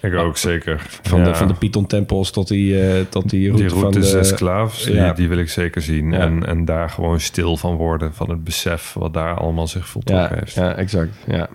Ik 0.00 0.14
ook 0.14 0.36
zeker. 0.36 0.82
Van, 1.02 1.18
Ja. 1.18 1.24
de, 1.24 1.34
van 1.34 1.48
de 1.48 1.54
Python-tempels 1.54 2.30
tot 2.30 2.48
die, 2.48 2.80
eh, 2.88 3.00
tot 3.08 3.30
die 3.30 3.46
route, 3.48 3.62
Die 3.62 3.72
route 3.80 4.02
van 4.02 4.10
de... 4.12 4.18
Esclaves, 4.18 4.82
die, 4.84 4.94
Ja. 4.94 5.12
die 5.12 5.28
wil 5.28 5.38
ik 5.38 5.48
zeker 5.48 5.82
zien. 5.82 6.10
Ja. 6.12 6.18
En, 6.18 6.46
en 6.46 6.64
daar 6.64 6.90
gewoon 6.90 7.20
stil 7.20 7.56
van 7.56 7.74
worden, 7.76 8.14
van 8.14 8.30
het 8.30 8.44
besef 8.44 8.92
wat 8.98 9.14
daar 9.14 9.34
allemaal 9.34 9.66
zich 9.66 9.88
voltrokken 9.88 10.30
Ja, 10.30 10.38
heeft. 10.40 10.54
ja, 10.54 10.74
exact. 10.74 11.10
Ja. 11.26 11.48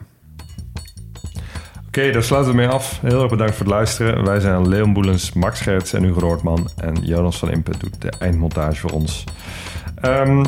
Oké, 1.98 2.12
daar 2.12 2.24
sluiten 2.24 2.52
we 2.52 2.58
mee 2.58 2.68
af. 2.68 3.00
Heel 3.02 3.22
erg 3.22 3.30
bedankt 3.30 3.56
voor 3.56 3.66
het 3.66 3.76
luisteren. 3.76 4.24
Wij 4.24 4.39
zijn 4.39 4.68
Leon 4.68 4.94
Boelens, 4.94 5.34
Max 5.34 5.62
Gerts 5.62 5.94
en 5.94 6.04
Hugo 6.04 6.20
Roortman. 6.20 6.70
En 6.76 6.96
Jonas 7.02 7.38
van 7.38 7.52
Impe 7.52 7.72
doet 7.78 8.02
de 8.02 8.12
eindmontage 8.20 8.80
voor 8.80 8.91
ons. 8.91 9.24
Ehm, 9.96 10.46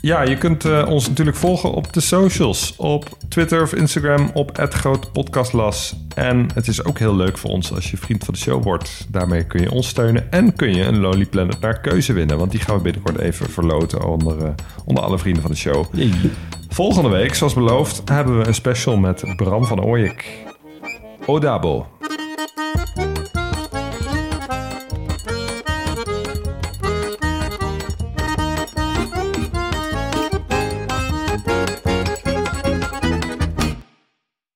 ja, 0.00 0.22
je 0.22 0.38
kunt 0.38 0.64
eh, 0.64 0.86
ons 0.88 1.08
natuurlijk 1.08 1.36
volgen 1.36 1.72
op 1.72 1.92
de 1.92 2.00
socials. 2.00 2.74
Op 2.76 3.16
Twitter 3.28 3.62
of 3.62 3.74
Instagram 3.74 4.30
op 4.34 4.58
@grootpodcastlas. 4.70 5.96
En 6.14 6.48
het 6.54 6.68
is 6.68 6.84
ook 6.84 6.98
heel 6.98 7.16
leuk 7.16 7.38
voor 7.38 7.50
ons 7.50 7.74
als 7.74 7.90
je 7.90 7.96
vriend 7.96 8.24
van 8.24 8.34
de 8.34 8.40
show 8.40 8.62
wordt. 8.62 9.06
Daarmee 9.08 9.46
kun 9.46 9.60
je 9.60 9.70
ons 9.70 9.88
steunen 9.88 10.32
en 10.32 10.56
kun 10.56 10.74
je 10.74 10.84
een 10.84 10.98
Lonely 10.98 11.26
Planet 11.26 11.60
naar 11.60 11.80
keuze 11.80 12.12
winnen. 12.12 12.38
Want 12.38 12.50
die 12.50 12.60
gaan 12.60 12.76
we 12.76 12.82
binnenkort 12.82 13.18
even 13.18 13.50
verloten 13.50 14.04
onder, 14.04 14.44
eh, 14.44 14.50
onder 14.84 15.04
alle 15.04 15.18
vrienden 15.18 15.42
van 15.42 15.50
de 15.50 15.56
show. 15.56 15.84
Volgende 16.68 17.08
week, 17.08 17.34
zoals 17.34 17.54
beloofd, 17.54 18.02
hebben 18.04 18.38
we 18.38 18.46
een 18.46 18.54
special 18.54 18.96
met 18.96 19.24
Bram 19.36 19.64
van 19.64 19.80
Ooyek. 19.80 20.46
Odabo. 21.28 21.86